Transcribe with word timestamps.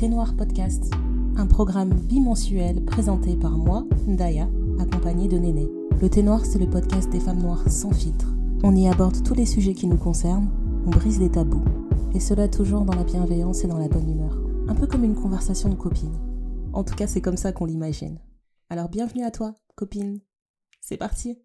Thé 0.00 0.08
Noir 0.08 0.34
Podcast, 0.34 0.90
un 1.36 1.46
programme 1.46 1.92
bimensuel 1.92 2.82
présenté 2.86 3.36
par 3.36 3.58
moi, 3.58 3.84
Ndaya, 4.06 4.48
accompagnée 4.78 5.28
de 5.28 5.36
Néné. 5.36 5.68
Le 6.00 6.08
Thé 6.08 6.22
Noir, 6.22 6.46
c'est 6.46 6.58
le 6.58 6.70
podcast 6.70 7.10
des 7.10 7.20
femmes 7.20 7.42
noires 7.42 7.70
sans 7.70 7.90
filtre. 7.90 8.28
On 8.62 8.74
y 8.74 8.88
aborde 8.88 9.22
tous 9.22 9.34
les 9.34 9.44
sujets 9.44 9.74
qui 9.74 9.86
nous 9.86 9.98
concernent, 9.98 10.48
on 10.86 10.90
brise 10.90 11.20
les 11.20 11.30
tabous. 11.30 11.62
Et 12.14 12.18
cela 12.18 12.48
toujours 12.48 12.86
dans 12.86 12.96
la 12.96 13.04
bienveillance 13.04 13.62
et 13.62 13.66
dans 13.66 13.76
la 13.76 13.88
bonne 13.88 14.08
humeur. 14.08 14.42
Un 14.68 14.74
peu 14.74 14.86
comme 14.86 15.04
une 15.04 15.14
conversation 15.14 15.68
de 15.68 15.74
copines. 15.74 16.16
En 16.72 16.82
tout 16.82 16.94
cas, 16.94 17.06
c'est 17.06 17.20
comme 17.20 17.36
ça 17.36 17.52
qu'on 17.52 17.66
l'imagine. 17.66 18.20
Alors 18.70 18.88
bienvenue 18.88 19.24
à 19.24 19.30
toi, 19.30 19.54
copine. 19.74 20.20
C'est 20.80 20.96
parti. 20.96 21.42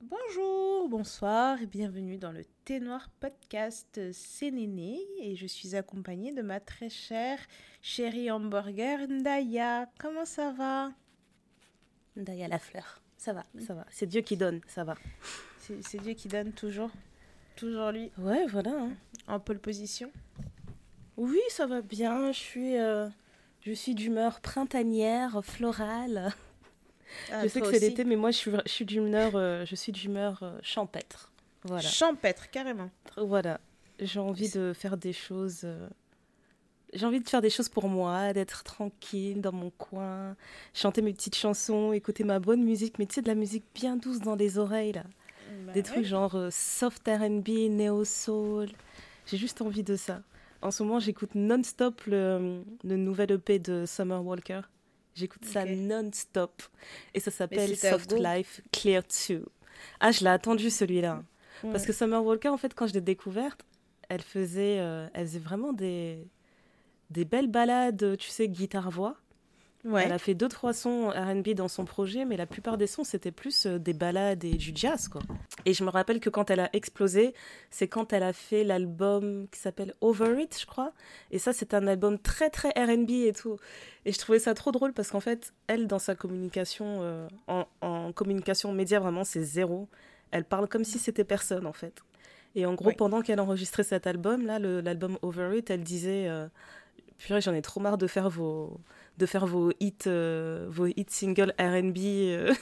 Bonjour, 0.00 0.71
bonsoir 0.88 1.62
et 1.62 1.66
bienvenue 1.66 2.18
dans 2.18 2.32
le 2.32 2.44
Thé 2.64 2.80
Noir 2.80 3.08
podcast. 3.20 4.00
C'est 4.12 4.50
Néné 4.50 4.98
et 5.20 5.36
je 5.36 5.46
suis 5.46 5.76
accompagnée 5.76 6.32
de 6.32 6.42
ma 6.42 6.58
très 6.58 6.88
chère 6.88 7.38
chérie 7.82 8.30
hamburger 8.30 9.06
Ndaya. 9.08 9.88
Comment 9.98 10.24
ça 10.24 10.50
va? 10.50 10.90
Ndaya 12.16 12.48
la 12.48 12.58
fleur. 12.58 13.00
Ça 13.16 13.32
va, 13.32 13.44
ça 13.64 13.74
va. 13.74 13.86
C'est 13.90 14.06
Dieu 14.06 14.22
qui 14.22 14.36
donne, 14.36 14.60
ça 14.66 14.82
va. 14.82 14.96
C'est 15.58 16.00
Dieu 16.00 16.14
qui 16.14 16.26
donne 16.26 16.52
toujours 16.52 16.90
Toujours 17.54 17.92
lui 17.92 18.10
Ouais, 18.18 18.46
voilà. 18.46 18.72
Hein. 18.72 18.92
En 19.28 19.38
pole 19.38 19.60
position 19.60 20.10
Oui, 21.16 21.40
ça 21.48 21.66
va 21.66 21.82
bien. 21.82 22.32
Je 22.32 22.38
suis, 22.38 22.76
euh, 22.76 23.08
je 23.60 23.72
suis 23.72 23.94
d'humeur 23.94 24.40
printanière, 24.40 25.44
florale. 25.44 26.34
Ah, 27.30 27.42
je 27.42 27.48
sais 27.48 27.60
que 27.60 27.70
c'est 27.70 27.78
l'été, 27.78 28.04
mais 28.04 28.16
moi 28.16 28.30
je 28.30 28.36
suis, 28.36 28.50
je 28.64 28.70
suis 28.70 28.84
d'humeur, 28.84 29.32
euh, 29.34 29.64
je 29.66 29.74
suis 29.74 29.92
d'humeur 29.92 30.40
euh, 30.42 30.58
champêtre. 30.62 31.30
Voilà. 31.64 31.88
Champêtre, 31.88 32.50
carrément. 32.50 32.90
Voilà. 33.16 33.60
J'ai 34.00 34.20
envie 34.20 34.50
de 34.50 34.72
faire 34.72 34.96
des 34.96 35.12
choses. 35.12 35.66
J'ai 36.92 37.06
envie 37.06 37.20
de 37.20 37.28
faire 37.28 37.40
des 37.40 37.50
choses 37.50 37.68
pour 37.68 37.88
moi, 37.88 38.32
d'être 38.32 38.64
tranquille 38.64 39.40
dans 39.40 39.52
mon 39.52 39.70
coin, 39.70 40.36
chanter 40.74 41.00
mes 41.00 41.12
petites 41.12 41.36
chansons, 41.36 41.92
écouter 41.92 42.24
ma 42.24 42.38
bonne 42.38 42.62
musique, 42.62 42.98
mais 42.98 43.06
tu 43.06 43.14
sais, 43.14 43.22
de 43.22 43.28
la 43.28 43.34
musique 43.34 43.64
bien 43.74 43.96
douce 43.96 44.18
dans 44.18 44.34
les 44.34 44.58
oreilles, 44.58 44.92
là. 44.92 45.04
Bah 45.66 45.72
des 45.72 45.82
trucs 45.82 46.04
genre 46.04 46.34
euh, 46.34 46.48
soft 46.50 47.08
RB, 47.08 47.48
néo 47.70 48.04
soul. 48.04 48.68
J'ai 49.26 49.36
juste 49.36 49.62
envie 49.62 49.82
de 49.82 49.96
ça. 49.96 50.22
En 50.60 50.70
ce 50.70 50.82
moment, 50.82 51.00
j'écoute 51.00 51.34
non-stop 51.34 52.02
le, 52.06 52.62
le, 52.84 52.96
nouvel 52.96 53.32
EP 53.32 53.58
de 53.58 53.84
Summer 53.86 54.24
Walker. 54.24 54.60
J'écoute 55.14 55.44
ça 55.44 55.64
non-stop. 55.64 56.62
Et 57.14 57.20
ça 57.20 57.30
s'appelle 57.30 57.76
Soft 57.76 58.12
Life 58.12 58.60
Clear 58.72 59.02
2. 59.28 59.44
Ah, 60.00 60.10
je 60.12 60.20
l'ai 60.20 60.30
attendu 60.30 60.70
celui-là. 60.70 61.22
Parce 61.62 61.86
que 61.86 61.92
Summer 61.92 62.24
Walker, 62.24 62.48
en 62.48 62.56
fait, 62.56 62.74
quand 62.74 62.86
je 62.86 62.94
l'ai 62.94 63.00
découverte, 63.00 63.64
elle 64.08 64.22
faisait, 64.22 64.78
euh, 64.80 65.06
elle 65.14 65.26
faisait 65.26 65.38
vraiment 65.38 65.72
des, 65.72 66.26
des 67.10 67.24
belles 67.24 67.46
balades, 67.46 68.16
tu 68.18 68.28
sais, 68.30 68.48
guitare-voix. 68.48 69.16
Elle 69.84 70.12
a 70.12 70.18
fait 70.18 70.34
deux 70.34 70.48
trois 70.48 70.72
sons 70.72 71.08
R&B 71.10 71.50
dans 71.50 71.66
son 71.66 71.84
projet, 71.84 72.24
mais 72.24 72.36
la 72.36 72.46
plupart 72.46 72.78
des 72.78 72.86
sons 72.86 73.02
c'était 73.02 73.32
plus 73.32 73.66
euh, 73.66 73.78
des 73.78 73.92
ballades 73.92 74.44
et 74.44 74.54
du 74.54 74.70
jazz 74.74 75.08
quoi. 75.08 75.22
Et 75.64 75.74
je 75.74 75.82
me 75.82 75.90
rappelle 75.90 76.20
que 76.20 76.30
quand 76.30 76.50
elle 76.50 76.60
a 76.60 76.70
explosé, 76.72 77.34
c'est 77.70 77.88
quand 77.88 78.12
elle 78.12 78.22
a 78.22 78.32
fait 78.32 78.62
l'album 78.62 79.48
qui 79.50 79.58
s'appelle 79.58 79.94
Over 80.00 80.40
It, 80.40 80.56
je 80.60 80.66
crois. 80.66 80.92
Et 81.32 81.40
ça 81.40 81.52
c'est 81.52 81.74
un 81.74 81.88
album 81.88 82.18
très 82.18 82.48
très 82.48 82.70
R&B 82.70 83.10
et 83.10 83.32
tout. 83.32 83.56
Et 84.04 84.12
je 84.12 84.18
trouvais 84.18 84.38
ça 84.38 84.54
trop 84.54 84.70
drôle 84.70 84.92
parce 84.92 85.10
qu'en 85.10 85.20
fait, 85.20 85.52
elle 85.66 85.88
dans 85.88 85.98
sa 85.98 86.14
communication 86.14 87.00
euh, 87.02 87.28
en, 87.80 88.12
communication 88.12 88.72
média 88.72 89.00
vraiment 89.00 89.24
c'est 89.24 89.42
zéro. 89.42 89.88
Elle 90.30 90.44
parle 90.44 90.68
comme 90.68 90.84
si 90.84 91.00
c'était 91.00 91.24
personne 91.24 91.66
en 91.66 91.72
fait. 91.72 92.02
Et 92.54 92.66
en 92.66 92.74
gros, 92.74 92.92
pendant 92.92 93.22
qu'elle 93.22 93.40
enregistrait 93.40 93.82
cet 93.82 94.06
album 94.06 94.46
là, 94.46 94.58
l'album 94.58 95.18
Over 95.22 95.58
It, 95.58 95.70
elle 95.70 95.82
disait 95.82 96.28
euh, 96.28 96.46
purée, 97.18 97.40
j'en 97.40 97.54
ai 97.54 97.62
trop 97.62 97.80
marre 97.80 97.98
de 97.98 98.06
faire 98.06 98.28
vos 98.28 98.78
de 99.18 99.26
faire 99.26 99.46
vos 99.46 99.72
hits, 99.80 99.94
euh, 100.06 100.66
vos 100.70 100.86
hits 100.86 101.06
singles 101.08 101.54
R&B 101.58 101.98
euh, 101.98 102.54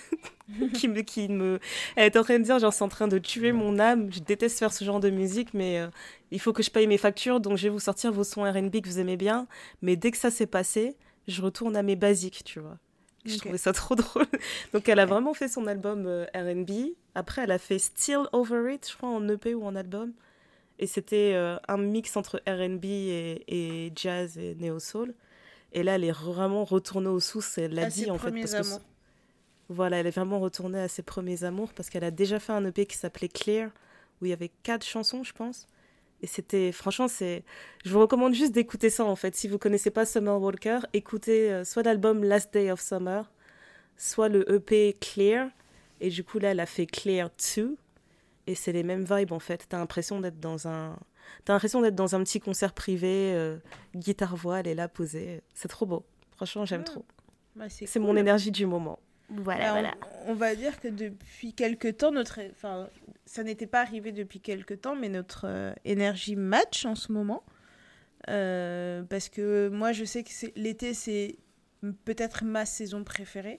qui 0.75 0.88
me, 0.88 1.00
qui 1.03 1.28
me, 1.28 1.61
elle 1.97 2.06
est 2.06 2.16
en 2.16 2.22
train 2.22 2.38
de 2.38 2.44
dire 2.44 2.59
genre 2.59 2.72
c'est 2.72 2.84
en 2.84 2.88
train 2.88 3.09
de 3.09 3.19
tuer 3.19 3.53
mon 3.53 3.78
âme. 3.78 4.12
Je 4.12 4.21
déteste 4.21 4.59
faire 4.59 4.72
ce 4.72 4.84
genre 4.84 5.00
de 5.00 5.11
musique, 5.11 5.55
mais 5.55 5.78
euh, 5.78 5.88
il 6.31 6.41
faut 6.41 6.53
que 6.53 6.62
je 6.62 6.71
paye 6.71 6.87
mes 6.87 6.99
factures, 6.99 7.41
donc 7.41 7.56
je 7.56 7.65
vais 7.65 7.69
vous 7.69 7.81
sortir 7.81 8.12
vos 8.12 8.25
sons 8.25 8.43
R&B 8.43 8.81
que 8.81 8.88
vous 8.88 8.99
aimez 8.99 9.16
bien. 9.16 9.47
Mais 9.83 9.97
dès 9.97 10.11
que 10.11 10.19
ça 10.19 10.31
s'est 10.31 10.47
passé, 10.47 10.97
je 11.28 11.41
retourne 11.41 11.77
à 11.77 11.83
mes 11.83 11.97
basiques, 11.97 12.43
tu 12.44 12.61
vois. 12.61 12.78
Je 13.27 13.37
trouvais 13.37 13.59
ça 13.59 13.72
trop 13.72 13.94
drôle. 13.94 14.27
donc 14.72 14.88
elle 14.88 14.99
a 14.99 15.06
vraiment 15.06 15.34
fait 15.34 15.49
son 15.49 15.67
album 15.67 16.06
R&B. 16.34 16.94
Après, 17.15 17.43
elle 17.43 17.53
a 17.53 17.59
fait 17.59 17.78
Still 17.78 18.22
Over 18.32 18.75
It, 18.75 18.88
je 18.91 18.97
crois 18.97 19.11
en 19.11 19.28
EP 19.28 19.55
ou 19.55 19.65
en 19.65 19.77
album. 19.77 20.12
Et 20.78 20.87
c'était 20.87 21.34
un 21.69 21.77
mix 21.77 22.17
entre 22.17 22.41
R&B 22.49 22.84
et, 22.87 23.44
et 23.47 23.93
jazz 23.94 24.38
et 24.38 24.55
neo 24.55 24.78
soul. 24.78 25.15
Et 25.72 25.82
là, 25.82 25.94
elle 25.94 26.04
est 26.04 26.12
vraiment 26.12 26.64
retournée 26.64 27.08
aux 27.08 27.20
sources. 27.20 27.58
Elle 27.58 27.75
l'a 27.75 27.86
dit 27.86 28.10
en 28.10 28.19
fait. 28.19 28.32
Parce 28.32 28.54
que, 28.54 28.82
voilà, 29.69 29.98
elle 29.98 30.06
est 30.06 30.10
vraiment 30.10 30.41
retournée 30.41 30.81
à 30.81 30.88
ses 30.88 31.03
premiers 31.03 31.44
amours 31.44 31.72
parce 31.72 31.91
qu'elle 31.91 32.04
a 32.04 32.10
déjà 32.10 32.41
fait 32.41 32.53
un 32.53 32.64
EP 32.64 32.86
qui 32.86 32.97
s'appelait 32.97 33.28
Clear, 33.28 33.70
où 34.20 34.26
il 34.26 34.31
y 34.31 34.32
avait 34.32 34.50
quatre 34.62 34.84
chansons, 34.84 35.22
je 35.22 35.32
pense. 35.32 35.69
Et 36.22 36.26
c'était, 36.26 36.72
franchement, 36.72 37.08
c'est. 37.08 37.44
Je 37.84 37.92
vous 37.92 38.00
recommande 38.00 38.34
juste 38.34 38.53
d'écouter 38.53 38.91
ça 38.91 39.04
en 39.04 39.16
fait. 39.16 39.34
Si 39.36 39.48
vous 39.48 39.58
connaissez 39.58 39.91
pas 39.91 40.04
Summer 40.04 40.41
Walker, 40.41 40.81
écoutez 40.92 41.50
euh, 41.53 41.64
soit 41.64 41.82
l'album 41.82 42.25
Last 42.25 42.52
Day 42.52 42.70
of 42.70 42.81
Summer, 42.81 43.31
soit 43.97 44.28
le 44.28 44.50
EP 44.52 44.97
Clear. 45.00 45.48
Et 46.00 46.10
du 46.10 46.25
coup, 46.25 46.38
là, 46.38 46.50
elle 46.50 46.60
a 46.60 46.66
fait 46.66 46.87
Clear 46.87 47.31
2. 47.56 47.76
Et 48.47 48.54
c'est 48.54 48.72
les 48.72 48.82
mêmes 48.82 49.04
vibes 49.04 49.32
en 49.32 49.38
fait. 49.38 49.66
T'as 49.69 49.78
l'impression 49.78 50.20
d'être 50.20 50.41
dans 50.41 50.66
un 50.66 50.98
T'as 51.45 51.53
l'impression 51.53 51.81
d'être 51.81 51.95
dans 51.95 52.15
un 52.15 52.23
petit 52.23 52.41
concert 52.41 52.73
privé, 52.73 53.33
euh, 53.35 53.57
guitare-voix, 53.95 54.61
elle 54.61 54.69
est 54.69 54.75
là 54.75 54.89
posée. 54.89 55.43
C'est 55.55 55.69
trop 55.69 55.87
beau. 55.87 56.05
Franchement, 56.37 56.65
j'aime 56.65 56.83
ah. 56.83 56.91
trop. 56.91 57.05
Bah, 57.57 57.67
c'est 57.69 57.99
mon 57.99 58.17
énergie 58.17 58.51
du 58.51 58.67
moment. 58.67 58.99
Voilà, 59.29 59.67
bah, 59.67 59.71
voilà. 59.73 59.95
On, 60.27 60.35
va 60.35 60.55
dire 60.55 60.81
que 60.81 60.89
depuis 60.89 61.53
quelques 61.53 61.99
temps, 61.99 62.11
notre, 62.11 62.41
enfin, 62.51 62.89
ça 63.27 63.45
n'était 63.45 63.67
pas 63.67 63.81
arrivé 63.81 64.13
depuis 64.13 64.41
quelques 64.41 64.81
temps, 64.81 64.97
mais 64.97 65.09
notre 65.09 65.47
euh, 65.47 65.73
énergie 65.85 66.37
match 66.37 66.85
en 66.85 66.95
ce 66.95 67.13
moment. 67.13 67.45
Euh, 68.29 69.03
parce 69.05 69.29
que 69.29 69.69
moi, 69.69 69.93
je 69.93 70.05
sais 70.05 70.25
que 70.25 70.31
l'été, 70.57 70.95
c'est 70.95 71.37
peut-être 72.05 72.45
ma 72.45 72.67
saison 72.67 73.05
préférée. 73.05 73.59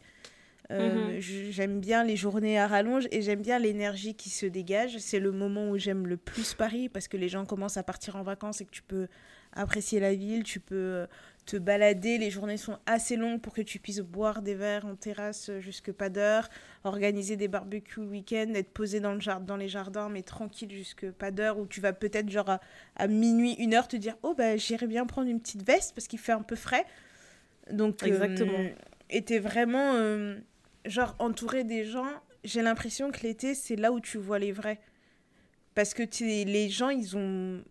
Euh, 0.71 1.15
mhm. 1.15 1.19
J'aime 1.19 1.79
bien 1.79 2.03
les 2.03 2.15
journées 2.15 2.57
à 2.57 2.67
rallonge 2.67 3.07
et 3.11 3.21
j'aime 3.21 3.41
bien 3.41 3.59
l'énergie 3.59 4.15
qui 4.15 4.29
se 4.29 4.45
dégage. 4.45 4.97
C'est 4.99 5.19
le 5.19 5.31
moment 5.31 5.69
où 5.69 5.77
j'aime 5.77 6.07
le 6.07 6.17
plus 6.17 6.53
Paris 6.53 6.89
parce 6.89 7.07
que 7.07 7.17
les 7.17 7.29
gens 7.29 7.45
commencent 7.45 7.77
à 7.77 7.83
partir 7.83 8.15
en 8.15 8.23
vacances 8.23 8.61
et 8.61 8.65
que 8.65 8.71
tu 8.71 8.81
peux 8.81 9.07
apprécier 9.53 9.99
la 9.99 10.13
ville, 10.13 10.43
tu 10.43 10.61
peux 10.61 10.75
euh, 10.75 11.05
te 11.45 11.57
balader. 11.57 12.17
Les 12.17 12.29
journées 12.29 12.55
sont 12.55 12.77
assez 12.85 13.17
longues 13.17 13.41
pour 13.41 13.53
que 13.53 13.61
tu 13.61 13.79
puisses 13.79 13.99
boire 13.99 14.41
des 14.41 14.55
verres 14.55 14.85
en 14.85 14.95
terrasse 14.95 15.51
jusque 15.59 15.91
pas 15.91 16.09
d'heure, 16.09 16.49
organiser 16.85 17.35
des 17.35 17.49
barbecues 17.49 17.99
le 17.99 18.07
week-end, 18.07 18.53
être 18.55 18.71
posé 18.71 19.01
dans, 19.01 19.13
le 19.13 19.19
jardin, 19.19 19.45
dans 19.45 19.57
les 19.57 19.67
jardins 19.67 20.07
mais 20.07 20.21
tranquille 20.21 20.71
jusque 20.71 21.11
pas 21.11 21.31
d'heure 21.31 21.59
où 21.59 21.67
tu 21.67 21.81
vas 21.81 21.91
peut-être 21.91 22.29
genre 22.29 22.59
à, 22.95 23.07
minuit, 23.07 23.55
une 23.59 23.73
heure 23.73 23.89
te 23.89 23.97
dire 23.97 24.15
oh 24.23 24.33
bah 24.37 24.55
j'irai 24.55 24.87
bien 24.87 25.05
prendre 25.05 25.29
une 25.29 25.41
petite 25.41 25.63
veste 25.63 25.93
parce 25.95 26.07
qu'il 26.07 26.19
fait 26.19 26.31
un 26.31 26.43
peu 26.43 26.55
frais. 26.55 26.85
Donc 27.71 28.01
exactement. 28.03 28.53
Euh, 29.13 29.21
t'es 29.21 29.39
vraiment 29.39 29.95
genre 30.85 31.15
entouré 31.19 31.63
des 31.63 31.85
gens, 31.85 32.09
j'ai 32.43 32.61
l'impression 32.61 33.11
que 33.11 33.21
l'été, 33.21 33.53
c'est 33.53 33.75
là 33.75 33.91
où 33.91 33.99
tu 33.99 34.17
vois 34.17 34.39
les 34.39 34.51
vrais. 34.51 34.79
Parce 35.75 35.93
que 35.93 36.03
les 36.21 36.69
gens, 36.69 36.89
ils 36.89 37.15
ont. 37.17 37.63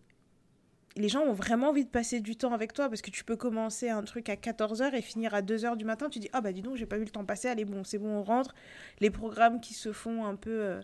Les 0.97 1.07
gens 1.07 1.21
ont 1.21 1.33
vraiment 1.33 1.69
envie 1.69 1.85
de 1.85 1.89
passer 1.89 2.19
du 2.19 2.35
temps 2.35 2.51
avec 2.51 2.73
toi 2.73 2.89
parce 2.89 3.01
que 3.01 3.11
tu 3.11 3.23
peux 3.23 3.37
commencer 3.37 3.87
un 3.87 4.03
truc 4.03 4.27
à 4.27 4.35
14h 4.35 4.93
et 4.93 5.01
finir 5.01 5.33
à 5.33 5.41
2h 5.41 5.77
du 5.77 5.85
matin. 5.85 6.09
Tu 6.09 6.19
dis 6.19 6.29
Ah 6.33 6.41
bah 6.41 6.51
dis 6.51 6.61
donc, 6.61 6.75
j'ai 6.75 6.85
pas 6.85 6.97
vu 6.97 7.05
le 7.05 7.09
temps 7.09 7.23
passer, 7.23 7.47
allez, 7.47 7.63
bon, 7.63 7.85
c'est 7.85 7.97
bon, 7.97 8.09
on 8.09 8.23
rentre. 8.23 8.53
Les 8.99 9.09
programmes 9.09 9.61
qui 9.61 9.73
se 9.73 9.93
font 9.93 10.25
un 10.25 10.35
peu 10.35 10.49
euh, 10.49 10.81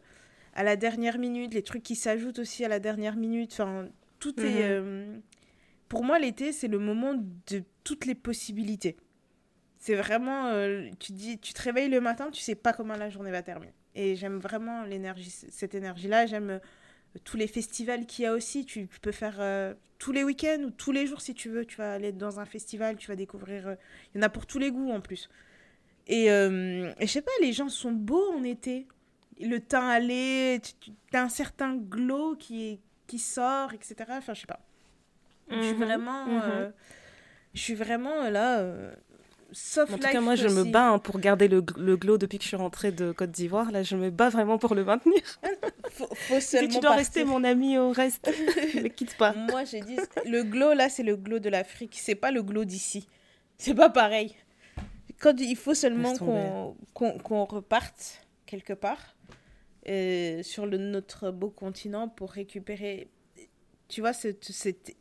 à 0.54 0.64
la 0.64 0.78
dernière 0.78 1.18
minute, 1.18 1.54
les 1.54 1.62
trucs 1.62 1.84
qui 1.84 1.96
s'ajoutent 1.96 2.40
aussi 2.40 2.64
à 2.64 2.70
la 2.70 2.80
dernière 2.80 3.18
minute. 3.18 3.52
Enfin, 3.52 3.90
tout 4.20 4.40
est. 4.40 4.44
Mhm. 4.44 4.62
Euh, 4.62 5.18
pour 5.90 6.06
moi, 6.06 6.20
l'été, 6.20 6.54
c'est 6.54 6.68
le 6.70 6.80
moment 6.80 7.14
de 7.14 7.64
toutes 7.84 8.06
les 8.06 8.16
possibilités. 8.16 8.96
C'est 9.80 9.96
vraiment, 9.96 10.48
euh, 10.48 10.90
tu 11.00 11.12
dis, 11.12 11.38
tu 11.38 11.54
te 11.54 11.62
réveilles 11.62 11.90
le 11.90 12.02
matin, 12.02 12.30
tu 12.32 12.42
sais 12.42 12.56
pas 12.56 12.74
comment 12.74 12.96
la 12.96 13.10
journée 13.10 13.32
va 13.32 13.44
terminer. 13.44 13.74
Et 13.96 14.16
j'aime 14.16 14.40
vraiment 14.40 14.84
l'énergie, 14.84 15.30
cette 15.30 15.76
énergie-là. 15.76 16.26
J'aime 16.26 16.50
euh, 16.50 16.60
tous 17.24 17.38
les 17.38 17.48
festivals 17.48 18.06
qu'il 18.06 18.24
y 18.24 18.26
a 18.26 18.34
aussi. 18.34 18.66
Tu, 18.66 18.88
peux 19.02 19.12
faire 19.12 19.36
euh, 19.40 19.74
tous 20.00 20.12
les 20.12 20.24
week-ends 20.24 20.64
ou 20.66 20.72
tous 20.72 20.92
les 20.92 21.06
jours 21.06 21.22
si 21.22 21.34
tu 21.36 21.50
veux. 21.50 21.66
Tu 21.66 21.78
vas 21.78 21.94
aller 21.94 22.12
dans 22.12 22.40
un 22.40 22.46
festival, 22.46 22.98
tu 22.98 23.08
vas 23.08 23.16
découvrir. 23.16 23.78
Il 24.14 24.18
y 24.18 24.20
en 24.20 24.24
a 24.24 24.30
pour 24.30 24.46
tous 24.48 24.60
les 24.60 24.72
goûts 24.72 24.92
en 24.92 25.02
plus. 25.02 25.30
Et, 26.08 26.26
et 26.26 26.30
je 27.02 27.06
sais 27.06 27.22
pas, 27.22 27.32
les 27.42 27.52
gens 27.52 27.70
sont 27.70 27.92
beaux 27.92 28.32
en 28.34 28.44
été. 28.44 28.88
Le 29.40 29.60
teint 29.60 29.88
allé, 29.88 30.60
tu, 30.80 30.92
as 31.14 31.22
un 31.22 31.30
certain 31.30 31.76
glow 31.76 32.36
qui, 32.36 32.80
qui 33.06 33.20
sort, 33.20 33.74
etc. 33.74 33.96
Enfin, 34.10 34.34
je 34.34 34.42
sais 34.42 34.48
pas. 34.48 34.62
Je 35.50 35.62
suis 35.62 35.74
mhm. 35.74 35.84
vraiment. 35.84 36.26
Mhm. 36.26 36.74
je 37.54 37.62
suis 37.62 37.76
vraiment 37.76 38.30
là 38.30 38.64
soft 39.52 39.94
En 39.94 39.98
tout 39.98 40.08
cas, 40.08 40.22
moi, 40.22 40.36
je 40.36 40.48
me 40.48 40.64
bats 40.64 40.90
hein, 40.90 41.00
pour 41.00 41.20
garder 41.20 41.48
le, 41.48 41.64
le, 41.78 41.98
glow 41.98 42.18
depuis 42.18 42.38
que 42.38 42.44
je 42.44 42.50
suis 42.50 42.58
rentrée 42.58 42.92
de 42.92 43.12
Côte 43.12 43.32
d'Ivoire. 43.32 43.72
Là, 43.72 43.84
je 43.84 43.96
me 43.96 44.10
bats 44.10 44.30
vraiment 44.30 44.58
pour 44.58 44.76
le 44.76 44.84
maintenir. 44.84 45.22
faut, 45.92 46.08
faut 46.14 46.40
seulement 46.40 46.74
tu 46.74 46.80
dois 46.80 46.96
rester 46.96 47.24
mon 47.24 47.44
ami 47.44 47.78
au 47.78 47.92
reste. 47.92 48.30
ne 48.76 48.88
quitte 48.88 49.18
pas. 49.18 49.34
Moi, 49.34 49.64
j'ai 49.66 49.82
dit, 49.82 49.98
le 50.26 50.44
glow, 50.44 50.74
là, 50.74 50.90
c'est 50.90 51.04
le 51.04 51.16
glow 51.16 51.40
de 51.40 51.50
l'Afrique. 51.50 51.98
C'est 52.02 52.16
pas 52.16 52.32
le 52.32 52.44
glow 52.44 52.66
d'ici. 52.66 53.08
C'est 53.58 53.76
pas 53.76 53.90
pareil. 53.90 54.36
Quand 55.20 55.40
il 55.40 55.56
faut 55.56 55.74
seulement 55.74 56.14
qu'on 56.94 57.46
reparte 57.46 58.22
quelque 58.46 58.74
part 58.74 59.16
euh, 59.90 60.44
sur 60.44 60.66
le, 60.66 60.78
notre 60.78 61.32
beau 61.32 61.50
continent 61.50 62.08
pour 62.08 62.32
récupérer 62.32 63.10
tu 63.88 64.02
vois, 64.02 64.14
c'est, 64.14 64.38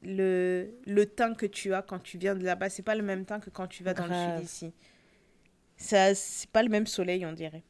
le, 0.03 0.69
le 0.87 1.07
teint 1.07 1.35
que 1.35 1.47
tu 1.47 1.75
as 1.75 1.83
quand 1.83 1.99
tu 1.99 2.19
viens 2.19 2.35
de 2.35 2.45
là-bas, 2.45 2.71
c'est 2.71 2.83
pas 2.83 2.95
le 2.95 3.03
même 3.03 3.25
teint 3.25 3.41
que 3.41 3.51
quand 3.51 3.67
tu 3.67 3.83
vas 3.83 3.95
dans 3.95 4.07
le 4.07 4.39
sud 4.39 4.45
ici. 4.45 4.73
Ça, 5.77 6.15
c'est 6.15 6.49
pas 6.51 6.63
le 6.63 6.69
même 6.69 6.87
soleil, 6.87 7.27
on 7.27 7.33
dirait. 7.33 7.65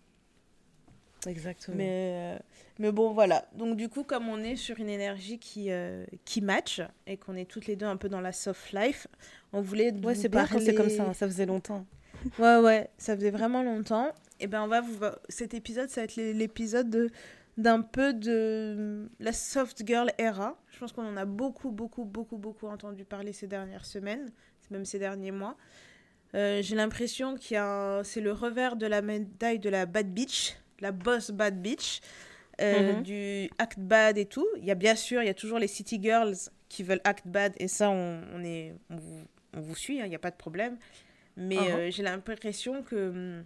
Exactement. 1.27 1.77
Mais, 1.77 2.37
euh, 2.37 2.39
mais 2.79 2.93
bon, 2.93 3.13
voilà. 3.13 3.49
Donc, 3.55 3.77
du 3.77 3.89
coup, 3.89 4.05
comme 4.05 4.29
on 4.29 4.39
est 4.43 4.57
sur 4.57 4.79
une 4.79 4.89
énergie 4.89 5.39
qui, 5.39 5.71
euh, 5.71 6.05
qui 6.25 6.41
match 6.41 6.81
et 7.07 7.17
qu'on 7.17 7.35
est 7.35 7.47
toutes 7.47 7.67
les 7.67 7.77
deux 7.77 7.87
un 7.87 7.97
peu 7.97 8.09
dans 8.09 8.21
la 8.21 8.33
soft 8.33 8.73
life, 8.73 9.09
on 9.53 9.61
voulait. 9.61 9.93
Ouais, 10.05 10.15
c'est 10.15 10.29
bien 10.29 10.47
c'est 10.47 10.75
comme 10.75 10.91
ça, 10.91 11.13
ça 11.15 11.27
faisait 11.27 11.47
longtemps. 11.47 11.85
ouais, 12.39 12.59
ouais, 12.59 12.91
ça 12.99 13.17
faisait 13.17 13.31
vraiment 13.31 13.63
longtemps. 13.63 14.13
Et 14.39 14.47
ben, 14.47 14.63
on 14.63 14.69
va 14.69 14.83
vous. 14.83 14.99
Cet 15.29 15.55
épisode, 15.55 15.89
ça 15.89 16.03
va 16.03 16.05
être 16.05 16.17
l'épisode 16.17 16.91
de 16.91 17.11
d'un 17.57 17.81
peu 17.81 18.13
de 18.13 19.09
la 19.19 19.33
soft 19.33 19.83
girl 19.87 20.11
era. 20.19 20.57
Je 20.71 20.79
pense 20.79 20.93
qu'on 20.93 21.07
en 21.07 21.17
a 21.17 21.25
beaucoup, 21.25 21.71
beaucoup, 21.71 22.05
beaucoup, 22.05 22.37
beaucoup 22.37 22.67
entendu 22.67 23.05
parler 23.05 23.33
ces 23.33 23.47
dernières 23.47 23.87
semaines, 23.87 24.31
même 24.71 24.85
ces 24.85 24.99
derniers 24.99 25.31
mois. 25.31 25.57
Euh, 26.35 26.61
j'ai 26.61 26.77
l'impression 26.77 27.37
qu'il 27.37 27.57
a... 27.57 28.03
c'est 28.05 28.21
le 28.21 28.33
revers 28.33 28.77
de 28.77 28.87
la 28.87 29.01
médaille 29.01 29.59
de 29.59 29.71
la 29.71 29.87
bad 29.87 30.13
bitch, 30.13 30.57
la 30.81 30.93
boss 30.93 31.31
bad 31.31 31.63
bitch, 31.63 32.01
euh, 32.61 32.95
mhm. 32.95 33.03
du 33.03 33.51
act 33.59 33.79
bad 33.79 34.19
et 34.19 34.27
tout. 34.27 34.47
Il 34.59 34.65
y 34.65 34.71
a 34.71 34.75
bien 34.75 34.97
sûr, 34.97 35.23
il 35.23 35.27
y 35.27 35.31
a 35.31 35.35
toujours 35.35 35.59
les 35.59 35.69
city 35.69 35.99
girls 36.03 36.37
qui 36.69 36.83
veulent 36.83 37.01
act 37.05 37.27
bad 37.27 37.55
et 37.59 37.69
ça, 37.69 37.91
on, 37.91 38.21
on 38.35 38.45
est, 38.45 38.75
on 38.91 38.97
vous, 38.97 39.23
on 39.55 39.61
vous 39.61 39.75
suit, 39.75 40.01
hein, 40.01 40.05
il 40.05 40.11
n'y 40.11 40.17
a 40.17 40.21
pas 40.21 40.31
de 40.31 40.37
problème. 40.37 40.77
Mais 41.37 41.57
uh-huh. 41.57 41.79
euh, 41.79 41.91
j'ai 41.91 42.03
l'impression 42.03 42.83
que 42.83 43.11
hum, 43.11 43.45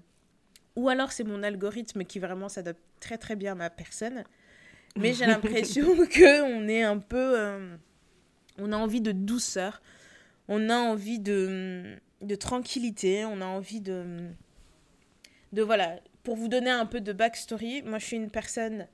ou 0.77 0.89
alors 0.89 1.13
c'est 1.13 1.25
mon 1.25 1.43
algorithme 1.43 2.05
qui 2.05 2.19
vraiment 2.19 2.49
s'adapte 2.49 2.81
très 3.01 3.19
très 3.19 3.37
bien 3.37 3.53
à 3.53 3.55
ma 3.55 3.71
personne. 3.71 4.25
Mais 4.97 5.13
j'ai 5.13 5.27
l'impression 5.27 5.97
qu'on 6.15 6.69
est 6.69 6.83
un 6.83 6.99
peu... 6.99 7.39
Euh, 7.39 7.77
on 8.59 8.73
a 8.73 8.77
envie 8.77 9.01
de 9.01 9.13
douceur, 9.13 9.81
on 10.49 10.69
a 10.69 10.77
envie 10.77 11.19
de, 11.19 11.97
de 12.21 12.35
tranquillité, 12.35 13.25
on 13.25 13.41
a 13.41 13.47
envie 13.47 13.81
de... 13.81 14.29
De 15.53 15.63
voilà, 15.63 15.99
pour 16.23 16.37
vous 16.37 16.49
donner 16.49 16.71
un 16.71 16.87
peu 16.87 17.01
de 17.01 17.13
backstory, 17.13 17.83
moi 17.83 17.99
je 17.99 18.07
suis 18.07 18.17
une 18.17 18.31
personne 18.31 18.87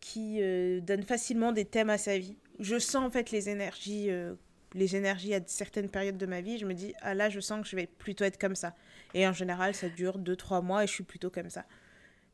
qui 0.00 0.38
euh, 0.40 0.80
donne 0.80 1.02
facilement 1.02 1.52
des 1.52 1.64
thèmes 1.64 1.90
à 1.90 1.98
sa 1.98 2.18
vie. 2.18 2.36
Je 2.58 2.78
sens 2.78 3.06
en 3.06 3.10
fait 3.10 3.30
les 3.30 3.48
énergies 3.48 4.10
euh, 4.10 4.34
les 4.74 4.96
énergies 4.96 5.34
à 5.34 5.40
certaines 5.46 5.88
périodes 5.88 6.16
de 6.16 6.26
ma 6.26 6.40
vie, 6.40 6.58
je 6.58 6.66
me 6.66 6.74
dis, 6.74 6.94
ah 7.00 7.14
là, 7.14 7.28
je 7.28 7.40
sens 7.40 7.62
que 7.62 7.68
je 7.68 7.76
vais 7.76 7.86
plutôt 7.86 8.24
être 8.24 8.38
comme 8.38 8.54
ça. 8.54 8.74
Et 9.14 9.26
en 9.26 9.32
général, 9.32 9.74
ça 9.74 9.88
dure 9.88 10.18
2-3 10.18 10.62
mois 10.62 10.84
et 10.84 10.86
je 10.86 10.92
suis 10.92 11.04
plutôt 11.04 11.30
comme 11.30 11.50
ça. 11.50 11.64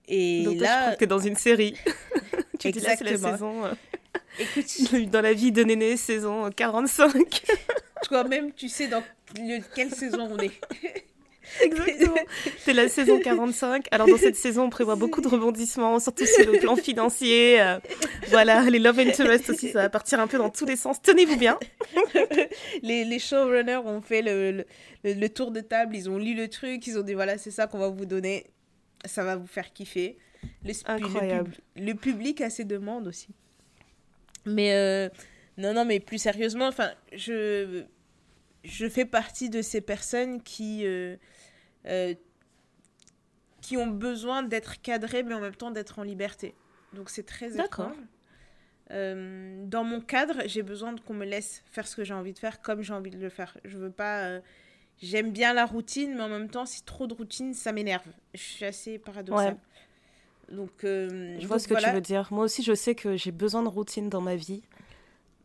Et 0.08 0.44
Donc 0.44 0.60
là, 0.60 0.76
je 0.76 0.82
crois 0.82 0.96
que 0.96 1.04
es 1.04 1.08
dans 1.08 1.18
une 1.18 1.36
série. 1.36 1.74
tu 2.58 2.70
dis 2.70 2.80
là, 2.80 2.96
c'est 2.96 3.04
la 3.04 3.16
saison. 3.16 3.64
Euh, 3.64 3.74
Écoute, 4.38 5.10
dans 5.10 5.20
la 5.22 5.32
vie 5.32 5.52
de 5.52 5.62
Néné, 5.64 5.96
saison 5.96 6.50
45. 6.50 7.42
Toi-même, 8.04 8.52
tu 8.52 8.68
sais 8.68 8.88
dans 8.88 9.02
quelle 9.74 9.90
saison 9.90 10.28
on 10.30 10.38
est. 10.38 10.52
Exactement. 11.62 12.14
C'est 12.58 12.72
la 12.72 12.88
saison 12.88 13.20
45. 13.20 13.87
Alors 13.90 14.06
dans 14.06 14.16
cette 14.16 14.37
saison, 14.37 14.64
on 14.64 14.70
prévoit 14.70 14.96
beaucoup 14.96 15.20
de 15.20 15.28
rebondissements, 15.28 15.98
surtout 16.00 16.26
sur 16.26 16.50
le 16.50 16.58
plan 16.58 16.76
financier. 16.76 17.60
Euh, 17.60 17.78
voilà, 18.28 18.62
les 18.62 18.78
love 18.78 18.98
interest 18.98 19.50
aussi, 19.50 19.70
ça 19.70 19.82
va 19.82 19.88
partir 19.88 20.20
un 20.20 20.26
peu 20.26 20.38
dans 20.38 20.50
tous 20.50 20.66
les 20.66 20.76
sens. 20.76 21.00
Tenez-vous 21.00 21.37
bien. 21.37 21.58
les, 22.82 23.04
les, 23.04 23.19
showrunners 23.19 23.76
ont 23.76 24.00
fait 24.00 24.22
le, 24.22 24.64
le, 25.04 25.28
tour 25.28 25.50
de 25.50 25.60
table, 25.60 25.96
ils 25.96 26.10
ont 26.10 26.19
lu 26.19 26.34
le 26.34 26.48
truc, 26.48 26.87
ils 26.87 26.98
ont 26.98 27.02
dit 27.02 27.14
voilà, 27.14 27.38
c'est 27.38 27.50
ça 27.50 27.66
qu'on 27.66 27.78
va 27.78 27.88
vous 27.88 28.06
donner. 28.06 28.46
Ça 29.04 29.25
va 29.25 29.37
vous 29.37 29.46
faire 29.46 29.72
kiffer. 29.72 30.19
Le, 30.64 30.72
Incroyable. 30.87 31.52
Le, 31.76 31.93
public 31.94 32.40
a 32.40 32.50
ses 32.50 32.64
demandes 32.64 33.06
aussi. 33.06 33.28
Mais 34.44 34.75
euh, 34.75 35.08
non, 35.58 35.75
non, 35.75 35.84
mais 35.84 36.00
plus 36.00 36.19
sérieusement, 36.19 36.66
enfin, 36.66 36.90
je 37.12 37.84
je 38.66 38.88
fais 38.88 39.04
partie 39.04 39.48
de 39.48 39.62
ces 39.62 39.81
personnes 39.81 40.43
qui 40.43 40.84
euh, 40.84 41.16
euh, 41.86 42.14
qui 43.60 43.76
ont 43.76 43.86
besoin 43.86 44.42
d'être 44.42 44.80
cadrés, 44.80 45.22
mais 45.22 45.34
en 45.34 45.40
même 45.40 45.54
temps 45.54 45.70
d'être 45.70 45.98
en 45.98 46.02
liberté. 46.02 46.54
Donc 46.92 47.10
c'est 47.10 47.24
très 47.24 47.58
étrange. 47.58 47.96
Euh, 48.92 49.64
dans 49.66 49.82
mon 49.82 50.00
cadre, 50.00 50.42
j'ai 50.46 50.62
besoin 50.62 50.94
qu'on 50.96 51.14
me 51.14 51.24
laisse 51.24 51.64
faire 51.72 51.88
ce 51.88 51.96
que 51.96 52.04
j'ai 52.04 52.14
envie 52.14 52.32
de 52.32 52.38
faire 52.38 52.62
comme 52.62 52.82
j'ai 52.82 52.92
envie 52.92 53.10
de 53.10 53.18
le 53.18 53.28
faire. 53.28 53.58
Je 53.64 53.76
veux 53.76 53.90
pas. 53.90 54.24
Euh, 54.24 54.40
j'aime 55.02 55.32
bien 55.32 55.52
la 55.52 55.66
routine, 55.66 56.14
mais 56.14 56.22
en 56.22 56.28
même 56.28 56.48
temps, 56.48 56.66
si 56.66 56.82
trop 56.82 57.06
de 57.06 57.14
routine, 57.14 57.54
ça 57.54 57.72
m'énerve. 57.72 58.06
Je 58.34 58.42
suis 58.42 58.64
assez 58.64 58.98
paradoxale. 58.98 59.56
Donc, 60.52 60.70
je 60.82 61.44
vois 61.44 61.58
ce 61.58 61.66
que 61.66 61.74
tu 61.74 61.90
veux 61.90 62.00
dire. 62.00 62.28
Moi 62.30 62.44
aussi, 62.44 62.62
je 62.62 62.74
sais 62.74 62.94
que 62.94 63.16
j'ai 63.16 63.32
besoin 63.32 63.64
de 63.64 63.68
routine 63.68 64.08
dans 64.08 64.20
ma 64.20 64.36
vie 64.36 64.62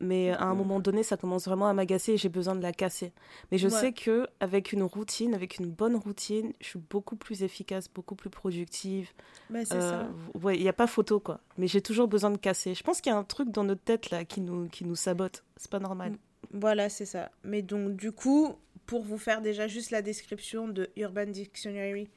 mais 0.02 0.32
à 0.32 0.44
un 0.46 0.56
moment 0.56 0.80
donné, 0.80 1.04
ça 1.04 1.16
commence 1.16 1.46
vraiment 1.46 1.68
à 1.68 1.74
m'agacer 1.74 2.14
et 2.14 2.18
j'ai 2.18 2.30
besoin 2.30 2.56
de 2.56 2.62
la 2.62 2.72
casser. 2.74 3.14
Mais 3.52 3.58
je 3.58 3.70
sais 3.70 3.94
que 3.94 4.28
avec 4.40 4.74
une 4.74 4.84
routine, 4.84 5.34
avec 5.34 5.58
une 5.58 5.68
bonne 5.68 5.96
routine, 5.96 6.54
je 6.60 6.68
suis 6.68 6.80
beaucoup 6.80 7.16
plus 7.16 7.44
efficace, 7.44 7.88
beaucoup 7.88 8.16
plus 8.16 8.30
productive. 8.30 9.12
Mais 9.50 9.64
c'est 9.66 9.80
ça. 9.80 10.02
Euh, 10.02 10.40
ouais, 10.42 10.58
il 10.58 10.64
n'y 10.64 10.70
a 10.70 10.74
pas 10.74 10.88
photo 10.88 11.20
quoi. 11.20 11.40
Mais 11.58 11.68
j'ai 11.68 11.82
toujours 11.82 12.08
besoin 12.08 12.32
de 12.32 12.38
casser. 12.38 12.74
Je 12.74 12.84
pense 12.84 13.00
qu'il 13.00 13.12
y 13.12 13.16
a 13.16 13.18
un 13.18 13.24
truc 13.24 13.52
dans 13.52 13.64
notre 13.64 13.84
tête 13.84 14.10
là 14.10 14.26
qui 14.26 14.42
nous 14.42 14.68
qui 14.68 14.86
nous 14.86 14.96
sabote. 14.96 15.44
C'est 15.58 15.72
pas 15.72 15.80
normal. 15.80 16.18
Voilà, 16.52 16.90
c'est 16.90 17.06
ça. 17.06 17.32
Mais 17.44 17.62
donc 17.62 17.96
du 17.96 18.12
coup, 18.12 18.56
pour 18.86 19.04
vous 19.04 19.18
faire 19.18 19.42
déjà 19.42 19.68
juste 19.68 19.92
la 19.92 20.02
description 20.02 20.68
de 20.68 20.90
Urban 20.98 21.28
Dictionary 21.28 22.10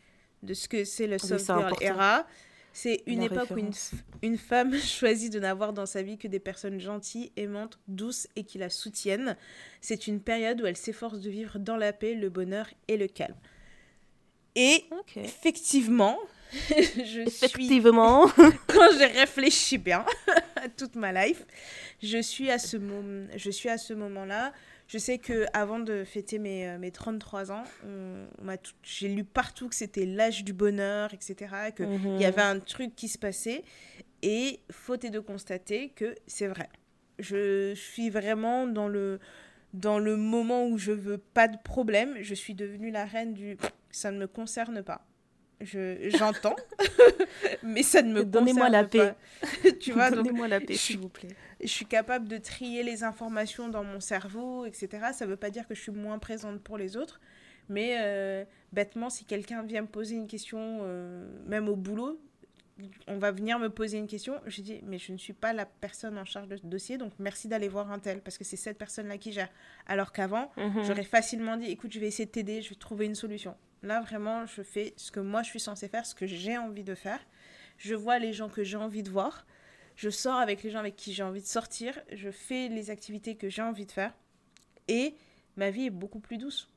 de 0.42 0.54
ce 0.54 0.69
que 0.69 0.84
c'est 0.84 1.06
le 1.06 1.19
software 1.19 1.72
era 1.81 2.26
c'est 2.76 3.04
une 3.06 3.22
époque 3.22 3.52
où 3.52 3.70
une, 4.22 4.36
femme 4.36 4.76
choisit 4.78 5.32
de 5.32 5.38
n'avoir 5.38 5.72
dans 5.72 5.86
sa 5.86 6.02
vie 6.02 6.18
que 6.18 6.26
des 6.26 6.40
personnes 6.40 6.81
gentilles, 6.81 7.31
aimantes, 7.36 7.78
douces 7.86 8.26
et 8.34 8.43
qui 8.43 8.58
la 8.58 8.69
soutiennent. 8.69 9.36
C'est 9.81 10.08
une 10.08 10.20
période 10.20 10.60
où 10.60 10.66
elle 10.66 10.76
s'efforce 10.76 11.20
de 11.20 11.31
vivre 11.31 11.60
dans 11.60 11.76
la 11.76 11.93
paix, 11.93 12.14
le 12.14 12.31
bonheur 12.31 12.66
et 12.88 12.96
le 12.96 13.06
calme. 13.06 13.36
Et 14.56 14.84
effectivement, 15.14 16.19
je 16.69 17.20
effectivement. 17.20 18.26
quand 18.66 18.90
j'ai 18.98 19.06
réfléchi 19.06 19.78
bien 19.78 20.04
à 20.56 20.69
toute 20.69 20.96
ma 20.96 21.12
life, 21.12 21.46
je 22.02 22.20
suis 22.20 22.50
à 22.50 22.58
ce 22.58 22.76
moment, 22.76 23.28
je 23.36 23.50
suis 23.52 23.69
à 23.69 23.78
ce 23.78 23.94
moment-là 23.94 24.52
je 24.86 24.98
sais 24.98 25.19
que 25.19 25.46
avant 25.53 25.79
de 25.79 26.05
fêter 26.05 26.38
mes, 26.38 26.69
euh, 26.69 26.79
mes 26.79 26.91
33 26.91 27.53
ans, 27.53 27.64
j'ai 28.82 29.08
lu 29.08 29.24
partout 29.24 29.69
que 29.69 29.74
c'était 29.74 30.06
l'âge 30.06 30.44
du 30.44 30.53
bonheur, 30.53 31.14
etc., 31.14 31.72
qu'il 31.74 31.86
mhm. 31.86 32.19
y 32.20 32.24
avait 32.24 32.43
un 32.43 32.58
truc 32.58 32.94
qui 32.94 33.08
se 33.08 33.19
passait. 33.19 33.64
Et 34.22 34.60
faute 34.70 35.05
est 35.05 35.10
de 35.10 35.20
constater 35.20 35.91
que 35.91 36.14
c'est 36.26 36.46
vrai. 36.46 36.69
Je 37.19 37.74
suis 37.74 38.10
vraiment 38.10 38.67
dans 38.67 38.88
le, 38.88 39.20
dans 39.74 39.98
le 39.98 40.17
moment 40.17 40.67
où 40.67 40.79
je 40.79 40.93
veux 40.93 41.19
pas 41.19 41.48
de 41.48 41.58
problème. 41.62 42.17
Je 42.20 42.34
suis 42.34 42.55
devenue 42.55 42.91
la 42.91 43.05
reine 43.05 43.34
du 43.34 43.56
ça 43.94 44.10
ne 44.10 44.19
me 44.19 44.26
concerne 44.26 44.82
pas. 44.82 45.06
J'entends, 45.61 46.56
mais 47.63 47.82
ça 47.82 48.03
ne 48.03 48.13
me 48.13 48.25
Donnez-moi 48.25 48.69
la 48.69 48.84
paix. 48.84 49.15
tu 49.81 49.93
vois, 49.93 50.11
Donnez-moi 50.11 50.49
la 50.49 50.61
paix, 50.61 50.75
s'il 50.75 50.99
vous 50.99 51.08
plaît. 51.08 51.29
Je 51.61 51.69
suis 51.69 51.87
capable 51.87 52.29
de 52.29 52.37
trier 52.39 52.82
les 52.82 53.05
informations 53.05 53.69
dans 53.69 53.84
mon 53.84 54.01
cerveau, 54.01 54.67
etc. 54.67 54.89
Ça 55.13 55.25
ne 55.25 55.31
veut 55.31 55.37
pas 55.37 55.51
dire 55.51 55.67
que 55.67 55.75
je 55.75 55.81
suis 55.81 55.93
moins 55.93 56.19
présente 56.19 56.61
pour 56.61 56.77
les 56.77 56.96
autres, 56.96 57.20
mais 57.69 57.96
euh, 58.01 58.44
bêtement, 58.73 59.11
si 59.11 59.25
quelqu'un 59.25 59.63
vient 59.63 59.82
me 59.82 59.87
poser 59.87 60.17
une 60.17 60.27
question, 60.27 60.81
euh, 60.82 61.27
même 61.46 61.69
au 61.69 61.77
boulot, 61.77 62.20
on 63.06 63.19
va 63.19 63.31
venir 63.31 63.58
me 63.58 63.69
poser 63.69 63.99
une 63.99 64.06
question. 64.06 64.34
Je 64.46 64.61
dis, 64.61 64.81
mais 64.84 64.99
je 64.99 65.13
ne 65.13 65.19
suis 65.19 65.32
pas 65.32 65.53
la 65.53 65.65
personne 65.65 66.19
en 66.19 66.25
charge 66.25 66.49
de 66.49 66.56
ce 66.56 66.67
dossier, 66.67 66.99
donc 66.99 67.13
merci 67.19 67.49
d'aller 67.49 67.69
voir 67.69 67.91
un 67.91 67.99
tel, 67.99 68.20
parce 68.20 68.37
que 68.37 68.44
c'est 68.44 68.56
cette 68.56 68.79
personne-là 68.79 69.19
qui 69.19 69.32
gère. 69.32 69.49
Alors 69.87 70.13
qu'avant, 70.13 70.51
mhm. 70.56 70.84
j'aurais 70.84 71.05
facilement 71.05 71.56
dit, 71.56 71.67
écoute, 71.67 71.93
je 71.93 72.01
vais 72.01 72.08
essayer 72.08 72.27
de 72.27 72.31
t'aider, 72.31 72.63
je 72.63 72.70
vais 72.70 72.75
trouver 72.75 73.06
une 73.06 73.15
solution. 73.15 73.56
Là, 73.84 74.00
vraiment, 74.00 74.46
je 74.46 74.62
fais 74.62 74.94
ce 74.96 75.12
que 75.12 75.20
moi, 75.20 75.43
je 75.43 75.50
suis 75.50 75.60
censée 75.60 75.88
faire, 75.88 76.06
ce 76.06 76.14
que 76.14 76.26
j'ai 76.26 76.56
envie 76.56 76.84
de 76.84 76.94
faire. 76.94 77.20
Je 77.76 77.94
vois 77.94 78.19
les 78.19 78.32
gens 78.32 78.48
que 78.48 78.64
j'ai 78.64 78.79
envie 78.79 79.03
de 79.03 79.10
voir. 79.10 79.46
Je 79.94 80.08
sors 80.08 80.36
avec 80.36 80.62
les 80.62 80.70
gens 80.70 80.79
avec 80.79 80.96
qui 80.96 81.12
j'ai 81.12 81.22
envie 81.22 81.43
de 81.43 81.46
sortir. 81.46 82.00
Je 82.10 82.31
fais 82.31 82.69
les 82.69 82.91
activités 82.91 83.36
que 83.36 83.50
j'ai 83.50 83.60
envie 83.60 83.84
de 83.84 83.93
faire. 83.93 84.14
Et 84.88 85.14
ma 85.56 85.70
vie 85.70 85.86
est 85.86 85.91
beaucoup 85.91 86.19
plus 86.19 86.38
douce. 86.38 86.70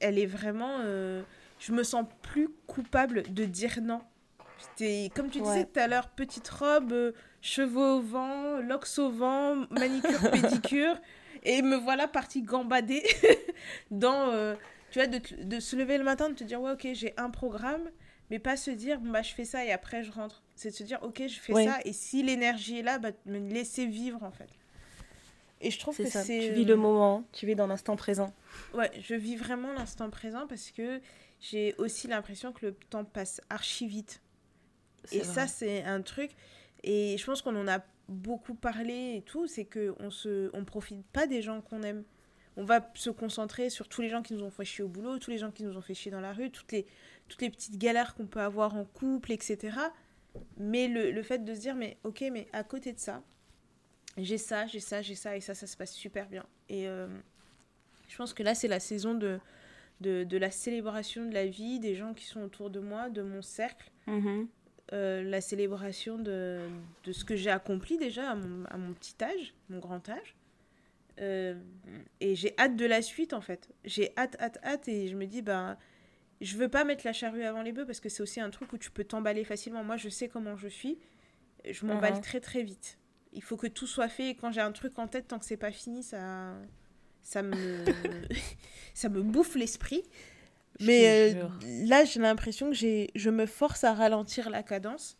Elle 0.00 0.16
est 0.16 0.26
vraiment... 0.26 0.76
Euh, 0.80 1.22
je 1.58 1.72
me 1.72 1.82
sens 1.82 2.06
plus 2.22 2.48
coupable 2.68 3.24
de 3.34 3.44
dire 3.44 3.80
non. 3.82 4.00
Comme 5.14 5.30
tu 5.30 5.40
disais 5.40 5.64
tout 5.64 5.80
à 5.80 5.88
l'heure, 5.88 6.08
petite 6.10 6.48
robe, 6.48 6.92
euh, 6.92 7.12
cheveux 7.42 7.94
au 7.94 8.00
vent, 8.00 8.60
locks 8.60 8.98
au 8.98 9.10
vent, 9.10 9.56
manicure, 9.70 10.30
pédicure. 10.32 11.00
et 11.42 11.62
me 11.62 11.76
voilà 11.76 12.06
partie 12.06 12.42
gambader 12.42 13.02
dans... 13.90 14.30
Euh, 14.30 14.54
Tu 14.90 14.98
vois, 14.98 15.06
de, 15.06 15.20
de, 15.44 15.60
se 15.60 15.76
lever 15.76 15.98
le 15.98 16.04
matin, 16.04 16.30
de 16.30 16.34
te 16.34 16.44
dire, 16.44 16.60
ouais, 16.60 16.72
ok, 16.72 16.88
j'ai 16.92 17.12
un 17.18 17.30
programme, 17.30 17.90
mais 18.30 18.38
pas 18.38 18.56
se 18.56 18.70
dire, 18.70 19.00
bah, 19.00 19.22
je 19.22 19.32
fais 19.34 19.44
ça 19.44 19.64
et 19.64 19.72
après 19.72 20.02
je 20.02 20.10
rentre. 20.10 20.42
C'est 20.54 20.70
de 20.70 20.74
se 20.74 20.82
dire, 20.82 20.98
ok, 21.02 21.22
je 21.28 21.38
fais 21.38 21.52
ça, 21.52 21.78
et 21.84 21.92
si 21.92 22.22
l'énergie 22.22 22.78
est 22.78 22.82
là, 22.82 22.98
bah, 22.98 23.10
me 23.26 23.38
laisser 23.38 23.86
vivre, 23.86 24.22
en 24.22 24.30
fait. 24.30 24.48
Et 25.60 25.70
je 25.70 25.78
trouve 25.78 25.96
que 25.96 26.08
c'est. 26.08 26.24
Tu 26.24 26.52
vis 26.52 26.64
le 26.64 26.76
moment, 26.76 27.24
tu 27.32 27.46
vis 27.46 27.56
dans 27.56 27.66
l'instant 27.66 27.96
présent. 27.96 28.32
Ouais, 28.74 28.90
je 29.00 29.14
vis 29.14 29.36
vraiment 29.36 29.72
l'instant 29.72 30.08
présent 30.08 30.46
parce 30.46 30.70
que 30.70 31.00
j'ai 31.40 31.74
aussi 31.78 32.06
l'impression 32.06 32.52
que 32.52 32.66
le 32.66 32.74
temps 32.74 33.04
passe 33.04 33.40
archi 33.50 33.86
vite. 33.86 34.20
Et 35.12 35.24
ça, 35.24 35.46
c'est 35.46 35.82
un 35.84 36.02
truc. 36.02 36.32
Et 36.84 37.16
je 37.18 37.24
pense 37.24 37.42
qu'on 37.42 37.56
en 37.56 37.66
a 37.66 37.80
beaucoup 38.08 38.54
parlé 38.54 39.16
et 39.16 39.22
tout, 39.22 39.46
c'est 39.46 39.64
qu'on 39.64 40.10
se, 40.10 40.50
on 40.54 40.64
profite 40.64 41.04
pas 41.06 41.26
des 41.26 41.42
gens 41.42 41.60
qu'on 41.60 41.82
aime. 41.82 42.04
On 42.58 42.64
va 42.64 42.90
se 42.94 43.08
concentrer 43.08 43.70
sur 43.70 43.88
tous 43.88 44.02
les 44.02 44.08
gens 44.08 44.20
qui 44.20 44.34
nous 44.34 44.42
ont 44.42 44.50
fait 44.50 44.64
chier 44.64 44.84
au 44.84 44.88
boulot, 44.88 45.18
tous 45.18 45.30
les 45.30 45.38
gens 45.38 45.50
qui 45.50 45.62
nous 45.62 45.76
ont 45.76 45.80
fait 45.80 45.94
chier 45.94 46.10
dans 46.10 46.20
la 46.20 46.32
rue, 46.32 46.50
toutes 46.50 46.72
les, 46.72 46.86
toutes 47.28 47.40
les 47.40 47.50
petites 47.50 47.78
galères 47.78 48.14
qu'on 48.14 48.26
peut 48.26 48.40
avoir 48.40 48.74
en 48.74 48.84
couple, 48.84 49.32
etc. 49.32 49.78
Mais 50.56 50.88
le, 50.88 51.10
le 51.12 51.22
fait 51.22 51.44
de 51.44 51.54
se 51.54 51.60
dire, 51.60 51.74
mais 51.74 51.96
ok, 52.04 52.24
mais 52.32 52.48
à 52.52 52.64
côté 52.64 52.92
de 52.92 52.98
ça, 52.98 53.22
j'ai 54.16 54.38
ça, 54.38 54.66
j'ai 54.66 54.80
ça, 54.80 55.02
j'ai 55.02 55.14
ça, 55.14 55.36
et 55.36 55.40
ça, 55.40 55.54
ça 55.54 55.66
se 55.66 55.76
passe 55.76 55.92
super 55.92 56.28
bien. 56.28 56.44
Et 56.68 56.88
euh, 56.88 57.06
je 58.08 58.16
pense 58.16 58.34
que 58.34 58.42
là, 58.42 58.54
c'est 58.54 58.68
la 58.68 58.80
saison 58.80 59.14
de, 59.14 59.38
de, 60.00 60.24
de, 60.24 60.36
la 60.36 60.50
célébration 60.50 61.24
de 61.26 61.34
la 61.34 61.46
vie, 61.46 61.78
des 61.78 61.94
gens 61.94 62.14
qui 62.14 62.24
sont 62.24 62.42
autour 62.42 62.70
de 62.70 62.80
moi, 62.80 63.08
de 63.08 63.22
mon 63.22 63.42
cercle. 63.42 63.90
Mm-hmm. 64.08 64.46
Euh, 64.94 65.22
la 65.22 65.42
célébration 65.42 66.18
de, 66.18 66.60
de 67.04 67.12
ce 67.12 67.24
que 67.24 67.36
j'ai 67.36 67.50
accompli 67.50 67.98
déjà 67.98 68.30
à 68.30 68.34
mon, 68.34 68.64
à 68.66 68.78
mon, 68.78 68.94
petit 68.94 69.14
âge, 69.22 69.54
mon 69.68 69.78
grand 69.78 70.08
âge. 70.08 70.34
Euh, 71.20 71.54
et 72.20 72.34
j'ai 72.34 72.54
hâte 72.58 72.76
de 72.76 72.86
la 72.86 73.02
suite, 73.02 73.32
en 73.32 73.40
fait. 73.40 73.68
J'ai 73.84 74.12
hâte, 74.16 74.36
hâte, 74.40 74.58
hâte, 74.64 74.88
et 74.88 75.08
je 75.08 75.16
me 75.16 75.26
dis, 75.26 75.42
bah, 75.42 75.78
je 76.40 76.56
veux 76.56 76.68
pas 76.68 76.84
mettre 76.84 77.04
la 77.04 77.12
charrue 77.12 77.44
avant 77.44 77.62
les 77.62 77.72
bœufs 77.72 77.86
parce 77.86 78.00
que 78.00 78.08
c'est 78.08 78.22
aussi 78.22 78.40
un 78.40 78.50
truc 78.50 78.72
où 78.72 78.78
tu 78.78 78.90
peux 78.90 79.04
t'emballer 79.04 79.44
facilement. 79.44 79.82
Moi, 79.82 79.96
je 79.96 80.08
sais 80.08 80.28
comment 80.28 80.56
je 80.56 80.68
suis. 80.68 80.98
Je 81.68 81.84
m'emballe 81.86 82.14
uh-huh. 82.14 82.22
très, 82.22 82.40
très 82.40 82.62
vite. 82.62 82.98
Il 83.32 83.42
faut 83.42 83.56
que 83.56 83.66
tout 83.66 83.86
soit 83.86 84.08
fait. 84.08 84.30
Et 84.30 84.34
quand 84.34 84.52
j'ai 84.52 84.60
un 84.60 84.72
truc 84.72 84.98
en 84.98 85.08
tête, 85.08 85.28
tant 85.28 85.38
que 85.38 85.44
c'est 85.44 85.56
pas 85.56 85.72
fini, 85.72 86.02
ça, 86.02 86.54
ça 87.22 87.42
me, 87.42 87.84
ça 88.94 89.08
me 89.08 89.22
bouffe 89.22 89.56
l'esprit. 89.56 90.04
Mais 90.80 91.34
euh, 91.34 91.48
là, 91.86 92.04
j'ai 92.04 92.20
l'impression 92.20 92.68
que 92.68 92.76
j'ai, 92.76 93.10
je 93.14 93.30
me 93.30 93.46
force 93.46 93.82
à 93.82 93.94
ralentir 93.94 94.48
la 94.48 94.62
cadence 94.62 95.18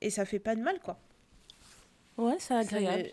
et 0.00 0.10
ça 0.10 0.24
fait 0.24 0.38
pas 0.38 0.54
de 0.54 0.60
mal, 0.60 0.78
quoi. 0.80 1.00
Ouais, 2.18 2.36
c'est 2.38 2.54
agréable. 2.54 3.12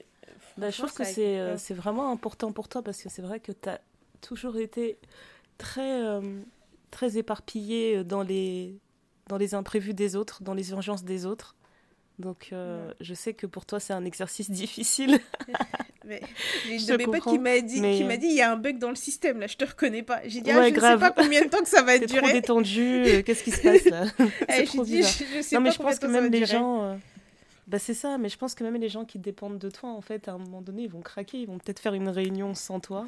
Bah, 0.58 0.70
je 0.70 0.78
trouve 0.78 0.94
que 0.94 1.04
c'est, 1.04 1.40
euh, 1.40 1.58
vraiment 1.72 2.12
important 2.12 2.52
pour 2.52 2.68
toi 2.68 2.82
parce 2.82 3.02
que 3.02 3.10
c'est 3.10 3.22
vrai 3.22 3.40
que 3.40 3.52
tu 3.52 3.70
as 3.70 3.82
toujours 4.22 4.58
été 4.58 4.98
très, 5.58 6.02
euh, 6.04 6.42
très 6.92 7.18
éparpillé 7.18 8.04
dans 8.04 8.22
les, 8.22 8.80
dans 9.28 9.38
les 9.38 9.54
imprévus 9.54 9.94
des 9.94 10.16
autres, 10.16 10.44
dans 10.44 10.54
les 10.54 10.72
urgences 10.72 11.04
des 11.04 11.26
autres. 11.26 11.56
Donc, 12.20 12.54
je 13.02 13.14
sais 13.14 13.34
que 13.34 13.46
pour 13.46 13.66
toi, 13.66 13.80
c'est 13.80 13.94
un 13.94 14.06
exercice 14.06 14.50
difficile. 14.62 15.20
Mais 16.08 16.22
j'ai 16.66 16.76
une 16.76 16.86
de 16.86 16.98
mes 16.98 17.06
potes 17.06 17.24
qui 17.24 17.40
m'a 17.40 17.60
dit, 17.62 17.82
qui 17.82 18.04
m'a 18.04 18.18
dit, 18.18 18.28
il 18.28 18.36
y 18.36 18.42
a 18.42 18.52
un 18.52 18.58
bug 18.58 18.78
dans 18.78 18.90
le 18.90 18.96
système 18.96 19.40
là, 19.40 19.48
je 19.48 19.58
te 19.58 19.66
reconnais 19.66 20.04
pas. 20.04 20.22
J'ai 20.26 20.42
dit, 20.42 20.52
ah, 20.52 20.70
je 20.70 20.76
ne 20.76 20.80
sais 20.80 20.98
pas 20.98 21.12
combien 21.12 21.42
de 21.42 21.50
temps 21.50 21.62
que 21.62 21.68
ça 21.68 21.82
va 21.82 21.98
durer. 22.00 22.22
Trop 22.22 22.32
détendu. 22.32 23.04
Euh, 23.06 23.22
qu'est-ce 23.24 23.44
qui 23.44 23.52
se 23.52 23.62
passe 23.62 23.86
là? 23.86 24.06
Trop 24.66 24.84
dit, 24.84 25.02
Je, 25.02 25.42
sais 25.42 25.56
non, 25.56 25.62
mais 25.62 25.72
je 25.72 25.80
pense 25.80 26.00
que 26.00 26.06
même 26.06 26.32
les 26.32 26.46
gens. 26.46 27.00
Bah 27.68 27.80
c'est 27.80 27.94
ça, 27.94 28.18
mais 28.18 28.30
je 28.30 28.38
pense 28.38 28.54
que 28.54 28.64
même 28.64 28.76
les 28.76 28.90
gens 28.90 29.06
qui 29.06 29.18
dépendent 29.18 29.58
de 29.58 29.70
toi, 29.70 29.90
en 29.90 30.02
fait, 30.02 30.28
à 30.28 30.34
un 30.34 30.38
moment 30.38 30.62
donné, 30.62 30.84
ils 30.84 30.90
vont 30.90 31.02
craquer, 31.02 31.40
ils 31.40 31.48
vont 31.48 31.58
peut-être 31.58 31.80
faire 31.80 31.94
une 31.94 32.10
réunion 32.10 32.54
sans 32.54 32.80
toi. 32.80 33.08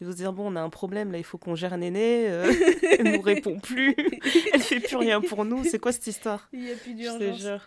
Ils 0.00 0.06
vont 0.06 0.12
se 0.12 0.16
dire 0.16 0.32
bon, 0.32 0.52
on 0.52 0.56
a 0.56 0.60
un 0.60 0.70
problème 0.70 1.12
là, 1.12 1.18
il 1.18 1.24
faut 1.24 1.38
qu'on 1.38 1.54
gère 1.54 1.76
Néné. 1.78 2.28
Euh, 2.28 2.52
elle 2.98 3.12
nous 3.12 3.22
répond 3.22 3.58
plus, 3.60 3.94
elle 4.52 4.60
fait 4.60 4.80
plus 4.80 4.96
rien 4.96 5.20
pour 5.20 5.44
nous. 5.44 5.64
C'est 5.64 5.78
quoi 5.78 5.92
cette 5.92 6.06
histoire? 6.06 6.48
Il 6.52 6.60
n'y 6.60 6.72
a 6.72 6.76
plus 6.76 6.94
d'urgence. 6.94 7.62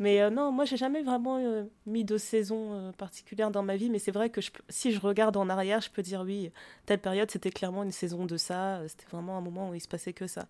Mais 0.00 0.22
euh, 0.22 0.30
non, 0.30 0.50
moi, 0.50 0.64
j'ai 0.64 0.78
jamais 0.78 1.02
vraiment 1.02 1.36
euh, 1.36 1.64
mis 1.84 2.04
de 2.06 2.16
saison 2.16 2.72
euh, 2.72 2.92
particulière 2.92 3.50
dans 3.50 3.62
ma 3.62 3.76
vie. 3.76 3.90
Mais 3.90 3.98
c'est 3.98 4.10
vrai 4.10 4.30
que 4.30 4.40
je, 4.40 4.50
si 4.70 4.92
je 4.92 4.98
regarde 4.98 5.36
en 5.36 5.50
arrière, 5.50 5.82
je 5.82 5.90
peux 5.90 6.00
dire 6.00 6.22
oui, 6.22 6.50
telle 6.86 7.00
période, 7.00 7.30
c'était 7.30 7.50
clairement 7.50 7.82
une 7.82 7.92
saison 7.92 8.24
de 8.24 8.38
ça. 8.38 8.80
C'était 8.88 9.04
vraiment 9.12 9.36
un 9.36 9.42
moment 9.42 9.68
où 9.68 9.74
il 9.74 9.80
se 9.80 9.86
passait 9.86 10.14
que 10.14 10.26
ça. 10.26 10.46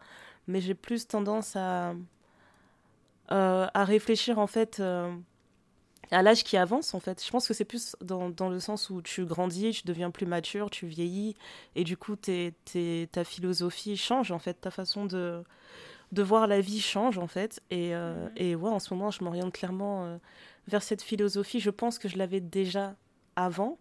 Mais 0.46 0.60
j'ai 0.60 0.74
plus 0.74 1.08
tendance 1.08 1.56
à, 1.56 1.94
à 3.30 3.84
réfléchir, 3.84 4.38
en 4.38 4.46
fait, 4.46 4.80
à 6.10 6.22
l'âge 6.22 6.44
qui 6.44 6.56
avance, 6.56 6.94
en 6.94 7.00
fait. 7.00 7.24
Je 7.24 7.30
pense 7.30 7.46
que 7.46 7.54
c'est 7.54 7.64
plus 7.64 7.96
dans, 8.00 8.30
dans, 8.30 8.48
le 8.48 8.60
sens 8.60 8.90
où 8.90 9.00
tu 9.02 9.24
grandis, 9.24 9.70
tu 9.70 9.86
deviens 9.86 10.10
plus 10.10 10.26
mature, 10.26 10.70
tu 10.70 10.86
vieillis. 10.86 11.36
Et 11.76 11.84
du 11.84 11.96
coup, 11.96 12.16
ta 12.16 13.24
philosophie 13.24 13.96
change, 13.96 14.32
en 14.32 14.38
fait, 14.38 14.54
ta 14.54 14.70
façon 14.70 15.06
de 15.06 15.44
de 16.12 16.22
voir 16.22 16.46
la 16.46 16.60
vie 16.60 16.80
change 16.80 17.18
en 17.18 17.26
fait. 17.26 17.60
Et, 17.70 17.94
euh, 17.94 18.26
mhm. 18.26 18.32
et 18.36 18.54
ouais, 18.54 18.70
en 18.70 18.78
ce 18.78 18.92
moment, 18.94 19.10
je 19.10 19.22
m'oriente 19.22 19.52
clairement 19.52 20.04
euh, 20.04 20.16
vers 20.68 20.82
cette 20.82 21.02
philosophie. 21.02 21.60
Je 21.60 21.70
pense 21.70 21.98
que 21.98 22.08
je 22.08 22.18
l'avais 22.18 22.40
déjà 22.40 22.96
avant, 23.36 23.78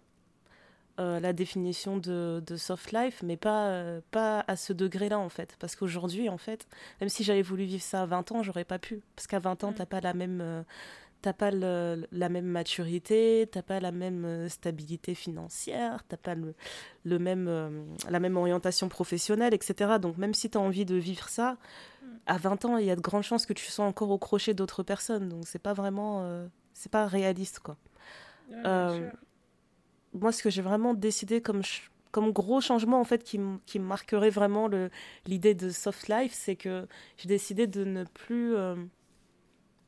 euh, 0.99 1.19
la 1.19 1.33
définition 1.33 1.97
de, 1.97 2.43
de, 2.45 2.55
soft 2.57 2.91
life, 2.91 3.21
mais 3.23 3.37
pas, 3.37 3.83
pas 4.11 4.43
à 4.47 4.55
ce 4.55 4.73
degré-là 4.73 5.17
en 5.17 5.29
fait. 5.29 5.55
Parce 5.59 5.75
qu'aujourd'hui, 5.75 6.29
en 6.29 6.37
fait, 6.37 6.67
même 7.01 7.09
si 7.09 7.23
j'avais 7.23 7.41
voulu 7.41 7.63
vivre 7.63 7.83
ça 7.83 8.03
à 8.03 8.05
20 8.05 8.31
ans, 8.33 8.43
j'aurais 8.43 8.65
pas 8.65 8.79
pu. 8.79 9.01
Parce 9.15 9.27
qu'à 9.27 9.39
20 9.39 9.63
ans, 9.63 9.69
mhm. 9.69 9.75
t'as 9.75 9.85
pas 9.85 10.01
la 10.01 10.13
même 10.13 10.65
t'as 11.21 11.33
pas 11.33 11.51
le, 11.51 12.07
la 12.11 12.29
même 12.29 12.45
maturité, 12.45 13.47
t'as 13.51 13.61
pas 13.61 13.79
la 13.79 13.91
même 13.91 14.25
euh, 14.25 14.49
stabilité 14.49 15.15
financière, 15.15 16.03
t'as 16.07 16.17
pas 16.17 16.35
le, 16.35 16.55
le 17.03 17.19
même, 17.19 17.47
euh, 17.47 17.83
la 18.09 18.19
même 18.19 18.37
orientation 18.37 18.89
professionnelle, 18.89 19.53
etc. 19.53 19.97
Donc 20.01 20.17
même 20.17 20.33
si 20.33 20.49
tu 20.49 20.57
as 20.57 20.61
envie 20.61 20.85
de 20.85 20.95
vivre 20.95 21.27
ça, 21.29 21.57
à 22.25 22.37
20 22.37 22.65
ans, 22.65 22.77
il 22.77 22.85
y 22.85 22.91
a 22.91 22.95
de 22.95 23.01
grandes 23.01 23.23
chances 23.23 23.45
que 23.45 23.53
tu 23.53 23.65
sois 23.69 23.85
encore 23.85 24.09
au 24.11 24.17
crochet 24.17 24.53
d'autres 24.53 24.83
personnes. 24.83 25.29
Donc 25.29 25.43
c'est 25.45 25.59
pas 25.59 25.73
vraiment, 25.73 26.21
euh, 26.23 26.47
c'est 26.73 26.91
pas 26.91 27.05
réaliste 27.05 27.59
quoi. 27.59 27.77
Moi, 30.13 30.31
ce 30.31 30.43
que 30.43 30.49
j'ai 30.49 30.61
vraiment 30.61 30.93
décidé 30.93 31.41
comme 31.41 31.61
comme 32.11 32.31
gros 32.31 32.59
changement 32.59 32.99
en 32.99 33.03
fait 33.03 33.23
qui, 33.23 33.39
qui 33.67 33.77
marquerait 33.77 34.31
vraiment 34.31 34.67
l'idée 35.27 35.53
de 35.53 35.69
soft 35.69 36.07
life, 36.07 36.33
c'est 36.33 36.55
que 36.55 36.87
j'ai 37.17 37.27
décidé 37.27 37.67
de 37.67 37.83
ne 37.83 38.03
plus 38.03 38.55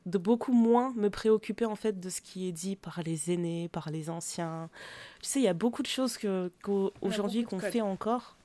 de 0.06 0.18
beaucoup 0.18 0.52
moins 0.52 0.92
me 0.96 1.10
préoccuper 1.10 1.64
en 1.64 1.76
fait 1.76 2.00
de 2.00 2.08
ce 2.08 2.20
qui 2.20 2.48
est 2.48 2.52
dit 2.52 2.76
par 2.76 3.02
les 3.02 3.32
aînés, 3.32 3.68
par 3.68 3.90
les 3.90 4.10
anciens. 4.10 4.68
Tu 5.20 5.28
sais, 5.28 5.40
il 5.40 5.44
y 5.44 5.48
a 5.48 5.54
beaucoup 5.54 5.82
de 5.82 5.88
choses 5.88 6.16
que 6.16 6.50
qu'aujourd'hui 6.62 7.44
qu'on 7.44 7.58
fait 7.58 7.80
encore. 7.80 8.36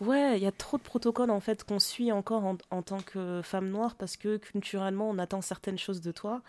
Ouais, 0.00 0.36
il 0.36 0.42
y 0.42 0.46
a 0.46 0.52
trop 0.52 0.76
de 0.76 0.82
protocoles 0.82 1.30
en 1.30 1.40
fait 1.40 1.64
qu'on 1.64 1.78
suit 1.78 2.12
encore 2.12 2.44
en, 2.70 2.82
tant 2.82 3.00
que 3.00 3.40
femme 3.42 3.70
noire 3.70 3.94
parce 3.94 4.16
que 4.16 4.36
culturellement 4.36 5.08
on 5.08 5.18
attend 5.18 5.40
certaines 5.40 5.78
choses 5.78 6.02
de 6.02 6.12
toi. 6.12 6.42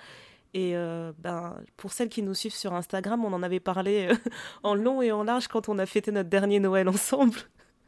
Et 0.58 0.76
euh, 0.76 1.12
ben, 1.20 1.56
pour 1.78 1.94
celles 1.94 2.10
qui 2.10 2.24
nous 2.24 2.34
suivent 2.34 2.56
sur 2.56 2.74
Instagram, 2.74 3.24
on 3.24 3.32
en 3.32 3.44
avait 3.44 3.60
parlé 3.60 4.08
euh, 4.10 4.16
en 4.64 4.74
long 4.74 5.04
et 5.04 5.12
en 5.12 5.24
large 5.24 5.48
quand 5.48 5.70
on 5.70 5.78
a 5.78 5.86
fêté 5.86 6.12
notre 6.12 6.30
dernier 6.30 6.60
Noël 6.60 6.90
ensemble. 6.90 7.38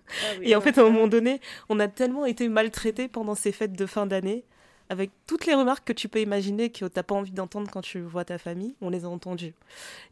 Ah 0.08 0.36
et 0.44 0.56
en 0.56 0.62
fait, 0.62 0.78
à 0.78 0.82
un 0.82 0.92
moment 0.92 1.08
donné, 1.08 1.42
on 1.70 1.80
a 1.80 1.88
tellement 1.88 2.28
été 2.28 2.48
maltraités 2.48 3.08
pendant 3.08 3.34
ces 3.34 3.52
fêtes 3.52 3.74
de 3.74 3.88
fin 3.88 4.06
d'année 4.06 4.46
avec 4.88 5.10
toutes 5.26 5.48
les 5.48 5.56
remarques 5.56 5.84
que 5.84 5.94
tu 5.94 6.10
peux 6.10 6.20
imaginer 6.20 6.70
que 6.72 6.86
t'as 6.86 7.02
pas 7.02 7.16
envie 7.16 7.32
d'entendre 7.32 7.72
quand 7.72 7.82
tu 7.82 8.02
vois 8.02 8.24
ta 8.24 8.38
famille, 8.38 8.76
on 8.82 8.92
les 8.92 9.04
a 9.04 9.10
entendues. 9.10 9.56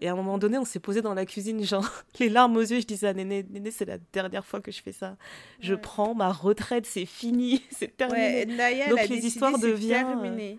Et 0.01 0.07
à 0.07 0.13
un 0.13 0.15
moment 0.15 0.39
donné, 0.39 0.57
on 0.57 0.65
s'est 0.65 0.79
posé 0.79 1.03
dans 1.03 1.13
la 1.13 1.27
cuisine, 1.27 1.63
genre 1.65 1.87
les 2.19 2.29
larmes 2.29 2.57
aux 2.57 2.61
yeux. 2.61 2.79
Je 2.79 2.87
disais 2.87 3.07
à 3.07 3.13
Néné, 3.13 3.45
Néné, 3.51 3.69
c'est 3.69 3.85
la 3.85 3.99
dernière 4.13 4.45
fois 4.47 4.61
que 4.61 4.71
je 4.71 4.81
fais 4.81 4.91
ça. 4.91 5.15
Je 5.59 5.75
prends 5.75 6.15
ma 6.15 6.31
retraite, 6.31 6.87
c'est 6.87 7.05
fini, 7.05 7.61
c'est 7.71 7.95
terminé. 7.95 8.47
Donc 8.89 9.07
les 9.09 9.27
histoires 9.27 9.59
deviennent. 9.59 10.57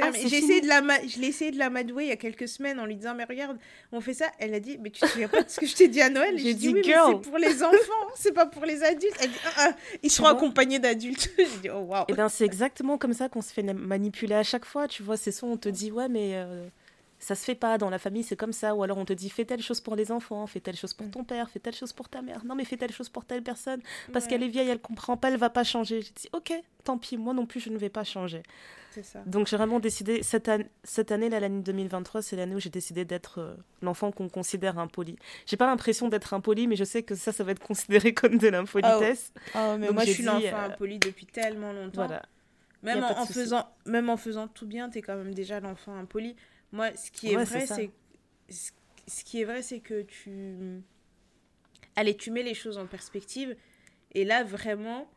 Ah, 0.00 0.10
j'ai 0.12 0.36
essayé 0.36 0.60
de 0.60 0.66
la 0.66 0.80
je 1.06 1.18
l'ai 1.20 1.28
essayé 1.28 1.50
de 1.50 1.58
la 1.58 1.70
madouer 1.70 2.04
il 2.04 2.08
y 2.08 2.12
a 2.12 2.16
quelques 2.16 2.48
semaines 2.48 2.78
en 2.80 2.86
lui 2.86 2.96
disant 2.96 3.14
mais 3.14 3.24
regarde 3.24 3.58
on 3.92 4.00
fait 4.00 4.14
ça. 4.14 4.26
Elle 4.38 4.54
a 4.54 4.60
dit 4.60 4.78
mais 4.80 4.90
tu 4.90 5.00
te 5.00 5.06
souviens 5.06 5.28
pas 5.28 5.42
de 5.42 5.48
ce 5.48 5.60
que 5.60 5.66
je 5.66 5.74
t'ai 5.74 5.88
dit 5.88 6.00
à 6.00 6.10
Noël? 6.10 6.38
J'ai 6.38 6.54
dit, 6.54 6.68
oui 6.68 6.82
mais 6.84 6.92
c'est 6.92 7.28
pour 7.28 7.38
les 7.38 7.62
enfants 7.62 7.76
c'est 8.14 8.32
pas 8.32 8.46
pour 8.46 8.64
les 8.64 8.82
adultes. 8.82 9.16
Elle 9.20 9.30
dit 9.30 9.38
ah, 9.44 9.52
ah, 9.58 9.76
ils 10.02 10.10
seront 10.10 10.28
accompagnés 10.28 10.78
d'adultes. 10.78 11.30
J'ai 11.38 11.58
dit 11.62 11.70
oh 11.70 11.80
waouh. 11.80 12.02
Et 12.02 12.12
eh 12.12 12.14
ben 12.14 12.28
c'est 12.28 12.44
exactement 12.44 12.98
comme 12.98 13.12
ça 13.12 13.28
qu'on 13.28 13.42
se 13.42 13.52
fait 13.52 13.62
manipuler 13.62 14.34
à 14.34 14.42
chaque 14.42 14.64
fois 14.64 14.88
tu 14.88 15.02
vois. 15.02 15.16
C'est 15.16 15.32
soit 15.32 15.48
on 15.48 15.56
te 15.56 15.68
dit 15.68 15.90
ouais 15.90 16.08
mais 16.08 16.32
euh, 16.34 16.66
ça 17.24 17.34
se 17.34 17.44
fait 17.44 17.54
pas 17.54 17.78
dans 17.78 17.90
la 17.90 17.98
famille, 17.98 18.22
c'est 18.22 18.36
comme 18.36 18.52
ça. 18.52 18.74
Ou 18.74 18.82
alors 18.82 18.98
on 18.98 19.04
te 19.04 19.12
dit 19.12 19.30
fais 19.30 19.44
telle 19.44 19.62
chose 19.62 19.80
pour 19.80 19.96
les 19.96 20.12
enfants, 20.12 20.46
fais 20.46 20.60
telle 20.60 20.76
chose 20.76 20.92
pour 20.92 21.10
ton 21.10 21.24
père, 21.24 21.48
fais 21.48 21.58
telle 21.58 21.74
chose 21.74 21.92
pour 21.92 22.08
ta 22.08 22.22
mère. 22.22 22.44
Non 22.44 22.54
mais 22.54 22.64
fais 22.64 22.76
telle 22.76 22.92
chose 22.92 23.08
pour 23.08 23.24
telle 23.24 23.42
personne. 23.42 23.80
Parce 24.12 24.26
qu'elle 24.26 24.42
est 24.42 24.48
vieille, 24.48 24.68
elle 24.68 24.80
comprend 24.80 25.16
pas, 25.16 25.30
elle 25.30 25.38
va 25.38 25.50
pas 25.50 25.64
changer. 25.64 26.02
J'ai 26.02 26.12
dit 26.14 26.28
ok, 26.32 26.52
tant 26.84 26.98
pis, 26.98 27.16
moi 27.16 27.32
non 27.32 27.46
plus 27.46 27.60
je 27.60 27.70
ne 27.70 27.78
vais 27.78 27.88
pas 27.88 28.04
changer. 28.04 28.42
Ça. 29.02 29.22
Donc 29.26 29.46
j'ai 29.46 29.56
vraiment 29.56 29.80
décidé 29.80 30.22
cette, 30.22 30.48
année, 30.48 30.66
cette 30.82 31.12
année 31.12 31.28
l'année 31.28 31.62
2023, 31.62 32.22
c'est 32.22 32.36
l'année 32.36 32.54
où 32.54 32.60
j'ai 32.60 32.70
décidé 32.70 33.04
d'être 33.04 33.40
euh, 33.40 33.54
l'enfant 33.82 34.12
qu'on 34.12 34.28
considère 34.28 34.78
impoli. 34.78 35.16
J'ai 35.46 35.56
pas 35.56 35.66
l'impression 35.66 36.08
d'être 36.08 36.34
impoli, 36.34 36.66
mais 36.66 36.76
je 36.76 36.84
sais 36.84 37.02
que 37.02 37.14
ça, 37.14 37.32
ça 37.32 37.44
va 37.44 37.52
être 37.52 37.64
considéré 37.64 38.14
comme 38.14 38.38
de 38.38 38.48
l'impolitesse. 38.48 39.32
Oh. 39.54 39.76
mais 39.78 39.90
moi 39.90 40.04
je 40.04 40.12
suis 40.12 40.22
l'enfant 40.22 40.46
euh, 40.46 40.66
impoli 40.66 40.98
depuis 40.98 41.26
tellement 41.26 41.72
longtemps. 41.72 42.06
Voilà. 42.06 42.22
Même 42.82 43.02
en, 43.02 43.24
faisant, 43.24 43.66
même 43.86 44.10
en 44.10 44.18
faisant 44.18 44.46
tout 44.46 44.66
bien, 44.66 44.90
tu 44.90 44.98
es 44.98 45.02
quand 45.02 45.16
même 45.16 45.32
déjà 45.32 45.58
l'enfant 45.58 45.96
impoli. 45.96 46.36
Moi, 46.70 46.94
ce 46.96 47.10
qui 47.10 47.32
est 47.32 47.36
vrai, 47.36 47.66
c'est 47.66 47.90
ce 49.06 49.24
qui 49.24 49.40
est 49.40 49.44
vrai, 49.44 49.62
c'est 49.62 49.80
que 49.80 50.02
tu 50.02 50.82
allez, 51.96 52.16
tu 52.16 52.30
mets 52.30 52.42
les 52.42 52.54
choses 52.54 52.78
en 52.78 52.86
perspective 52.86 53.56
Et 54.12 54.24
là, 54.24 54.44
vraiment, 54.44 55.10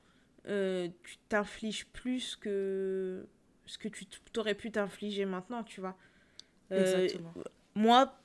euh, 0.48 0.88
tu 1.04 1.18
t'infliges 1.30 1.86
plus 1.88 2.36
que 2.36 3.28
ce 3.68 3.78
que 3.78 3.88
tu 3.88 4.06
t'aurais 4.34 4.56
pu 4.56 4.72
t'infliger 4.72 5.26
maintenant, 5.26 5.64
tu 5.64 5.82
vois. 5.82 5.98
Euh, 6.72 7.04
Exactement. 7.04 7.34
Moi, 7.76 8.18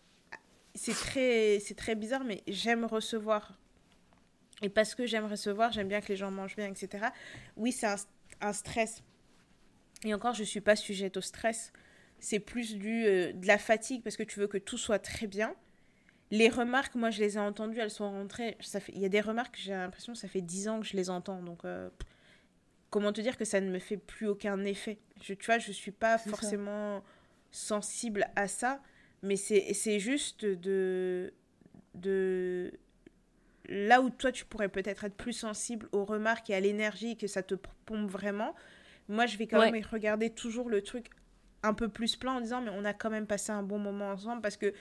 c'est 0.75 0.95
très, 0.95 1.59
c'est 1.61 1.75
très 1.75 1.95
bizarre, 1.95 2.25
mais 2.25 2.43
j'aime 2.47 2.85
recevoir. 2.85 3.59
Et 4.63 4.69
parce 4.69 4.95
que 4.95 5.07
j'aime 5.07 5.27
recevoir, 5.27 5.73
j'aime 5.73 5.89
bien 5.89 6.01
que 6.01 6.09
les 6.09 6.17
gens 6.17 6.31
mangent 6.31 6.57
bien, 6.57 6.71
etc. 6.71 7.07
Oui, 7.57 7.73
c'est 7.73 7.87
un, 7.87 7.97
un, 8.41 8.53
stress. 8.53 9.03
Et 10.05 10.15
encore, 10.15 10.35
je 10.35 10.41
ne 10.41 10.47
suis 10.47 10.61
pas 10.61 10.77
sujette 10.77 11.17
au 11.17 11.21
stress. 11.21 11.73
C'est 12.21 12.39
plus 12.39 12.77
du, 12.77 13.05
euh, 13.05 13.33
de 13.33 13.47
la 13.47 13.59
fatigue 13.59 14.03
parce 14.03 14.17
que 14.17 14.23
tu 14.23 14.39
veux 14.39 14.47
que 14.47 14.59
tout 14.59 14.79
soit 14.79 15.01
très 15.01 15.27
bien. 15.27 15.55
Les 16.31 16.49
remarques, 16.49 16.95
moi, 16.95 17.11
je 17.11 17.21
les 17.21 17.37
ai 17.37 17.41
entendues, 17.41 17.81
elles 17.81 17.91
sont 17.91 18.11
rentrées. 18.11 18.57
Ça 18.61 18.81
fait, 18.81 18.93
il 18.95 19.01
y 19.01 19.05
a 19.05 19.11
des 19.11 19.21
remarques, 19.21 19.59
j'ai 19.59 19.73
l'impression 19.73 20.13
que 20.13 20.19
ça 20.19 20.29
fait 20.29 20.41
10 20.41 20.69
ans 20.69 20.81
que 20.81 20.87
je 20.87 20.97
les 20.97 21.11
entends. 21.11 21.43
Donc, 21.43 21.65
euh, 21.65 21.91
comment 22.93 23.13
te 23.13 23.21
dire 23.23 23.37
que 23.37 23.45
ça 23.45 23.61
ne 23.61 23.71
me 23.71 23.79
fait 23.79 23.97
plus 23.97 24.29
aucun 24.29 24.63
effet? 24.65 24.99
Je, 25.23 25.33
Tu 25.35 25.47
vois, 25.47 25.59
je 25.59 25.69
ne 25.69 25.73
suis 25.73 25.91
pas 25.91 26.19
forcément 26.19 27.03
sensible 27.51 28.29
à 28.37 28.47
ça, 28.47 28.81
mais 29.23 29.37
c'est 29.37 29.99
juste 29.99 30.45
de, 30.45 31.33
de. 31.95 32.73
Là 33.69 34.03
où 34.03 34.11
toi, 34.11 34.31
tu 34.31 34.45
pourrais 34.45 34.69
peut-être 34.69 35.05
être 35.05 35.17
plus 35.17 35.33
sensible 35.33 35.89
aux 35.93 36.05
remarques 36.05 36.51
et 36.51 36.55
à 36.55 36.61
l'énergie, 36.61 37.17
que 37.17 37.27
ça 37.27 37.43
te 37.43 37.55
pompe 37.87 38.11
vraiment, 38.11 38.55
moi, 39.09 39.27
je 39.27 39.39
vais 39.39 39.47
quand 39.47 39.61
même 39.61 39.85
regarder 39.91 40.31
toujours 40.31 40.69
le 40.69 40.83
truc 40.83 41.09
un 41.63 41.75
peu 41.75 41.89
plus 41.89 42.17
plein 42.17 42.35
en 42.35 42.41
disant 42.41 42.61
mais 42.61 42.73
on 42.75 42.85
a 42.85 42.93
quand 42.93 43.11
même 43.11 43.27
passé 43.27 43.53
un 43.53 43.63
bon 43.63 43.79
moment 43.79 44.11
ensemble 44.11 44.43
parce 44.43 44.57
que 44.57 44.75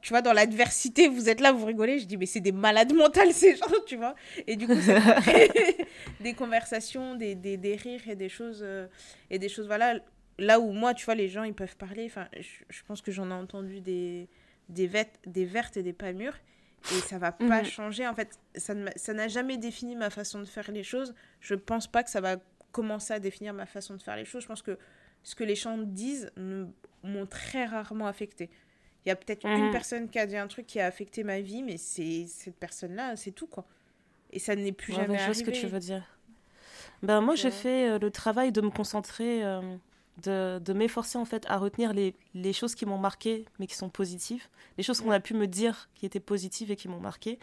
tu 0.00 0.12
vois, 0.12 0.22
dans 0.22 0.32
l'adversité, 0.32 1.08
vous 1.08 1.28
êtes 1.28 1.40
là, 1.40 1.52
vous 1.52 1.66
rigolez. 1.66 1.98
Je 1.98 2.06
dis, 2.06 2.16
mais 2.16 2.26
c'est 2.26 2.40
des 2.40 2.52
malades 2.52 2.92
mentales, 2.92 3.32
ces 3.32 3.56
gens, 3.56 3.66
tu 3.86 3.96
vois. 3.96 4.14
Et 4.46 4.56
du 4.56 4.66
coup, 4.66 4.74
des 6.20 6.34
conversations, 6.34 7.14
des, 7.14 7.34
des, 7.34 7.56
des, 7.56 7.76
rires 7.76 8.08
et 8.08 8.16
des 8.16 8.28
choses, 8.28 8.60
euh, 8.62 8.86
et 9.30 9.38
des 9.38 9.48
choses, 9.48 9.66
voilà. 9.66 10.00
Là 10.38 10.58
où 10.60 10.72
moi, 10.72 10.94
tu 10.94 11.04
vois, 11.04 11.14
les 11.14 11.28
gens, 11.28 11.44
ils 11.44 11.54
peuvent 11.54 11.76
parler. 11.76 12.06
Enfin, 12.06 12.26
je, 12.38 12.82
pense 12.86 13.02
que 13.02 13.12
j'en 13.12 13.30
ai 13.30 13.34
entendu 13.34 13.80
des, 13.80 14.28
des, 14.68 14.90
des 15.26 15.44
vertes 15.44 15.76
et 15.76 15.82
des 15.82 15.92
pas 15.92 16.12
mûres. 16.12 16.38
Et 16.90 17.00
ça 17.00 17.18
va 17.18 17.30
pas 17.30 17.62
mhm. 17.62 17.64
changer. 17.64 18.08
En 18.08 18.14
fait, 18.14 18.40
ça 18.56 18.74
n'a 18.74 19.28
jamais 19.28 19.56
défini 19.56 19.94
ma 19.94 20.10
façon 20.10 20.40
de 20.40 20.46
faire 20.46 20.72
les 20.72 20.82
choses. 20.82 21.14
Je 21.40 21.54
pense 21.54 21.86
pas 21.86 22.02
que 22.02 22.10
ça 22.10 22.20
va 22.20 22.38
commencer 22.72 23.12
à 23.12 23.20
définir 23.20 23.52
ma 23.52 23.66
façon 23.66 23.94
de 23.94 24.02
faire 24.02 24.16
les 24.16 24.24
choses. 24.24 24.42
Je 24.42 24.48
pense 24.48 24.62
que 24.62 24.78
ce 25.22 25.36
que 25.36 25.44
les 25.44 25.54
gens 25.54 25.78
disent 25.78 26.32
m'ont 27.04 27.26
très 27.26 27.66
rarement 27.66 28.08
affecté. 28.08 28.50
Il 29.04 29.08
y 29.08 29.12
a 29.12 29.16
peut-être 29.16 29.46
une 29.46 29.66
mhm. 29.66 29.72
personne 29.72 30.08
qui 30.08 30.18
a 30.18 30.26
dit 30.26 30.36
un 30.36 30.46
truc 30.46 30.66
qui 30.66 30.78
a 30.78 30.86
affecté 30.86 31.24
ma 31.24 31.40
vie, 31.40 31.62
mais 31.62 31.76
c'est 31.76 32.26
cette 32.28 32.56
personne-là, 32.56 33.16
c'est 33.16 33.32
tout, 33.32 33.48
quoi. 33.48 33.64
Et 34.30 34.38
ça 34.38 34.54
n'est 34.54 34.72
plus 34.72 34.92
jamais 34.92 35.18
arrivé. 35.18 35.34
Je 35.34 35.38
ce 35.38 35.44
que 35.44 35.50
tu 35.50 35.66
veux 35.66 35.80
dire. 35.80 36.04
Ben, 37.02 37.20
moi, 37.20 37.34
j'ai 37.34 37.50
fait 37.50 37.90
euh, 37.90 37.98
le 37.98 38.10
travail 38.10 38.52
de 38.52 38.60
me 38.60 38.70
concentrer, 38.70 39.44
euh, 39.44 39.60
de, 40.22 40.60
de 40.60 40.72
m'efforcer, 40.72 41.18
en 41.18 41.24
fait, 41.24 41.44
à 41.48 41.58
retenir 41.58 41.92
les, 41.92 42.14
les 42.34 42.52
choses 42.52 42.76
qui 42.76 42.86
m'ont 42.86 42.96
marqué, 42.96 43.44
mais 43.58 43.66
qui 43.66 43.74
sont 43.74 43.88
positives. 43.88 44.46
Les 44.78 44.84
choses 44.84 45.00
qu'on 45.00 45.10
a 45.10 45.18
pu 45.18 45.34
me 45.34 45.48
dire 45.48 45.90
qui 45.96 46.06
étaient 46.06 46.20
positives 46.20 46.70
et 46.70 46.76
qui 46.76 46.86
m'ont 46.86 47.00
marqué. 47.00 47.40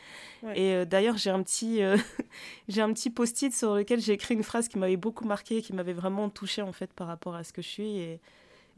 Et 0.56 0.74
euh, 0.74 0.86
d'ailleurs, 0.86 1.18
j'ai 1.18 1.30
un 1.30 1.44
petit, 1.44 1.82
j'ai 2.70 2.82
un 2.82 2.94
petit 2.94 3.10
post-it 3.10 3.54
sur 3.54 3.76
lequel 3.76 4.00
j'ai 4.00 4.14
écrit 4.14 4.34
une 4.34 4.44
phrase 4.44 4.70
qui 4.70 4.80
m'avait 4.80 4.98
beaucoup 4.98 5.26
marqué, 5.26 5.62
qui 5.62 5.74
m'avait 5.74 5.94
vraiment 5.94 6.30
touchée, 6.30 6.62
en 6.62 6.72
fait, 6.72 6.94
par 6.94 7.08
rapport 7.08 7.36
à 7.36 7.44
ce 7.44 7.52
que 7.52 7.62
je 7.62 7.68
suis. 7.68 7.98
Et 7.98 8.22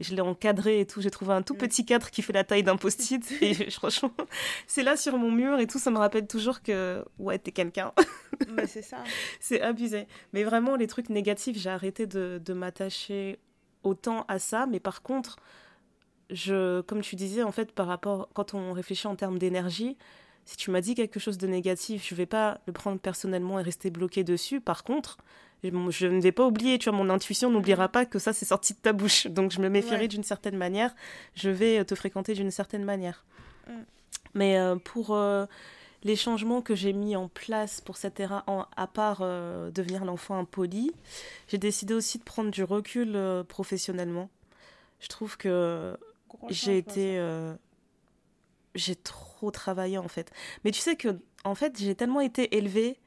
je 0.02 0.14
l'ai 0.14 0.20
encadré 0.20 0.80
et 0.80 0.86
tout. 0.86 1.00
J'ai 1.00 1.10
trouvé 1.10 1.32
un 1.32 1.42
tout 1.42 1.54
mm. 1.54 1.58
petit 1.58 1.84
cadre 1.84 2.10
qui 2.10 2.22
fait 2.22 2.32
la 2.32 2.44
taille 2.44 2.62
d'un 2.62 2.76
post-it. 2.76 3.22
et 3.42 3.70
franchement, 3.70 4.12
c'est 4.66 4.82
là 4.82 4.96
sur 4.96 5.16
mon 5.18 5.30
mur 5.30 5.58
et 5.58 5.66
tout. 5.66 5.78
Ça 5.78 5.90
me 5.90 5.98
rappelle 5.98 6.26
toujours 6.26 6.62
que, 6.62 7.04
ouais, 7.18 7.38
t'es 7.38 7.52
quelqu'un. 7.52 7.92
Mais 8.50 8.66
c'est 8.66 8.82
ça. 8.82 8.98
c'est 9.40 9.60
abusé. 9.60 10.06
Mais 10.32 10.44
vraiment, 10.44 10.76
les 10.76 10.86
trucs 10.86 11.08
négatifs, 11.08 11.58
j'ai 11.58 11.70
arrêté 11.70 12.06
de, 12.06 12.40
de 12.44 12.52
m'attacher 12.52 13.38
autant 13.82 14.24
à 14.28 14.38
ça. 14.38 14.66
Mais 14.66 14.80
par 14.80 15.02
contre, 15.02 15.36
je, 16.30 16.80
comme 16.82 17.02
tu 17.02 17.16
disais, 17.16 17.42
en 17.42 17.52
fait, 17.52 17.72
par 17.72 17.86
rapport, 17.86 18.28
quand 18.34 18.54
on 18.54 18.72
réfléchit 18.72 19.06
en 19.06 19.16
termes 19.16 19.38
d'énergie, 19.38 19.96
si 20.44 20.56
tu 20.56 20.70
m'as 20.70 20.80
dit 20.80 20.94
quelque 20.94 21.20
chose 21.20 21.38
de 21.38 21.46
négatif, 21.46 22.06
je 22.08 22.14
vais 22.14 22.26
pas 22.26 22.60
le 22.66 22.72
prendre 22.72 22.98
personnellement 22.98 23.60
et 23.60 23.62
rester 23.62 23.90
bloqué 23.90 24.24
dessus. 24.24 24.60
Par 24.60 24.82
contre, 24.82 25.18
je 25.62 26.06
ne 26.06 26.20
vais 26.20 26.32
pas 26.32 26.46
oublier, 26.46 26.78
tu 26.78 26.90
vois, 26.90 26.98
mon 26.98 27.08
intuition 27.08 27.50
n'oubliera 27.50 27.88
pas 27.88 28.04
que 28.04 28.18
ça, 28.18 28.32
c'est 28.32 28.44
sorti 28.44 28.74
de 28.74 28.78
ta 28.78 28.92
bouche. 28.92 29.26
Donc, 29.28 29.52
je 29.52 29.60
me 29.60 29.68
méfierai 29.68 30.08
d'une 30.08 30.24
certaine 30.24 30.56
manière. 30.56 30.94
Je 31.34 31.50
vais 31.50 31.84
te 31.84 31.94
fréquenter 31.94 32.34
d'une 32.34 32.50
certaine 32.50 32.84
manière. 32.84 33.24
Mm. 33.68 33.72
Mais 34.34 34.58
euh, 34.58 34.76
pour 34.76 35.14
euh, 35.14 35.46
les 36.02 36.16
changements 36.16 36.62
que 36.62 36.74
j'ai 36.74 36.92
mis 36.92 37.16
en 37.16 37.28
place 37.28 37.80
pour 37.80 37.96
cette 37.96 38.18
era, 38.20 38.44
à 38.76 38.86
part 38.86 39.18
euh, 39.20 39.70
devenir 39.70 40.04
l'enfant 40.04 40.38
impoli, 40.38 40.92
j'ai 41.48 41.58
décidé 41.58 41.94
aussi 41.94 42.18
de 42.18 42.24
prendre 42.24 42.50
du 42.50 42.64
recul 42.64 43.18
professionnellement. 43.48 44.30
Je 45.00 45.08
trouve 45.08 45.36
que 45.36 45.96
j'ai 46.48 46.78
été. 46.78 47.20
j'ai 48.74 48.96
trop 48.96 49.50
travaillé, 49.50 49.98
en 49.98 50.08
fait. 50.08 50.32
Mais 50.64 50.70
tu 50.70 50.80
sais 50.80 50.96
que, 50.96 51.18
en 51.44 51.54
fait, 51.54 51.78
j'ai 51.78 51.94
tellement 51.94 52.20
été 52.20 52.56
élevée 52.56 52.98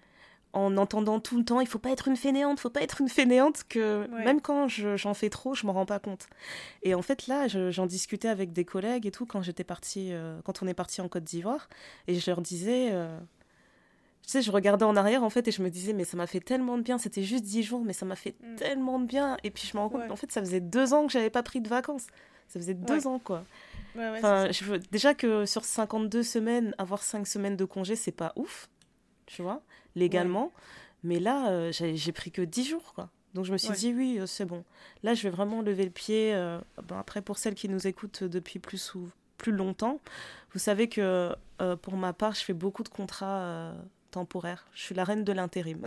en 0.56 0.78
entendant 0.78 1.20
tout 1.20 1.38
le 1.38 1.44
temps 1.44 1.60
il 1.60 1.68
faut 1.68 1.80
pas 1.80 1.91
être 1.91 2.08
une 2.08 2.15
fainéante, 2.15 2.60
faut 2.60 2.70
pas 2.70 2.82
être 2.82 3.02
une 3.02 3.10
fainéante 3.10 3.65
que 3.68 4.08
même 4.24 4.39
quand 4.39 4.68
j'en 4.68 5.13
fais 5.13 5.30
trop, 5.30 5.54
je 5.54 5.68
m'en 5.68 5.74
rends 5.74 5.86
pas 5.86 6.00
compte. 6.00 6.28
Et 6.82 6.96
en 6.96 7.02
fait 7.02 7.28
là, 7.28 7.48
j'en 7.48 7.86
discutais 7.86 8.30
avec 8.30 8.54
des 8.54 8.63
collègues 8.63 9.06
et 9.06 9.12
tout 9.12 9.26
quand 9.26 9.41
j'étais 9.41 9.65
partie, 9.65 10.13
euh, 10.13 10.39
quand 10.46 10.63
on 10.63 10.68
est 10.68 10.74
parti 10.74 11.02
en 11.02 11.10
Côte 11.10 11.26
d'Ivoire, 11.26 11.68
et 12.08 12.15
je 12.15 12.32
leur 12.32 12.41
disais, 12.41 12.89
euh, 12.94 13.20
tu 14.24 14.30
sais, 14.30 14.41
je 14.41 14.50
regardais 14.50 14.86
en 14.86 14.96
arrière 14.96 15.24
en 15.24 15.30
fait 15.30 15.46
et 15.50 15.52
je 15.52 15.62
me 15.62 15.70
disais 15.70 15.91
mais 15.91 16.06
ça 16.06 16.15
m'a 16.15 16.26
fait 16.26 16.39
tellement 16.39 16.78
de 16.78 16.84
bien, 16.84 16.98
c'était 16.98 17.24
juste 17.24 17.44
dix 17.44 17.62
jours, 17.62 17.84
mais 17.84 17.94
ça 17.94 18.06
m'a 18.06 18.15
fait 18.15 18.36
mm. 18.41 18.56
tellement 18.56 18.98
de 18.98 19.06
bien. 19.06 19.36
Et 19.44 19.52
puis 19.52 19.68
je 19.70 19.76
me 19.76 19.82
rends 19.82 19.89
compte, 19.89 20.10
en 20.10 20.15
fait 20.15 20.32
ça 20.32 20.39
faisait 20.39 20.62
deux 20.62 20.94
ans 20.94 21.06
que 21.06 21.12
j'avais 21.12 21.30
pas 21.30 21.44
pris 21.44 21.60
de 21.60 21.68
vacances, 21.68 22.08
ça 22.48 22.62
faisait 22.62 22.76
deux 22.76 23.08
ans 23.08 23.20
quoi. 23.20 23.44
enfin, 23.98 24.50
je 24.52 24.63
veux... 24.63 24.80
déjà 24.80 25.13
que 25.13 25.46
sur 25.46 25.65
52 25.65 26.24
semaines, 26.24 26.74
avoir 26.78 27.04
5 27.04 27.28
semaines 27.28 27.58
de 27.58 27.65
congé, 27.65 27.98
c'est 27.98 28.13
pas 28.13 28.32
ouf, 28.38 28.70
tu 29.26 29.41
vois 29.41 29.62
légalement. 29.96 30.52
Mais 31.04 31.20
là, 31.20 31.50
euh, 31.50 31.72
j'ai 31.72 32.12
pris 32.12 32.32
que 32.32 32.42
10 32.42 32.66
jours, 32.66 32.94
quoi. 32.94 33.10
Donc 33.36 33.46
je 33.46 33.52
me 33.52 33.58
suis 33.58 33.74
dit, 33.74 33.94
oui, 33.94 34.18
euh, 34.20 34.26
c'est 34.26 34.46
bon. 34.46 34.64
Là, 35.04 35.14
je 35.14 35.24
vais 35.24 35.30
vraiment 35.30 35.62
lever 35.62 35.84
le 35.84 35.92
pied. 35.92 36.34
Euh, 36.34 36.60
après, 36.90 37.22
pour 37.22 37.38
celles 37.38 37.54
qui 37.54 37.70
nous 37.70 37.86
écoutent 37.86 38.24
depuis 38.24 38.60
plus, 38.60 38.96
ou, 38.96 39.10
plus 39.38 39.52
longtemps, 39.52 40.00
vous 40.54 40.60
savez 40.60 40.90
que 40.90 41.36
pour 41.82 41.96
ma 41.96 42.12
part, 42.12 42.34
je 42.34 42.42
fais 42.42 42.54
beaucoup 42.54 42.84
de 42.84 42.90
contrats 42.90 43.74
temporaires. 44.10 44.66
Je 44.74 44.82
suis 44.82 44.96
la 44.96 45.04
reine 45.04 45.24
de 45.24 45.32
l'intérim. 45.32 45.84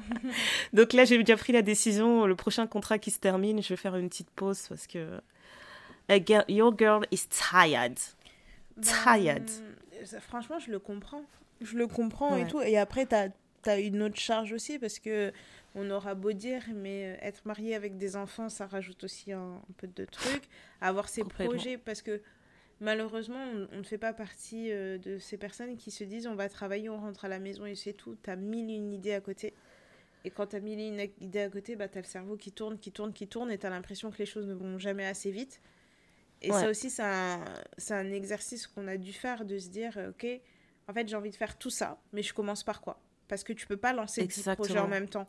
Donc 0.72 0.92
là, 0.92 1.04
j'ai 1.04 1.18
déjà 1.18 1.36
pris 1.36 1.52
la 1.52 1.62
décision. 1.62 2.26
Le 2.26 2.36
prochain 2.36 2.66
contrat 2.66 2.98
qui 2.98 3.10
se 3.10 3.18
termine, 3.18 3.62
je 3.62 3.68
vais 3.68 3.76
faire 3.76 3.96
une 3.96 4.08
petite 4.08 4.30
pause 4.30 4.66
parce 4.68 4.86
que 4.86 5.20
your 6.48 6.72
girl 6.76 7.04
is 7.10 7.26
tired. 7.28 7.98
Ben, 8.76 8.84
tired. 9.04 9.50
Franchement, 10.20 10.58
je 10.58 10.70
le 10.70 10.78
comprends. 10.78 11.22
Je 11.60 11.76
le 11.76 11.86
comprends 11.86 12.36
et 12.36 12.46
tout. 12.46 12.60
Et 12.60 12.78
après, 12.78 13.06
tu 13.06 13.14
as, 13.14 13.28
as, 13.66 13.78
une 13.78 14.02
autre 14.02 14.18
charge 14.18 14.52
aussi 14.52 14.78
parce 14.78 14.98
que 14.98 15.32
on 15.74 15.90
aura 15.90 16.14
beau 16.14 16.32
dire, 16.32 16.62
mais 16.74 17.06
euh, 17.06 17.26
être 17.26 17.44
marié 17.44 17.74
avec 17.74 17.98
des 17.98 18.16
enfants, 18.16 18.48
ça 18.48 18.66
rajoute 18.66 19.04
aussi 19.04 19.32
un, 19.32 19.60
peu 19.76 19.86
de 19.86 20.04
trucs. 20.04 20.44
Avoir 20.80 21.08
ses 21.08 21.24
projets 21.24 21.78
parce 21.78 22.02
que 22.02 22.20
malheureusement, 22.80 23.44
on, 23.72 23.78
ne 23.78 23.82
fait 23.82 23.98
pas 23.98 24.12
partie 24.12 24.72
euh, 24.72 24.98
de 24.98 25.18
ces 25.18 25.36
personnes 25.36 25.76
qui 25.76 25.90
se 25.90 26.04
disent 26.04 26.26
on 26.26 26.34
va 26.34 26.48
travailler, 26.48 26.88
on 26.88 26.98
rentre 26.98 27.24
à 27.24 27.28
la 27.28 27.38
maison 27.38 27.66
et 27.66 27.74
c'est 27.74 27.92
tout. 27.92 28.16
Tu 28.22 28.30
as 28.30 28.36
mille 28.36 28.70
et 28.70 28.74
une 28.74 28.92
idées 28.92 29.14
à 29.14 29.20
côté. 29.20 29.54
Et 30.24 30.30
quand 30.30 30.48
tu 30.48 30.56
as 30.56 30.60
mille 30.60 30.80
et 30.80 30.88
une 30.88 31.00
idées 31.20 31.40
à 31.40 31.48
côté, 31.48 31.76
bah, 31.76 31.88
tu 31.88 31.98
as 31.98 32.00
le 32.00 32.06
cerveau 32.06 32.36
qui 32.36 32.52
tourne, 32.52 32.78
qui 32.78 32.90
tourne, 32.90 33.12
qui 33.12 33.28
tourne 33.28 33.50
et 33.50 33.58
tu 33.58 33.66
as 33.66 33.70
l'impression 33.70 34.10
que 34.10 34.18
les 34.18 34.26
choses 34.26 34.46
ne 34.46 34.54
vont 34.54 34.78
jamais 34.78 35.06
assez 35.06 35.30
vite. 35.30 35.60
Et 36.40 36.52
ça 36.52 36.70
aussi, 36.70 36.90
c'est 36.90 37.02
un, 37.02 37.42
un, 37.90 38.12
exercice 38.12 38.66
qu'on 38.66 38.86
a 38.86 38.96
dû 38.96 39.12
faire 39.12 39.44
de 39.44 39.58
se 39.58 39.68
dire, 39.68 39.98
ok, 40.10 40.26
en 40.88 40.92
fait, 40.92 41.08
j'ai 41.08 41.16
envie 41.16 41.30
de 41.30 41.36
faire 41.36 41.58
tout 41.58 41.70
ça, 41.70 42.00
mais 42.12 42.22
je 42.22 42.32
commence 42.32 42.62
par 42.62 42.80
quoi? 42.80 43.00
Parce 43.28 43.44
que 43.44 43.52
tu 43.52 43.66
peux 43.66 43.76
pas 43.76 43.92
lancer 43.92 44.26
10 44.26 44.50
projets 44.56 44.78
en 44.78 44.88
même 44.88 45.08
temps. 45.08 45.26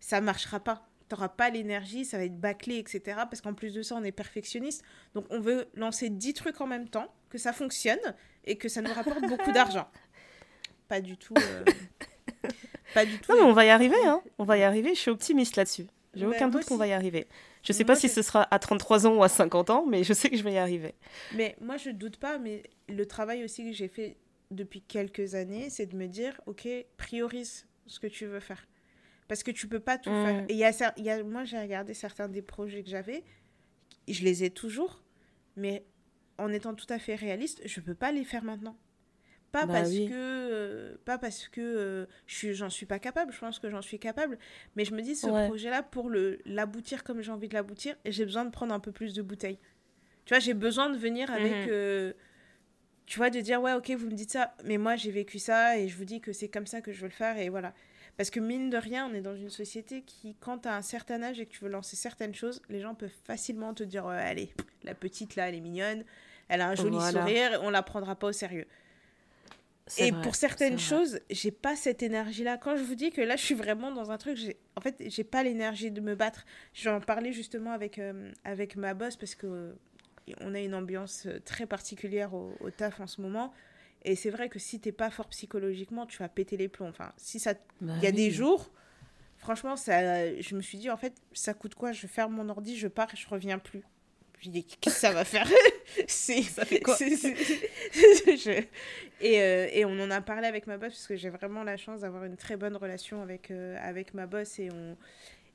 Ça 0.00 0.20
marchera 0.20 0.60
pas. 0.60 0.86
Tu 1.08 1.14
n'auras 1.14 1.30
pas 1.30 1.48
l'énergie, 1.48 2.04
ça 2.04 2.18
va 2.18 2.24
être 2.24 2.38
bâclé, 2.38 2.76
etc. 2.76 3.20
Parce 3.30 3.40
qu'en 3.40 3.54
plus 3.54 3.72
de 3.72 3.82
ça, 3.82 3.94
on 3.94 4.04
est 4.04 4.12
perfectionniste. 4.12 4.84
Donc, 5.14 5.24
on 5.30 5.40
veut 5.40 5.68
lancer 5.74 6.10
10 6.10 6.34
trucs 6.34 6.60
en 6.60 6.66
même 6.66 6.88
temps, 6.88 7.12
que 7.30 7.38
ça 7.38 7.52
fonctionne 7.52 7.98
et 8.44 8.56
que 8.56 8.68
ça 8.68 8.82
nous 8.82 8.92
rapporte 8.92 9.22
beaucoup 9.22 9.52
d'argent. 9.52 9.88
Pas 10.88 11.00
du 11.00 11.16
tout. 11.16 11.34
Euh, 11.38 11.64
pas 12.94 13.06
du 13.06 13.18
tout. 13.18 13.32
Non, 13.32 13.38
mais 13.38 13.44
on 13.44 13.52
va 13.52 13.64
y 13.64 13.70
arriver. 13.70 13.96
Hein. 14.04 14.20
On 14.38 14.44
va 14.44 14.58
y 14.58 14.62
arriver. 14.62 14.94
Je 14.94 15.00
suis 15.00 15.10
optimiste 15.10 15.56
là-dessus. 15.56 15.86
J'ai 16.18 16.26
aucun 16.26 16.48
doute 16.48 16.64
qu'on 16.64 16.76
va 16.76 16.86
y 16.86 16.92
arriver. 16.92 17.26
Je 17.62 17.72
sais 17.72 17.84
pas 17.84 17.96
si 17.96 18.08
ce 18.08 18.22
sera 18.22 18.46
à 18.50 18.58
33 18.58 19.06
ans 19.06 19.16
ou 19.16 19.22
à 19.22 19.28
50 19.28 19.70
ans, 19.70 19.86
mais 19.86 20.04
je 20.04 20.12
sais 20.12 20.30
que 20.30 20.36
je 20.36 20.42
vais 20.42 20.54
y 20.54 20.58
arriver. 20.58 20.94
Mais 21.34 21.56
moi, 21.60 21.76
je 21.76 21.90
doute 21.90 22.16
pas, 22.16 22.38
mais 22.38 22.62
le 22.88 23.06
travail 23.06 23.44
aussi 23.44 23.64
que 23.64 23.72
j'ai 23.72 23.88
fait 23.88 24.16
depuis 24.50 24.80
quelques 24.80 25.34
années, 25.34 25.70
c'est 25.70 25.86
de 25.86 25.96
me 25.96 26.06
dire, 26.06 26.40
ok, 26.46 26.66
priorise 26.96 27.66
ce 27.86 28.00
que 28.00 28.06
tu 28.06 28.26
veux 28.26 28.40
faire. 28.40 28.66
Parce 29.28 29.42
que 29.42 29.50
tu 29.50 29.68
peux 29.68 29.80
pas 29.80 29.98
tout 29.98 30.10
faire. 30.10 30.42
Mm. 30.42 30.46
Et 30.48 30.54
y 30.54 30.64
a, 30.64 30.98
y 30.98 31.10
a, 31.10 31.22
moi, 31.22 31.44
j'ai 31.44 31.60
regardé 31.60 31.94
certains 31.94 32.28
des 32.28 32.42
projets 32.42 32.82
que 32.82 32.88
j'avais, 32.88 33.24
je 34.08 34.24
les 34.24 34.44
ai 34.44 34.50
toujours, 34.50 35.02
mais 35.56 35.84
en 36.38 36.50
étant 36.52 36.74
tout 36.74 36.86
à 36.88 36.98
fait 36.98 37.14
réaliste, 37.14 37.60
je 37.64 37.80
peux 37.80 37.94
pas 37.94 38.12
les 38.12 38.24
faire 38.24 38.44
maintenant. 38.44 38.76
Pas, 39.50 39.64
bah 39.64 39.74
parce 39.74 39.92
que, 39.92 40.10
euh, 40.12 40.96
pas 41.06 41.16
parce 41.16 41.48
que 41.48 41.60
euh, 41.62 42.06
je 42.26 42.52
j'en 42.52 42.68
suis 42.68 42.84
pas 42.84 42.98
capable, 42.98 43.32
je 43.32 43.38
pense 43.38 43.58
que 43.58 43.70
j'en 43.70 43.80
suis 43.80 43.98
capable, 43.98 44.38
mais 44.76 44.84
je 44.84 44.94
me 44.94 45.00
dis, 45.00 45.16
ce 45.16 45.26
projet-là, 45.46 45.82
pour 45.82 46.10
l'aboutir 46.44 47.02
comme 47.02 47.22
j'ai 47.22 47.32
envie 47.32 47.48
de 47.48 47.54
l'aboutir, 47.54 47.96
j'ai 48.04 48.26
besoin 48.26 48.44
de 48.44 48.50
prendre 48.50 48.74
un 48.74 48.80
peu 48.80 48.92
plus 48.92 49.14
de 49.14 49.22
bouteilles. 49.22 49.58
Tu 50.26 50.34
vois, 50.34 50.40
j'ai 50.40 50.52
besoin 50.52 50.90
de 50.90 50.98
venir 50.98 51.30
avec, 51.30 51.52
mhm. 51.52 51.68
euh, 51.70 52.12
tu 53.06 53.16
vois, 53.16 53.30
de 53.30 53.40
dire, 53.40 53.62
ouais, 53.62 53.72
ok, 53.72 53.90
vous 53.92 54.06
me 54.06 54.14
dites 54.14 54.32
ça, 54.32 54.54
mais 54.64 54.76
moi 54.76 54.96
j'ai 54.96 55.10
vécu 55.10 55.38
ça 55.38 55.78
et 55.78 55.88
je 55.88 55.96
vous 55.96 56.04
dis 56.04 56.20
que 56.20 56.34
c'est 56.34 56.48
comme 56.48 56.66
ça 56.66 56.82
que 56.82 56.92
je 56.92 57.00
veux 57.00 57.08
le 57.08 57.14
faire 57.14 57.38
et 57.38 57.48
voilà. 57.48 57.72
Parce 58.18 58.28
que 58.28 58.40
mine 58.40 58.68
de 58.68 58.76
rien, 58.76 59.08
on 59.10 59.14
est 59.14 59.22
dans 59.22 59.36
une 59.36 59.48
société 59.48 60.02
qui, 60.02 60.36
quand 60.40 60.58
tu 60.58 60.68
as 60.68 60.76
un 60.76 60.82
certain 60.82 61.22
âge 61.22 61.40
et 61.40 61.46
que 61.46 61.52
tu 61.52 61.64
veux 61.64 61.70
lancer 61.70 61.96
certaines 61.96 62.34
choses, 62.34 62.60
les 62.68 62.80
gens 62.80 62.94
peuvent 62.94 63.08
facilement 63.24 63.72
te 63.72 63.84
dire, 63.84 64.06
allez, 64.06 64.52
la 64.82 64.94
petite 64.94 65.36
là, 65.36 65.48
elle 65.48 65.54
est 65.54 65.60
mignonne, 65.60 66.04
elle 66.48 66.60
a 66.60 66.68
un 66.68 66.74
joli 66.74 67.00
sourire, 67.00 67.60
on 67.62 67.70
la 67.70 67.82
prendra 67.82 68.14
pas 68.14 68.26
au 68.26 68.32
sérieux. 68.32 68.66
Et 69.98 70.12
pour 70.12 70.34
certaines 70.34 70.78
choses, 70.78 71.20
j'ai 71.30 71.50
pas 71.50 71.76
cette 71.76 72.02
énergie-là. 72.02 72.58
Quand 72.58 72.76
je 72.76 72.82
vous 72.82 72.94
dis 72.94 73.10
que 73.10 73.20
là, 73.20 73.36
je 73.36 73.42
suis 73.42 73.54
vraiment 73.54 73.90
dans 73.90 74.10
un 74.10 74.18
truc, 74.18 74.38
en 74.76 74.80
fait, 74.80 74.96
j'ai 75.06 75.24
pas 75.24 75.42
l'énergie 75.42 75.90
de 75.90 76.00
me 76.00 76.14
battre. 76.14 76.44
J'en 76.74 77.00
parlais 77.00 77.32
justement 77.32 77.72
avec, 77.72 77.98
euh, 77.98 78.32
avec 78.44 78.76
ma 78.76 78.94
boss 78.94 79.16
parce 79.16 79.34
que 79.34 79.46
euh, 79.46 79.72
on 80.40 80.54
a 80.54 80.60
une 80.60 80.74
ambiance 80.74 81.26
euh, 81.26 81.40
très 81.44 81.66
particulière 81.66 82.34
au, 82.34 82.70
taf 82.76 83.00
en 83.00 83.06
ce 83.06 83.20
moment. 83.20 83.52
Et 84.04 84.14
c'est 84.14 84.30
vrai 84.30 84.48
que 84.48 84.58
si 84.58 84.80
t'es 84.80 84.92
pas 84.92 85.10
fort 85.10 85.28
psychologiquement, 85.28 86.06
tu 86.06 86.18
vas 86.18 86.28
péter 86.28 86.56
les 86.56 86.68
plombs. 86.68 86.88
Enfin, 86.88 87.12
si 87.16 87.40
ça, 87.40 87.54
bah 87.80 87.94
il 87.96 88.02
y 88.02 88.06
a 88.06 88.12
des 88.12 88.30
jours, 88.30 88.70
franchement, 89.38 89.76
ça, 89.76 90.40
je 90.40 90.54
me 90.54 90.60
suis 90.60 90.78
dit 90.78 90.90
en 90.90 90.96
fait, 90.96 91.14
ça 91.32 91.54
coûte 91.54 91.74
quoi? 91.74 91.92
Je 91.92 92.06
ferme 92.06 92.34
mon 92.34 92.48
ordi, 92.48 92.76
je 92.76 92.86
pars 92.86 93.12
et 93.12 93.16
je 93.16 93.28
reviens 93.28 93.58
plus. 93.58 93.82
Je 94.40 94.50
dis, 94.50 94.64
qu'est-ce 94.64 94.94
que 94.94 95.00
ça 95.00 95.12
va 95.12 95.24
faire? 95.24 95.48
C'est, 96.06 96.42
Ça 96.42 96.64
fait 96.64 96.80
quoi? 96.80 96.96
et, 99.20 99.40
euh, 99.40 99.68
et, 99.72 99.84
on 99.84 99.98
en 100.00 100.10
a 100.10 100.20
parlé 100.20 100.46
avec 100.46 100.66
ma 100.66 100.78
boss, 100.78 100.92
parce 100.92 101.06
que 101.08 101.16
j'ai 101.16 101.30
vraiment 101.30 101.64
la 101.64 101.76
chance 101.76 102.02
d'avoir 102.02 102.24
une 102.24 102.36
très 102.36 102.56
bonne 102.56 102.76
relation 102.76 103.20
avec, 103.20 103.50
euh, 103.50 103.76
avec 103.80 104.14
ma 104.14 104.26
boss, 104.26 104.58
et 104.58 104.70
on, 104.70 104.96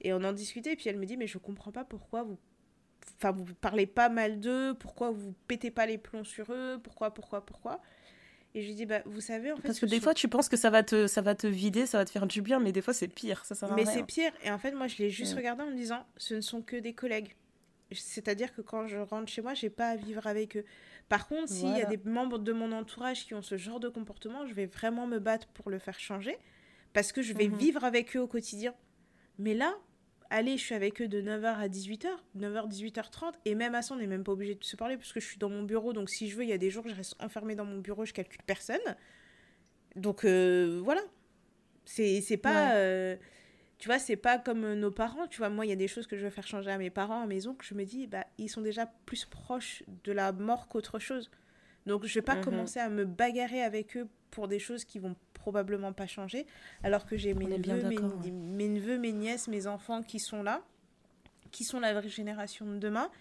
et 0.01 0.11
on 0.11 0.23
en 0.23 0.33
discutait, 0.33 0.73
et 0.73 0.75
puis 0.75 0.89
elle 0.89 0.97
me 0.97 1.05
dit, 1.05 1.15
mais 1.15 1.27
je 1.27 1.37
comprends 1.37 1.71
pas 1.71 1.85
pourquoi 1.85 2.23
vous 2.23 2.37
enfin 3.17 3.31
vous 3.31 3.53
parlez 3.55 3.85
pas 3.85 4.09
mal 4.09 4.39
d'eux, 4.39 4.73
pourquoi 4.73 5.11
vous 5.11 5.33
pétez 5.47 5.71
pas 5.71 5.85
les 5.85 5.97
plombs 5.97 6.23
sur 6.23 6.51
eux, 6.51 6.79
pourquoi, 6.83 7.13
pourquoi, 7.13 7.45
pourquoi? 7.45 7.81
Et 8.55 8.61
je 8.61 8.67
lui 8.67 8.75
dis, 8.75 8.85
bah, 8.85 9.01
vous 9.05 9.21
savez, 9.21 9.51
en 9.51 9.55
fait. 9.55 9.63
Parce 9.63 9.79
que 9.79 9.87
des 9.87 9.99
fois, 9.99 10.13
tu 10.13 10.27
penses 10.27 10.47
que 10.47 10.57
ça 10.57 10.69
va, 10.69 10.83
te, 10.83 11.07
ça 11.07 11.21
va 11.21 11.33
te 11.33 11.47
vider, 11.47 11.87
ça 11.87 11.97
va 11.97 12.05
te 12.05 12.11
faire 12.11 12.27
du 12.27 12.41
bien, 12.41 12.59
mais 12.59 12.71
des 12.71 12.81
fois, 12.81 12.93
c'est 12.93 13.07
pire. 13.07 13.43
Ça 13.45 13.55
mais 13.75 13.85
c'est 13.85 14.03
pire. 14.03 14.31
Et 14.43 14.51
en 14.51 14.59
fait, 14.59 14.71
moi, 14.73 14.87
je 14.87 14.97
l'ai 14.97 15.09
juste 15.09 15.33
regardé 15.33 15.63
en 15.63 15.67
me 15.67 15.75
disant, 15.75 16.05
ce 16.17 16.35
ne 16.35 16.41
sont 16.41 16.61
que 16.61 16.75
des 16.75 16.93
collègues. 16.93 17.35
C'est-à-dire 18.01 18.53
que 18.53 18.61
quand 18.61 18.87
je 18.87 18.97
rentre 18.97 19.31
chez 19.31 19.41
moi, 19.41 19.53
j'ai 19.53 19.69
pas 19.69 19.89
à 19.89 19.95
vivre 19.95 20.27
avec 20.27 20.57
eux. 20.57 20.65
Par 21.09 21.27
contre, 21.27 21.49
s'il 21.49 21.75
y 21.77 21.81
a 21.81 21.85
des 21.85 21.97
membres 21.97 22.39
de 22.39 22.53
mon 22.53 22.71
entourage 22.71 23.25
qui 23.25 23.33
ont 23.33 23.41
ce 23.41 23.57
genre 23.57 23.79
de 23.79 23.89
comportement, 23.89 24.45
je 24.45 24.53
vais 24.53 24.65
vraiment 24.65 25.07
me 25.07 25.19
battre 25.19 25.47
pour 25.49 25.69
le 25.69 25.79
faire 25.79 25.99
changer 25.99 26.37
parce 26.93 27.11
que 27.11 27.21
je 27.21 27.33
vais 27.33 27.47
mhm. 27.47 27.57
vivre 27.57 27.83
avec 27.83 28.15
eux 28.15 28.19
au 28.19 28.27
quotidien. 28.27 28.73
Mais 29.39 29.53
là, 29.53 29.75
allez, 30.29 30.57
je 30.57 30.63
suis 30.63 30.75
avec 30.75 31.01
eux 31.01 31.07
de 31.07 31.21
9h 31.21 31.45
à 31.45 31.67
18h, 31.67 32.07
9h, 32.37 32.69
18h30, 32.69 33.33
et 33.45 33.55
même 33.55 33.75
à 33.75 33.81
ça, 33.81 33.95
on 33.95 33.97
n'est 33.97 34.07
même 34.07 34.23
pas 34.23 34.31
obligé 34.31 34.55
de 34.55 34.63
se 34.63 34.75
parler 34.75 34.97
parce 34.97 35.11
que 35.11 35.19
je 35.19 35.25
suis 35.25 35.37
dans 35.37 35.49
mon 35.49 35.63
bureau, 35.63 35.93
donc 35.93 36.09
si 36.09 36.29
je 36.29 36.37
veux, 36.37 36.43
il 36.43 36.49
y 36.49 36.53
a 36.53 36.57
des 36.57 36.69
jours, 36.69 36.87
je 36.87 36.95
reste 36.95 37.15
enfermée 37.21 37.55
dans 37.55 37.65
mon 37.65 37.79
bureau, 37.79 38.05
je 38.05 38.13
calcule 38.13 38.41
personne. 38.45 38.95
Donc 39.95 40.25
euh, 40.25 40.81
voilà. 40.83 41.01
C'est 41.85 42.39
pas. 42.41 42.75
Euh, 42.75 43.15
tu 43.83 43.89
vois, 43.89 43.99
c'est 43.99 44.15
pas 44.15 44.39
comme 44.39 44.75
nos 44.75 44.91
parents. 44.91 45.27
Tu 45.27 45.39
vois, 45.39 45.49
moi, 45.49 45.65
il 45.65 45.69
y 45.69 45.73
a 45.73 45.75
des 45.75 45.89
choses 45.89 46.07
que 46.07 46.15
je 46.15 46.23
veux 46.23 46.29
faire 46.29 46.47
changer 46.47 46.71
à 46.71 46.77
mes 46.77 46.89
parents, 46.89 47.23
à 47.23 47.25
mes 47.25 47.47
oncles. 47.47 47.67
Je 47.67 47.73
me 47.73 47.83
dis, 47.83 48.07
bah, 48.07 48.25
ils 48.37 48.47
sont 48.47 48.61
déjà 48.61 48.85
plus 49.05 49.25
proches 49.25 49.83
de 50.05 50.13
la 50.13 50.31
mort 50.31 50.69
qu'autre 50.69 50.99
chose. 50.99 51.29
Donc, 51.85 52.05
je 52.05 52.13
vais 52.13 52.21
pas 52.21 52.37
mhm. 52.37 52.45
commencer 52.45 52.79
à 52.79 52.87
me 52.87 53.03
bagarrer 53.03 53.61
avec 53.61 53.97
eux 53.97 54.07
pour 54.31 54.47
des 54.47 54.57
choses 54.57 54.85
qui 54.85 54.99
vont 54.99 55.17
probablement 55.33 55.91
pas 55.91 56.07
changer. 56.07 56.47
Alors 56.81 57.05
que 57.05 57.17
j'ai 57.17 57.33
mes, 57.33 57.45
neveux, 57.45 57.83
mes, 57.83 58.31
mes 58.31 58.69
neveux, 58.69 58.97
mes 58.97 59.11
nièces, 59.11 59.49
mes 59.49 59.67
enfants 59.67 60.01
qui 60.01 60.21
sont 60.21 60.43
là, 60.43 60.61
qui 61.51 61.65
sont 61.65 61.81
la 61.81 61.93
vraie 61.93 62.07
génération 62.07 62.65
de 62.65 62.77
demain. 62.77 63.11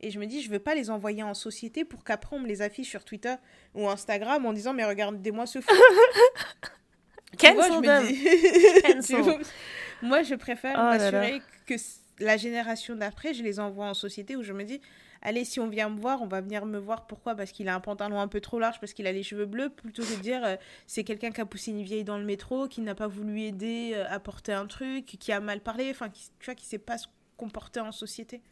Et 0.00 0.10
je 0.10 0.18
me 0.18 0.26
dis, 0.26 0.42
je 0.42 0.50
veux 0.50 0.58
pas 0.58 0.74
les 0.74 0.90
envoyer 0.90 1.22
en 1.22 1.34
société 1.34 1.84
pour 1.84 2.02
qu'après 2.02 2.34
on 2.34 2.40
me 2.40 2.48
les 2.48 2.62
affiche 2.62 2.88
sur 2.88 3.04
Twitter 3.04 3.36
ou 3.76 3.88
Instagram 3.88 4.44
en 4.44 4.52
disant, 4.52 4.74
mais 4.74 4.84
regardez-moi 4.84 5.46
ce 5.46 5.60
fou. 5.60 5.70
Moi, 10.02 10.22
je 10.22 10.34
préfère 10.34 10.76
oh 10.78 10.82
m'assurer 10.82 11.42
que 11.66 11.74
la 12.18 12.36
génération 12.36 12.94
d'après, 12.96 13.34
je 13.34 13.42
les 13.42 13.60
envoie 13.60 13.86
en 13.86 13.94
société 13.94 14.36
où 14.36 14.42
je 14.42 14.52
me 14.52 14.64
dis, 14.64 14.80
allez, 15.22 15.44
si 15.44 15.60
on 15.60 15.68
vient 15.68 15.88
me 15.88 16.00
voir, 16.00 16.22
on 16.22 16.26
va 16.26 16.40
venir 16.40 16.66
me 16.66 16.78
voir. 16.78 17.06
Pourquoi? 17.06 17.34
Parce 17.34 17.52
qu'il 17.52 17.68
a 17.68 17.74
un 17.74 17.80
pantalon 17.80 18.20
un 18.20 18.28
peu 18.28 18.40
trop 18.40 18.58
large, 18.58 18.80
parce 18.80 18.92
qu'il 18.92 19.06
a 19.06 19.12
les 19.12 19.22
cheveux 19.22 19.46
bleus, 19.46 19.70
plutôt 19.70 20.02
que 20.02 20.16
de 20.16 20.20
dire, 20.20 20.44
euh, 20.44 20.56
c'est 20.86 21.04
quelqu'un 21.04 21.30
qui 21.30 21.40
a 21.40 21.46
poussé 21.46 21.70
une 21.70 21.82
vieille 21.82 22.04
dans 22.04 22.18
le 22.18 22.24
métro, 22.24 22.68
qui 22.68 22.80
n'a 22.80 22.94
pas 22.94 23.08
voulu 23.08 23.40
aider 23.42 23.92
euh, 23.94 24.06
à 24.08 24.20
porter 24.20 24.52
un 24.52 24.66
truc, 24.66 25.06
qui 25.06 25.32
a 25.32 25.40
mal 25.40 25.60
parlé, 25.60 25.90
enfin, 25.90 26.08
qui, 26.10 26.30
tu 26.38 26.46
vois, 26.46 26.54
qui 26.54 26.66
sait 26.66 26.78
pas 26.78 26.98
se 26.98 27.08
comporter 27.36 27.80
en 27.80 27.92
société. 27.92 28.42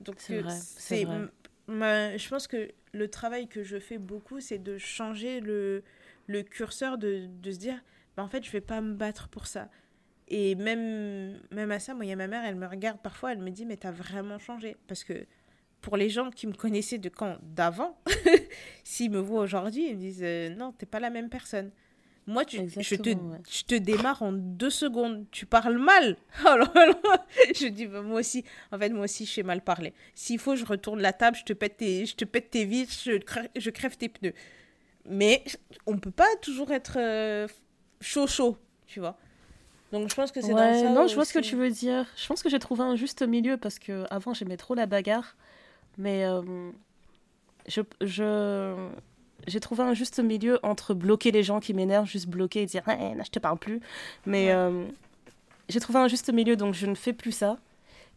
Donc, 0.00 0.16
c'est 0.20 1.06
euh, 1.70 2.18
je 2.18 2.28
pense 2.28 2.46
que 2.46 2.70
le 2.92 3.08
travail 3.08 3.48
que 3.48 3.64
je 3.64 3.78
fais 3.78 3.98
beaucoup, 3.98 4.40
c'est 4.40 4.58
de 4.58 4.78
changer 4.78 5.40
le, 5.40 5.82
le 6.26 6.42
curseur, 6.42 6.98
de, 6.98 7.26
de 7.26 7.50
se 7.50 7.58
dire, 7.58 7.80
bah, 8.16 8.22
en 8.22 8.28
fait, 8.28 8.44
je 8.44 8.50
vais 8.50 8.60
pas 8.60 8.80
me 8.80 8.94
battre 8.94 9.28
pour 9.28 9.46
ça. 9.46 9.68
Et 10.28 10.54
même, 10.54 11.38
même 11.50 11.70
à 11.70 11.78
ça, 11.78 11.94
moi, 11.94 12.04
il 12.04 12.08
y 12.08 12.12
a 12.12 12.16
ma 12.16 12.26
mère, 12.26 12.44
elle 12.44 12.54
me 12.54 12.66
regarde 12.66 12.98
parfois, 13.00 13.32
elle 13.32 13.38
me 13.38 13.50
dit, 13.50 13.66
mais 13.66 13.76
t'as 13.76 13.90
vraiment 13.90 14.38
changé. 14.38 14.76
Parce 14.86 15.04
que 15.04 15.26
pour 15.80 15.96
les 15.96 16.08
gens 16.08 16.30
qui 16.30 16.46
me 16.46 16.54
connaissaient 16.54 16.98
de 16.98 17.10
quand 17.10 17.36
d'avant, 17.42 17.98
s'ils 18.84 19.10
me 19.10 19.18
voient 19.18 19.42
aujourd'hui, 19.42 19.88
ils 19.88 19.96
me 19.96 20.00
disent, 20.00 20.22
euh, 20.22 20.48
non, 20.54 20.72
t'es 20.72 20.86
pas 20.86 21.00
la 21.00 21.10
même 21.10 21.28
personne. 21.28 21.70
Moi, 22.26 22.46
tu, 22.46 22.56
je, 22.56 22.94
te, 22.94 23.10
je 23.50 23.64
te 23.64 23.74
démarre 23.74 24.22
en 24.22 24.32
deux 24.32 24.70
secondes. 24.70 25.26
Tu 25.30 25.44
parles 25.44 25.76
mal. 25.76 26.16
Alors, 26.46 26.72
je 27.54 27.66
dis, 27.66 27.86
bah, 27.86 28.00
moi 28.00 28.20
aussi, 28.20 28.44
en 28.72 28.78
fait, 28.78 28.88
moi 28.88 29.04
aussi, 29.04 29.26
je 29.26 29.32
sais 29.32 29.42
mal 29.42 29.60
parler. 29.60 29.92
S'il 30.14 30.38
faut, 30.38 30.56
je 30.56 30.64
retourne 30.64 31.02
la 31.02 31.12
table, 31.12 31.36
je 31.36 31.44
te 31.44 31.52
pète 31.52 31.76
tes, 31.76 32.06
je 32.06 32.16
te 32.16 32.24
pète 32.24 32.50
tes 32.50 32.64
vis, 32.64 33.04
je, 33.04 33.20
je 33.54 33.70
crève 33.70 33.98
tes 33.98 34.08
pneus. 34.08 34.32
Mais 35.06 35.44
on 35.84 35.98
peut 35.98 36.10
pas 36.10 36.34
toujours 36.40 36.72
être 36.72 36.96
euh, 36.96 37.46
chaud 38.00 38.26
chaud, 38.26 38.56
tu 38.86 39.00
vois. 39.00 39.18
Donc 39.94 40.10
je 40.10 40.14
pense 40.16 40.32
que 40.32 40.40
c'est 40.40 40.50
dans 40.50 40.58
ça. 40.58 40.90
Non, 40.90 41.06
je 41.06 41.14
vois 41.14 41.24
ce 41.24 41.32
que 41.32 41.38
tu 41.38 41.54
veux 41.54 41.70
dire. 41.70 42.04
Je 42.16 42.26
pense 42.26 42.42
que 42.42 42.48
j'ai 42.48 42.58
trouvé 42.58 42.82
un 42.82 42.96
juste 42.96 43.22
milieu 43.22 43.56
parce 43.56 43.78
que 43.78 44.04
avant 44.10 44.34
j'aimais 44.34 44.56
trop 44.56 44.74
la 44.74 44.86
bagarre, 44.86 45.36
mais 45.98 46.24
euh, 46.24 46.42
je, 47.68 48.74
j'ai 49.46 49.60
trouvé 49.60 49.84
un 49.84 49.94
juste 49.94 50.18
milieu 50.18 50.58
entre 50.64 50.94
bloquer 50.94 51.30
les 51.30 51.44
gens 51.44 51.60
qui 51.60 51.74
m'énervent, 51.74 52.08
juste 52.08 52.26
bloquer 52.26 52.62
et 52.62 52.66
dire 52.66 52.82
hey, 52.88 53.14
je 53.24 53.30
te 53.30 53.38
parle 53.38 53.56
plus. 53.56 53.80
Mais 54.26 54.50
euh, 54.50 54.84
j'ai 55.68 55.78
trouvé 55.78 56.00
un 56.00 56.08
juste 56.08 56.32
milieu 56.32 56.56
donc 56.56 56.74
je 56.74 56.86
ne 56.86 56.96
fais 56.96 57.12
plus 57.12 57.32
ça. 57.32 57.56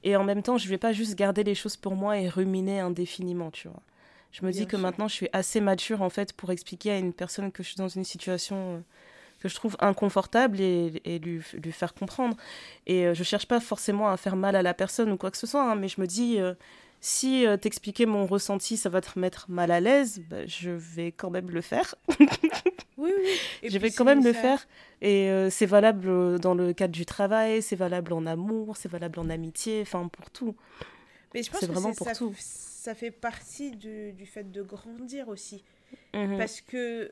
Et 0.03 0.15
en 0.15 0.23
même 0.23 0.41
temps, 0.41 0.57
je 0.57 0.67
vais 0.69 0.77
pas 0.79 0.93
juste 0.93 1.15
garder 1.15 1.43
les 1.43 1.55
choses 1.55 1.75
pour 1.75 1.95
moi 1.95 2.17
et 2.17 2.27
ruminer 2.27 2.79
indéfiniment, 2.79 3.51
tu 3.51 3.67
vois. 3.67 3.81
Je 4.31 4.45
me 4.45 4.51
dis 4.51 4.65
que 4.65 4.77
maintenant, 4.77 5.07
je 5.07 5.13
suis 5.13 5.29
assez 5.31 5.61
mature 5.61 6.01
en 6.01 6.09
fait 6.09 6.33
pour 6.33 6.51
expliquer 6.51 6.91
à 6.91 6.97
une 6.97 7.13
personne 7.13 7.51
que 7.51 7.61
je 7.61 7.69
suis 7.69 7.77
dans 7.77 7.87
une 7.87 8.03
situation 8.03 8.75
euh, 8.75 8.79
que 9.39 9.49
je 9.49 9.55
trouve 9.55 9.75
inconfortable 9.79 10.59
et, 10.59 11.01
et 11.05 11.19
lui, 11.19 11.41
lui, 11.53 11.71
faire 11.71 11.93
comprendre. 11.93 12.35
Et 12.85 13.05
euh, 13.05 13.13
je 13.13 13.23
cherche 13.23 13.47
pas 13.47 13.59
forcément 13.59 14.09
à 14.09 14.17
faire 14.17 14.35
mal 14.35 14.55
à 14.55 14.61
la 14.61 14.73
personne 14.73 15.11
ou 15.11 15.17
quoi 15.17 15.31
que 15.31 15.37
ce 15.37 15.47
soit, 15.47 15.63
hein, 15.63 15.75
mais 15.75 15.87
je 15.87 16.01
me 16.01 16.07
dis, 16.07 16.39
euh, 16.39 16.53
si 17.01 17.45
euh, 17.45 17.57
t'expliquer 17.57 18.05
mon 18.05 18.25
ressenti, 18.25 18.77
ça 18.77 18.89
va 18.89 19.01
te 19.01 19.17
mettre 19.19 19.49
mal 19.49 19.71
à 19.71 19.79
l'aise, 19.79 20.21
bah, 20.29 20.45
je 20.45 20.71
vais 20.71 21.11
quand 21.11 21.29
même 21.29 21.49
le 21.51 21.61
faire. 21.61 21.95
oui, 22.19 22.27
oui. 22.97 23.09
je 23.69 23.77
vais 23.77 23.91
quand 23.91 24.05
même 24.05 24.23
le 24.23 24.33
faire. 24.33 24.67
Et 25.01 25.29
c'est 25.51 25.67
valable 25.67 26.39
dans 26.39 26.55
le 26.55 26.73
cadre 26.73 26.93
du 26.93 27.05
travail, 27.05 27.61
c'est 27.61 27.75
valable 27.75 28.13
en 28.13 28.25
amour, 28.25 28.77
c'est 28.77 28.89
valable 28.89 29.19
en 29.19 29.29
amitié, 29.29 29.81
enfin 29.81 30.07
pour 30.07 30.31
tout. 30.31 30.55
Mais 31.35 31.43
je 31.43 31.51
pense 31.51 31.61
que 31.61 31.65
vraiment 31.67 31.93
pour 31.93 32.07
ça, 32.07 32.15
tout. 32.15 32.33
Ça 32.39 32.95
fait 32.95 33.11
partie 33.11 33.71
du, 33.71 34.13
du 34.13 34.25
fait 34.25 34.51
de 34.51 34.63
grandir 34.63 35.27
aussi. 35.27 35.63
Mhm. 36.15 36.37
Parce 36.37 36.61
que 36.61 37.11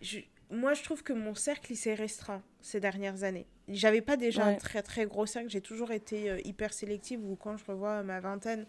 je, 0.00 0.20
moi, 0.50 0.74
je 0.74 0.82
trouve 0.82 1.02
que 1.02 1.12
mon 1.12 1.34
cercle, 1.34 1.72
il 1.72 1.76
s'est 1.76 1.94
restreint 1.94 2.42
ces 2.60 2.80
dernières 2.80 3.22
années. 3.22 3.46
J'avais 3.68 4.00
pas 4.00 4.16
déjà 4.16 4.46
un 4.46 4.54
très 4.56 4.82
très 4.82 5.06
gros 5.06 5.26
cercle, 5.26 5.48
j'ai 5.48 5.60
toujours 5.60 5.92
été 5.92 6.30
euh, 6.30 6.40
hyper 6.44 6.72
sélective, 6.72 7.24
ou 7.24 7.36
quand 7.36 7.56
je 7.56 7.64
revois 7.64 8.02
ma 8.02 8.20
vingtaine, 8.20 8.66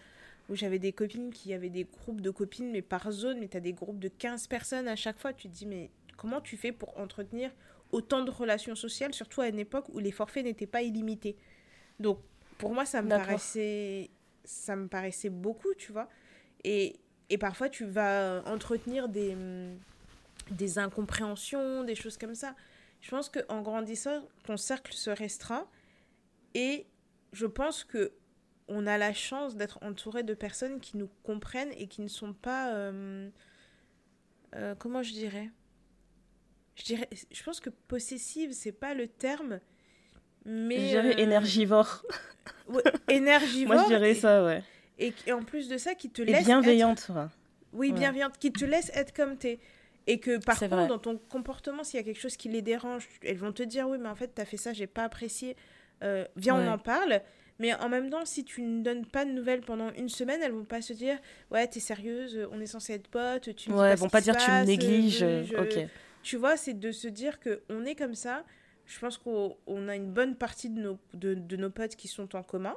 où 0.50 0.56
j'avais 0.56 0.80
des 0.80 0.94
copines 0.94 1.32
qui 1.32 1.54
avaient 1.54 1.70
des 1.70 1.86
groupes 1.86 2.22
de 2.22 2.30
copines, 2.30 2.72
mais 2.72 2.82
par 2.82 3.12
zone, 3.12 3.40
mais 3.40 3.48
tu 3.48 3.58
as 3.58 3.62
des 3.62 3.74
groupes 3.74 4.00
de 4.00 4.10
15 4.10 4.48
personnes 4.48 4.88
à 4.88 4.96
chaque 4.96 5.20
fois, 5.20 5.34
tu 5.34 5.50
te 5.50 5.54
dis, 5.54 5.66
mais 5.66 5.90
comment 6.18 6.40
tu 6.40 6.56
fais 6.56 6.72
pour 6.72 6.98
entretenir 7.00 7.52
autant 7.92 8.24
de 8.24 8.32
relations 8.32 8.76
sociales, 8.76 9.14
surtout 9.14 9.42
à 9.42 9.48
une 9.48 9.60
époque 9.60 9.86
où 9.90 10.00
les 10.00 10.12
forfaits 10.12 10.46
n'étaient 10.46 10.68
pas 10.68 10.84
illimités? 10.84 11.36
Donc, 12.00 12.20
pour 12.58 12.74
moi, 12.74 12.86
ça 12.86 13.02
me 13.02 13.10
paraissait 13.10 14.12
ça 14.44 14.76
me 14.76 14.88
paraissait 14.88 15.30
beaucoup, 15.30 15.74
tu 15.78 15.92
vois. 15.92 16.10
Et, 16.64 17.00
et 17.30 17.38
parfois, 17.38 17.70
tu 17.70 17.86
vas 17.86 18.44
entretenir 18.46 19.08
des 19.08 19.34
hum, 19.34 19.78
des 20.52 20.80
incompréhensions, 20.80 21.84
des 21.84 21.96
choses 21.96 22.18
comme 22.18 22.36
ça. 22.36 22.56
Je 23.02 23.10
pense 23.10 23.30
qu'en 23.30 23.62
grandissant, 23.62 24.22
ton 24.44 24.58
cercle 24.58 24.94
se 24.94 25.10
restreint 25.10 25.68
et 26.54 26.86
je 27.34 27.46
pense 27.46 27.84
que 27.84 28.12
on 28.68 28.88
a 28.88 28.98
la 28.98 29.14
chance 29.14 29.56
d'être 29.58 29.80
entouré 29.84 30.24
de 30.24 30.34
personnes 30.34 30.80
qui 30.80 30.96
nous 30.98 31.10
comprennent 31.24 31.74
et 31.78 31.88
qui 31.88 32.02
ne 32.02 32.08
sont 32.08 32.32
pas, 32.34 32.74
euh, 32.74 33.30
euh, 34.56 34.76
comment 34.76 35.04
je 35.04 35.12
dirais, 35.12 35.50
je 36.76 36.84
dirais, 36.84 37.10
je 37.32 37.44
pense 37.44 37.60
que 37.60 37.70
possessive, 37.70 38.54
c'est 38.54 38.72
pas 38.72 38.94
le 38.94 39.08
terme, 39.08 39.60
mais. 40.46 40.78
Je 40.80 40.86
dirais 40.88 41.16
euh, 41.16 41.24
énergivore. 41.24 42.04
ouais, 42.70 42.84
énergivore. 43.10 43.76
Moi, 43.76 43.84
je 43.84 43.90
dirais 43.90 44.12
et- 44.12 44.16
ça, 44.16 44.44
ouais. 44.46 44.64
Et, 45.00 45.14
et 45.28 45.34
en 45.34 45.44
plus 45.44 45.68
de 45.68 45.78
ça, 45.78 45.96
qui 45.96 46.10
te 46.10 46.22
Et 46.22 46.26
laisse. 46.26 46.46
bienveillante, 46.46 47.08
ouais. 47.10 47.24
être- 47.24 47.32
oui, 47.74 47.92
bienveillante, 47.92 48.38
qui 48.38 48.52
te 48.54 48.64
laisse 48.66 48.92
être 48.94 49.14
comme 49.14 49.38
t'es. 49.38 49.60
Et 50.08 50.20
que 50.20 50.44
par 50.44 50.58
contre, 50.60 50.76
vrai. 50.76 50.88
dans 50.88 50.98
ton 51.00 51.18
comportement, 51.18 51.84
s'il 51.84 51.98
y 52.00 52.02
a 52.02 52.04
quelque 52.04 52.20
chose 52.20 52.36
qui 52.38 52.50
les 52.50 52.62
dérange, 52.62 53.08
elles 53.24 53.38
vont 53.38 53.52
te 53.52 53.64
dire 53.64 53.88
oui, 53.88 53.98
mais 54.00 54.10
en 54.10 54.16
fait, 54.16 54.30
t'as 54.34 54.46
fait 54.46 54.58
ça, 54.58 54.74
j'ai 54.74 54.88
pas 54.88 55.04
apprécié. 55.04 55.56
Euh, 56.04 56.26
viens, 56.36 56.58
Ouais. 56.58 56.68
on 56.68 56.72
en 56.72 56.78
parle. 56.80 57.22
Mais 57.60 57.76
en 57.76 57.90
même 57.90 58.10
temps, 58.10 58.26
si 58.26 58.44
tu 58.44 58.64
ne 58.64 58.82
donnes 58.82 59.06
pas 59.06 59.24
de 59.24 59.30
nouvelles 59.32 59.62
pendant 59.62 59.92
une 59.94 60.10
semaine, 60.10 60.40
elles 60.44 60.52
vont 60.52 60.64
pas 60.66 60.82
se 60.82 60.94
dire 60.94 61.20
ouais, 61.52 61.68
t'es 61.68 61.80
sérieuse, 61.80 62.48
on 62.52 62.60
est 62.60 62.66
censé 62.66 62.94
être 62.94 63.08
potes, 63.08 63.56
tu 63.56 63.72
Ouais, 63.72 63.90
elles 63.92 63.98
vont 64.00 64.10
pas 64.10 64.22
dire 64.22 64.36
tu 64.36 64.50
me 64.50 64.64
négliges. 64.66 65.20
je- 65.20 65.56
Ok. 65.56 65.88
Tu 66.24 66.38
vois, 66.38 66.58
c'est 66.58 66.74
de 66.74 66.92
se 66.92 67.08
dire 67.08 67.40
que 67.40 67.62
on 67.70 67.86
est 67.86 67.94
comme 67.96 68.16
ça. 68.16 68.44
Je 68.88 68.98
pense 69.00 69.18
qu'on 69.20 69.56
on 69.68 69.88
a 69.88 69.96
une 69.96 70.12
bonne 70.12 70.36
partie 70.36 70.70
de 70.72 70.80
nos, 70.80 70.98
de, 71.14 71.36
de 71.36 71.56
nos 71.56 71.70
potes 71.70 71.96
qui 71.96 72.08
sont 72.08 72.36
en 72.36 72.42
commun. 72.42 72.76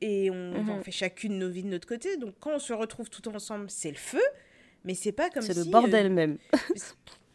Et 0.00 0.30
on, 0.30 0.34
Mhm. 0.62 0.70
on 0.70 0.82
fait 0.82 0.90
chacune 0.90 1.38
nos 1.38 1.48
vies 1.50 1.62
de 1.62 1.68
notre 1.68 1.86
côté. 1.86 2.16
Donc 2.16 2.34
quand 2.40 2.54
on 2.54 2.58
se 2.58 2.72
retrouve 2.72 3.10
tout 3.10 3.28
ensemble, 3.28 3.68
c'est 3.70 3.90
le 3.90 3.96
feu. 3.96 4.22
Mais 4.86 4.94
c'est 4.94 5.12
pas 5.12 5.28
comme 5.28 5.42
C'est 5.42 5.52
si... 5.52 5.58
le 5.60 5.66
euh, 5.66 5.70
bordel 5.70 6.10
même. 6.10 6.38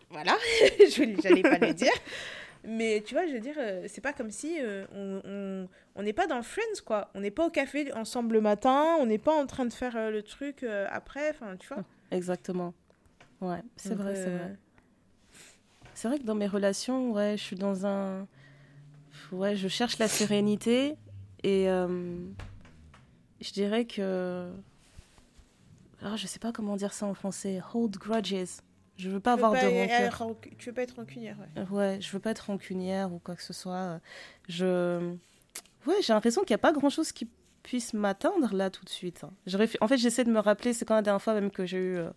voilà, 0.09 0.35
je 0.79 1.19
j'allais 1.21 1.41
pas 1.43 1.59
le 1.59 1.73
dire. 1.73 1.91
Mais 2.63 3.01
tu 3.05 3.13
vois, 3.15 3.25
je 3.27 3.33
veux 3.33 3.39
dire, 3.39 3.55
euh, 3.57 3.85
c'est 3.87 4.01
pas 4.01 4.13
comme 4.13 4.29
si 4.31 4.57
euh, 4.59 4.85
on 4.93 5.21
on- 5.25 5.67
on 5.95 6.03
n'est 6.03 6.13
pas 6.13 6.27
dans 6.27 6.41
Friends, 6.43 6.81
quoi. 6.85 7.09
On 7.15 7.19
n'est 7.19 7.31
pas 7.31 7.45
au 7.45 7.49
café 7.49 7.91
ensemble 7.93 8.33
le 8.35 8.41
matin, 8.41 8.95
on 8.99 9.05
n'est 9.05 9.17
pas 9.17 9.33
en 9.33 9.45
train 9.45 9.65
de 9.65 9.73
faire 9.73 9.95
euh, 9.97 10.09
le 10.11 10.23
truc 10.23 10.63
euh, 10.63 10.87
après, 10.91 11.29
enfin, 11.31 11.55
tu 11.57 11.67
vois. 11.67 11.83
Exactement. 12.11 12.73
Ouais, 13.41 13.61
c'est 13.75 13.95
vrai, 13.95 14.15
c'est 14.15 14.27
euh, 14.27 14.37
vrai. 14.37 14.55
C'est 15.93 16.07
vrai 16.07 16.19
que 16.19 16.23
dans 16.23 16.35
mes 16.35 16.47
relations, 16.47 17.11
ouais, 17.11 17.35
je 17.37 17.43
suis 17.43 17.55
dans 17.55 17.85
un. 17.85 18.27
Ouais, 19.31 19.55
je 19.55 19.67
cherche 19.67 19.97
la 19.97 20.07
sérénité 20.07 20.95
et 21.43 21.69
euh, 21.69 22.15
je 23.41 23.51
dirais 23.51 23.85
que. 23.85 24.51
Ah, 26.03 26.15
je 26.15 26.27
sais 26.27 26.39
pas 26.39 26.51
comment 26.51 26.75
dire 26.75 26.93
ça 26.93 27.05
en 27.05 27.13
français. 27.13 27.61
Hold 27.73 27.97
grudges. 27.97 28.61
Je 28.97 29.09
veux 29.09 29.19
pas 29.19 29.35
tu 29.35 29.39
veux 29.41 29.45
avoir 29.45 29.61
pas 29.61 29.67
de 29.69 29.79
rancœur. 29.79 30.17
rancu- 30.19 30.55
Tu 30.57 30.69
veux 30.69 30.73
pas 30.75 30.83
être 30.83 30.95
rancunière, 30.95 31.37
ouais. 31.39 31.63
Ouais, 31.71 32.01
je 32.01 32.11
veux 32.11 32.19
pas 32.19 32.31
être 32.31 32.39
rancunière 32.47 33.11
ou 33.13 33.19
quoi 33.19 33.35
que 33.35 33.43
ce 33.43 33.53
soit. 33.53 33.99
Je. 34.49 35.13
Ouais, 35.87 35.95
j'ai 36.01 36.13
l'impression 36.13 36.41
qu'il 36.43 36.51
n'y 36.53 36.55
a 36.55 36.59
pas 36.59 36.71
grand 36.73 36.89
chose 36.89 37.11
qui 37.11 37.27
puisse 37.63 37.93
m'atteindre 37.93 38.53
là 38.55 38.69
tout 38.69 38.83
de 38.83 38.89
suite. 38.89 39.21
Je 39.47 39.57
réfl- 39.57 39.77
En 39.81 39.87
fait, 39.87 39.97
j'essaie 39.97 40.23
de 40.23 40.31
me 40.31 40.39
rappeler, 40.39 40.73
c'est 40.73 40.85
quand 40.85 40.95
la 40.95 41.01
dernière 41.01 41.21
fois 41.21 41.33
même 41.33 41.51
que 41.51 41.65
j'ai 41.65 41.77
eu 41.77 41.97
euh, 41.97 42.09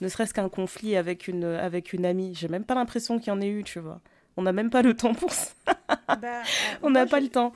ne 0.00 0.08
serait-ce 0.08 0.32
qu'un 0.34 0.48
conflit 0.48 0.96
avec 0.96 1.28
une, 1.28 1.44
avec 1.44 1.92
une 1.92 2.04
amie. 2.04 2.34
J'ai 2.34 2.48
même 2.48 2.64
pas 2.64 2.74
l'impression 2.74 3.18
qu'il 3.18 3.28
y 3.28 3.30
en 3.30 3.40
ait 3.40 3.48
eu, 3.48 3.62
tu 3.64 3.78
vois. 3.80 4.00
On 4.36 4.42
n'a 4.42 4.52
même 4.52 4.70
pas 4.70 4.82
le 4.82 4.94
temps 4.96 5.14
pour 5.14 5.32
ça. 5.32 5.52
Bah, 5.66 6.16
euh, 6.42 6.76
On 6.82 6.90
n'a 6.90 7.06
pas 7.06 7.18
je- 7.18 7.24
le 7.24 7.30
temps. 7.30 7.52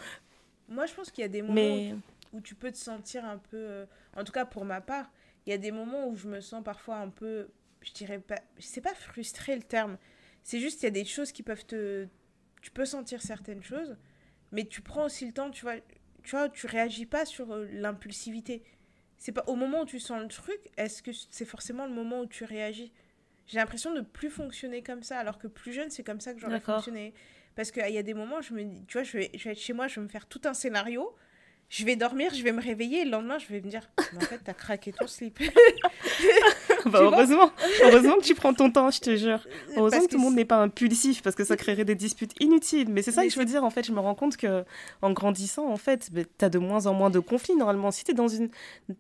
Moi, 0.69 0.87
je 0.87 0.95
pense 0.95 1.11
qu'il 1.11 1.23
y 1.23 1.25
a 1.25 1.29
des 1.29 1.43
moments 1.43 1.55
Mais 1.55 1.95
où 2.33 2.41
tu 2.41 2.55
peux 2.55 2.71
te 2.71 2.77
sentir 2.77 3.25
un 3.25 3.39
peu. 3.39 3.57
euh, 3.57 3.87
En 4.17 4.25
tout 4.25 4.33
cas, 4.33 4.45
pour 4.45 4.65
ma 4.65 4.81
part, 4.81 5.11
il 5.47 5.51
y 5.51 5.53
a 5.53 5.59
des 5.59 5.71
moments 5.71 6.09
où 6.09 6.17
je 6.17 6.29
me 6.29 6.41
sens 6.41 6.63
parfois 6.63 6.97
un 6.97 7.09
peu. 7.09 7.49
Je 7.81 7.93
dirais 7.93 8.19
pas. 8.19 8.41
C'est 8.59 8.81
pas 8.81 8.95
frustré 8.95 9.55
le 9.55 9.63
terme. 9.63 9.97
C'est 10.43 10.61
juste 10.61 10.81
qu'il 10.81 10.85
y 10.85 10.89
a 10.89 10.91
des 10.91 11.05
choses 11.05 11.33
qui 11.33 11.43
peuvent 11.43 11.65
te. 11.65 12.07
Tu 12.63 12.71
peux 12.73 12.85
sentir 12.85 13.23
certaines 13.23 13.63
choses, 13.63 13.97
mais 14.51 14.65
tu 14.65 14.81
prends 14.81 15.05
aussi 15.07 15.27
le 15.27 15.33
temps, 15.33 15.51
tu 15.51 15.63
vois. 15.63 15.77
Tu 16.25 16.33
vois, 16.33 16.49
tu 16.49 16.67
réagis 16.67 17.07
pas 17.07 17.25
sur 17.25 17.53
euh, 17.53 17.69
l'impulsivité. 17.71 18.65
C'est 19.17 19.33
pas 19.33 19.45
au 19.47 19.55
moment 19.55 19.83
où 19.83 19.87
tu 19.87 20.01
sens 20.01 20.21
le 20.21 20.29
truc, 20.29 20.59
est-ce 20.77 21.03
que 21.03 21.13
c'est 21.13 21.45
forcément 21.45 21.87
le 21.87 21.95
moment 21.95 22.23
où 22.23 22.27
tu 22.27 22.45
réagis? 22.45 22.93
J'ai 23.47 23.59
l'impression 23.59 23.95
de 23.95 24.01
plus 24.01 24.29
fonctionner 24.29 24.83
comme 24.83 25.05
ça, 25.05 25.19
alors 25.19 25.39
que 25.39 25.47
plus 25.47 25.73
jeune, 25.73 25.89
c'est 25.89 26.03
comme 26.03 26.21
ça 26.21 26.35
que 26.35 26.41
j'aurais 26.41 26.61
fonctionné. 26.61 27.15
Parce 27.55 27.71
qu'il 27.71 27.89
y 27.89 27.99
a 27.99 28.03
des 28.03 28.13
moments, 28.13 28.43
je 28.43 28.53
me 28.53 28.65
dis, 28.65 28.85
tu 28.87 28.95
vois, 28.95 29.05
je 29.05 29.17
vais, 29.17 29.31
je 29.35 29.45
vais 29.45 29.53
être 29.53 29.61
chez 29.61 29.73
moi, 29.73 29.87
je 29.87 30.01
vais 30.01 30.05
me 30.05 30.09
faire 30.09 30.27
tout 30.27 30.41
un 30.45 30.53
scénario, 30.53 31.15
je 31.69 31.85
vais 31.85 31.97
dormir, 31.97 32.33
je 32.35 32.43
vais 32.43 32.53
me 32.53 32.63
réveiller, 32.63 33.01
et 33.01 33.05
le 33.05 33.11
lendemain, 33.11 33.39
je 33.39 33.47
vais 33.53 33.61
me 33.61 33.69
dire, 33.69 33.83
mais 34.13 34.19
en 34.19 34.27
fait, 34.27 34.41
t'as 34.45 34.53
craqué 34.55 34.93
ton 34.93 35.07
slip. 35.07 35.39
bah, 36.87 37.01
heureusement, 37.03 37.51
heureusement 37.83 38.17
que 38.17 38.23
tu 38.25 38.35
prends 38.35 38.55
ton 38.55 38.71
temps, 38.71 38.91
je 38.91 39.01
te 39.01 39.17
jure. 39.17 39.41
Heureusement 39.77 39.91
Parce 39.91 40.07
que 40.07 40.11
tout 40.11 40.17
le 40.17 40.23
monde 40.23 40.35
n'est 40.35 40.45
pas 40.45 40.59
impulsif 40.63 41.23
parce 41.23 41.35
que 41.35 41.45
ça 41.45 41.57
créerait 41.57 41.85
des 41.85 41.95
disputes 41.95 42.33
inutiles. 42.41 42.89
Mais 42.89 43.03
c'est 43.03 43.13
ça 43.13 43.23
Mais 43.23 43.29
que 43.29 43.35
je 43.35 43.39
veux 43.39 43.45
dire, 43.45 43.65
en 43.65 43.71
fait, 43.71 43.85
je 43.85 43.93
me 43.93 44.01
rends 44.01 44.15
compte 44.15 44.37
que 44.37 44.65
en 45.03 45.13
grandissant, 45.13 45.69
en 45.69 45.77
fait, 45.77 46.11
t'as 46.39 46.49
de 46.49 46.59
moins 46.59 46.87
en 46.87 46.95
moins 46.95 47.11
de 47.11 47.19
conflits 47.19 47.57
normalement. 47.57 47.91
Si 47.91 48.05
t'es 48.05 48.15
dans 48.15 48.29
une, 48.29 48.49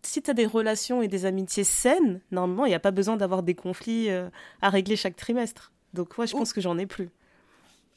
si 0.03 0.23
t'as 0.23 0.35
des 0.35 0.47
relations 0.47 1.03
et 1.03 1.09
des 1.09 1.25
amitiés 1.25 1.65
saines, 1.65 2.21
normalement, 2.33 2.67
il 2.67 2.71
n'y 2.71 2.75
a 2.75 2.81
pas 2.81 2.91
besoin 2.91 3.17
d'avoir 3.17 3.43
des 3.43 3.55
conflits 3.55 4.11
euh, 4.11 4.29
à 4.61 4.71
régler 4.71 4.97
chaque 4.97 5.17
trimestre. 5.17 5.73
Donc, 5.95 6.19
ouais, 6.19 6.27
je 6.27 6.35
Ou- 6.35 6.39
pense 6.39 6.53
que 6.53 6.61
j'en 6.61 6.77
ai 6.79 6.87
plus. 6.87 7.09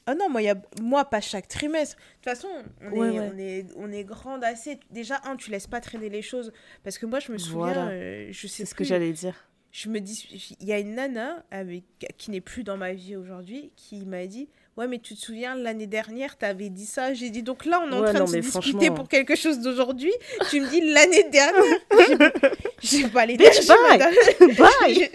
Ah 0.05 0.15
non, 0.15 0.29
moi, 0.29 0.41
y 0.41 0.49
a... 0.49 0.55
moi, 0.81 1.05
pas 1.05 1.21
chaque 1.21 1.47
trimestre. 1.47 1.95
De 1.97 2.01
toute 2.15 2.23
façon, 2.25 2.47
on, 2.81 2.89
Ouais, 2.91 3.07
est, 3.15 3.19
ouais. 3.19 3.31
on, 3.33 3.37
est, 3.37 3.65
on 3.77 3.91
est 3.91 4.03
grande 4.03 4.43
assez. 4.43 4.79
Déjà, 4.89 5.21
un, 5.25 5.35
tu 5.35 5.51
laisses 5.51 5.67
pas 5.67 5.81
traîner 5.81 6.09
les 6.09 6.21
choses. 6.21 6.51
Parce 6.83 6.97
que 6.97 7.05
moi, 7.05 7.19
je 7.19 7.31
me 7.31 7.37
souviens, 7.37 7.57
Voilà. 7.73 7.87
euh, 7.89 8.27
je 8.31 8.47
sais 8.47 8.63
C'est 8.63 8.65
ce 8.65 8.71
que 8.73 8.77
plus, 8.77 8.85
j'allais 8.85 9.11
dire. 9.11 9.35
je 9.71 9.89
me 9.89 9.99
dis, 9.99 10.55
il 10.59 10.67
y 10.67 10.73
a 10.73 10.79
une 10.79 10.95
nana 10.95 11.43
avec, 11.51 11.83
qui 12.17 12.31
n'est 12.31 12.41
plus 12.41 12.63
dans 12.63 12.77
ma 12.77 12.93
vie 12.93 13.15
aujourd'hui 13.15 13.71
qui 13.75 14.05
m'a 14.05 14.25
dit 14.25 14.49
Ouais, 14.79 14.87
mais 14.87 14.99
tu 14.99 15.13
te 15.13 15.19
souviens, 15.19 15.55
l'année 15.55 15.87
dernière, 15.87 16.37
t'avais 16.37 16.69
dit 16.69 16.85
ça. 16.85 17.13
J'ai 17.13 17.29
dit 17.29 17.43
Donc 17.43 17.65
là, 17.65 17.81
on 17.85 17.91
est 17.91 17.95
en 17.95 17.99
Ouais, 18.01 18.09
train 18.11 18.19
non, 18.19 18.23
de 18.25 18.29
se 18.29 18.35
mais 18.37 18.41
disputer 18.41 18.71
franchement. 18.71 18.95
pour 18.95 19.09
quelque 19.09 19.35
chose 19.35 19.59
d'aujourd'hui. 19.59 20.13
Tu 20.49 20.61
me 20.61 20.69
dis 20.69 20.79
l'année 20.79 21.25
dernière. 21.29 22.31
J'ai- 22.81 23.09
pas 23.09 23.25
l'énergie, 23.25 23.59
Bitch, 23.59 24.57
bye. 24.57 25.09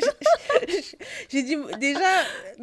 J'ai- 1.30 1.42
dit 1.42 1.56
Déjà. 1.80 2.00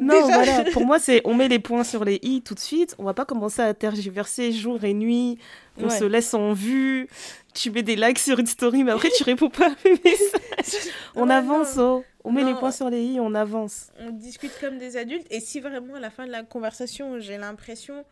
Non, 0.00 0.14
déjà... 0.26 0.42
voilà, 0.42 0.64
pour 0.72 0.84
moi, 0.86 1.00
c'est 1.00 1.20
on 1.24 1.34
met 1.34 1.48
les 1.48 1.58
points 1.58 1.82
sur 1.82 2.04
les 2.04 2.20
i 2.22 2.40
tout 2.40 2.54
de 2.54 2.60
suite. 2.60 2.94
On 2.98 3.04
va 3.04 3.14
pas 3.14 3.24
commencer 3.24 3.62
à 3.62 3.74
tergiverser 3.74 4.52
jour 4.52 4.84
et 4.84 4.94
nuit. 4.94 5.38
On 5.78 5.88
Ouais. 5.88 5.98
se 5.98 6.04
laisse 6.04 6.34
en 6.34 6.52
vue. 6.52 7.08
Tu 7.54 7.70
mets 7.70 7.82
des 7.82 7.96
likes 7.96 8.18
sur 8.18 8.38
une 8.38 8.46
story, 8.46 8.84
mais 8.84 8.92
après, 8.92 9.10
tu 9.16 9.24
réponds 9.24 9.50
pas 9.50 9.66
à 9.66 9.74
mes 9.84 9.90
messages. 10.04 10.88
On 11.16 11.28
Ouais, 11.28 11.34
avance, 11.34 11.76
oh. 11.78 12.04
On 12.24 12.30
met 12.32 12.44
les 12.44 12.54
points 12.54 12.70
sur 12.70 12.88
les 12.90 13.02
i, 13.02 13.20
on 13.20 13.34
avance. 13.34 13.90
on 13.98 14.10
discute 14.10 14.52
comme 14.60 14.78
des 14.78 14.96
adultes. 14.96 15.26
Et 15.30 15.40
si 15.40 15.60
vraiment 15.60 15.94
à 15.96 16.00
la 16.00 16.10
fin 16.10 16.24
de 16.26 16.30
la 16.30 16.42
conversation, 16.44 17.18
j'ai 17.18 17.36
l'impression 17.38 18.04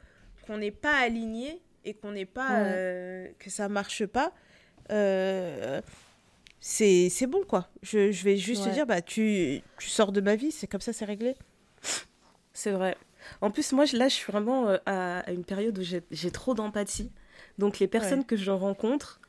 qu'on 0.47 0.59
n'est 0.59 0.71
pas 0.73 0.97
aligné 0.97 1.61
et 1.85 1.95
qu'on 1.95 2.13
n'est 2.13 2.27
pas. 2.27 2.49
Ouais. 2.49 2.63
euh, 2.67 3.29
que 3.39 3.51
ça 3.51 3.69
marche 3.69 4.05
pas, 4.07 4.33
euh, 4.91 5.81
c'est 6.61 7.27
bon 7.29 7.43
quoi. 7.47 7.69
Je, 7.83 8.11
je 8.13 8.25
vais 8.25 8.37
juste 8.37 8.65
te 8.65 8.69
dire, 8.71 8.87
bah 8.87 9.01
tu, 9.01 9.61
tu 9.79 9.89
sors 9.89 10.13
de 10.13 10.21
ma 10.21 10.35
vie, 10.37 10.51
c'est 10.51 10.67
comme 10.67 10.81
ça, 10.81 10.93
c'est 10.93 11.05
réglé. 11.05 11.37
C'est 12.53 12.73
vrai. 12.73 12.97
En 13.41 13.51
plus, 13.51 13.73
moi, 13.73 13.85
là, 13.93 14.09
je 14.09 14.15
suis 14.15 14.31
vraiment 14.33 14.69
euh, 14.69 14.77
à, 14.87 15.21
à 15.21 15.31
une 15.31 15.45
période 15.45 15.79
où 15.79 15.83
j'ai 15.83 16.03
j'ai 16.11 16.31
trop 16.31 16.55
d'empathie. 16.55 17.11
Donc, 17.59 17.79
les 17.79 17.87
personnes 17.87 18.21
Ouais. 18.21 18.25
que 18.25 18.37
je 18.37 18.51
rencontre, 18.51 19.21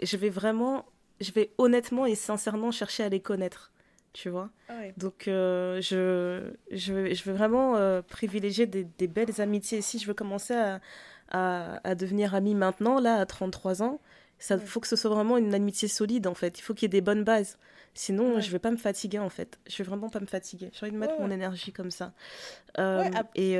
je 0.00 0.16
vais 0.16 0.28
vraiment, 0.30 0.86
je 1.20 1.32
vais 1.32 1.50
honnêtement 1.58 2.06
et 2.06 2.14
sincèrement 2.14 2.70
chercher 2.70 3.02
à 3.04 3.08
les 3.08 3.20
connaître. 3.20 3.71
Tu 4.12 4.28
vois 4.28 4.50
Donc, 4.98 5.26
euh, 5.28 5.80
je, 5.80 6.52
je, 6.70 6.92
vais- 6.92 7.14
je 7.14 7.24
veux 7.24 7.32
vraiment 7.36 7.76
euh, 7.76 8.02
privilégier 8.02 8.66
des, 8.66 8.84
des 8.84 9.06
belles 9.08 9.40
amitiés. 9.40 9.80
Si 9.80 9.98
je 9.98 10.06
veux 10.06 10.12
commencer 10.14 10.54
à, 10.54 10.80
à, 11.30 11.80
à 11.88 11.94
devenir 11.94 12.34
amie 12.34 12.54
maintenant, 12.54 13.00
là, 13.00 13.16
à 13.16 13.26
33 13.26 13.82
ans, 13.82 14.00
il 14.50 14.54
Ouais. 14.56 14.60
faut 14.60 14.80
que 14.80 14.88
ce 14.88 14.96
soit 14.96 15.10
vraiment 15.10 15.38
une 15.38 15.54
amitié 15.54 15.88
solide, 15.88 16.26
en 16.26 16.34
fait. 16.34 16.58
Il 16.58 16.62
faut 16.62 16.74
qu'il 16.74 16.82
y 16.82 16.86
ait 16.86 16.88
des 16.88 17.00
bonnes 17.00 17.24
bases. 17.24 17.56
Sinon, 17.94 18.34
Ouais. 18.34 18.40
je 18.42 18.50
vais 18.50 18.58
pas 18.58 18.70
me 18.70 18.76
fatiguer, 18.76 19.18
en 19.18 19.30
fait. 19.30 19.58
Je 19.68 19.78
vais 19.78 19.84
vraiment 19.84 20.10
pas 20.10 20.20
me 20.20 20.26
fatiguer. 20.26 20.70
J'ai 20.72 20.84
envie 20.86 20.92
de 20.92 20.98
mettre 20.98 21.18
mon 21.20 21.30
énergie 21.30 21.72
comme 21.72 21.90
ça. 21.90 22.12
Euh, 22.78 23.08
Et 23.34 23.56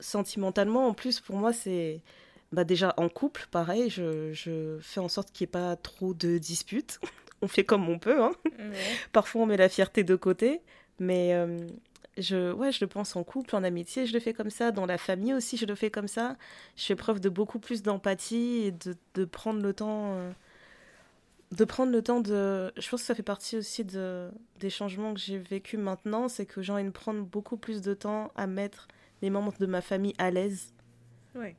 sentimentalement, 0.00 0.86
en 0.88 0.94
plus, 0.94 1.20
pour 1.20 1.36
moi, 1.36 1.52
c'est... 1.52 2.02
Bah 2.50 2.64
déjà, 2.64 2.94
en 2.96 3.10
couple, 3.10 3.46
pareil, 3.50 3.90
je, 3.90 4.32
je 4.32 4.78
fais 4.80 5.00
en 5.00 5.08
sorte 5.08 5.32
qu'il 5.32 5.44
n'y 5.44 5.48
ait 5.50 5.52
pas 5.52 5.76
trop 5.76 6.14
de 6.14 6.38
disputes. 6.38 6.98
on 7.42 7.48
fait 7.48 7.64
comme 7.64 7.88
on 7.88 7.98
peut, 7.98 8.22
hein. 8.22 8.32
Parfois, 9.12 9.42
on 9.42 9.46
met 9.46 9.56
la 9.56 9.68
fierté 9.68 10.04
de 10.04 10.16
côté, 10.16 10.60
mais 10.98 11.34
euh, 11.34 11.58
je, 12.18 12.52
ouais, 12.52 12.72
je 12.72 12.80
le 12.80 12.86
pense 12.88 13.14
en 13.16 13.24
couple, 13.24 13.54
en 13.56 13.62
amitié, 13.64 14.06
je 14.06 14.12
le 14.12 14.20
fais 14.20 14.32
comme 14.34 14.50
ça. 14.50 14.70
Dans 14.72 14.86
la 14.86 14.98
famille 14.98 15.34
aussi, 15.34 15.56
je 15.56 15.66
le 15.66 15.74
fais 15.74 15.90
comme 15.90 16.08
ça. 16.08 16.36
Je 16.76 16.84
fais 16.84 16.96
preuve 16.96 17.20
de 17.20 17.28
beaucoup 17.28 17.58
plus 17.60 17.82
d'empathie 17.82 18.62
et 18.66 18.72
de, 18.72 18.96
de 19.14 19.24
prendre 19.24 19.62
le 19.62 19.72
temps. 19.72 20.14
euh, 20.16 20.30
de 21.52 21.64
prendre 21.64 21.92
le 21.92 22.02
temps 22.02 22.20
de. 22.20 22.70
Je 22.76 22.88
pense 22.90 23.00
que 23.00 23.06
ça 23.06 23.14
fait 23.14 23.22
partie 23.22 23.56
aussi 23.56 23.82
de, 23.84 24.30
des 24.60 24.68
changements 24.68 25.14
que 25.14 25.20
j'ai 25.20 25.38
vécu 25.38 25.78
maintenant, 25.78 26.28
c'est 26.28 26.44
que 26.44 26.60
j'ai 26.60 26.72
envie 26.72 26.84
de 26.84 26.90
prendre 26.90 27.22
beaucoup 27.24 27.56
plus 27.56 27.80
de 27.80 27.94
temps 27.94 28.30
à 28.36 28.46
mettre 28.46 28.86
les 29.22 29.30
membres 29.30 29.54
de 29.58 29.64
ma 29.66 29.80
famille 29.80 30.12
à 30.18 30.30
l'aise. 30.30 30.74
Ouais. 31.34 31.56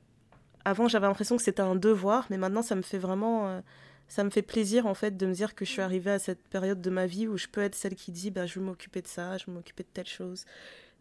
Avant, 0.64 0.88
j'avais 0.88 1.08
l'impression 1.08 1.38
que 1.38 1.44
c'était 1.44 1.62
un 1.64 1.76
devoir, 1.76 2.28
mais 2.30 2.38
maintenant, 2.38 2.62
ça 2.62 2.76
me 2.76 2.84
fait 2.84 3.00
vraiment. 3.00 3.48
euh, 3.48 3.62
ça 4.10 4.24
me 4.26 4.30
fait 4.30 4.42
plaisir, 4.42 4.86
en 4.88 4.94
fait, 4.94 5.16
de 5.16 5.26
me 5.26 5.34
dire 5.34 5.56
que 5.56 5.64
je 5.64 5.70
suis 5.72 5.82
arrivée 5.82 6.12
à 6.12 6.20
cette 6.20 6.46
période 6.50 6.82
de 6.82 6.90
ma 6.90 7.06
vie 7.06 7.28
où 7.28 7.38
je 7.38 7.48
peux 7.48 7.62
être 7.62 7.76
celle 7.76 7.96
qui 7.96 8.12
dit 8.12 8.30
bah, 8.32 8.46
je 8.46 8.60
vais 8.60 8.66
m'occuper 8.66 9.02
de 9.02 9.08
ça, 9.08 9.38
je 9.38 9.46
vais 9.46 9.52
m'occuper 9.54 9.84
de 9.84 9.90
telle 9.94 10.08
chose, 10.08 10.44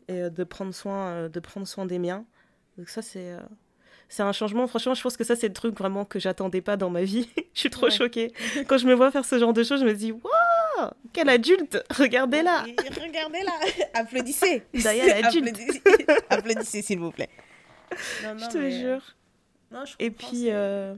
et 0.09 0.13
euh, 0.23 0.31
de, 0.31 0.45
prendre 0.45 0.73
soin, 0.75 1.09
euh, 1.09 1.29
de 1.29 1.41
prendre 1.41 1.67
soin 1.67 1.85
des 1.87 1.99
miens. 1.99 2.25
Donc, 2.77 2.89
ça, 2.89 3.03
c'est. 3.03 3.33
euh, 3.33 3.41
c'est 4.11 4.23
un 4.23 4.33
changement. 4.33 4.67
Franchement, 4.67 4.95
je 4.95 5.03
pense 5.03 5.19
que 5.19 5.25
ça, 5.25 5.37
c'est 5.37 5.49
le 5.49 5.53
truc 5.53 5.77
vraiment 5.77 6.07
que 6.07 6.19
j'attendais 6.19 6.63
pas 6.63 6.77
dans 6.79 6.89
ma 6.89 7.03
vie. 7.03 7.29
je 7.55 7.61
suis 7.61 7.69
trop 7.71 7.87
Ouais. 7.87 7.91
choquée. 7.93 8.33
Quand 8.67 8.79
je 8.79 8.87
me 8.87 8.95
vois 8.95 9.11
faire 9.11 9.25
ce 9.27 9.39
genre 9.39 9.53
de 9.53 9.63
choses, 9.63 9.81
je 9.81 9.85
me 9.85 9.93
dis 9.95 10.13
Waouh 10.13 10.91
quel 11.13 11.29
adulte 11.29 11.77
Regardez-la 11.91 12.63
Regardez-la 13.03 13.53
Applaudissez 13.95 14.63
D'ailleurs, 14.83 15.21
l'adulte 15.21 15.59
Applaudissez, 16.31 16.81
s'il 16.83 17.01
vous 17.01 17.11
plaît. 17.11 17.29
Non, 18.23 18.35
non, 18.35 18.39
Je 18.39 18.49
te 18.49 18.59
mais- 18.59 18.71
jure. 18.71 19.03
Non, 19.73 19.85
je 19.85 19.95
Et 19.99 20.11
puis, 20.11 20.45
euh, 20.51 20.95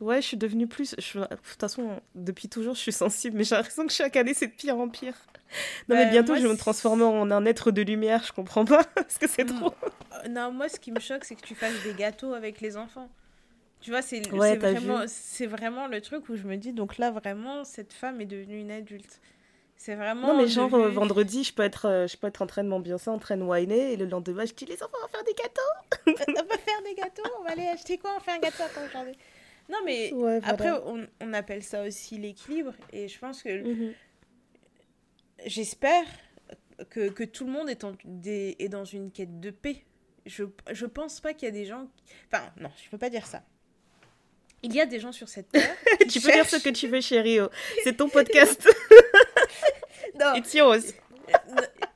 ouais, 0.00 0.20
je 0.22 0.26
suis 0.26 0.36
devenue 0.36 0.66
plus. 0.66 0.94
je- 0.98 1.18
De 1.20 1.26
toute 1.26 1.60
façon, 1.60 2.00
depuis 2.14 2.48
toujours, 2.48 2.74
je 2.74 2.80
suis 2.80 2.92
sensible, 2.92 3.36
mais 3.36 3.44
j'ai 3.44 3.54
l'impression 3.54 3.86
que 3.86 3.92
chaque 3.92 4.16
année, 4.16 4.34
c'est 4.34 4.46
de 4.48 4.52
pire 4.52 4.78
en 4.78 4.88
pire. 4.88 5.14
Non, 5.88 5.96
mais 5.96 6.04
Bah, 6.04 6.10
bientôt, 6.10 6.32
moi, 6.32 6.40
je 6.40 6.46
vais 6.46 6.52
me 6.52 6.58
transformer 6.58 7.04
en 7.04 7.30
un 7.30 7.44
être 7.44 7.70
de 7.70 7.82
lumière, 7.82 8.22
je 8.24 8.32
comprends 8.32 8.64
pas, 8.64 8.84
parce 8.94 9.18
que 9.18 9.28
c'est 9.28 9.44
trop. 9.44 9.72
Euh, 10.24 10.28
Non, 10.28 10.52
moi, 10.52 10.68
ce 10.68 10.78
qui 10.78 10.92
me 10.92 11.00
choque, 11.00 11.24
c'est 11.24 11.34
que 11.34 11.46
tu 11.46 11.54
fasses 11.54 11.82
des 11.82 11.94
gâteaux 11.94 12.34
avec 12.34 12.60
les 12.60 12.76
enfants. 12.76 13.08
Tu 13.80 13.90
vois, 13.90 14.02
c'est 14.02 14.20
Ouais, 14.32 14.56
vraiment, 15.46 15.86
le 15.86 16.00
truc 16.00 16.28
où 16.28 16.36
je 16.36 16.44
me 16.46 16.56
dis, 16.56 16.72
donc 16.72 16.98
là, 16.98 17.10
vraiment, 17.10 17.64
cette 17.64 17.92
femme 17.92 18.20
est 18.20 18.26
devenue 18.26 18.58
une 18.60 18.70
adulte. 18.70 19.20
C'est 19.76 19.94
vraiment. 19.94 20.28
Non, 20.28 20.36
mais 20.36 20.46
genre, 20.46 20.68
devenu- 20.70 20.84
euh, 20.84 20.90
vendredi, 20.90 21.42
je 21.42 21.54
peux, 21.54 21.62
être, 21.62 21.86
euh, 21.86 22.06
je 22.06 22.16
peux 22.18 22.26
être 22.26 22.42
en 22.42 22.46
train 22.46 22.62
de 22.62 22.68
m'ambiancer, 22.68 23.08
en 23.08 23.18
train 23.18 23.38
de 23.38 23.42
whiner, 23.42 23.92
et 23.94 23.96
le 23.96 24.04
lendemain, 24.04 24.44
je 24.44 24.52
dis 24.52 24.66
les 24.66 24.82
enfants, 24.82 24.98
on 25.00 25.06
va 25.06 25.08
faire 25.08 25.24
des 25.24 25.32
gâteaux. 25.32 25.72
on 26.38 26.46
va 26.46 26.58
faire 26.58 26.82
des 26.84 26.94
gâteaux, 26.94 27.22
on 27.40 27.44
va 27.44 27.52
aller 27.52 27.66
acheter 27.66 27.96
quoi 27.96 28.10
On 28.16 28.20
fait 28.20 28.32
un 28.32 28.38
gâteau 28.38 28.62
attends, 28.62 28.84
aujourd'hui? 28.86 29.16
Non, 29.70 29.78
mais 29.84 30.12
Ouais, 30.12 30.40
après, 30.42 30.70
on, 30.84 31.06
on 31.20 31.32
appelle 31.32 31.62
ça 31.62 31.82
aussi 31.84 32.18
l'équilibre. 32.18 32.74
Et 32.92 33.06
je 33.08 33.18
pense 33.18 33.42
que 33.42 33.62
Mhm. 33.62 33.94
j'espère 35.46 36.04
que, 36.88 37.08
que 37.10 37.24
tout 37.24 37.44
le 37.46 37.52
monde 37.52 37.68
est, 37.70 37.84
en- 37.84 37.94
des- 38.04 38.56
est 38.58 38.68
dans 38.68 38.84
une 38.84 39.10
quête 39.12 39.38
de 39.40 39.50
paix. 39.50 39.84
Je, 40.26 40.44
je 40.72 40.86
pense 40.86 41.20
pas 41.20 41.34
qu'il 41.34 41.46
y 41.46 41.48
a 41.48 41.52
des 41.52 41.64
gens. 41.66 41.86
qui- 41.96 42.14
Enfin, 42.32 42.50
non, 42.60 42.70
je 42.82 42.88
peux 42.90 42.98
pas 42.98 43.10
dire 43.10 43.26
ça. 43.26 43.42
Il 44.62 44.74
y 44.74 44.80
a 44.80 44.86
des 44.86 45.00
gens 45.00 45.12
sur 45.12 45.28
cette 45.28 45.50
terre. 45.50 45.76
Tu 46.10 46.20
peux 46.20 46.32
dire 46.32 46.44
ce 46.48 46.56
que 46.56 46.68
tu 46.70 46.86
veux, 46.88 47.00
chérie. 47.00 47.40
oh. 47.40 47.48
C'est 47.84 47.96
ton 47.96 48.08
podcast. 48.08 48.68
Non, 50.18 50.34
It's 50.34 50.52
yours. 50.52 50.76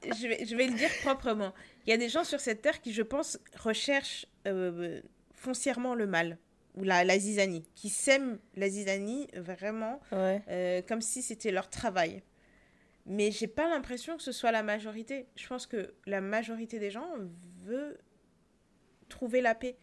je, 0.03 0.29
vais, 0.29 0.45
je 0.47 0.57
vais 0.57 0.67
le 0.69 0.75
dire 0.75 0.89
proprement. 1.03 1.53
Il 1.87 1.91
y 1.91 1.93
a 1.93 1.97
des 1.99 2.09
gens 2.09 2.25
sur 2.25 2.41
cette 2.41 2.63
terre 2.63 2.81
qui, 2.81 2.93
je 2.93 3.03
pense, 3.03 3.39
recherchent 3.59 4.25
euh, 4.47 5.01
foncièrement 5.35 5.95
le 5.95 6.07
mal. 6.07 6.39
Ou 6.77 6.83
la, 6.83 7.05
la 7.05 7.19
zizanie. 7.19 7.65
Qui 7.75 7.89
sèment 7.89 8.39
la 8.57 8.69
zizanie 8.69 9.29
vraiment 9.37 10.01
Ouais. 10.13 10.43
euh, 10.49 10.83
comme 10.83 11.01
si 11.01 11.23
c'était 11.23 11.53
leur 11.53 11.71
travail. 11.71 12.23
Mais 13.07 13.31
j'ai 13.31 13.47
pas 13.49 13.69
l'impression 13.69 14.17
que 14.17 14.23
ce 14.23 14.33
soit 14.33 14.51
la 14.51 14.63
majorité. 14.63 15.27
Je 15.37 15.47
pense 15.47 15.67
que 15.67 15.95
la 16.07 16.21
majorité 16.21 16.79
des 16.79 16.91
gens 16.91 17.07
veut 17.63 17.99
trouver 19.09 19.41
la 19.41 19.55
paix. 19.55 19.77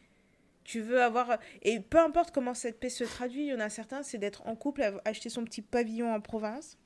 Tu 0.64 0.82
veux 0.82 1.02
avoir... 1.02 1.38
Et 1.62 1.80
peu 1.80 2.00
importe 2.00 2.32
comment 2.32 2.54
cette 2.54 2.80
paix 2.80 2.90
se 2.90 3.04
traduit, 3.04 3.44
il 3.46 3.48
y 3.48 3.54
en 3.54 3.60
a 3.60 3.70
certains, 3.70 4.04
c'est 4.04 4.18
d'être 4.18 4.46
en 4.48 4.56
couple, 4.56 5.00
acheter 5.06 5.30
son 5.30 5.44
petit 5.46 5.62
pavillon 5.62 6.14
en 6.14 6.20
province. 6.22 6.78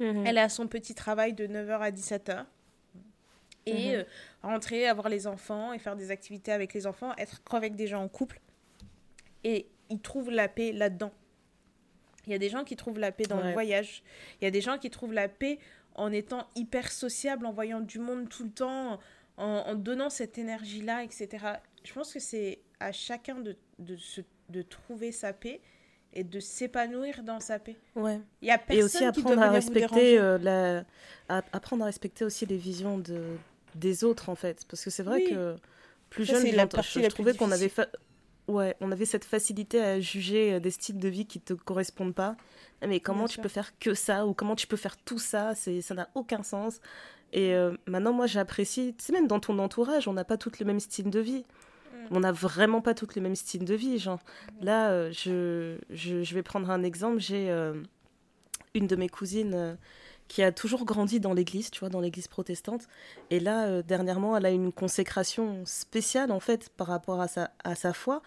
Mhm. 0.00 0.26
Elle 0.26 0.38
a 0.38 0.48
son 0.48 0.66
petit 0.66 0.94
travail 0.94 1.32
de 1.34 1.46
9h 1.46 1.78
à 1.80 1.90
17h. 1.90 2.44
Et 3.66 3.88
Mhm. 3.90 3.94
euh, 3.96 4.04
rentrer, 4.42 4.86
avoir 4.86 5.08
les 5.08 5.26
enfants 5.26 5.72
et 5.72 5.78
faire 5.78 5.96
des 5.96 6.10
activités 6.10 6.52
avec 6.52 6.72
les 6.74 6.86
enfants, 6.86 7.14
être 7.16 7.42
avec 7.52 7.74
des 7.76 7.86
gens 7.86 8.02
en 8.02 8.08
couple. 8.08 8.40
Et 9.48 9.66
ils 9.90 10.00
trouvent 10.00 10.30
la 10.30 10.48
paix 10.48 10.72
là-dedans. 10.72 11.12
Il 12.26 12.32
y 12.32 12.34
a 12.34 12.38
des 12.38 12.48
gens 12.48 12.64
qui 12.64 12.74
trouvent 12.74 12.98
la 12.98 13.12
paix 13.12 13.24
dans 13.24 13.40
le 13.40 13.52
voyage. 13.52 14.02
Il 14.40 14.44
y 14.44 14.48
a 14.48 14.50
des 14.50 14.60
gens 14.60 14.78
qui 14.78 14.90
trouvent 14.90 15.12
la 15.12 15.28
paix 15.28 15.58
en 15.94 16.10
étant 16.10 16.46
hyper 16.56 16.90
sociable, 16.90 17.46
en 17.46 17.52
voyant 17.52 17.80
du 17.80 18.00
monde 18.00 18.28
tout 18.28 18.42
le 18.44 18.50
temps, 18.50 18.98
en, 19.36 19.44
en 19.44 19.74
donnant 19.76 20.10
cette 20.10 20.36
énergie-là, 20.36 21.04
etc. 21.04 21.28
Je 21.84 21.92
pense 21.92 22.12
que 22.12 22.18
c'est 22.18 22.58
à 22.80 22.90
chacun 22.90 23.36
de, 23.36 23.56
de, 23.78 23.96
se, 23.96 24.20
de 24.50 24.62
trouver 24.62 25.12
sa 25.12 25.32
paix 25.32 25.60
et 26.12 26.24
de 26.24 26.40
s'épanouir 26.40 27.22
dans 27.22 27.38
sa 27.40 27.58
paix. 27.60 27.76
Ouais. 27.94 28.20
Il 28.42 28.48
y 28.48 28.50
a 28.50 28.58
personne 28.58 28.80
Et 28.80 28.82
aussi 28.82 29.04
apprendre 29.04 29.40
à 29.42 29.50
respecter 29.50 30.18
euh, 30.18 30.38
la... 30.38 30.78
à- 31.28 31.44
apprendre 31.52 31.84
à 31.84 31.86
respecter 31.86 32.24
aussi 32.24 32.44
les 32.46 32.56
visions 32.58 32.98
de 32.98 33.22
des 33.76 34.04
autres 34.04 34.30
en 34.30 34.34
fait 34.34 34.64
parce 34.66 34.82
que 34.82 34.88
c'est 34.88 35.02
vrai 35.02 35.16
Oui. 35.18 35.30
que 35.30 35.56
plus 36.08 36.24
Ça, 36.24 36.32
jeune 36.40 36.46
je, 36.50 36.56
la 36.56 36.66
je- 36.66 37.00
je 37.02 37.06
trouvais 37.08 37.34
qu'on 37.34 37.52
avait 37.52 37.68
fa- 37.68 37.88
ouais 38.48 38.76
on 38.80 38.92
avait 38.92 39.04
cette 39.04 39.24
facilité 39.24 39.80
à 39.80 40.00
juger 40.00 40.54
euh, 40.54 40.60
des 40.60 40.70
styles 40.70 40.98
de 40.98 41.08
vie 41.08 41.26
qui 41.26 41.40
te 41.40 41.52
correspondent 41.52 42.14
pas 42.14 42.36
Ah, 42.82 42.86
mais 42.86 43.00
comment 43.00 43.20
Bien 43.20 43.26
tu 43.28 43.34
sûr. 43.34 43.42
peux 43.42 43.48
faire 43.48 43.78
que 43.78 43.94
ça 43.94 44.26
ou 44.26 44.34
comment 44.34 44.56
tu 44.56 44.66
peux 44.66 44.76
faire 44.76 44.96
tout 44.96 45.18
ça? 45.18 45.54
C'est 45.54 45.80
ça 45.80 45.94
n'a 45.94 46.08
aucun 46.14 46.42
sens 46.42 46.80
et 47.32 47.54
euh, 47.54 47.74
maintenant 47.86 48.12
moi 48.12 48.26
j'apprécie 48.26 48.94
tu 48.96 49.04
sais 49.04 49.12
même 49.12 49.26
dans 49.26 49.40
ton 49.40 49.58
entourage 49.58 50.06
on 50.06 50.12
n'a 50.12 50.24
pas 50.24 50.36
toutes 50.36 50.60
le 50.60 50.66
même 50.66 50.80
style 50.80 51.10
de 51.10 51.20
vie 51.20 51.44
Mm. 51.92 52.16
on 52.16 52.20
n'a 52.20 52.32
vraiment 52.32 52.80
pas 52.82 52.94
toutes 52.94 53.14
le 53.16 53.22
même 53.22 53.34
style 53.36 53.64
de 53.64 53.74
vie. 53.74 53.98
Genre, 53.98 54.18
là, 54.60 54.90
euh, 54.90 55.10
je, 55.12 55.78
je, 55.88 56.22
je 56.24 56.34
vais 56.34 56.42
prendre 56.42 56.68
un 56.70 56.82
exemple. 56.82 57.20
J'ai 57.20 57.48
euh, 57.50 57.80
une 58.74 58.86
de 58.86 58.96
mes 58.96 59.08
cousines 59.08 59.78
qui 60.28 60.42
a 60.42 60.50
toujours 60.52 60.84
grandi 60.84 61.20
dans 61.20 61.32
l'église, 61.32 61.70
tu 61.70 61.80
vois, 61.80 61.88
dans 61.88 62.00
l'église 62.00 62.26
protestante. 62.28 62.88
Et 63.30 63.38
là, 63.40 63.66
euh, 63.66 63.82
dernièrement, 63.82 64.36
elle 64.36 64.46
a 64.46 64.50
une 64.50 64.72
consécration 64.72 65.62
spéciale, 65.64 66.32
en 66.32 66.40
fait, 66.40 66.68
par 66.70 66.88
rapport 66.88 67.20
à 67.20 67.28
sa, 67.28 67.50
à 67.62 67.74
sa 67.74 67.92
foi. 67.92 68.22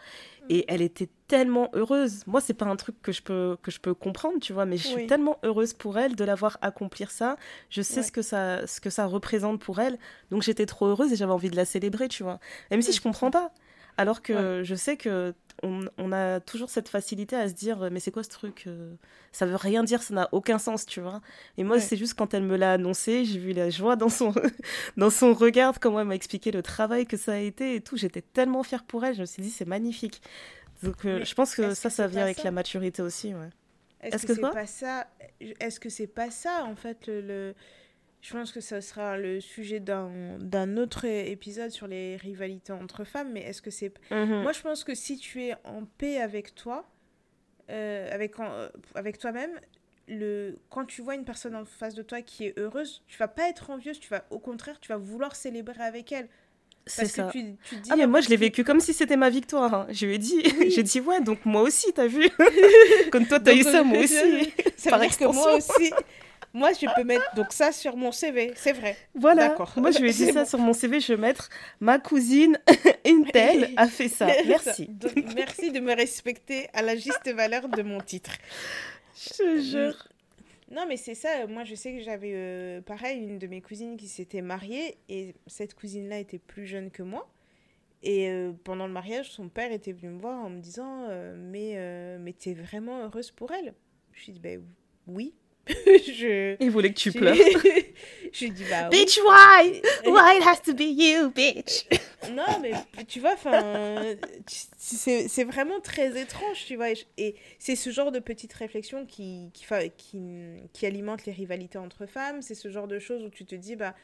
Et 0.49 0.65
elle 0.67 0.81
était 0.81 1.09
tellement 1.27 1.69
heureuse. 1.73 2.25
Moi, 2.25 2.41
c'est 2.41 2.53
pas 2.53 2.65
un 2.65 2.75
truc 2.75 2.95
que 3.01 3.12
je 3.12 3.21
peux, 3.21 3.57
que 3.62 3.69
je 3.69 3.79
peux 3.79 3.93
comprendre, 3.93 4.39
tu 4.39 4.53
vois, 4.53 4.65
mais 4.65 4.77
je 4.77 4.88
suis 4.88 4.95
Oui. 4.95 5.07
tellement 5.07 5.38
heureuse 5.43 5.73
pour 5.73 5.97
elle 5.99 6.15
de 6.15 6.23
la 6.23 6.35
voir 6.35 6.57
accomplir 6.62 7.12
ça. 7.12 7.35
Je 7.69 7.81
sais 7.81 7.97
Ouais. 7.97 8.03
ce, 8.03 8.12
que 8.12 8.21
ça, 8.21 8.65
ce 8.65 8.79
que 8.81 8.89
ça 8.89 9.05
représente 9.05 9.59
pour 9.62 9.79
elle. 9.79 9.99
Donc, 10.31 10.41
j'étais 10.41 10.65
trop 10.65 10.88
heureuse 10.88 11.12
et 11.12 11.15
j'avais 11.17 11.33
envie 11.33 11.49
de 11.51 11.55
la 11.55 11.65
célébrer, 11.65 12.07
tu 12.07 12.23
vois. 12.23 12.39
Même 12.71 12.81
si 12.81 12.89
Oui, 12.91 12.95
je 12.95 13.01
comprends 13.01 13.29
pas. 13.29 13.51
Alors 13.97 14.21
que 14.21 14.59
Ouais. 14.59 14.63
je 14.63 14.75
sais 14.75 14.95
que 14.95 15.33
on, 15.63 15.86
on 15.98 16.12
a 16.12 16.39
toujours 16.39 16.69
cette 16.69 16.89
facilité 16.89 17.36
à 17.36 17.48
se 17.50 17.54
dire 17.54 17.89
mais 17.91 18.00
c'est 18.00 18.12
quoi 18.12 18.24
ce 18.24 18.30
truc 18.30 18.63
euh, 18.67 18.93
Ça 19.32 19.45
veut 19.45 19.56
rien 19.56 19.84
dire, 19.84 20.02
ça 20.02 20.13
n'a 20.13 20.30
aucun 20.32 20.58
sens, 20.60 20.86
tu 20.86 21.02
vois. 21.02 21.22
Et 21.58 21.63
moi, 21.63 21.78
Ouais. 21.78 21.82
c'est 21.82 21.98
juste 21.98 22.13
quand 22.15 22.34
elle 22.34 22.43
me 22.43 22.58
l'a 22.58 22.74
annoncé, 22.74 23.26
j'ai 23.26 23.39
vu 23.39 23.54
la 23.54 23.69
joie 23.69 23.95
dans 23.95 24.10
son 24.10 24.34
dans 24.98 25.10
son 25.10 25.34
regard, 25.34 25.80
comment 25.80 26.00
elle 26.02 26.08
m'a 26.08 26.15
expliqué 26.15 26.52
le 26.52 26.62
travail 26.62 27.06
que 27.06 27.17
ça 27.17 27.34
a 27.34 27.38
été 27.38 27.76
et 27.76 27.82
tout. 27.82 27.98
J'étais 27.98 28.22
tellement 28.22 28.63
fière 28.63 28.84
pour 28.84 29.06
elle. 29.06 29.15
Je 29.15 29.22
me 29.22 29.26
suis 29.26 29.41
dit 29.41 29.50
c'est 29.50 29.67
magnifique. 29.67 30.22
Donc 30.84 31.06
euh, 31.06 31.24
je 31.26 31.34
pense 31.36 31.56
que 31.56 31.74
ça, 31.74 31.89
que 31.89 31.95
ça 31.95 32.08
vient 32.08 32.24
avec 32.24 32.38
ça 32.38 32.43
la 32.45 32.52
maturité 32.52 33.02
aussi, 33.02 33.34
ouais. 33.34 33.50
Est-ce 34.02 34.15
Est-ce 34.15 34.24
que, 34.28 34.28
que 34.34 34.36
c'est 34.36 34.41
pas 34.54 34.65
ça? 34.65 35.08
Est-ce 35.41 35.80
que 35.80 35.89
c'est 35.89 36.08
pas 36.08 36.32
ça 36.32 36.63
en 36.65 36.76
fait 36.76 37.06
le, 37.08 37.22
le- 37.22 37.56
Je 38.21 38.34
pense 38.34 38.51
que 38.51 38.60
ça 38.60 38.82
sera 38.82 39.17
le 39.17 39.39
sujet 39.39 39.79
d'un 39.79 40.10
d'un 40.39 40.75
autre 40.77 41.05
épisode 41.05 41.69
sur 41.71 41.88
les 41.88 42.17
rivalités 42.17 42.73
entre 42.73 43.05
femmes, 43.05 43.32
mais 43.32 43.41
est-ce 43.41 43.62
que 43.62 43.71
c'est 43.71 43.93
Mhm. 44.12 44.41
Moi, 44.43 44.51
je 44.51 44.62
pense 44.62 44.84
que 44.84 44.93
si 44.93 45.17
tu 45.17 45.43
es 45.43 45.55
en 45.63 45.86
paix 45.97 46.19
avec 46.19 46.53
toi, 46.53 46.86
euh, 47.69 48.10
avec, 48.13 48.39
en- 48.39 48.51
euh, 48.51 48.69
avec 48.95 49.19
toi-même, 49.19 49.51
le, 50.08 50.58
quand 50.69 50.86
tu 50.86 51.01
vois 51.01 51.15
une 51.15 51.23
personne 51.23 51.55
en 51.55 51.65
face 51.65 51.93
de 51.95 52.01
toi 52.01 52.21
qui 52.21 52.45
est 52.47 52.58
heureuse, 52.60 53.03
tu 53.08 53.17
vas 53.17 53.27
pas 53.27 53.47
être 53.47 53.69
envieuse, 53.69 53.99
tu 53.99 54.10
vas, 54.10 54.25
au 54.32 54.39
contraire, 54.39 54.79
tu 54.82 54.89
vas 54.89 54.97
vouloir 54.97 55.36
célébrer 55.36 55.84
avec 55.84 56.12
elle. 56.12 56.27
c'est 56.88 57.03
Parce 57.03 57.13
ça. 57.13 57.23
que 57.27 57.32
tu, 57.32 57.55
tu 57.69 57.75
dis, 57.75 57.89
Ah 57.93 57.95
mais 57.95 58.08
moi 58.08 58.19
je 58.19 58.29
l'ai 58.29 58.36
vécu 58.38 58.63
comme 58.63 58.79
si 58.79 58.93
c'était 58.93 59.17
ma 59.17 59.29
victoire. 59.29 59.71
hein. 59.73 59.88
Je 59.91 60.05
lui 60.08 60.15
ai 60.15 60.17
dit, 60.17 60.41
Oui. 60.60 60.71
j'ai 60.75 60.82
dit 60.84 60.99
ouais 60.99 61.21
donc 61.21 61.45
moi 61.45 61.62
aussi 61.62 61.93
t'as 61.93 62.08
vu. 62.08 62.27
Comme 63.12 63.27
toi 63.27 63.39
t'as 63.39 63.53
eu 63.53 63.62
ça 63.63 63.79
euh, 63.82 63.84
moi 63.84 63.99
aussi. 63.99 64.15
Ça 64.77 64.97
veut 64.97 65.05
dire 65.08 65.17
que 65.17 65.25
moi 65.25 65.55
aussi, 65.58 65.91
moi, 66.53 66.71
je 66.73 66.88
peux 66.95 67.03
mettre 67.03 67.35
donc 67.35 67.51
ça 67.51 67.71
sur 67.71 67.95
mon 67.95 68.12
CV, 68.12 68.53
c'est 68.55 68.73
vrai. 68.73 68.97
Voilà. 69.13 69.49
D'accord. 69.49 69.73
Moi, 69.77 69.91
je 69.91 69.99
dit 69.99 70.13
C'est 70.13 70.33
ça 70.33 70.43
bon. 70.43 70.49
sur 70.49 70.59
mon 70.59 70.73
CV. 70.73 70.99
Je 70.99 71.13
vais 71.13 71.21
mettre 71.21 71.49
ma 71.79 71.99
cousine 71.99 72.59
Intel 73.05 73.73
a 73.77 73.88
fait 73.88 74.09
ça. 74.09 74.27
Merci. 74.47 74.88
Donc, 74.88 75.13
merci 75.35 75.71
de 75.71 75.79
me 75.79 75.95
respecter 75.95 76.67
à 76.73 76.81
la 76.81 76.95
juste 76.95 77.31
valeur 77.33 77.69
de 77.69 77.81
mon 77.81 77.99
titre. 78.01 78.31
Je 79.15 79.29
te 79.29 79.62
jure. 79.62 80.07
Non, 80.71 80.85
mais 80.88 80.97
c'est 80.97 81.15
ça. 81.15 81.47
Moi, 81.47 81.63
je 81.63 81.75
sais 81.75 81.93
que 81.93 82.03
j'avais, 82.03 82.31
euh, 82.33 82.81
pareil, 82.81 83.23
une 83.23 83.39
de 83.39 83.47
mes 83.47 83.62
cousines 83.62 83.97
qui 83.97 84.07
s'était 84.07 84.41
mariée 84.41 84.97
et 85.07 85.33
cette 85.47 85.73
cousine-là 85.73 86.19
était 86.19 86.38
plus 86.38 86.67
jeune 86.67 86.91
que 86.91 87.01
moi. 87.01 87.27
Et 88.01 88.29
euh, 88.29 88.53
pendant 88.63 88.88
le 88.88 88.93
mariage, 88.93 89.31
son 89.31 89.49
père 89.49 89.71
était 89.71 89.91
venu 89.91 90.09
me 90.09 90.19
voir 90.19 90.45
en 90.45 90.49
me 90.49 90.59
disant 90.59 91.05
euh, 91.09 91.35
Mais, 91.38 91.73
euh, 91.75 92.17
mais 92.19 92.33
t'es 92.33 92.54
vraiment 92.54 93.04
heureuse 93.04 93.31
pour 93.31 93.52
elle? 93.52 93.73
Je 94.13 94.25
lui 94.25 94.31
ai 94.31 94.33
dit 94.33 94.39
Ben 94.39 94.63
oui. 95.08 95.33
je. 95.86 96.56
Il 96.60 96.72
voulait 96.72 96.90
que 96.90 97.00
tu 97.00 97.12
pleures. 97.12 97.36
je 98.34 98.46
lui 98.46 98.52
dit 98.52 98.63
Bah 98.70 98.90
oui. 98.92 98.98
Bitch, 98.98 99.20
why? 99.20 99.82
Why 100.06 100.38
it 100.38 100.44
has 100.44 100.62
to 100.65 100.74
be 100.74 100.82
you, 100.82 101.30
bitch? 101.32 101.86
Non, 102.34 102.60
mais 102.62 102.74
tu 103.08 103.22
vois, 103.22 103.34
enfin, 103.34 104.04
c'est 104.78 105.44
vraiment 105.46 105.80
très 105.80 106.22
étrange, 106.22 106.65
tu 106.65 106.76
vois. 106.76 106.90
Et, 107.17 107.36
c'est 107.60 107.78
ce 107.78 107.92
genre 107.92 108.12
de 108.12 108.20
petites 108.20 108.52
réflexions 108.52 109.06
qui, 109.06 109.50
qui, 109.54 109.65
qui, 109.98 110.22
qui 110.74 110.86
alimentent 110.86 111.26
les 111.26 111.32
rivalités 111.32 111.78
entre 111.78 112.06
femmes. 112.06 112.42
C'est 112.42 112.56
ce 112.56 112.70
genre 112.70 112.90
de 112.90 113.00
choses 113.00 113.24
où 113.24 113.30
tu 113.30 113.46
te 113.46 113.56
dis, 113.56 113.78
bah, 113.78 113.96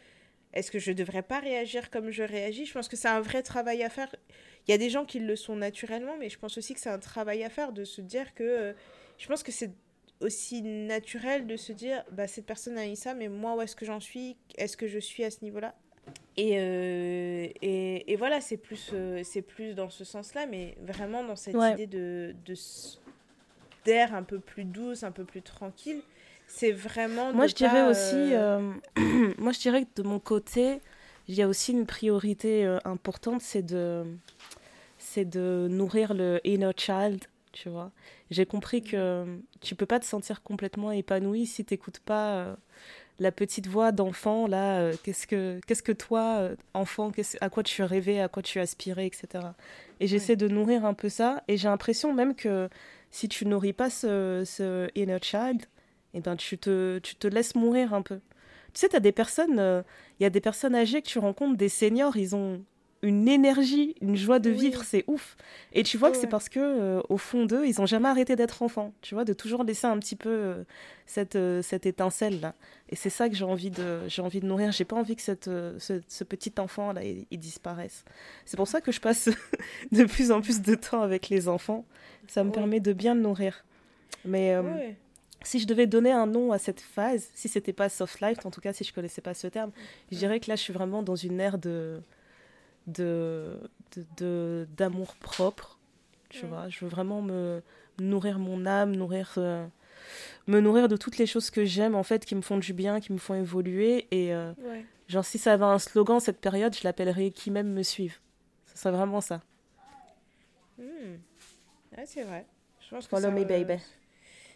est-ce 0.53 0.71
que 0.71 0.79
je 0.79 0.93
devrais 0.93 1.23
pas 1.23 1.39
réagir 1.39 1.89
comme 1.89 2.09
je 2.09 2.23
réagis? 2.23 2.65
Je 2.65 2.73
pense 2.73 2.87
que 2.87 2.95
c'est 2.95 3.09
un 3.09 3.19
vrai 3.19 3.43
travail 3.43 3.83
à 3.83 3.89
faire. 3.89 4.15
Il 4.65 4.71
y 4.71 4.73
a 4.73 4.77
des 4.77 4.89
gens 4.89 5.03
qui 5.03 5.19
le 5.19 5.35
sont 5.35 5.57
naturellement, 5.57 6.15
mais 6.17 6.29
je 6.29 6.39
pense 6.39 6.57
aussi 6.57 6.73
que 6.73 6.79
c'est 6.79 6.89
un 6.89 6.99
travail 6.99 7.43
à 7.43 7.49
faire 7.49 7.73
de 7.73 7.83
se 7.83 7.99
dire 7.99 8.33
que. 8.33 8.43
euh, 8.43 8.73
je 9.17 9.27
pense 9.27 9.43
que 9.43 9.51
c'est 9.51 9.71
aussi 10.21 10.61
naturel 10.61 11.47
de 11.47 11.57
se 11.57 11.71
dire, 11.73 12.03
bah, 12.11 12.27
cette 12.27 12.45
personne 12.45 12.77
a 12.77 12.87
eu 12.87 12.95
ça, 12.95 13.13
mais 13.13 13.27
moi, 13.27 13.55
où 13.55 13.61
est-ce 13.61 13.75
que 13.75 13.85
j'en 13.85 13.99
suis? 13.99 14.37
Est-ce 14.57 14.77
que 14.77 14.87
je 14.87 14.99
suis 14.99 15.23
à 15.23 15.31
ce 15.31 15.43
niveau-là? 15.43 15.75
Et, 16.37 16.59
euh, 16.59 17.47
et, 17.61 18.11
et 18.11 18.15
voilà, 18.15 18.41
c'est 18.41 18.57
plus, 18.57 18.91
euh, 18.93 19.21
c'est 19.23 19.41
plus 19.41 19.73
dans 19.73 19.89
ce 19.89 20.03
sens-là, 20.03 20.45
mais 20.47 20.77
vraiment 20.81 21.23
dans 21.23 21.35
cette 21.35 21.55
Ouais. 21.55 21.73
idée 21.73 21.87
de, 21.87 22.35
d'air 23.85 24.13
un 24.13 24.23
peu 24.23 24.39
plus 24.39 24.65
douce, 24.65 25.03
un 25.03 25.11
peu 25.11 25.23
plus 25.23 25.41
tranquille. 25.41 26.01
C'est 26.47 26.71
vraiment. 26.71 27.33
Moi, 27.33 27.47
je 27.47 27.55
dirais 27.55 27.83
aussi, 27.83 28.33
euh, 28.35 28.73
moi, 29.37 29.51
je 29.51 29.59
dirais 29.59 29.85
que 29.85 30.01
de 30.01 30.07
mon 30.07 30.19
côté, 30.19 30.79
il 31.27 31.35
y 31.35 31.41
a 31.41 31.47
aussi 31.47 31.71
une 31.71 31.85
priorité 31.85 32.65
importante, 32.85 33.41
c'est 33.41 33.63
de, 33.63 34.05
c'est 34.99 35.25
de 35.25 35.67
nourrir 35.69 36.13
le 36.13 36.39
inner 36.43 36.71
child, 36.77 37.23
tu 37.55 37.69
vois. 37.69 37.91
J'ai 38.29 38.45
compris 38.45 38.83
que 38.83 39.25
tu 39.61 39.73
peux 39.75 39.85
pas 39.87 39.99
te 39.99 40.05
sentir 40.05 40.43
complètement 40.43 40.91
épanoui 40.91 41.45
si 41.47 41.65
t'écoutes 41.65 41.99
pas 41.99 42.35
euh, 42.35 42.55
la 43.19 43.31
petite 43.31 43.67
voix 43.67 43.91
d'enfant, 43.91 44.45
là, 44.45 44.79
euh, 44.81 44.93
qu'est-ce 45.03 45.25
que, 45.25 45.59
qu'est-ce 45.65 45.81
que 45.83 45.93
toi, 45.93 46.37
euh, 46.39 46.55
enfant, 46.73 47.11
qu'est-ce- 47.11 47.37
à 47.41 47.49
quoi 47.49 47.63
tu 47.63 47.81
rêvais, 47.81 48.19
à 48.19 48.27
quoi 48.27 48.43
tu 48.43 48.59
aspirais, 48.59 49.07
etc. 49.07 49.55
Et 50.01 50.07
j'essaie 50.07 50.35
de 50.35 50.47
nourrir 50.49 50.85
un 50.85 50.93
peu 50.93 51.07
ça, 51.09 51.41
et 51.47 51.55
j'ai 51.57 51.69
l'impression 51.69 52.13
même 52.13 52.35
que 52.35 52.67
si 53.11 53.29
tu 53.29 53.45
nourris 53.45 53.71
pas 53.73 53.89
ce, 53.89 54.43
ce 54.45 54.89
inner 54.95 55.17
child, 55.21 55.63
eh 56.13 56.19
ben, 56.19 56.35
tu 56.35 56.57
te, 56.57 56.99
tu 56.99 57.15
te 57.15 57.27
laisses 57.27 57.55
mourir 57.55 57.93
un 57.93 58.01
peu. 58.01 58.19
Tu 58.73 58.81
sais, 58.81 58.89
tu 58.89 58.95
as 58.97 58.99
des 58.99 59.13
personnes, 59.13 59.59
euh, 59.59 59.81
il 60.19 60.23
y 60.23 60.25
a 60.25 60.29
des 60.29 60.41
personnes 60.41 60.75
âgées 60.75 61.01
que 61.01 61.07
tu 61.07 61.19
rencontres, 61.19 61.55
des 61.57 61.69
seniors, 61.69 62.17
ils 62.17 62.35
ont 62.35 62.61
une 63.05 63.27
énergie, 63.27 63.95
une 64.01 64.15
joie 64.17 64.39
de 64.39 64.49
Oui. 64.49 64.57
vivre, 64.57 64.83
c'est 64.83 65.03
ouf. 65.07 65.37
Et 65.73 65.83
tu 65.83 65.97
vois 65.97 66.09
que 66.09 66.15
Ouais, 66.15 66.21
c'est 66.21 66.27
parce 66.27 66.49
que 66.49 66.59
euh, 66.59 67.01
au 67.09 67.17
fond 67.17 67.45
d'eux, 67.45 67.65
ils 67.65 67.79
ont 67.79 67.85
jamais 67.85 68.09
arrêté 68.09 68.35
d'être 68.35 68.61
enfants, 68.61 68.93
tu 69.01 69.13
vois, 69.15 69.23
de 69.25 69.33
toujours 69.33 69.63
laisser 69.63 69.87
un 69.87 69.97
petit 69.99 70.15
peu 70.15 70.29
euh, 70.29 70.63
cette, 71.05 71.35
euh, 71.35 71.61
cette 71.61 71.85
étincelle 71.85 72.39
là. 72.41 72.55
Et 72.89 72.95
c'est 72.95 73.09
ça 73.09 73.29
que 73.29 73.35
j'ai 73.35 73.45
envie 73.45 73.69
de 73.69 73.99
j'ai 74.07 74.21
envie 74.21 74.39
de 74.39 74.45
nourrir. 74.45 74.71
J'ai 74.71 74.85
pas 74.85 74.95
envie 74.95 75.15
que 75.15 75.21
cette, 75.21 75.45
ce, 75.45 76.01
ce 76.07 76.23
petit 76.23 76.53
enfant 76.57 76.91
là 76.93 77.03
il, 77.03 77.25
il 77.31 77.39
disparaisse. 77.39 78.03
C'est 78.45 78.57
pour 78.57 78.67
ça 78.67 78.81
que 78.81 78.91
je 78.91 78.99
passe 78.99 79.29
de 79.91 80.03
plus 80.05 80.31
en 80.31 80.41
plus 80.41 80.61
de 80.61 80.75
temps 80.75 81.01
avec 81.01 81.29
les 81.29 81.47
enfants. 81.47 81.85
Ça 82.27 82.43
me 82.43 82.49
Ouais. 82.49 82.55
permet 82.55 82.79
de 82.79 82.91
bien 82.93 83.13
le 83.15 83.21
nourrir. 83.21 83.63
Mais 84.25 84.57
ouais. 84.57 84.95
si 85.43 85.59
je 85.59 85.67
devais 85.67 85.85
donner 85.87 86.11
un 86.11 86.25
nom 86.25 86.51
à 86.51 86.57
cette 86.57 86.81
phase, 86.81 87.29
si 87.35 87.47
c'était 87.49 87.73
pas 87.73 87.89
soft 87.89 88.19
life, 88.21 88.43
en 88.45 88.51
tout 88.51 88.61
cas 88.61 88.73
si 88.73 88.83
je 88.83 88.91
connaissais 88.93 89.21
pas 89.21 89.33
ce 89.35 89.45
terme, 89.47 89.71
je 90.11 90.17
dirais 90.17 90.39
que 90.39 90.49
là 90.49 90.55
je 90.55 90.61
suis 90.61 90.73
vraiment 90.73 91.03
dans 91.03 91.15
une 91.15 91.39
ère 91.39 91.57
de 91.59 92.01
de 92.87 93.59
de- 93.95 94.05
de- 94.17 94.67
d'amour 94.77 95.15
propre. 95.15 95.79
Tu 96.29 96.45
vois, 96.45 96.67
je 96.69 96.83
veux 96.83 96.89
vraiment 96.91 97.21
me 97.21 97.61
nourrir 97.99 98.39
mon 98.39 98.65
âme, 98.65 98.93
nourrir 98.95 99.35
euh, 99.37 99.65
me 100.47 100.59
nourrir 100.59 100.87
de 100.89 100.97
toutes 100.97 101.17
les 101.17 101.25
choses 101.25 101.49
que 101.49 101.63
j'aime 101.63 101.95
en 101.95 102.03
fait, 102.03 102.25
qui 102.25 102.35
me 102.35 102.41
font 102.41 102.57
du 102.57 102.73
bien, 102.73 102.99
qui 102.99 103.13
me 103.13 103.17
font 103.17 103.35
évoluer. 103.35 104.07
Et 104.11 104.33
euh, 104.33 104.51
Ouais. 104.57 104.85
genre 105.07 105.23
si 105.23 105.37
ça 105.37 105.53
avait 105.53 105.63
un 105.63 105.79
slogan 105.79 106.19
cette 106.19 106.41
période, 106.41 106.75
je 106.75 106.81
l'appellerais 106.83 107.31
qui 107.31 107.51
m'aime 107.51 107.71
me 107.71 107.83
suive. 107.83 108.19
Ce 108.67 108.77
serait 108.77 108.91
vraiment 108.91 109.21
ça. 109.21 109.41
Hmm. 110.77 111.15
Ouais, 111.97 112.05
c'est 112.05 112.23
vrai. 112.23 112.45
Je 112.81 112.89
pense 112.89 113.05
que 113.05 113.09
Follow 113.09 113.29
ça, 113.29 113.31
me 113.31 113.45
baby. 113.45 113.81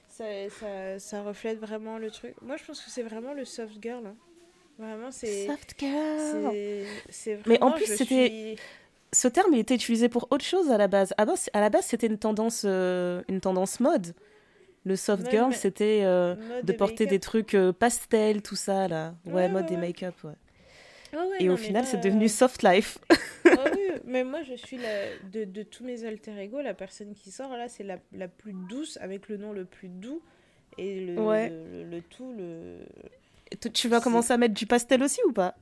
Ça, 0.10 0.26
ça, 0.50 1.00
ça 1.00 1.24
reflète 1.24 1.60
vraiment 1.60 1.98
le 1.98 2.12
truc. 2.12 2.34
Moi, 2.42 2.58
je 2.58 2.66
pense 2.66 2.82
que 2.82 2.90
c'est 2.90 3.04
vraiment 3.04 3.34
le 3.34 3.46
soft 3.46 3.82
girl. 3.82 4.06
hein. 4.06 4.16
Vraiment, 4.80 5.12
c'est. 5.12 5.46
Soft 5.46 5.76
girl. 5.78 6.52
c'est- 6.52 6.86
C'est 7.10 7.36
vraiment. 7.36 7.46
Mais 7.48 7.64
en 7.64 7.72
plus, 7.74 7.86
c'était- 7.86 8.56
suis- 8.56 8.58
ce 9.12 9.28
terme 9.28 9.54
il 9.54 9.60
était 9.60 9.76
utilisé 9.76 10.08
pour 10.10 10.28
autre 10.32 10.46
chose 10.46 10.72
à 10.72 10.78
la 10.78 10.88
base. 10.88 11.14
À, 11.18 11.26
base- 11.26 11.50
à 11.54 11.60
la 11.62 11.70
base, 11.70 11.86
c'était 11.86 12.08
une 12.08 12.18
tendance, 12.18 12.64
euh, 12.66 13.22
une 13.28 13.42
tendance 13.42 13.80
mode. 13.80 14.14
Le 14.86 14.96
soft 14.96 15.30
girl, 15.30 15.54
c'était 15.54 16.02
euh, 16.04 16.36
de 16.64 16.72
et 16.72 16.76
porter 16.76 17.06
des 17.06 17.20
trucs 17.20 17.54
euh, 17.54 17.74
pastels, 17.74 18.42
tout 18.42 18.56
ça 18.56 18.88
là. 18.88 19.14
Ouais, 19.26 19.34
Ouais, 19.34 19.50
mode 19.50 19.66
ouais, 19.66 19.72
et 19.74 19.76
ouais. 19.76 19.82
make-up. 19.82 20.16
Ouais. 20.24 20.32
Et 21.40 21.48
non, 21.48 21.54
au 21.56 21.58
final, 21.58 21.86
c'est 21.86 21.98
euh, 21.98 22.02
devenu 22.02 22.30
soft 22.30 22.64
life. 22.64 22.98
oui, 23.46 23.52
mais 24.06 24.24
moi, 24.24 24.42
je 24.44 24.54
suis 24.54 24.78
la... 24.78 25.06
de, 25.34 25.44
de 25.44 25.64
tous 25.64 25.84
mes 25.84 26.06
alter 26.06 26.40
ego, 26.40 26.62
la 26.62 26.74
personne 26.76 27.14
qui 27.16 27.32
sort 27.32 27.52
là, 27.58 27.68
c'est 27.68 27.84
la, 27.84 27.98
la 28.14 28.28
plus 28.28 28.54
douce, 28.70 28.98
avec 29.02 29.28
le 29.28 29.38
nom 29.38 29.52
le 29.52 29.66
plus 29.66 29.90
doux. 29.90 30.22
Et 30.78 31.02
le, 31.02 31.16
le 31.90 32.02
tout, 32.02 32.32
le. 32.38 32.78
Tu- 33.62 33.72
tu 33.72 33.88
vas 33.88 34.00
commencer 34.02 34.34
à 34.34 34.38
mettre 34.38 34.54
du 34.54 34.66
pastel 34.66 35.02
aussi 35.04 35.20
ou 35.28 35.32
pas? 35.34 35.56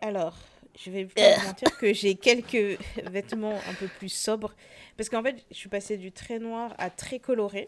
Alors, 0.00 0.36
je 0.78 0.90
vais 0.90 1.06
pas 1.06 1.30
vous 1.30 1.40
mentir 1.42 1.76
que 1.76 1.92
j'ai 1.92 2.14
quelques 2.16 2.78
vêtements 3.04 3.66
un 3.66 3.74
peu 3.74 3.88
plus 3.88 4.08
sobres. 4.08 4.54
Parce 4.96 5.08
qu'en 5.08 5.22
fait, 5.22 5.44
je 5.50 5.56
suis 5.56 5.68
passée 5.68 5.96
du 5.96 6.12
très 6.12 6.38
noir 6.38 6.74
à 6.78 6.90
très 6.90 7.18
coloré. 7.18 7.66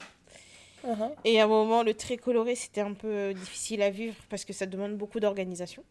Et 1.25 1.41
à 1.41 1.45
un 1.45 1.49
moment, 1.49 1.83
le 1.83 1.95
très 1.95 2.17
coloré, 2.17 2.55
c'était 2.55 2.81
un 2.81 2.95
peu 2.95 3.35
difficile 3.35 3.83
à 3.83 3.91
vivre 3.91 4.15
parce 4.29 4.45
que 4.45 4.53
ça 4.53 4.67
demande 4.67 4.97
beaucoup 4.97 5.21
d'organisation. 5.21 5.85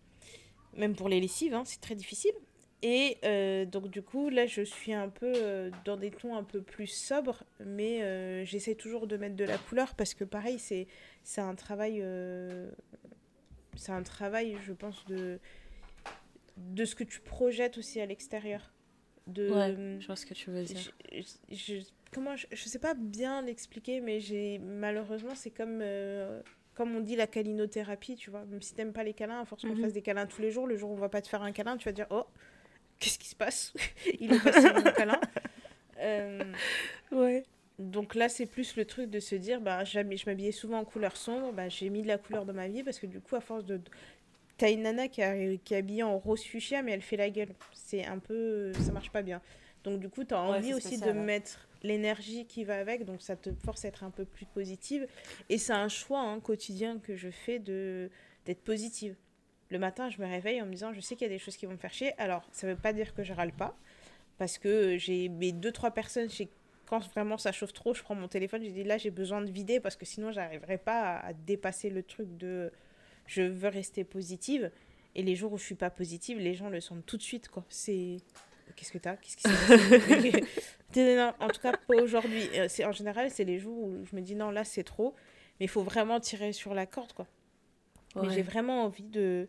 Même 0.77 0.95
pour 0.95 1.09
les 1.09 1.19
lessives, 1.19 1.53
hein, 1.53 1.63
c'est 1.65 1.81
très 1.81 1.95
difficile. 1.95 2.33
Et 2.81 3.17
euh, 3.25 3.65
donc, 3.65 3.89
du 3.89 4.01
coup, 4.01 4.29
là, 4.29 4.45
je 4.45 4.61
suis 4.61 4.93
un 4.93 5.09
peu 5.09 5.31
euh, 5.35 5.69
dans 5.85 5.97
des 5.97 6.11
tons 6.11 6.35
un 6.35 6.43
peu 6.43 6.61
plus 6.61 6.87
sobres, 6.87 7.43
mais 7.59 8.01
euh, 8.03 8.45
j'essaie 8.45 8.75
toujours 8.75 9.05
de 9.07 9.17
mettre 9.17 9.35
de 9.35 9.43
la 9.43 9.57
couleur 9.57 9.93
parce 9.95 10.13
que, 10.13 10.23
pareil, 10.23 10.59
c'est 10.59 10.87
c'est 11.23 11.41
un 11.41 11.55
travail. 11.55 12.01
c'est 13.75 13.91
un 13.91 14.03
travail, 14.03 14.55
je 14.65 14.73
pense, 14.73 15.05
de, 15.07 15.39
de 16.57 16.85
ce 16.85 16.95
que 16.95 17.03
tu 17.03 17.19
projettes 17.21 17.77
aussi 17.77 17.99
à 18.01 18.05
l'extérieur. 18.05 18.73
De, 19.27 19.49
je 19.99 20.07
vois 20.07 20.15
ce 20.15 20.25
que 20.25 20.33
tu 20.33 20.49
veux 20.49 20.63
dire. 20.63 20.91
je, 21.13 21.21
je- 21.51 21.81
comment 22.11 22.35
je, 22.35 22.47
je 22.51 22.63
sais 22.63 22.79
pas 22.79 22.95
bien 22.95 23.43
l'expliquer 23.43 24.01
mais 24.01 24.19
j'ai 24.19 24.57
malheureusement 24.57 25.35
c'est 25.35 25.51
comme 25.51 25.83
comme 26.73 26.95
on 26.95 26.99
dit 27.01 27.15
la 27.15 27.27
calinothérapie 27.27 28.15
tu 28.15 28.31
vois 28.31 28.43
même 28.45 28.63
si 28.63 28.73
t'aimes 28.73 28.91
pas 28.93 29.03
les 29.03 29.13
câlins 29.13 29.41
à 29.41 29.45
force 29.45 29.61
qu'on 29.61 29.75
Mhm. 29.75 29.81
fasse 29.81 29.93
des 29.93 30.01
câlins 30.01 30.25
tous 30.25 30.41
les 30.41 30.49
jours 30.49 30.65
le 30.65 30.75
jour 30.77 30.89
où 30.89 30.93
on 30.93 30.99
va 30.99 31.09
pas 31.09 31.21
te 31.21 31.27
faire 31.27 31.43
un 31.43 31.51
câlin 31.51 31.77
tu 31.77 31.85
vas 31.87 31.91
dire 31.91 32.07
oh 32.09 32.25
qu'est-ce 32.99 33.17
qui 33.19 33.27
se 33.29 33.35
passe 33.35 33.73
il 34.19 34.33
est 34.33 34.43
passé 34.43 34.67
mon 34.73 34.91
câlin 34.91 35.19
Euh, 36.01 36.43
Ouais. 37.11 37.43
donc 37.77 38.15
là 38.15 38.29
c'est 38.29 38.45
plus 38.45 38.75
le 38.77 38.85
truc 38.85 39.09
de 39.09 39.19
se 39.19 39.35
dire 39.35 39.59
bah 39.59 39.83
je 39.83 39.99
m'habillais 40.25 40.51
souvent 40.53 40.79
en 40.79 40.85
couleur 40.85 41.17
sombre 41.17 41.51
bah 41.51 41.67
j'ai 41.69 41.89
mis 41.89 42.03
de 42.03 42.07
la 42.07 42.17
couleur 42.17 42.45
dans 42.45 42.53
ma 42.53 42.67
vie 42.67 42.83
parce 42.83 42.99
que 42.99 43.05
du 43.07 43.19
coup 43.19 43.35
à 43.35 43.41
force 43.41 43.65
de 43.65 43.81
t'as 44.57 44.71
une 44.71 44.83
nana 44.83 45.07
qui, 45.07 45.21
a- 45.21 45.57
qui 45.57 45.73
est 45.73 45.77
habillée 45.77 46.03
en 46.03 46.17
rose 46.17 46.43
fuchsia 46.43 46.81
mais 46.83 46.91
elle 46.93 47.01
fait 47.01 47.17
la 47.17 47.29
gueule. 47.29 47.49
C'est 47.73 48.05
un 48.05 48.19
peu 48.19 48.71
ça 48.73 48.91
marche 48.91 49.09
pas 49.11 49.21
bien. 49.21 49.41
Donc 49.83 49.99
du 49.99 50.09
coup 50.09 50.23
tu 50.23 50.33
as 50.33 50.41
Ouais, 50.41 50.57
envie 50.57 50.73
aussi 50.73 50.87
spécial, 50.97 51.13
de 51.13 51.19
ouais. 51.19 51.25
mettre 51.25 51.67
l'énergie 51.83 52.45
qui 52.45 52.63
va 52.65 52.77
avec 52.77 53.05
donc 53.05 53.21
ça 53.21 53.35
te 53.37 53.49
force 53.63 53.83
à 53.85 53.87
être 53.89 54.03
un 54.03 54.11
peu 54.11 54.25
plus 54.25 54.45
positive. 54.45 55.07
Et 55.49 55.57
c'est 55.57 55.73
un 55.73 55.87
choix 55.89 56.19
hein, 56.21 56.39
quotidien 56.41 56.99
que 56.99 57.15
je 57.15 57.29
fais 57.29 57.59
de 57.59 58.09
d'être 58.45 58.61
positive 58.63 59.15
le 59.69 59.79
matin 59.79 60.09
je 60.09 60.21
me 60.21 60.27
réveille 60.27 60.61
en 60.61 60.65
me 60.65 60.71
disant 60.71 60.93
je 60.93 60.99
sais 60.99 61.15
qu'il 61.15 61.27
y 61.27 61.29
a 61.29 61.33
des 61.33 61.39
choses 61.39 61.57
qui 61.57 61.65
vont 61.65 61.73
me 61.73 61.77
faire 61.77 61.93
chier 61.93 62.13
alors 62.17 62.47
ça 62.51 62.67
veut 62.67 62.75
pas 62.75 62.93
dire 62.93 63.13
que 63.13 63.23
je 63.23 63.33
râle 63.33 63.53
pas 63.53 63.75
parce 64.37 64.57
que 64.57 64.97
j'ai 64.97 65.29
mes 65.29 65.51
deux 65.51 65.71
trois 65.71 65.91
personnes 65.91 66.29
chez 66.29 66.49
quand 66.89 67.07
vraiment 67.11 67.37
ça 67.37 67.51
chauffe 67.51 67.71
trop, 67.71 67.93
je 67.93 68.01
prends 68.01 68.15
mon 68.15 68.27
téléphone, 68.27 68.63
je 68.63 68.71
dis 68.71 68.83
là 68.83 68.97
j'ai 68.97 69.11
besoin 69.11 69.41
de 69.41 69.51
vider 69.51 69.79
parce 69.79 69.95
que 69.95 70.05
sinon 70.05 70.31
j'arriverai 70.31 70.79
pas 70.79 71.17
à, 71.17 71.33
dépasser 71.33 71.89
le 71.89 72.01
truc 72.01 72.35
de 72.37 72.71
je 73.27 73.43
veux 73.43 73.69
rester 73.69 74.03
positive. 74.03 74.71
Et 75.15 75.21
les 75.21 75.35
jours 75.35 75.53
où 75.53 75.57
je 75.57 75.63
suis 75.63 75.75
pas 75.75 75.89
positive, 75.89 76.39
les 76.39 76.55
gens 76.55 76.69
le 76.69 76.81
sentent 76.81 77.05
tout 77.05 77.17
de 77.17 77.21
suite 77.21 77.47
quoi. 77.49 77.63
C'est 77.69 78.17
qu'est-ce 78.75 78.91
que 78.91 78.97
t'as? 78.97 79.17
Qu'est-ce 79.17 79.37
qui 79.37 80.31
s'est 80.93 81.15
Non, 81.15 81.33
En 81.39 81.47
tout 81.47 81.61
cas 81.61 81.73
pas 81.73 81.95
aujourd'hui. 82.01 82.49
Euh, 82.55 82.65
C'est 82.69 82.85
en 82.85 82.91
général 82.91 83.29
c'est 83.29 83.43
les 83.43 83.59
jours 83.59 83.77
où 83.77 84.03
je 84.05 84.15
me 84.15 84.21
dis 84.21 84.35
non 84.35 84.49
là 84.49 84.63
c'est 84.63 84.83
trop, 84.83 85.13
mais 85.59 85.67
il 85.67 85.69
faut 85.69 85.83
vraiment 85.83 86.19
tirer 86.19 86.53
sur 86.53 86.73
la 86.73 86.87
corde 86.87 87.13
quoi. 87.13 87.27
Mais 88.15 88.31
j'ai 88.31 88.41
vraiment 88.41 88.83
envie 88.83 89.03
de 89.03 89.47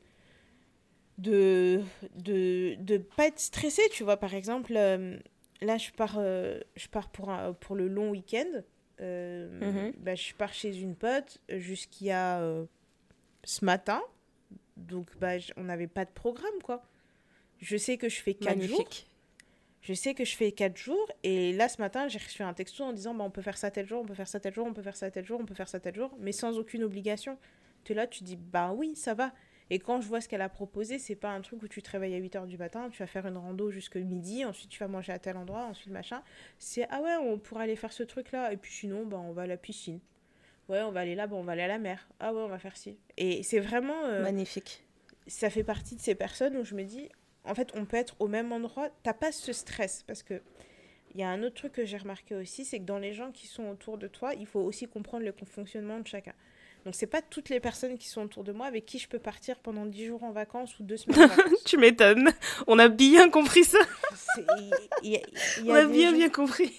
de 1.21 1.83
de 2.17 2.75
de 2.77 2.97
pas 2.99 3.27
être 3.27 3.41
stressée 3.41 3.83
tu 3.93 4.05
vois 4.05 4.17
par 4.17 4.35
exemple 4.35 4.73
euh, 4.77 5.19
là 5.61 5.77
je 5.79 5.91
pars 5.91 6.17
euh, 6.19 6.61
je 6.77 6.89
pars 6.89 7.11
pour 7.11 7.31
un, 7.31 7.53
pour 7.55 7.77
le 7.77 7.89
long 7.89 8.11
week-end 8.11 8.63
Euh, 9.03 9.49
Mhm. 9.61 9.93
bah, 10.05 10.15
je 10.15 10.35
pars 10.35 10.53
chez 10.53 10.73
une 10.79 10.95
pote 10.95 11.39
jusqu'à 11.49 12.39
ce 13.45 13.65
matin 13.65 14.03
donc 14.77 15.07
bah 15.19 15.39
j- 15.39 15.53
on 15.57 15.65
n'avait 15.65 15.87
pas 15.87 16.05
de 16.05 16.11
programme 16.11 16.61
quoi 16.63 16.83
je 17.61 17.77
sais 17.79 17.97
que 17.97 18.09
je 18.11 18.21
fais 18.21 18.35
quatre 18.35 18.59
jours 18.69 18.79
je 19.83 19.95
sais 19.95 20.13
que 20.15 20.27
je 20.27 20.37
fais 20.37 20.53
4 20.53 20.77
jours 20.77 21.09
et 21.23 21.55
là 21.55 21.67
ce 21.71 21.81
matin 21.81 22.07
j'ai 22.09 22.19
reçu 22.19 22.43
un 22.43 22.53
texto 22.53 22.85
en 22.85 22.93
disant 22.93 23.15
bah, 23.15 23.25
on 23.25 23.31
peut 23.31 23.41
faire 23.43 23.57
ça 23.57 23.71
tel 23.71 23.87
jour, 23.87 24.03
on 24.03 24.05
peut 24.05 24.13
faire 24.15 24.29
ça 24.29 24.39
tel 24.41 24.53
jour, 24.55 24.69
on 24.69 24.75
peut 24.75 24.83
faire 24.83 24.97
ça 24.99 25.11
tel 25.11 25.25
jour, 25.25 25.41
on 25.41 25.47
peut 25.47 25.55
faire 25.55 25.69
ça 25.71 25.81
tel 25.81 25.95
jour, 25.95 26.15
mais 26.19 26.33
sans 26.33 26.59
aucune 26.59 26.83
obligation. 26.85 27.39
Tu 27.85 27.93
es 27.93 27.95
là, 27.95 28.07
tu 28.07 28.23
dis 28.23 28.37
bah 28.37 28.73
oui, 28.75 28.95
ça 28.95 29.15
va. 29.15 29.33
Et 29.71 29.79
quand 29.79 30.01
je 30.01 30.09
vois 30.09 30.21
ce 30.21 30.29
qu'elle 30.29 30.43
a 30.43 30.49
proposé, 30.49 30.99
c'est 30.99 31.15
pas 31.15 31.31
un 31.31 31.41
truc 31.41 31.63
où 31.63 31.69
tu 31.69 31.81
te 31.81 31.91
réveilles 31.91 32.15
à 32.15 32.19
8 32.19 32.35
h 32.35 32.47
du 32.47 32.59
matin, 32.59 32.89
tu 32.91 32.99
vas 32.99 33.07
faire 33.07 33.27
une 33.27 33.37
rando 33.37 33.71
jusque 33.71 33.97
midi, 33.97 34.45
ensuite 34.45 34.69
tu 34.69 34.81
vas 34.81 34.89
manger 34.89 35.13
à 35.13 35.19
tel 35.19 35.37
endroit, 35.37 35.65
ensuite 35.65 35.93
machin. 35.93 36.23
C'est 36.59 36.87
ah 36.91 37.01
ouais, 37.01 37.17
on 37.17 37.39
pourrait 37.39 37.65
aller 37.65 37.77
faire 37.77 37.93
ce 37.93 38.03
truc 38.03 38.33
là 38.33 38.53
et 38.53 38.57
puis 38.57 38.73
sinon 38.73 39.07
bah 39.07 39.19
on 39.19 39.33
va 39.33 39.43
à 39.43 39.47
la 39.47 39.57
piscine. 39.57 40.01
Ouais, 40.69 40.83
on 40.83 40.93
va 40.93 41.01
aller 41.01 41.17
là, 41.17 41.27
bah, 41.27 41.35
on 41.37 41.43
va 41.43 41.53
aller 41.53 41.63
à 41.63 41.69
la 41.69 41.79
mer. 41.79 42.09
Ah 42.21 42.33
ouais, 42.33 42.41
on 42.41 42.49
va 42.49 42.61
faire 42.61 42.77
ci. 42.77 42.97
Et 43.17 43.43
c'est 43.43 43.59
vraiment 43.59 44.05
euh, 44.05 44.23
Magnifique. 44.23 44.85
ça 45.27 45.51
fait 45.51 45.65
partie 45.65 45.97
de 45.97 46.01
ces 46.01 46.15
personnes 46.15 46.57
où 46.57 46.65
je 46.65 46.77
me 46.77 46.85
dis, 46.85 47.09
en 47.45 47.57
fait, 47.57 47.73
on 47.75 47.85
peut 47.85 47.97
être 47.97 48.15
au 48.21 48.29
même 48.29 48.53
endroit, 48.53 48.89
t'as 49.03 49.13
pas 49.13 49.33
ce 49.33 49.53
stress. 49.53 50.05
Parce 50.05 50.23
que 50.23 50.41
il 51.15 51.21
y 51.21 51.25
a 51.25 51.29
un 51.29 51.43
autre 51.43 51.57
truc 51.57 51.73
que 51.73 51.85
j'ai 51.85 51.97
remarqué 51.97 52.37
aussi, 52.37 52.65
c'est 52.65 52.79
que 52.79 52.85
dans 52.85 52.99
les 52.99 53.13
gens 53.13 53.33
qui 53.33 53.49
sont 53.49 53.69
autour 53.69 53.99
de 53.99 54.07
toi, 54.07 54.33
il 54.35 54.47
faut 54.47 54.61
aussi 54.61 54.87
comprendre 54.87 55.25
le 55.25 55.35
fonctionnement 55.45 55.99
de 55.99 56.07
chacun. 56.07 56.35
Donc, 56.85 56.95
c'est 56.95 57.07
pas 57.07 57.21
toutes 57.23 57.49
les 57.51 57.61
personnes 57.61 57.99
qui 57.99 58.09
sont 58.09 58.23
autour 58.23 58.43
de 58.43 58.53
moi 58.53 58.67
avec 58.67 58.87
qui 58.87 58.99
je 58.99 59.07
peux 59.09 59.19
partir 59.19 59.59
pendant 59.59 59.85
10 59.87 60.07
jours 60.07 60.25
en 60.25 60.33
vacances 60.33 60.79
ou 60.79 60.83
2 60.83 60.97
semaines 60.97 61.23
en 61.25 61.27
vacances. 61.37 61.65
Tu 61.65 61.77
m'étonnes. 61.77 62.31
On 62.67 62.79
a 62.79 62.89
bien 62.89 63.29
compris 63.29 63.65
ça. 63.65 63.79
Il 65.03 65.11
y 65.11 65.17
a- 65.17 65.21
il 65.59 65.67
y 65.67 65.71
On 65.71 65.75
a 65.75 65.81
a 65.81 65.85
bien 65.87 66.11
gens- 66.11 66.17
bien 66.17 66.29
compris. 66.31 66.73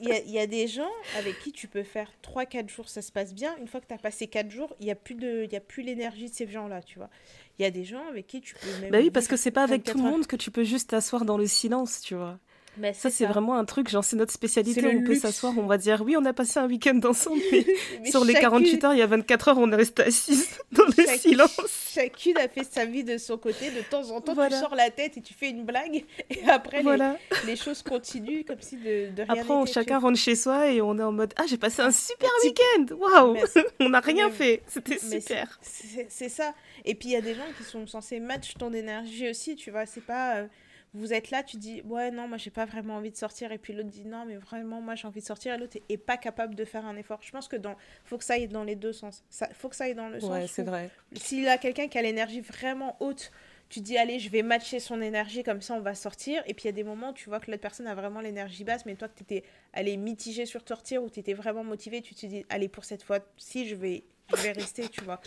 il 0.00 0.08
y 0.08 0.12
a, 0.12 0.20
y 0.22 0.38
a, 0.38 0.46
des 0.46 0.66
gens 0.68 0.90
avec 1.18 1.38
qui 1.40 1.52
tu 1.52 1.68
peux 1.68 1.82
faire 1.82 2.10
3-4 2.22 2.68
jours, 2.70 2.88
ça 2.88 3.02
se 3.02 3.12
passe 3.12 3.34
bien. 3.34 3.54
Une 3.58 3.68
fois 3.68 3.80
que 3.80 3.86
tu 3.86 3.94
as 3.94 3.98
passé 3.98 4.26
4 4.26 4.50
jours, 4.50 4.74
il 4.80 4.86
n'y 4.86 4.90
a 4.92 4.94
plus 4.94 5.82
l'énergie 5.82 6.30
de 6.30 6.34
ces 6.34 6.48
gens-là, 6.48 6.82
tu 6.82 6.98
vois. 6.98 7.10
Il 7.58 7.62
y 7.62 7.66
a 7.66 7.70
des 7.70 7.84
gens 7.84 8.06
avec 8.08 8.26
qui 8.26 8.40
tu 8.40 8.54
peux 8.54 8.80
même. 8.80 8.90
Bah 8.90 8.98
oui, 9.00 9.10
parce 9.10 9.28
que 9.28 9.36
c'est 9.36 9.50
pas 9.50 9.62
avec 9.64 9.84
tout 9.84 9.96
le 9.98 10.02
monde 10.04 10.26
que 10.26 10.36
tu 10.36 10.50
peux 10.50 10.64
juste 10.64 10.90
t'asseoir 10.90 11.24
dans 11.24 11.36
le 11.36 11.46
silence, 11.46 12.00
tu 12.00 12.14
vois. 12.14 12.38
Mais 12.78 12.94
ça, 12.94 13.10
c'est 13.10 13.26
vraiment 13.26 13.56
un 13.56 13.66
truc, 13.66 13.88
genre, 13.88 14.02
c'est 14.02 14.16
notre 14.16 14.32
spécialité. 14.32 14.86
On 14.86 15.04
peut 15.04 15.14
s'asseoir, 15.14 15.52
on 15.58 15.66
va 15.66 15.76
dire, 15.76 16.02
oui, 16.02 16.16
on 16.16 16.24
a 16.24 16.32
passé 16.32 16.58
un 16.58 16.66
week-end 16.66 16.98
ensemble, 17.04 17.40
mais, 17.52 17.66
sur 18.10 18.24
les 18.24 18.32
48 18.32 18.84
heures, 18.84 18.94
il 18.94 18.98
y 18.98 19.02
a 19.02 19.06
24 19.06 19.48
heures, 19.48 19.58
on 19.58 19.70
est 19.70 19.76
resté 19.76 20.04
assis 20.04 20.42
dans 20.72 20.84
le 20.84 21.18
silence. 21.18 21.90
Chacune 21.94 22.38
a 22.38 22.48
fait 22.48 22.64
sa 22.64 22.86
vie 22.86 23.04
de 23.04 23.18
son 23.18 23.36
côté. 23.36 23.70
De 23.70 23.82
temps 23.82 24.10
en 24.10 24.20
temps, 24.22 24.34
tu 24.48 24.54
sors 24.54 24.74
la 24.74 24.90
tête 24.90 25.18
et 25.18 25.20
tu 25.20 25.34
fais 25.34 25.50
une 25.50 25.64
blague. 25.64 26.04
Et 26.30 26.48
après, 26.48 26.82
voilà. 26.82 27.18
les, 27.46 27.56
choses 27.56 27.82
continuent 27.82 28.44
comme 28.44 28.60
si 28.60 28.76
de, 28.76 29.10
de 29.14 29.22
rien 29.22 29.42
Après, 29.42 29.72
chacun 29.72 29.98
rentre 29.98 30.18
chez 30.18 30.34
soi 30.34 30.70
et 30.70 30.80
on 30.80 30.98
est 30.98 31.02
en 31.02 31.12
mode, 31.12 31.34
ah, 31.36 31.44
j'ai 31.46 31.58
passé 31.58 31.82
un 31.82 31.90
super 31.90 32.30
week-end. 32.42 32.86
Waouh 32.96 33.36
On 33.80 33.90
n'a 33.90 34.00
rien 34.00 34.30
fait. 34.30 34.62
C'était 34.66 34.98
super. 34.98 35.60
C'est 36.08 36.28
ça. 36.30 36.54
Et 36.86 36.94
puis, 36.94 37.10
il 37.10 37.12
y 37.12 37.16
a 37.16 37.20
des 37.20 37.34
gens 37.34 37.42
qui 37.58 37.64
sont 37.64 37.86
censés 37.86 38.18
match 38.18 38.54
ton 38.58 38.72
énergie 38.72 39.28
aussi, 39.28 39.56
tu 39.56 39.70
vois. 39.70 39.84
C'est 39.84 40.04
pas. 40.04 40.36
Euh, 40.36 40.46
vous 40.94 41.14
êtes 41.14 41.30
là, 41.30 41.42
tu 41.42 41.56
dis 41.56 41.80
ouais 41.82 42.10
non 42.10 42.28
moi 42.28 42.36
j'ai 42.36 42.50
pas 42.50 42.66
vraiment 42.66 42.96
envie 42.96 43.10
de 43.10 43.16
sortir 43.16 43.50
et 43.50 43.58
puis 43.58 43.72
l'autre 43.72 43.88
dit 43.88 44.04
non 44.04 44.26
mais 44.26 44.36
vraiment 44.36 44.80
moi 44.80 44.94
j'ai 44.94 45.08
envie 45.08 45.20
de 45.20 45.26
sortir 45.26 45.54
et 45.54 45.58
l'autre 45.58 45.78
est, 45.88 45.96
pas 45.96 46.16
capable 46.16 46.54
de 46.54 46.64
faire 46.64 46.84
un 46.84 46.96
effort. 46.96 47.20
Je 47.22 47.30
pense 47.30 47.48
que 47.48 47.56
dans 47.56 47.76
faut 48.04 48.18
que 48.18 48.24
ça 48.24 48.34
aille 48.34 48.48
dans 48.48 48.64
les 48.64 48.76
deux 48.76 48.92
sens. 48.92 49.24
Ça 49.30 49.48
faut 49.54 49.68
que 49.68 49.76
ça 49.76 49.84
aille 49.84 49.94
dans 49.94 50.08
le 50.08 50.20
sens. 50.20 50.30
Ouais 50.30 50.46
c'est 50.46 50.64
vrai. 50.64 50.90
S'il 51.14 51.48
a 51.48 51.56
quelqu'un 51.56 51.88
qui 51.88 51.96
a 51.96 52.02
l'énergie 52.02 52.40
vraiment 52.40 52.96
haute, 53.00 53.32
tu 53.70 53.80
dis 53.80 53.96
allez 53.96 54.18
je 54.18 54.28
vais 54.28 54.42
matcher 54.42 54.80
son 54.80 55.00
énergie 55.00 55.42
comme 55.42 55.62
ça 55.62 55.74
on 55.74 55.80
va 55.80 55.94
sortir 55.94 56.42
et 56.46 56.52
puis 56.52 56.64
il 56.64 56.66
y 56.66 56.68
a 56.68 56.72
des 56.72 56.84
moments 56.84 57.14
tu 57.14 57.30
vois 57.30 57.40
que 57.40 57.50
l'autre 57.50 57.62
personne 57.62 57.86
a 57.86 57.94
vraiment 57.94 58.20
l'énergie 58.20 58.64
basse 58.64 58.84
mais 58.84 58.94
toi 58.94 59.08
que 59.08 59.16
tu 59.16 59.22
étais 59.22 59.44
allé 59.72 59.96
mitigé 59.96 60.44
sur 60.44 60.60
sortir 60.66 61.02
ou 61.02 61.08
tu 61.08 61.20
étais 61.20 61.32
vraiment 61.32 61.64
motivé 61.64 62.02
tu 62.02 62.14
te 62.14 62.26
dis 62.26 62.44
allez 62.50 62.68
pour 62.68 62.84
cette 62.84 63.02
fois 63.02 63.20
si 63.38 63.66
je 63.66 63.74
vais 63.74 64.04
je 64.36 64.42
vais 64.42 64.52
rester 64.52 64.88
tu 64.88 65.02
vois. 65.04 65.20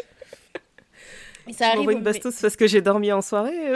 Ça 1.51 1.67
arrive. 1.69 1.91
une 1.91 2.01
bastos 2.01 2.41
parce 2.41 2.55
que 2.55 2.67
j'ai 2.67 2.81
dormi 2.81 3.11
en 3.11 3.21
soirée. 3.21 3.53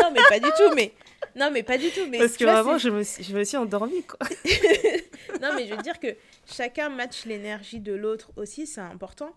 Non, 0.00 0.10
mais 0.14 0.22
pas 0.28 0.40
du 0.40 0.50
tout. 0.56 0.74
Mais 0.74 0.92
non, 1.36 1.50
mais 1.52 1.62
pas 1.62 1.78
du 1.78 1.90
tout. 1.90 2.06
Mais 2.08 2.18
parce 2.18 2.36
que 2.36 2.44
vraiment, 2.44 2.78
je 2.78 2.88
me 2.88 3.02
suis, 3.02 3.22
je 3.22 3.36
me 3.36 3.44
suis 3.44 3.56
endormie, 3.56 4.02
quoi. 4.02 4.18
non, 5.42 5.50
mais 5.54 5.66
je 5.66 5.74
veux 5.74 5.82
dire 5.82 6.00
que 6.00 6.16
chacun 6.46 6.88
match 6.88 7.26
l'énergie 7.26 7.80
de 7.80 7.92
l'autre 7.92 8.30
aussi, 8.36 8.66
c'est 8.66 8.80
important 8.80 9.34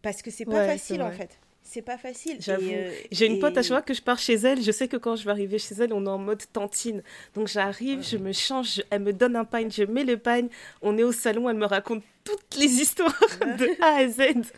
parce 0.00 0.22
que 0.22 0.30
c'est 0.30 0.44
pas 0.44 0.66
facile 0.66 1.02
en 1.02 1.10
fait 1.10 1.38
c'est 1.68 1.82
pas 1.82 1.98
facile. 1.98 2.38
J'avoue. 2.40 2.70
Euh, 2.70 2.90
j'ai 3.12 3.26
une 3.26 3.40
pote 3.40 3.56
à 3.58 3.62
chaque 3.62 3.68
fois 3.68 3.82
que 3.82 3.92
je 3.92 4.00
pars 4.00 4.18
chez 4.18 4.34
elle, 4.34 4.62
je 4.62 4.72
sais 4.72 4.88
que 4.88 4.96
quand 4.96 5.16
je 5.16 5.24
vais 5.24 5.30
arriver 5.30 5.58
chez 5.58 5.74
elle, 5.74 5.92
on 5.92 6.06
est 6.06 6.08
en 6.08 6.16
mode 6.16 6.42
tantine. 6.50 7.02
Donc 7.34 7.48
j'arrive, 7.48 8.02
je 8.02 8.16
me 8.16 8.32
change, 8.32 8.82
elle 8.88 9.02
me 9.02 9.12
donne 9.12 9.36
un 9.36 9.44
pain, 9.44 9.68
je 9.68 9.82
mets 9.82 10.04
le 10.04 10.16
pain, 10.16 10.48
on 10.80 10.96
est 10.96 11.02
au 11.02 11.12
salon, 11.12 11.50
elle 11.50 11.58
me 11.58 11.66
raconte 11.66 12.02
toutes 12.24 12.56
les 12.58 12.80
histoires 12.80 13.14
de 13.40 13.82
A 13.82 13.98
à 13.98 14.08
Z. 14.08 14.50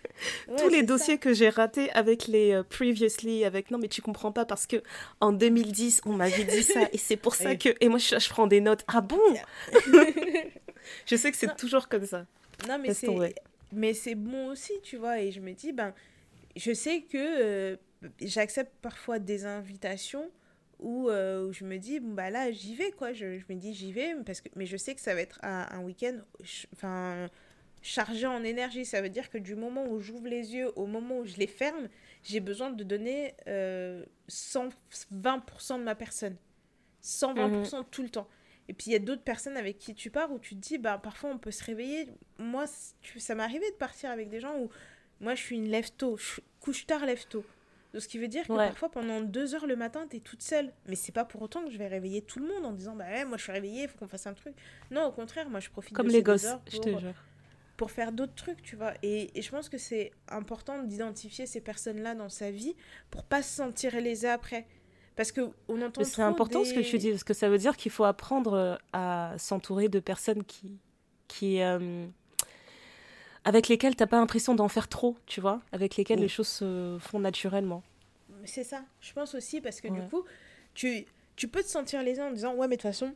Tous 0.57 0.69
les 0.69 0.85
dossiers 0.85 1.19
que 1.19 1.35
j'ai 1.35 1.49
ratés 1.49 1.91
avec 1.91 2.29
les 2.29 2.53
euh, 2.53 2.63
previously, 2.63 3.45
avec 3.45 3.73
non 3.73 3.79
mais 3.79 3.89
tu 3.89 4.03
comprends 4.03 4.31
pas 4.31 4.45
parce 4.45 4.69
que 4.69 4.77
en 5.21 5.33
2010 5.33 6.03
on 6.07 6.13
m'avait 6.13 6.45
dit 6.45 6.63
ça 6.63 6.89
et 6.93 6.99
c'est 6.99 7.17
pour 7.17 7.35
ça 7.35 7.57
que 7.57 7.71
et 7.81 7.89
moi 7.89 7.99
je, 7.99 8.21
je, 8.21 8.29
prends 8.29 8.47
des 8.47 8.61
notes. 8.61 8.85
Ah 8.87 9.01
bon? 9.01 9.19
Je 11.07 11.15
sais 11.15 11.31
que 11.31 11.37
c'est 11.37 11.57
toujours 11.57 11.89
comme 11.89 12.07
ça. 12.07 12.25
Non 12.69 12.79
mais 12.79 12.95
c'est 12.95 13.09
mais 13.73 13.95
c'est 13.95 14.15
bon 14.15 14.51
aussi, 14.51 14.73
tu 14.83 14.97
vois 14.97 15.21
et 15.21 15.31
je 15.31 15.41
me 15.41 15.53
dis 15.53 15.73
ben 15.73 15.93
je 16.57 16.73
sais 16.73 17.03
que 17.03 17.17
euh, 17.17 17.77
j'accepte 18.21 18.73
parfois 18.81 19.19
des 19.19 19.45
invitations 19.45 20.31
où, 20.79 21.09
euh, 21.09 21.47
où, 21.47 21.53
je 21.53 21.65
me 21.65 21.77
dis, 21.77 22.01
bon, 22.01 22.15
bah 22.15 22.31
là, 22.31 22.51
j'y 22.51 22.75
vais, 22.75 22.91
quoi. 22.91 23.13
Je, 23.13 23.39
je 23.39 23.45
me 23.49 23.55
dis, 23.55 23.75
j'y 23.75 23.93
vais, 23.93 24.15
parce 24.25 24.41
que, 24.41 24.49
mais 24.57 24.67
je 24.67 24.77
sais 24.77 24.95
que 24.95 25.01
ça 25.01 25.15
va 25.15 25.21
être 25.21 25.39
un, 25.43 25.67
un 25.71 25.83
week-end 25.83 26.19
enfin, 26.73 27.29
chargé 27.83 28.27
en 28.27 28.43
énergie. 28.45 28.85
Ça 28.85 29.03
veut 29.03 29.11
dire 29.11 29.31
que 29.31 29.39
du 29.39 29.55
moment 29.55 29.85
où 29.87 30.01
j'ouvre 30.01 30.27
les 30.27 30.55
yeux 30.55 30.73
au 30.77 30.87
moment 30.87 31.19
où 31.19 31.25
je 31.27 31.37
les 31.37 31.47
ferme, 31.47 31.89
j'ai 32.23 32.41
besoin 32.41 32.71
de 32.71 32.85
donner 32.85 33.35
euh, 33.47 34.05
120% 34.29 35.79
de 35.79 35.85
ma 35.85 35.95
personne. 35.95 36.37
120% 37.03 37.77
mhm. 37.77 37.85
tout 37.91 38.03
le 38.03 38.11
temps. 38.11 38.29
Et 38.69 38.73
puis 38.73 38.91
il 38.91 38.93
y 38.93 38.97
a 38.97 39.01
d'autres 39.01 39.23
personnes 39.23 39.57
avec 39.57 39.79
qui 39.79 39.95
tu 39.95 40.11
pars 40.11 40.31
où 40.31 40.39
tu 40.39 40.55
te 40.55 40.61
dis, 40.61 40.79
bah, 40.79 40.99
parfois 41.03 41.31
on 41.31 41.39
peut 41.39 41.51
se 41.51 41.65
réveiller. 41.65 42.09
Moi, 42.39 42.67
ça 43.19 43.35
m'est 43.35 43.43
arrivé 43.43 43.69
de 43.71 43.77
partir 43.77 44.11
avec 44.11 44.29
des 44.29 44.41
gens 44.41 44.57
où 44.59 44.71
moi, 45.21 45.35
je 45.35 45.43
suis 45.43 45.57
une 45.57 45.69
lève-tôt. 45.69 46.19
Couche 46.61 46.87
tard, 46.87 47.05
lève-tôt. 47.05 47.45
Donc, 47.93 48.03
ce 48.03 48.09
qui 48.09 48.19
veut 48.19 48.29
dire 48.29 48.47
que 48.47 48.53
parfois, 48.53 48.91
pendant 48.91 49.21
deux 49.21 49.55
heures 49.55 49.67
le 49.67 49.77
matin, 49.77 50.07
tu 50.09 50.17
es 50.17 50.21
toute 50.21 50.43
seule. 50.43 50.73
Mais 50.87 50.95
c'est 50.95 51.13
pas 51.13 51.25
pour 51.25 51.43
autant 51.43 51.65
que 51.65 51.71
je 51.71 51.79
vais 51.79 51.89
réveiller 51.89 52.23
tout 52.23 52.39
le 52.39 52.47
monde 52.47 52.65
en 52.65 52.73
disant 52.73 52.95
Bah 52.95 53.07
ouais, 53.07 53.25
moi 53.25 53.37
je 53.37 53.43
suis 53.43 53.53
réveillée, 53.53 53.83
il 53.83 53.89
faut 53.89 53.99
qu'on 53.99 54.09
fasse 54.09 54.27
un 54.27 54.35
truc. 54.35 54.55
Non, 54.91 55.05
au 55.07 55.13
contraire, 55.13 55.51
moi 55.51 55.61
je 55.61 55.71
profite 55.71 55.95
Comme 55.95 56.09
les 56.09 56.23
gosses, 56.23 56.47
je 56.71 56.79
te 56.79 56.89
jure. 56.89 57.15
Pour 57.77 57.91
faire 57.91 58.13
d'autres 58.13 58.35
trucs, 58.35 58.63
tu 58.63 58.77
vois. 58.77 58.93
Et, 59.03 59.37
et 59.37 59.43
je 59.43 59.51
pense 59.51 59.69
que 59.69 59.79
c'est 59.79 60.13
important 60.29 60.83
d'identifier 60.83 61.47
ces 61.47 61.63
personnes-là 61.63 62.15
dans 62.15 62.29
sa 62.29 62.51
vie 62.51 62.77
pour 63.11 63.25
pas 63.25 63.43
se 63.43 63.57
sentir 63.57 63.99
lésé 63.99 64.29
après. 64.29 64.67
Parce 65.17 65.33
que 65.33 65.51
on 65.69 65.83
entend. 65.83 66.05
C'est 66.05 66.23
important 66.23 66.65
ce 66.65 66.73
que 66.73 66.81
tu 66.81 66.99
dis, 66.99 67.11
parce 67.11 67.25
que 67.25 67.35
ça 67.35 67.49
veut 67.49 67.59
dire 67.59 67.77
qu'il 67.77 67.91
faut 67.91 68.05
apprendre 68.05 68.53
euh, 68.53 68.77
à 68.93 69.35
s'entourer 69.39 69.89
de 69.89 69.99
personnes 69.99 70.45
qui. 70.45 70.79
qui 71.27 71.61
euh, 71.61 72.07
avec 73.51 73.67
lesquels 73.67 73.97
t'as 73.97 74.07
pas 74.07 74.21
l'impression 74.21 74.55
d'en 74.55 74.69
faire 74.69 74.87
trop, 74.87 75.17
tu 75.27 75.41
vois, 75.41 75.61
avec 75.73 75.97
lesquels 75.97 76.21
les 76.21 76.29
choses 76.29 76.47
se 76.47 76.99
font 77.01 77.19
naturellement. 77.19 77.83
C'est 78.45 78.63
ça, 78.63 78.85
je 79.01 79.13
pense 79.13 79.35
aussi, 79.35 79.61
parce 79.61 79.81
que 79.81 79.89
du 79.89 80.01
coup, 80.03 80.25
tu, 80.73 81.05
tu 81.35 81.49
peux 81.49 81.61
te 81.61 81.67
sentir 81.67 82.01
lésé 82.05 82.23
en 82.23 82.31
disant, 82.31 82.55
ouais, 82.55 82.69
mais 82.69 82.77
de 82.77 82.83
toute 82.83 82.93
façon, 82.93 83.13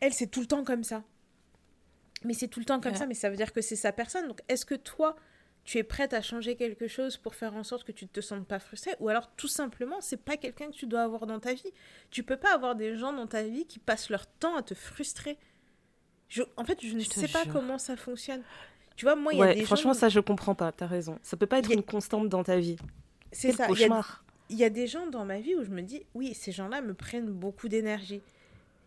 elle, 0.00 0.12
c'est 0.12 0.28
tout 0.28 0.40
le 0.40 0.46
temps 0.46 0.62
comme 0.62 0.84
ça. 0.84 1.02
Mais 2.22 2.32
c'est 2.32 2.46
tout 2.46 2.60
le 2.60 2.64
temps 2.64 2.80
comme 2.80 2.94
ça, 2.94 3.06
mais 3.06 3.14
ça 3.14 3.28
veut 3.28 3.34
dire 3.36 3.52
que 3.52 3.60
c'est 3.60 3.74
sa 3.74 3.90
personne. 3.90 4.28
Donc, 4.28 4.40
est-ce 4.48 4.64
que 4.64 4.76
toi, 4.76 5.16
tu 5.64 5.78
es 5.78 5.82
prête 5.82 6.14
à 6.14 6.22
changer 6.22 6.54
quelque 6.54 6.86
chose 6.86 7.16
pour 7.16 7.34
faire 7.34 7.56
en 7.56 7.64
sorte 7.64 7.82
que 7.82 7.90
tu 7.90 8.04
ne 8.04 8.10
te 8.10 8.20
sentes 8.20 8.46
pas 8.46 8.60
frustré 8.60 8.92
ou 9.00 9.08
alors 9.08 9.34
tout 9.34 9.48
simplement 9.48 10.02
c'est 10.02 10.18
pas 10.18 10.36
quelqu'un 10.36 10.66
que 10.66 10.76
tu 10.76 10.86
dois 10.86 11.00
avoir 11.00 11.26
dans 11.26 11.40
ta 11.40 11.54
vie. 11.54 11.72
Tu 12.10 12.22
peux 12.22 12.36
pas 12.36 12.54
avoir 12.54 12.74
des 12.74 12.96
gens 12.96 13.14
dans 13.14 13.26
ta 13.26 13.44
vie 13.44 13.64
qui 13.64 13.78
passent 13.78 14.10
leur 14.10 14.26
temps 14.26 14.56
à 14.56 14.62
te 14.62 14.74
frustrer. 14.74 15.38
Je, 16.28 16.42
en 16.58 16.66
fait 16.66 16.78
je 16.82 16.94
ne 16.94 17.00
sais 17.00 17.28
pas 17.28 17.44
comment 17.50 17.78
ça 17.78 17.96
fonctionne 17.96 18.42
tu 18.96 19.04
vois, 19.04 19.16
moi, 19.16 19.32
il 19.32 19.38
y 19.38 19.42
a 19.42 19.54
des 19.54 19.64
Franchement, 19.64 19.94
ça, 19.94 20.08
je 20.08 20.20
comprends 20.20 20.54
pas. 20.54 20.72
T'as 20.72 20.86
raison. 20.86 21.18
Ça 21.22 21.36
peut 21.36 21.46
pas 21.46 21.58
être 21.58 21.70
une 21.70 21.82
constante 21.82 22.28
dans 22.28 22.44
ta 22.44 22.58
vie. 22.58 22.76
C'est 23.32 23.52
ça. 23.52 23.66
Cauchemar. 23.66 24.24
Il 24.50 24.58
y, 24.58 24.64
a 24.64 24.70
des 24.70 24.86
gens 24.86 25.06
dans 25.06 25.24
ma 25.24 25.40
vie 25.40 25.54
où 25.54 25.64
je 25.64 25.70
me 25.70 25.80
dis, 25.80 26.02
oui, 26.14 26.34
ces 26.34 26.52
gens-là 26.52 26.82
me 26.82 26.94
prennent 26.94 27.30
beaucoup 27.30 27.68
d'énergie. 27.68 28.20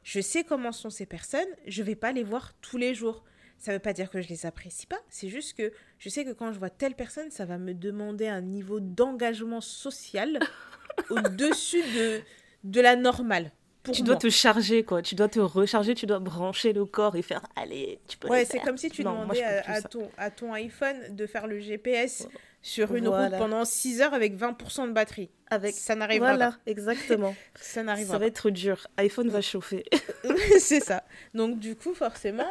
Je 0.04 0.22
sais 0.22 0.44
comment 0.44 0.72
sont 0.72 0.90
ces 0.90 1.06
personnes. 1.06 1.48
Je 1.66 1.84
vais 1.84 1.96
pas 1.96 2.12
les 2.12 2.24
voir 2.24 2.54
tous 2.62 2.78
les 2.78 2.94
jours. 2.94 3.24
Ça 3.58 3.74
veut 3.74 3.80
pas 3.80 3.92
dire 3.92 4.12
que 4.12 4.22
je 4.22 4.30
les 4.30 4.46
apprécie 4.46 4.86
pas. 4.86 5.00
C'est 5.10 5.30
juste 5.30 5.58
que 5.58 5.74
je 5.98 6.10
sais 6.10 6.24
que 6.24 6.32
quand 6.32 6.54
je 6.54 6.60
vois 6.60 6.70
telle 6.70 6.94
personne, 6.94 7.32
ça 7.32 7.46
va 7.46 7.58
me 7.58 7.74
demander 7.74 8.28
un 8.28 8.42
niveau 8.42 8.80
d'engagement 8.80 9.60
social 9.60 10.40
au-dessus 11.10 11.82
de, 11.82 12.22
de 12.64 12.82
la 12.82 12.96
normale 12.96 13.52
tu 13.92 14.04
dois 14.04 14.16
te 14.16 14.30
charger, 14.30 14.84
quoi. 14.84 15.02
Tu 15.02 15.16
dois 15.16 15.28
te 15.28 15.40
recharger, 15.40 15.94
tu 15.96 16.06
dois 16.06 16.20
brancher 16.20 16.74
le 16.74 16.86
corps 16.86 17.16
et 17.16 17.22
faire 17.22 17.42
allez, 17.56 18.00
tu 18.08 18.18
peux 18.18 18.28
Ouais, 18.28 18.46
c'est 18.46 18.60
comme 18.60 18.78
si 18.78 18.90
tu 18.90 19.04
demandais 19.04 19.44
à, 19.44 19.82
ton, 19.82 20.10
à 20.18 20.30
ton 20.32 20.54
iPhone 20.54 21.16
de 21.16 21.26
faire 21.26 21.48
le 21.48 21.60
GPS 21.60 22.28
sur 22.62 22.94
une 22.96 23.08
route 23.08 23.38
pendant 23.38 23.64
6 23.66 24.02
heures 24.02 24.14
avec 24.14 24.38
20% 24.38 24.88
de 24.88 24.94
batterie. 24.94 25.30
Avec... 25.50 25.74
Ça 25.76 25.96
n'arrivera 25.96 26.32
voilà, 26.32 26.52
pas. 26.52 26.58
exactement. 26.66 27.36
ça 27.56 27.84
n'arrivera 27.84 28.14
Ça 28.14 28.20
va 28.20 28.26
être 28.26 28.50
dur. 28.50 28.88
iPhone 28.98 29.30
va 29.30 29.42
chauffer. 29.42 29.86
c'est 30.60 30.82
ça. 30.82 31.04
Donc, 31.34 31.60
du 31.60 31.76
coup, 31.76 31.94
forcément, 31.94 32.50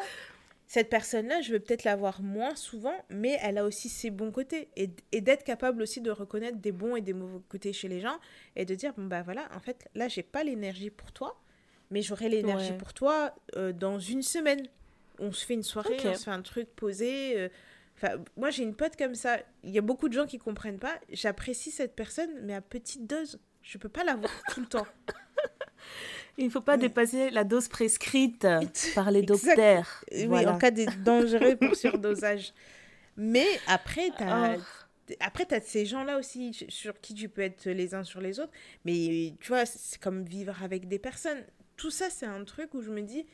cette 0.66 0.90
personne-là, 0.90 1.42
je 1.42 1.52
vais 1.52 1.60
peut-être 1.60 1.84
la 1.84 1.94
voir 1.94 2.22
moins 2.22 2.56
souvent, 2.56 2.94
mais 3.08 3.38
elle 3.40 3.58
a 3.58 3.64
aussi 3.64 3.88
ses 3.88 4.10
bons 4.10 4.32
côtés. 4.32 4.68
Et, 4.76 4.90
et 5.12 5.20
d'être 5.20 5.44
capable 5.44 5.80
aussi 5.80 6.00
de 6.00 6.10
reconnaître 6.10 6.58
des 6.58 6.72
bons 6.72 6.96
et 6.96 7.00
des 7.00 7.12
mauvais 7.12 7.40
côtés 7.48 7.72
chez 7.72 7.88
les 7.88 8.00
gens 8.00 8.18
et 8.56 8.64
de 8.64 8.74
dire, 8.74 8.92
bon, 8.96 9.06
bah 9.06 9.22
voilà, 9.22 9.48
en 9.54 9.60
fait, 9.60 9.88
là, 9.94 10.08
j'ai 10.08 10.24
pas 10.24 10.42
l'énergie 10.42 10.90
pour 10.90 11.12
toi, 11.12 11.40
mais 11.90 12.02
j'aurai 12.02 12.28
l'énergie 12.28 12.72
pour 12.72 12.92
toi 12.92 13.32
euh, 13.56 13.72
dans 13.72 14.00
une 14.00 14.22
semaine. 14.22 14.66
On 15.20 15.32
se 15.32 15.46
fait 15.46 15.54
une 15.54 15.62
soirée, 15.62 15.96
on 16.04 16.14
se 16.14 16.24
fait 16.24 16.30
un 16.30 16.42
truc 16.42 16.68
posé. 16.74 17.38
Euh. 17.38 17.48
Enfin, 17.96 18.16
moi, 18.36 18.50
j'ai 18.50 18.64
une 18.64 18.74
pote 18.74 18.96
comme 18.96 19.14
ça. 19.14 19.38
Il 19.62 19.70
y 19.70 19.78
a 19.78 19.82
beaucoup 19.82 20.08
de 20.08 20.14
gens 20.14 20.26
qui 20.26 20.38
comprennent 20.38 20.80
pas. 20.80 20.98
J'apprécie 21.10 21.70
cette 21.70 21.94
personne, 21.94 22.30
mais 22.42 22.54
à 22.54 22.60
petite 22.60 23.06
dose. 23.06 23.38
Je 23.62 23.78
peux 23.78 23.88
pas 23.88 24.04
la 24.04 24.16
voir 24.16 24.32
tout 24.52 24.60
le 24.60 24.66
temps. 24.66 24.86
Il 26.38 26.46
ne 26.46 26.50
faut 26.50 26.60
pas 26.60 26.76
dépasser 26.76 27.30
la 27.30 27.44
dose 27.44 27.68
prescrite 27.68 28.46
par 28.94 29.10
les 29.10 29.22
docteurs. 29.22 30.04
Oui, 30.12 30.46
en 30.46 30.58
cas 30.58 30.70
de 30.70 30.84
dangereux 31.02 31.56
pour 31.60 31.74
surdosage. 31.74 32.52
Mais 33.16 33.46
après, 33.66 34.10
tu 34.16 34.22
as... 34.22 34.56
Oh. 34.58 35.12
Après, 35.20 35.46
tu 35.46 35.54
as 35.54 35.60
ces 35.60 35.86
gens-là 35.86 36.18
aussi 36.18 36.52
sur 36.68 37.00
qui 37.00 37.14
tu 37.14 37.28
peux 37.28 37.42
être 37.42 37.70
les 37.70 37.94
uns 37.94 38.02
sur 38.02 38.20
les 38.20 38.40
autres. 38.40 38.52
Mais 38.84 39.34
tu 39.40 39.48
vois, 39.48 39.64
c'est 39.64 40.00
comme 40.00 40.24
vivre 40.24 40.62
avec 40.62 40.88
des 40.88 40.98
personnes. 40.98 41.44
Tout 41.76 41.90
ça, 41.90 42.10
c'est 42.10 42.26
un 42.26 42.44
truc 42.44 42.74
où 42.74 42.82
je 42.82 42.90
me 42.90 43.02
dis, 43.02 43.24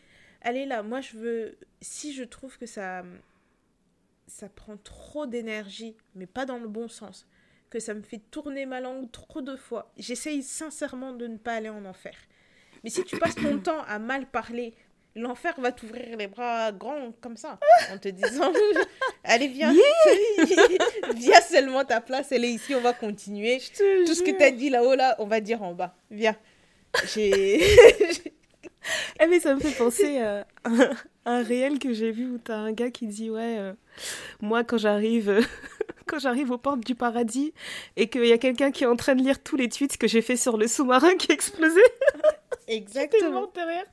allez 0.43 0.67
là, 0.67 0.83
moi 0.83 1.01
je 1.01 1.17
veux... 1.17 1.59
Si 1.81 2.13
je 2.13 2.25
trouve 2.25 2.59
que 2.59 2.67
ça, 2.67 3.03
ça 4.27 4.49
prend 4.49 4.77
trop 4.77 5.27
d'énergie, 5.27 5.97
mais 6.15 6.27
pas 6.27 6.45
dans 6.45 6.59
le 6.59 6.69
bon 6.69 6.89
sens, 6.89 7.27
que 7.71 7.81
ça 7.81 7.95
me 7.95 8.03
fait 8.03 8.21
tourner 8.31 8.67
ma 8.67 8.81
langue 8.81 9.11
trop 9.11 9.41
de 9.41 9.57
fois, 9.57 9.93
j'essaye 9.97 10.43
sincèrement 10.43 11.13
de 11.13 11.27
ne 11.27 11.39
pas 11.39 11.55
aller 11.55 11.71
en 11.71 11.85
enfer. 11.87 12.15
Mais 12.85 12.91
si 12.91 13.05
tu 13.05 13.17
passes 13.19 13.35
ton 13.35 13.59
temps 13.59 13.83
à 13.89 13.99
mal 13.99 14.27
parler 14.27 14.75
l'enfer 15.15 15.55
va 15.59 15.73
t'ouvrir 15.73 16.17
les 16.17 16.27
bras 16.27 16.73
grands 16.73 17.13
comme 17.21 17.37
ça, 17.37 17.59
en 17.93 17.99
te 17.99 18.09
disant 18.09 18.53
Allez, 19.25 19.49
viens, 19.49 19.73
viens 21.15 21.41
seulement, 21.41 21.85
ta 21.85 22.01
place, 22.01 22.33
elle 22.33 22.45
est 22.45 22.51
ici, 22.51 22.75
on 22.75 22.81
va 22.81 22.93
continuer. 22.93 23.61
Tout 24.07 24.15
ce 24.15 24.23
que 24.23 24.37
tu 24.37 24.43
as 24.43 24.51
dit 24.51 24.71
là-haut, 24.71 24.95
là, 24.95 25.17
on 25.19 25.27
va 25.27 25.41
dire 25.41 25.63
en 25.63 25.75
bas. 25.75 25.95
Viens. 26.11 26.37
J'ai. 27.15 27.63
Eh 29.21 29.27
mais 29.27 29.41
ça 29.41 29.55
me 29.55 29.61
fait 29.61 29.77
penser 29.77 30.19
à 30.21 30.45
un, 31.25 31.43
réel 31.43 31.79
que 31.79 31.93
j'ai 31.93 32.11
vu 32.11 32.27
où 32.27 32.39
t'as 32.39 32.57
un 32.57 32.73
gars 32.73 32.91
qui 32.91 33.07
dit 33.07 33.31
ouais 33.31 33.59
euh, 33.59 33.73
moi 34.41 34.65
quand 34.65 34.79
j'arrive 34.79 35.47
quand 36.07 36.19
j'arrive 36.19 36.51
aux 36.51 36.59
portes 36.59 36.81
du 36.81 36.95
paradis 36.95 37.53
et 37.97 38.09
qu'il 38.09 38.27
y 38.27 38.33
a 38.33 38.39
quelqu'un 38.39 38.71
qui 38.71 38.85
est 38.85 38.87
en 38.87 38.97
train 38.97 39.15
de 39.15 39.23
lire 39.23 39.43
tous 39.43 39.57
les 39.57 39.69
tweets 39.69 39.97
que 39.97 40.09
j'ai 40.09 40.23
fait 40.23 40.37
sur 40.37 40.57
le 40.57 40.67
sous-marin 40.67 41.15
qui 41.17 41.31
a 41.31 41.35
explosé. 41.35 41.81
Exactement. 42.69 43.51
derrière. 43.55 43.85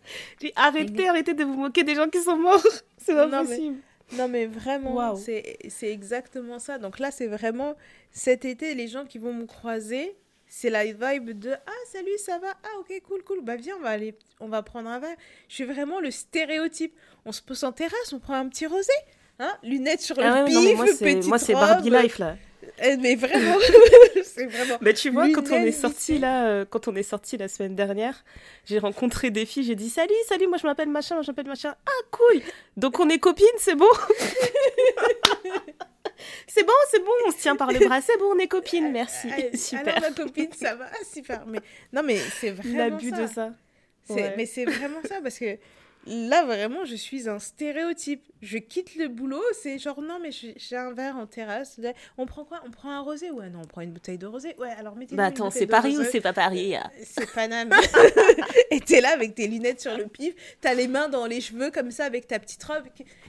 J'ai 0.42 0.54
arrêtez, 0.56 1.08
arrêtez 1.08 1.34
de 1.34 1.44
vous 1.44 1.56
moquer 1.56 1.84
des 1.84 1.96
gens 1.96 2.10
qui 2.10 2.20
sont 2.22 2.38
morts. 2.38 2.66
C'est 2.98 3.14
pas 3.14 3.28
non, 3.28 3.46
possible. 3.46 3.78
Mais, 4.12 4.18
non 4.18 4.28
mais 4.28 4.46
vraiment, 4.46 5.16
c'est 5.16 5.60
exactement 5.84 6.60
ça. 6.60 6.78
Donc 6.78 7.00
là, 7.00 7.12
c'est 7.12 7.28
vraiment 7.28 7.76
cet 8.12 8.46
été, 8.46 8.76
les 8.76 8.88
gens 8.88 9.06
qui 9.06 9.18
vont 9.18 9.34
me 9.34 9.46
croiser, 9.46 10.16
c'est 10.50 10.70
la 10.70 10.86
vibe 10.86 11.40
de 11.40 11.52
ah 11.52 11.72
salut 11.92 12.18
ça 12.18 12.40
va? 12.40 12.50
Ah 12.64 12.80
ok 12.80 13.02
cool 13.08 13.24
cool. 13.24 13.42
Bah 13.42 13.56
viens 13.56 13.76
on 13.78 13.82
va 13.82 13.90
aller 13.90 14.16
on 14.40 14.50
va 14.50 14.64
prendre 14.64 14.90
un 14.90 15.00
verre 15.00 15.16
je 15.48 15.56
suis 15.56 15.64
vraiment 15.64 16.00
le 16.00 16.12
stéréotype. 16.12 16.94
On 17.26 17.32
se 17.32 17.42
pose 17.42 17.64
en 17.64 17.72
terrasse 17.72 18.12
on 18.12 18.20
prend 18.20 18.34
un 18.34 18.50
petit 18.50 18.66
rosé 18.66 18.92
hein 19.40 19.54
lunettes 19.64 20.02
sur 20.02 20.18
ah 20.20 20.42
le 20.42 20.46
pif 20.46 20.76
moi 20.76 20.88
c'est 20.88 21.28
moi 21.28 21.40
c'est 21.40 21.54
Barbie 21.54 21.92
life 21.92 22.18
là. 22.18 22.36
Eh, 22.84 22.98
mais 22.98 23.16
vraiment 23.16 23.56
c'est 24.24 24.48
vraiment 24.48 24.78
mais 24.82 24.94
tu 24.94 25.12
vois 25.12 25.30
quand 25.32 25.50
on 25.52 25.64
est 25.64 25.72
sorti 25.72 26.18
là 26.18 26.48
euh, 26.48 26.66
quand 26.70 26.88
on 26.88 26.96
est 26.96 27.04
sorti 27.04 27.38
la 27.38 27.48
semaine 27.48 27.76
dernière 27.76 28.24
j'ai 28.66 28.80
rencontré 28.80 29.32
des 29.32 29.46
filles 29.46 29.64
j'ai 29.64 29.76
dit 29.76 29.90
salut 29.90 30.12
salut 30.28 30.48
moi 30.48 30.58
je 30.58 30.68
m'appelle 30.68 30.90
machin 30.90 31.22
je 31.22 31.32
m'appelle 31.32 31.48
machin. 31.48 31.76
Ah 31.86 32.04
cool! 32.12 32.42
Donc 32.76 33.00
on 33.00 33.08
est 33.10 33.20
copines 33.20 33.46
c'est 33.58 33.76
bon? 33.76 33.88
c'est 36.48 36.64
bon, 36.64 36.74
c'est 36.92 37.00
bon, 37.00 37.12
on 37.28 37.32
se 37.32 37.38
tient 37.38 37.56
par 37.56 37.72
le 37.72 37.80
bras, 37.80 38.02
c'est 38.02 38.18
bon, 38.18 38.34
on 38.36 38.40
est 38.40 38.48
copines, 38.48 38.92
merci. 38.92 39.30
super. 39.56 39.98
Alors, 39.98 40.10
ma 40.10 40.24
copine, 40.24 40.52
ça 40.54 40.76
va, 40.76 40.88
super. 41.12 41.46
Mais 41.48 41.60
non, 41.94 42.04
mais 42.04 42.18
c'est 42.18 42.52
vraiment 42.52 42.78
L'abus 42.78 43.12
de 43.12 43.28
ça. 43.28 43.52
Mais 44.38 44.46
c'est 44.46 44.66
vraiment 44.66 45.02
ça, 45.08 45.22
parce 45.22 45.38
que 45.38 45.58
là, 46.06 46.46
vraiment, 46.46 46.86
je 46.86 46.96
suis 46.96 47.30
un 47.30 47.40
stéréotype. 47.40 48.24
Je 48.42 48.58
quitte 48.58 48.96
le 48.96 49.10
boulot, 49.10 49.42
c'est 49.54 49.78
genre, 49.80 50.02
non, 50.02 50.18
mais 50.22 50.32
j'ai 50.32 50.76
un 50.76 50.94
verre 50.94 51.18
en 51.18 51.26
terrasse. 51.26 51.80
On 52.18 52.26
prend 52.26 52.46
quoi? 52.46 52.62
On 52.66 52.72
prend 52.72 52.92
un 52.92 53.02
rosé? 53.02 53.32
Ouais, 53.32 53.50
non, 53.50 53.60
on 53.64 53.68
prend 53.68 53.82
une 53.82 53.92
bouteille 53.92 54.18
de 54.18 54.28
rosé. 54.28 54.56
Ouais, 54.58 54.72
alors 54.78 54.96
mettez 54.96 55.16
Bah 55.16 55.26
attends, 55.26 55.52
c'est 55.52 55.68
Paris 55.68 55.98
ou 55.98 56.04
c'est 56.04 56.22
pas 56.22 56.32
Paris 56.32 56.76
euh, 56.76 56.80
C'est 57.04 57.30
Paname. 57.34 57.72
et 58.72 58.80
t'es 58.80 59.02
là 59.02 59.10
avec 59.14 59.36
tes 59.36 59.48
lunettes 59.48 59.82
sur 59.82 59.96
le 59.98 60.08
pif, 60.08 60.34
t'as 60.62 60.74
les 60.74 60.88
mains 60.88 61.10
dans 61.10 61.26
les 61.26 61.42
cheveux 61.42 61.70
comme 61.70 61.92
ça 61.92 62.06
avec 62.06 62.28
ta 62.28 62.40
petite 62.40 62.64
robe. 62.64 62.86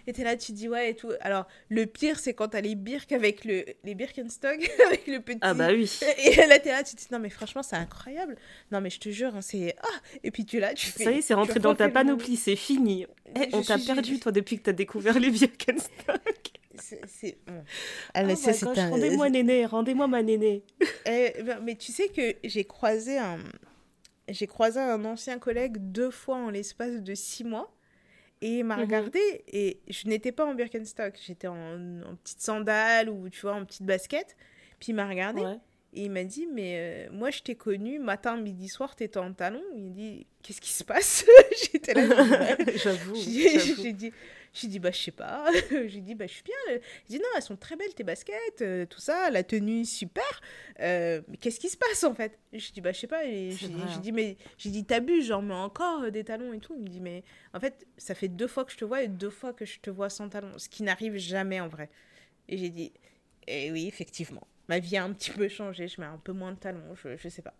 Et 0.06 0.12
t'es 0.12 0.22
là, 0.22 0.36
tu 0.36 0.52
dis 0.52 0.68
ouais 0.68 0.90
et 0.90 0.94
tout. 0.94 1.10
Alors, 1.20 1.46
le 1.68 1.86
pire, 1.86 2.20
c'est 2.20 2.34
quand 2.34 2.48
t'as 2.48 2.60
les 2.60 2.76
birks 2.76 3.12
avec 3.12 3.44
le, 3.44 3.64
les 3.82 3.94
Birkenstock, 3.94 4.70
avec 4.86 5.06
le 5.08 5.20
petit. 5.20 5.38
Ah 5.42 5.54
bah 5.54 5.68
oui. 5.72 5.90
Et 6.18 6.46
là, 6.46 6.58
t'es 6.58 6.70
là, 6.70 6.82
tu 6.84 6.94
te 6.94 7.00
dis 7.00 7.08
non, 7.10 7.18
mais 7.18 7.30
franchement, 7.30 7.62
c'est 7.62 7.76
incroyable. 7.76 8.36
Non, 8.70 8.80
mais 8.80 8.90
je 8.90 9.00
te 9.00 9.08
jure, 9.08 9.34
hein, 9.34 9.40
c'est. 9.40 9.74
Ah 9.82 9.86
Et 10.22 10.30
puis 10.30 10.44
tu 10.44 10.60
là, 10.60 10.72
tu 10.74 10.86
fais. 10.86 11.04
Ça 11.04 11.10
y 11.10 11.18
est, 11.18 11.22
c'est 11.22 11.34
rentré 11.34 11.58
dans 11.58 11.74
ta 11.74 11.88
panoplie, 11.88 12.36
c'est 12.36 12.56
fini. 12.60 13.06
Eh, 13.36 13.48
on 13.52 13.62
t'a 13.62 13.78
perdu, 13.78 14.18
toi, 14.18 14.32
depuis 14.32 14.58
que 14.58 14.62
t'as 14.62 14.72
découvert 14.72 15.18
les 15.18 15.30
Birkenstock. 15.30 16.52
C'est. 17.06 17.38
Oh 17.46 18.68
rendez-moi 18.90 19.30
néné, 19.30 19.66
rendez-moi 19.66 20.08
ma 20.08 20.22
néné. 20.22 20.64
Eh, 21.06 21.42
ben, 21.42 21.60
mais 21.62 21.76
tu 21.76 21.92
sais 21.92 22.08
que 22.08 22.36
j'ai 22.42 22.64
croisé 22.64 23.18
un. 23.18 23.38
J'ai 24.28 24.46
croisé 24.46 24.80
un 24.80 25.04
ancien 25.04 25.38
collègue 25.38 25.76
deux 25.78 26.10
fois 26.10 26.36
en 26.36 26.50
l'espace 26.50 27.02
de 27.02 27.14
six 27.14 27.44
mois. 27.44 27.72
Et 28.42 28.58
il 28.58 28.64
m'a 28.64 28.76
mmh 28.76 28.80
regardé 28.80 29.44
et 29.48 29.80
je 29.88 30.08
n'étais 30.08 30.32
pas 30.32 30.46
en 30.46 30.54
Birkenstock, 30.54 31.18
j'étais 31.22 31.46
en, 31.46 32.00
en, 32.02 32.16
petite 32.16 32.40
sandale 32.40 33.10
ou 33.10 33.28
tu 33.28 33.42
vois, 33.42 33.54
en 33.54 33.66
petite 33.66 33.82
basket. 33.82 34.34
Puis 34.78 34.92
il 34.92 34.94
m'a 34.94 35.06
regardé 35.06 35.42
et 35.92 36.04
il 36.04 36.10
m'a 36.10 36.24
dit 36.24 36.46
Mais 36.46 36.74
euh, 36.76 37.12
moi 37.12 37.30
je 37.30 37.40
t'ai 37.40 37.54
connu 37.54 37.98
matin, 37.98 38.36
midi, 38.36 38.68
soir, 38.68 38.96
t'étais 38.96 39.18
en 39.18 39.32
talon. 39.32 39.62
Il 39.74 39.84
m'a 39.84 39.90
dit 39.90 40.26
Qu'est-ce 40.42 40.60
qui 40.60 40.72
se 40.72 40.84
passe? 40.84 41.24
J'étais 41.72 41.94
là, 41.94 42.56
j'avoue. 42.76 43.16
J'ai 43.16 43.92
dit 43.92 44.12
j'ai 44.52 44.68
dit, 44.68 44.78
bah, 44.80 44.90
je 44.90 44.98
sais 44.98 45.10
pas. 45.10 45.46
j'ai 45.70 46.00
dit, 46.00 46.14
bah, 46.14 46.26
je 46.26 46.32
suis 46.32 46.42
bien. 46.42 46.78
Il 47.08 47.16
dit, 47.16 47.18
non, 47.18 47.28
elles 47.36 47.42
sont 47.42 47.56
très 47.56 47.76
belles, 47.76 47.94
tes 47.94 48.02
baskets, 48.02 48.62
euh, 48.62 48.84
tout 48.84 49.00
ça, 49.00 49.30
la 49.30 49.44
tenue, 49.44 49.84
super. 49.84 50.24
Euh, 50.80 51.20
mais 51.28 51.36
qu'est-ce 51.36 51.60
qui 51.60 51.68
se 51.68 51.76
passe, 51.76 52.02
en 52.04 52.14
fait? 52.14 52.38
J'ai 52.52 52.72
dit, 52.72 52.80
bah, 52.80 52.92
je 52.92 52.98
sais 52.98 53.06
pas. 53.06 53.22
J'ai 53.24 53.66
hein. 53.66 54.00
dit, 54.02 54.12
mais 54.12 54.36
j'ai 54.58 54.70
dit, 54.70 54.84
t'abuses, 54.84 55.26
genre, 55.26 55.42
mais 55.42 55.54
encore 55.54 56.02
euh, 56.02 56.10
des 56.10 56.24
talons 56.24 56.52
et 56.52 56.58
tout. 56.58 56.74
Il 56.76 56.82
me 56.82 56.88
dit, 56.88 57.00
mais 57.00 57.22
en 57.54 57.60
fait, 57.60 57.86
ça 57.96 58.14
fait 58.14 58.28
deux 58.28 58.48
fois 58.48 58.64
que 58.64 58.72
je 58.72 58.76
te 58.76 58.84
vois 58.84 59.02
et 59.02 59.08
deux 59.08 59.30
fois 59.30 59.52
que 59.52 59.64
je 59.64 59.78
te 59.78 59.90
vois 59.90 60.10
sans 60.10 60.28
talons, 60.28 60.58
ce 60.58 60.68
qui 60.68 60.82
n'arrive 60.82 61.16
jamais 61.16 61.60
en 61.60 61.68
vrai. 61.68 61.88
Et 62.48 62.58
j'ai 62.58 62.70
dit, 62.70 62.92
eh 63.46 63.70
oui, 63.70 63.86
effectivement. 63.86 64.46
Ma 64.70 64.78
vie 64.78 64.96
a 64.96 65.02
un 65.02 65.12
petit 65.12 65.32
peu 65.32 65.48
changé, 65.48 65.88
je 65.88 66.00
mets 66.00 66.06
un 66.06 66.20
peu 66.22 66.30
moins 66.30 66.52
de 66.52 66.56
talons, 66.56 66.94
je, 66.94 67.16
je 67.16 67.28
sais 67.28 67.42
pas. 67.42 67.54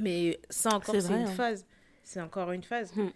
Mais 0.00 0.40
ça 0.50 0.70
encore, 0.74 0.96
c'est 1.00 1.06
une 1.06 1.22
hein. 1.22 1.26
phase. 1.26 1.64
C'est 2.02 2.20
encore 2.20 2.50
une 2.50 2.64
phase. 2.64 2.92
Hmm. 2.96 3.10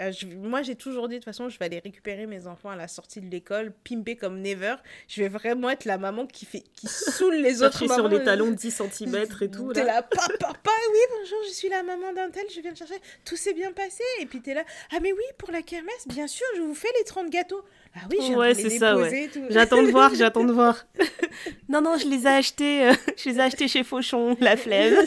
Euh, 0.00 0.12
moi, 0.36 0.62
j'ai 0.62 0.76
toujours 0.76 1.08
dit, 1.08 1.14
de 1.14 1.18
toute 1.18 1.24
façon, 1.24 1.48
je 1.48 1.58
vais 1.58 1.64
aller 1.64 1.80
récupérer 1.80 2.26
mes 2.26 2.46
enfants 2.46 2.70
à 2.70 2.76
la 2.76 2.86
sortie 2.86 3.20
de 3.20 3.28
l'école, 3.28 3.72
pimper 3.84 4.14
comme 4.14 4.40
never. 4.40 4.76
Je 5.08 5.22
vais 5.22 5.28
vraiment 5.28 5.68
être 5.70 5.84
la 5.84 5.98
maman 5.98 6.26
qui, 6.26 6.46
fait, 6.46 6.62
qui 6.74 6.86
saoule 6.86 7.36
les 7.36 7.62
autres 7.64 7.84
mamans. 7.86 8.08
sur 8.08 8.08
les 8.08 8.24
talons 8.24 8.50
de 8.52 8.56
10 8.56 8.70
cm 8.70 9.26
et 9.40 9.50
tout. 9.50 9.72
T'es 9.72 9.84
là, 9.84 10.02
papa, 10.02 10.32
papa, 10.38 10.70
oui, 10.92 10.98
bonjour, 11.10 11.38
je 11.48 11.54
suis 11.54 11.68
la 11.68 11.82
maman 11.82 12.12
d'un 12.12 12.30
tel, 12.30 12.44
je 12.54 12.60
viens 12.60 12.72
de 12.72 12.76
chercher. 12.76 13.00
Tout 13.24 13.36
s'est 13.36 13.54
bien 13.54 13.72
passé. 13.72 14.04
Et 14.20 14.26
puis 14.26 14.40
t'es 14.40 14.54
là, 14.54 14.64
ah, 14.92 15.00
mais 15.00 15.12
oui, 15.12 15.24
pour 15.38 15.50
la 15.50 15.62
kermesse, 15.62 16.06
bien 16.06 16.28
sûr, 16.28 16.46
je 16.56 16.62
vous 16.62 16.74
fais 16.74 16.90
les 16.98 17.04
30 17.04 17.30
gâteaux. 17.30 17.64
Ah 17.96 18.00
oui, 18.10 18.18
j'ai 18.26 18.34
ouais, 18.34 18.54
c'est 18.54 18.70
ça, 18.70 18.96
ouais. 18.96 19.30
J'attends 19.50 19.82
de 19.82 19.90
voir, 19.90 20.12
j'attends 20.14 20.44
de 20.44 20.52
voir. 20.52 20.84
non, 21.68 21.80
non, 21.80 21.96
je 21.96 22.06
les 22.08 22.24
ai 22.24 22.30
achetés, 22.30 22.88
euh, 22.88 22.94
je 23.16 23.28
les 23.28 23.36
ai 23.36 23.40
achetés 23.40 23.68
chez 23.68 23.84
Fauchon, 23.84 24.36
la 24.40 24.56
flemme. 24.56 24.94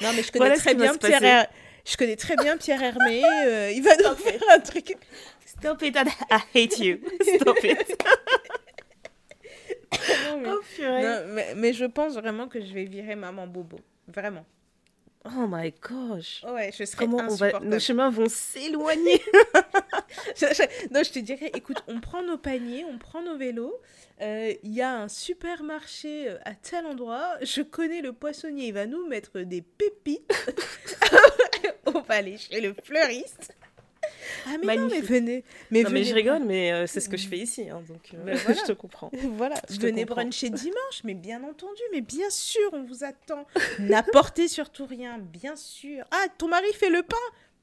non, 0.00 0.10
mais 0.16 0.22
je 0.22 0.32
connais 0.32 0.56
très 0.56 0.74
bien 0.74 0.96
Pierre. 0.96 1.46
Je 1.84 1.96
connais 1.96 2.16
très 2.16 2.36
bien 2.36 2.56
Pierre 2.56 2.82
Hermé. 2.82 3.22
Euh, 3.46 3.72
il 3.72 3.82
va 3.82 3.96
nous 3.96 4.16
faire 4.16 4.40
un 4.52 4.60
truc. 4.60 4.96
Stop 5.46 5.82
it, 5.82 5.96
I 5.96 6.38
hate 6.54 6.78
you. 6.78 6.98
Stop 7.36 7.58
it. 7.62 8.04
non, 10.28 10.40
mais, 10.40 10.48
oh, 10.48 11.26
mais, 11.28 11.54
mais, 11.54 11.72
je 11.72 11.84
pense 11.84 12.14
vraiment 12.14 12.48
que 12.48 12.60
je 12.60 12.72
vais 12.72 12.84
virer 12.84 13.14
maman 13.14 13.46
Bobo. 13.46 13.78
Vraiment. 14.08 14.44
Oh 15.24 15.46
my 15.48 15.72
gosh. 15.80 16.44
Ouais, 16.48 16.72
je 16.76 16.84
serais 16.84 17.04
Comment 17.04 17.28
on 17.28 17.34
va... 17.34 17.60
Nos 17.60 17.78
chemins 17.78 18.10
vont 18.10 18.28
s'éloigner. 18.28 19.22
non, 20.90 21.02
je 21.02 21.10
te 21.10 21.18
dirais, 21.18 21.50
écoute, 21.54 21.82
on 21.88 22.00
prend 22.00 22.22
nos 22.22 22.38
paniers, 22.38 22.84
on 22.84 22.98
prend 22.98 23.22
nos 23.22 23.36
vélos. 23.36 23.80
Euh, 24.20 24.54
il 24.62 24.72
y 24.72 24.82
a 24.82 24.94
un 24.94 25.08
supermarché 25.08 26.28
euh, 26.28 26.38
à 26.44 26.54
tel 26.54 26.86
endroit. 26.86 27.36
Je 27.42 27.62
connais 27.62 28.02
le 28.02 28.12
poissonnier, 28.12 28.68
il 28.68 28.74
va 28.74 28.86
nous 28.86 29.06
mettre 29.08 29.40
des 29.40 29.62
pépites. 29.62 30.32
on 31.86 32.00
va 32.00 32.14
aller 32.14 32.38
chez 32.38 32.60
le 32.60 32.74
fleuriste. 32.84 33.54
Ah 34.46 34.56
mais 34.64 34.76
non, 34.76 34.88
mais 34.88 35.00
venez. 35.00 35.44
Mais, 35.70 35.84
mais 35.84 36.04
je 36.04 36.14
rigole, 36.14 36.44
mais 36.44 36.72
euh, 36.72 36.86
c'est 36.86 37.00
ce 37.00 37.08
que 37.08 37.16
je 37.16 37.28
fais 37.28 37.38
ici, 37.38 37.68
hein, 37.70 37.82
donc 37.88 38.12
ben 38.24 38.36
je 38.48 38.64
te 38.64 38.72
comprends. 38.72 39.10
Voilà, 39.36 39.56
je 39.70 39.78
venez 39.78 40.04
bruncher 40.04 40.50
dimanche, 40.50 41.02
mais 41.04 41.14
bien 41.14 41.42
entendu, 41.44 41.82
mais 41.92 42.00
bien 42.00 42.30
sûr, 42.30 42.70
on 42.72 42.82
vous 42.82 43.04
attend. 43.04 43.46
N'apportez 43.78 44.48
surtout 44.48 44.86
rien, 44.86 45.18
bien 45.18 45.56
sûr. 45.56 46.04
Ah, 46.10 46.26
ton 46.38 46.48
mari 46.48 46.72
fait 46.74 46.90
le 46.90 47.02
pain 47.02 47.16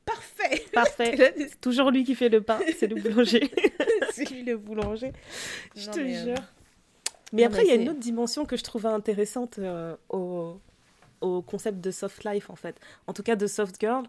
Parfait. 0.09 0.65
Parfait. 0.73 1.33
C'est 1.37 1.61
toujours 1.61 1.91
lui 1.91 2.03
qui 2.03 2.15
fait 2.15 2.29
le 2.29 2.41
pain, 2.41 2.59
c'est 2.77 2.87
le 2.87 2.95
boulanger. 2.95 3.51
c'est 4.11 4.29
lui 4.29 4.43
le 4.43 4.57
boulanger. 4.57 5.13
Je 5.75 5.89
te 5.89 5.99
euh, 5.99 6.25
jure. 6.25 6.43
Mais 7.31 7.43
après, 7.43 7.63
il 7.63 7.67
y 7.67 7.71
a 7.71 7.75
une 7.75 7.89
autre 7.89 7.99
dimension 7.99 8.45
que 8.45 8.57
je 8.57 8.63
trouvais 8.63 8.89
intéressante 8.89 9.59
euh, 9.59 9.95
au, 10.09 10.59
au, 11.21 11.41
concept 11.41 11.79
de 11.79 11.91
soft 11.91 12.23
life, 12.23 12.49
en 12.49 12.55
fait. 12.55 12.79
En 13.07 13.13
tout 13.13 13.23
cas, 13.23 13.35
de 13.35 13.47
soft 13.47 13.75
girl. 13.79 14.03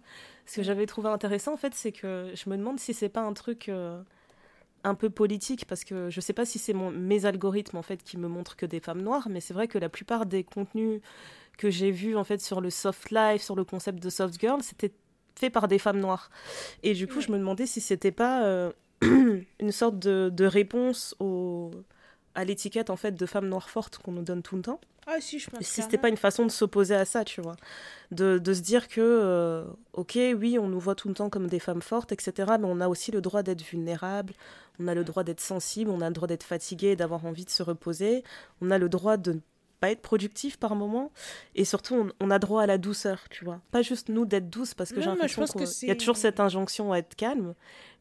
Ce 0.46 0.56
que 0.56 0.62
j'avais 0.62 0.86
trouvé 0.86 1.08
intéressant, 1.10 1.52
en 1.52 1.58
fait, 1.58 1.74
c'est 1.74 1.92
que 1.92 2.32
je 2.34 2.48
me 2.48 2.56
demande 2.56 2.80
si 2.80 2.94
c'est 2.94 3.08
pas 3.10 3.20
un 3.20 3.34
truc 3.34 3.68
euh, 3.68 4.02
un 4.84 4.94
peu 4.94 5.10
politique, 5.10 5.66
parce 5.66 5.84
que 5.84 6.08
je 6.08 6.20
sais 6.20 6.32
pas 6.32 6.46
si 6.46 6.58
c'est 6.58 6.72
mes 6.72 7.26
algorithmes, 7.26 7.76
en 7.76 7.82
fait, 7.82 8.02
qui 8.02 8.16
me 8.16 8.26
montrent 8.26 8.56
que 8.56 8.66
des 8.66 8.80
femmes 8.80 9.02
noires, 9.02 9.28
mais 9.28 9.40
c'est 9.40 9.54
vrai 9.54 9.68
que 9.68 9.78
la 9.78 9.90
plupart 9.90 10.24
des 10.24 10.44
contenus 10.44 11.02
que 11.58 11.68
j'ai 11.68 11.90
vus, 11.90 12.16
en 12.16 12.24
fait, 12.24 12.40
sur 12.40 12.62
le 12.62 12.70
soft 12.70 13.10
life, 13.10 13.42
sur 13.42 13.54
le 13.54 13.64
concept 13.64 14.02
de 14.02 14.08
soft 14.08 14.40
girl, 14.40 14.62
c'était 14.62 14.92
fait 15.38 15.50
par 15.50 15.68
des 15.68 15.78
femmes 15.78 16.00
noires. 16.00 16.30
Et 16.82 16.94
du 16.94 17.06
coup, 17.06 17.20
je 17.20 17.30
me 17.30 17.38
demandais 17.38 17.66
si 17.66 17.80
c'était 17.80 18.12
pas 18.12 18.44
euh, 18.44 18.72
une 19.02 19.72
sorte 19.72 19.98
de, 19.98 20.30
de 20.32 20.44
réponse 20.44 21.14
au, 21.20 21.70
à 22.34 22.44
l'étiquette 22.44 22.90
en 22.90 22.96
fait 22.96 23.12
de 23.12 23.26
femme 23.26 23.48
noire 23.48 23.70
forte 23.70 23.98
qu'on 23.98 24.12
nous 24.12 24.22
donne 24.22 24.42
tout 24.42 24.56
le 24.56 24.62
temps. 24.62 24.80
Ah 25.06 25.20
si, 25.20 25.38
je 25.38 25.50
pense. 25.50 25.60
Si 25.62 25.82
c'était 25.82 25.98
pas 25.98 26.08
une 26.08 26.16
façon 26.16 26.44
de 26.44 26.50
s'opposer 26.50 26.94
à 26.94 27.04
ça, 27.04 27.24
tu 27.24 27.40
vois, 27.40 27.56
de, 28.12 28.38
de 28.38 28.54
se 28.54 28.60
dire 28.60 28.86
que 28.86 29.00
euh, 29.00 29.64
ok, 29.94 30.18
oui, 30.36 30.58
on 30.58 30.68
nous 30.68 30.78
voit 30.78 30.94
tout 30.94 31.08
le 31.08 31.14
temps 31.14 31.30
comme 31.30 31.48
des 31.48 31.58
femmes 31.58 31.82
fortes, 31.82 32.12
etc. 32.12 32.52
Mais 32.60 32.66
on 32.66 32.80
a 32.80 32.88
aussi 32.88 33.10
le 33.10 33.20
droit 33.20 33.42
d'être 33.42 33.62
vulnérable, 33.62 34.34
on 34.78 34.86
a 34.86 34.94
le 34.94 35.02
droit 35.02 35.24
d'être 35.24 35.40
sensible, 35.40 35.90
on 35.90 36.00
a 36.00 36.08
le 36.08 36.14
droit 36.14 36.28
d'être 36.28 36.44
fatigué, 36.44 36.96
d'avoir 36.96 37.24
envie 37.26 37.44
de 37.44 37.50
se 37.50 37.62
reposer, 37.62 38.22
on 38.60 38.70
a 38.70 38.78
le 38.78 38.88
droit 38.88 39.16
de 39.16 39.40
pas 39.80 39.90
être 39.90 40.02
productif 40.02 40.58
par 40.58 40.76
moment. 40.76 41.10
Et 41.54 41.64
surtout, 41.64 42.10
on, 42.20 42.30
a 42.30 42.38
droit 42.38 42.62
à 42.62 42.66
la 42.66 42.78
douceur, 42.78 43.28
tu 43.30 43.44
vois. 43.44 43.60
Pas 43.70 43.82
juste 43.82 44.08
nous 44.08 44.26
d'être 44.26 44.50
douce, 44.50 44.74
parce 44.74 44.92
que 44.92 45.00
j'ai 45.00 45.06
l'impression 45.06 45.44
qu'il 45.44 45.88
y 45.88 45.90
a 45.90 45.96
toujours 45.96 46.16
cette 46.16 46.38
injonction 46.38 46.92
à 46.92 46.98
être 46.98 47.16
calme, 47.16 47.54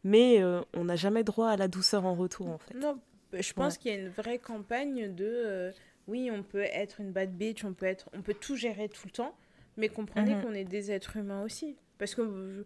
mais 0.04 0.42
euh, 0.42 0.62
on 0.76 0.86
n'a 0.86 0.96
jamais 0.96 1.24
droit 1.24 1.50
à 1.50 1.58
la 1.58 1.68
douceur 1.68 2.06
en 2.06 2.14
retour, 2.14 2.48
en 2.48 2.58
fait. 2.58 2.74
Non, 2.76 3.00
je 3.34 3.54
pense 3.54 3.78
qu'il 3.78 3.92
y 3.92 3.96
a 3.96 3.98
une 3.98 4.10
vraie 4.10 4.40
campagne 4.40 5.14
de 5.14 5.26
euh, 5.26 5.72
oui, 6.08 6.30
on 6.32 6.44
peut 6.44 6.64
être 6.64 7.00
une 7.00 7.12
bad 7.12 7.32
bitch, 7.36 7.64
on 7.64 7.74
peut, 7.74 7.86
être, 7.86 8.10
on 8.14 8.22
peut 8.22 8.34
tout 8.34 8.56
gérer 8.56 8.90
tout 8.90 9.06
le 9.06 9.12
temps, 9.12 9.36
mais 9.78 9.90
comprenez 9.90 10.36
mhm. 10.36 10.42
qu'on 10.44 10.54
est 10.54 10.66
des 10.66 10.92
êtres 10.92 11.18
humains 11.18 11.44
aussi. 11.44 11.78
Parce 11.98 12.16
que 12.16 12.66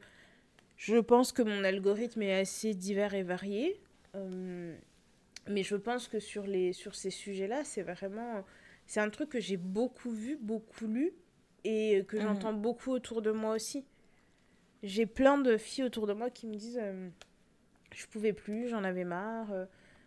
je 0.78 0.98
pense 0.98 1.32
que 1.32 1.42
mon 1.42 1.64
algorithme 1.64 2.22
est 2.22 2.40
assez 2.40 2.74
divers 2.74 3.14
et 3.14 3.24
varié. 3.24 3.80
Euh, 4.16 4.76
mais 5.48 5.64
je 5.64 5.76
pense 5.76 6.08
que 6.08 6.20
sur, 6.20 6.46
les, 6.46 6.74
sur 6.74 6.96
ces 6.96 7.10
sujets-là, 7.10 7.64
c'est 7.64 7.84
vraiment. 7.84 8.44
C'est 8.94 9.00
un 9.00 9.10
truc 9.10 9.30
que 9.30 9.40
j'ai 9.40 9.58
beaucoup 9.58 10.12
vu, 10.12 10.38
beaucoup 10.40 10.86
lu 10.86 11.14
et 11.64 12.06
que 12.08 12.16
mhm. 12.16 12.22
j'entends 12.22 12.54
beaucoup 12.54 12.92
autour 12.92 13.24
de 13.24 13.32
moi 13.32 13.56
aussi. 13.56 13.86
J'ai 14.84 15.08
plein 15.08 15.40
de 15.40 15.58
filles 15.58 15.86
autour 15.86 16.06
de 16.06 16.14
moi 16.14 16.30
qui 16.30 16.46
me 16.46 16.54
disent 16.54 16.78
euh, 16.80 17.10
je 17.92 18.06
pouvais 18.06 18.34
plus, 18.34 18.68
j'en 18.68 18.84
avais 18.84 19.04
marre. 19.04 19.52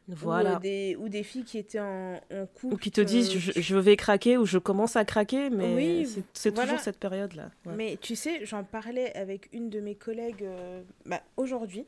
Voilà. 0.07 0.59
Ou, 0.59 0.61
des, 0.61 0.97
ou 1.01 1.09
des 1.09 1.25
filles 1.25 1.43
qui 1.43 1.59
étaient 1.59 1.81
en, 1.81 2.21
en 2.31 2.47
couple. 2.47 2.75
Ou 2.75 2.77
qui 2.77 2.93
te 2.93 3.01
disent 3.01 3.35
euh, 3.35 3.61
je, 3.61 3.77
vais 3.77 3.97
craquer 3.97 4.37
ou 4.37 4.47
je 4.47 4.59
commence 4.59 4.95
à 4.95 5.05
craquer, 5.05 5.51
mais 5.51 5.75
oui, 5.75 6.25
c'est 6.33 6.55
toujours 6.55 6.79
cette 6.79 7.01
période-là. 7.01 7.51
Mais 7.65 7.99
tu 8.01 8.15
sais, 8.15 8.45
j'en 8.45 8.63
parlais 8.63 9.13
avec 9.17 9.49
une 9.53 9.69
de 9.69 9.81
mes 9.81 9.97
collègues 9.97 10.45
euh, 10.45 10.81
bah, 11.07 11.23
aujourd'hui, 11.37 11.87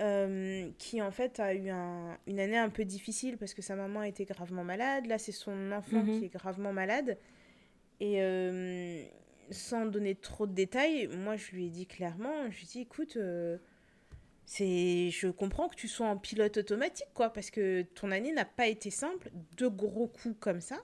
euh, 0.00 0.70
qui 0.78 1.02
en 1.02 1.10
fait 1.10 1.40
a 1.40 1.54
eu 1.54 1.68
un, 1.70 2.18
une 2.26 2.40
année 2.40 2.56
un 2.56 2.70
peu 2.70 2.84
difficile 2.84 3.36
parce 3.36 3.54
que 3.54 3.62
sa 3.62 3.76
maman 3.76 4.02
était 4.02 4.24
gravement 4.24 4.64
malade. 4.64 5.06
Là, 5.06 5.18
c'est 5.18 5.32
son 5.32 5.72
enfant 5.72 6.02
mhm. 6.02 6.18
qui 6.18 6.24
est 6.26 6.32
gravement 6.32 6.72
malade. 6.72 7.18
Et 8.00 9.10
sans 9.50 9.84
donner 9.84 10.14
trop 10.14 10.46
de 10.46 10.52
détails, 10.52 11.08
moi 11.08 11.36
je 11.36 11.50
lui 11.50 11.66
ai 11.66 11.70
dit 11.70 11.86
clairement 11.86 12.50
je 12.50 12.56
lui 12.56 12.64
ai 12.64 12.66
dit 12.66 12.80
écoute 12.80 13.18
c'est 14.46 15.10
je 15.10 15.28
comprends 15.28 15.68
que 15.68 15.74
tu 15.74 15.86
sois 15.86 16.06
en 16.06 16.16
pilote 16.16 16.56
automatique 16.56 17.08
quoi 17.14 17.30
parce 17.30 17.50
que 17.50 17.82
ton 17.82 18.10
année 18.10 18.32
n'a 18.32 18.44
pas 18.44 18.68
été 18.68 18.90
simple 18.90 19.30
deux 19.56 19.68
gros 19.68 20.06
coups 20.06 20.36
comme 20.40 20.60
ça 20.60 20.76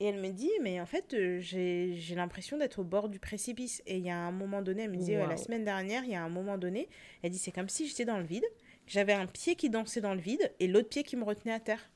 et 0.00 0.06
elle 0.06 0.20
me 0.20 0.30
dit 0.30 0.50
mais 0.62 0.80
en 0.80 0.86
fait 0.86 1.14
euh, 1.14 1.38
j'ai 1.40 2.14
l'impression 2.14 2.58
d'être 2.58 2.80
au 2.80 2.84
bord 2.84 3.08
du 3.08 3.18
précipice. 3.18 3.82
Et 3.86 3.96
il 3.96 4.04
y 4.04 4.10
a 4.10 4.16
un 4.16 4.32
moment 4.32 4.62
donné 4.62 4.84
elle 4.84 4.90
me 4.90 4.96
dit 4.96 5.12
la 5.12 5.36
semaine 5.36 5.64
dernière 5.64 6.04
il 6.04 6.10
y 6.10 6.14
a 6.14 6.22
un 6.22 6.28
moment 6.28 6.58
donné 6.58 6.88
elle 7.22 7.30
dit 7.30 7.38
c'est 7.38 7.52
comme 7.52 7.68
si 7.68 7.88
j'étais 7.88 8.04
dans 8.04 8.18
le 8.18 8.24
vide 8.24 8.44
j'avais 8.86 9.14
un 9.14 9.26
pied 9.26 9.56
qui 9.56 9.70
dansait 9.70 10.00
dans 10.00 10.14
le 10.14 10.20
vide 10.20 10.52
et 10.60 10.68
l'autre 10.68 10.88
pied 10.88 11.02
qui 11.02 11.16
me 11.16 11.24
retenait 11.24 11.54
à 11.54 11.60
terre. 11.60 11.90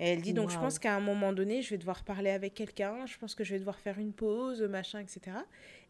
Et 0.00 0.08
elle 0.08 0.22
dit 0.22 0.32
donc 0.32 0.50
je 0.50 0.58
pense 0.58 0.80
qu'à 0.80 0.94
un 0.94 1.00
moment 1.00 1.32
donné 1.32 1.62
je 1.62 1.70
vais 1.70 1.78
devoir 1.78 2.02
parler 2.04 2.30
avec 2.30 2.54
quelqu'un 2.54 3.06
je 3.06 3.16
pense 3.16 3.34
que 3.34 3.44
je 3.44 3.52
vais 3.52 3.58
devoir 3.60 3.78
faire 3.78 3.98
une 3.98 4.12
pause 4.12 4.60
machin 4.62 4.98
etc 4.98 5.36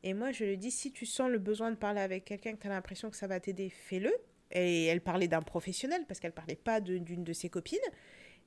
et 0.02 0.12
moi 0.12 0.30
je 0.30 0.44
lui 0.44 0.58
dis 0.58 0.70
si 0.70 0.92
tu 0.92 1.06
sens 1.06 1.30
le 1.30 1.38
besoin 1.38 1.70
de 1.70 1.76
parler 1.76 2.02
avec 2.02 2.26
quelqu'un 2.26 2.52
que 2.52 2.60
tu 2.60 2.66
as 2.66 2.70
l'impression 2.70 3.08
que 3.08 3.16
ça 3.16 3.26
va 3.26 3.40
t'aider 3.40 3.70
fais-le. 3.70 4.12
Et 4.52 4.84
elle 4.84 5.00
parlait 5.00 5.26
d'un 5.26 5.42
professionnel 5.42 6.04
parce 6.06 6.20
qu'elle 6.20 6.32
parlait 6.32 6.54
pas 6.54 6.80
d'une 6.80 7.24
de, 7.24 7.32
ses 7.32 7.48
copines. 7.48 7.78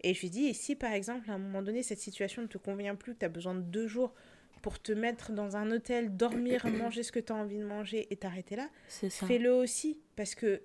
Et 0.02 0.14
je 0.14 0.22
lui 0.22 0.30
dis, 0.30 0.45
et 0.45 0.54
si 0.54 0.76
par 0.76 0.93
exemple 0.93 1.30
à 1.30 1.34
un 1.34 1.39
moment 1.39 1.62
donné 1.62 1.84
cette 1.84 2.00
situation 2.00 2.41
ne 2.41 2.48
te 2.48 2.58
convient 2.58 2.95
plus, 2.95 3.14
que 3.14 3.20
tu 3.20 3.26
as 3.26 3.30
besoin 3.30 3.56
de 3.56 3.62
deux 3.62 3.88
jours 3.88 4.14
pour 4.62 4.80
te 4.80 4.91
mettre 4.91 5.32
dans 5.32 5.56
un 5.56 5.72
hôtel, 5.72 6.16
dormir, 6.16 6.66
manger 6.68 7.04
ce 7.04 7.12
que 7.12 7.20
tu 7.20 7.32
as 7.32 7.36
envie 7.36 7.58
de 7.58 7.66
manger 7.66 8.08
et 8.12 8.16
t'arrêter 8.16 8.56
là, 8.56 8.70
fais-le 8.88 9.52
aussi. 9.52 10.00
Parce 10.16 10.36
que 10.36 10.62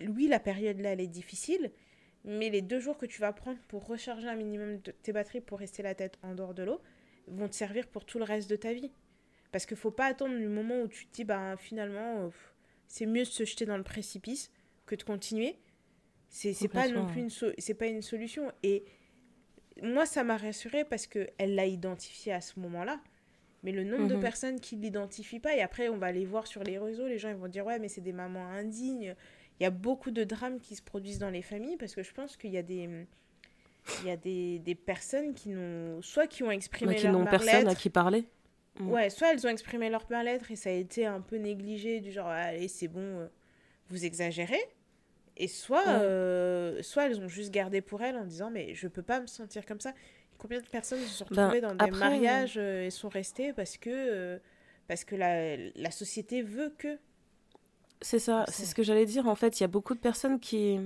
oui, 0.00 0.26
la 0.28 0.40
période 0.40 0.80
là, 0.80 0.90
elle 0.90 1.00
est 1.00 1.06
difficile, 1.06 1.70
mais 2.24 2.50
les 2.50 2.62
deux 2.62 2.80
jours 2.80 2.98
que 2.98 3.06
tu 3.06 3.20
vas 3.20 3.32
prendre 3.32 3.58
pour 3.68 3.86
recharger 3.86 4.28
un 4.28 4.36
minimum 4.36 4.80
de 4.80 4.90
tes 4.90 5.12
batteries 5.12 5.40
pour 5.40 5.58
rester 5.58 5.82
la 5.82 5.94
tête 5.94 6.18
en 6.22 6.34
dehors 6.34 6.54
de 6.54 6.62
l'eau 6.62 6.80
vont 7.26 7.48
te 7.48 7.54
servir 7.54 7.86
pour 7.86 8.04
tout 8.04 8.18
le 8.18 8.24
reste 8.24 8.50
de 8.50 8.56
ta 8.56 8.72
vie. 8.72 8.90
Parce 9.52 9.66
qu'il 9.66 9.76
faut 9.76 9.90
pas 9.90 10.06
attendre 10.06 10.34
le 10.34 10.48
moment 10.48 10.80
où 10.80 10.88
tu 10.88 11.06
te 11.06 11.12
dis, 11.14 11.24
bah, 11.24 11.56
finalement, 11.56 12.30
c'est 12.88 13.06
mieux 13.06 13.22
de 13.22 13.28
se 13.28 13.44
jeter 13.44 13.66
dans 13.66 13.76
le 13.76 13.84
précipice 13.84 14.50
que 14.84 14.94
de 14.94 15.02
continuer, 15.02 15.58
c'est 16.34 16.68
pas 16.68 16.88
non 16.88 17.06
plus 17.06 17.20
une, 17.20 17.52
c'est 17.58 17.74
pas 17.74 17.86
une 17.86 18.02
solution. 18.02 18.50
Et 18.62 18.84
moi, 19.82 20.04
ça 20.04 20.24
m'a 20.24 20.36
rassurée 20.36 20.84
parce 20.84 21.06
qu'elle 21.06 21.54
l'a 21.54 21.66
identifié 21.66 22.32
à 22.32 22.40
ce 22.40 22.58
moment-là. 22.58 23.00
Mais 23.62 23.72
le 23.72 23.84
nombre 23.84 24.08
de 24.08 24.16
mhm. 24.16 24.20
personnes 24.20 24.60
qui 24.60 24.76
l'identifient 24.76 25.38
pas, 25.38 25.54
et 25.54 25.62
après, 25.62 25.88
on 25.88 25.96
va 25.96 26.08
aller 26.08 26.26
voir 26.26 26.46
sur 26.46 26.62
les 26.64 26.76
réseaux, 26.76 27.06
les 27.06 27.18
gens 27.18 27.30
ils 27.30 27.36
vont 27.36 27.48
dire 27.48 27.64
Ouais, 27.64 27.78
mais 27.78 27.88
c'est 27.88 28.00
des 28.00 28.12
mamans 28.12 28.46
indignes. 28.48 29.14
Il 29.58 29.62
y 29.62 29.66
a 29.66 29.70
beaucoup 29.70 30.10
de 30.10 30.24
drames 30.24 30.58
qui 30.58 30.74
se 30.74 30.82
produisent 30.82 31.20
dans 31.20 31.30
les 31.30 31.40
familles 31.40 31.76
parce 31.76 31.94
que 31.94 32.02
je 32.02 32.12
pense 32.12 32.36
qu'il 32.36 32.50
y 32.50 32.58
a 32.58 32.62
des. 32.62 32.88
Il 34.00 34.08
y 34.08 34.10
a 34.10 34.16
des, 34.16 34.58
des 34.58 34.74
personnes 34.74 35.34
qui 35.34 35.50
n'ont. 35.50 36.02
Soit 36.02 36.26
qui 36.26 36.42
ont 36.42 36.50
exprimé 36.50 36.96
qui 36.96 37.08
n'ont 37.08 37.24
personne 37.24 37.68
à 37.68 37.74
qui 37.74 37.90
parler. 37.90 38.26
Mm. 38.80 38.90
Ouais, 38.90 39.08
soit 39.08 39.32
elles 39.32 39.46
ont 39.46 39.50
exprimé 39.50 39.88
leur 39.88 40.04
mal-être 40.10 40.50
et 40.50 40.56
ça 40.56 40.70
a 40.70 40.72
été 40.72 41.06
un 41.06 41.20
peu 41.20 41.36
négligé, 41.36 42.00
du 42.00 42.10
genre 42.10 42.26
Allez, 42.26 42.66
c'est 42.66 42.88
bon, 42.88 43.20
euh, 43.20 43.28
vous 43.88 44.04
exagérez. 44.04 44.60
Et 45.36 45.48
soit, 45.48 45.88
euh, 45.88 46.80
soit 46.82 47.06
elles 47.06 47.20
ont 47.20 47.28
juste 47.28 47.50
gardé 47.50 47.80
pour 47.80 48.02
elles 48.02 48.16
en 48.16 48.24
disant 48.24 48.50
mais 48.50 48.74
je 48.74 48.86
peux 48.86 49.02
pas 49.02 49.20
me 49.20 49.26
sentir 49.26 49.66
comme 49.66 49.80
ça. 49.80 49.92
Combien 50.38 50.60
de 50.60 50.66
personnes 50.66 51.00
se 51.00 51.08
sont 51.08 51.26
ben, 51.30 51.46
retrouvées 51.46 51.60
dans 51.60 51.74
des 51.74 51.90
mariages 51.90 52.54
euh, 52.56 52.86
et 52.86 52.90
sont 52.90 53.08
restées 53.08 53.52
parce 53.52 53.76
que, 53.76 53.90
euh, 53.90 54.38
parce 54.88 55.04
que 55.04 55.16
la, 55.16 55.56
la, 55.56 55.90
société 55.90 56.42
veut 56.42 56.72
que? 56.76 56.98
C'est 58.00 58.18
ça, 58.18 58.44
c'est 58.48 58.64
ce 58.64 58.74
que 58.74 58.82
j'allais 58.82 59.06
dire. 59.06 59.26
En 59.26 59.34
fait, 59.34 59.58
il 59.58 59.62
y 59.62 59.64
a 59.64 59.68
beaucoup 59.68 59.94
de 59.94 60.00
personnes 60.00 60.38
qui. 60.38 60.78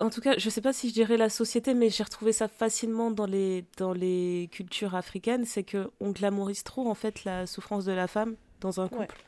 En 0.00 0.10
tout 0.10 0.20
cas, 0.20 0.38
je 0.38 0.48
sais 0.48 0.60
pas 0.60 0.72
si 0.72 0.88
je 0.88 0.94
dirais 0.94 1.16
la 1.16 1.28
société, 1.28 1.74
mais 1.74 1.90
j'ai 1.90 2.04
retrouvé 2.04 2.32
ça 2.32 2.48
facilement 2.48 3.10
dans 3.10 3.26
les, 3.26 3.64
dans 3.78 3.92
les 3.92 4.48
cultures 4.52 4.94
africaines. 4.94 5.44
C'est 5.44 5.64
qu'on 5.64 6.10
glamourise 6.10 6.62
trop 6.64 6.88
en 6.88 6.94
fait 6.94 7.24
la 7.24 7.46
souffrance 7.46 7.84
de 7.84 7.92
la 7.92 8.06
femme 8.06 8.36
dans 8.60 8.80
un 8.80 8.88
couple 8.88 9.27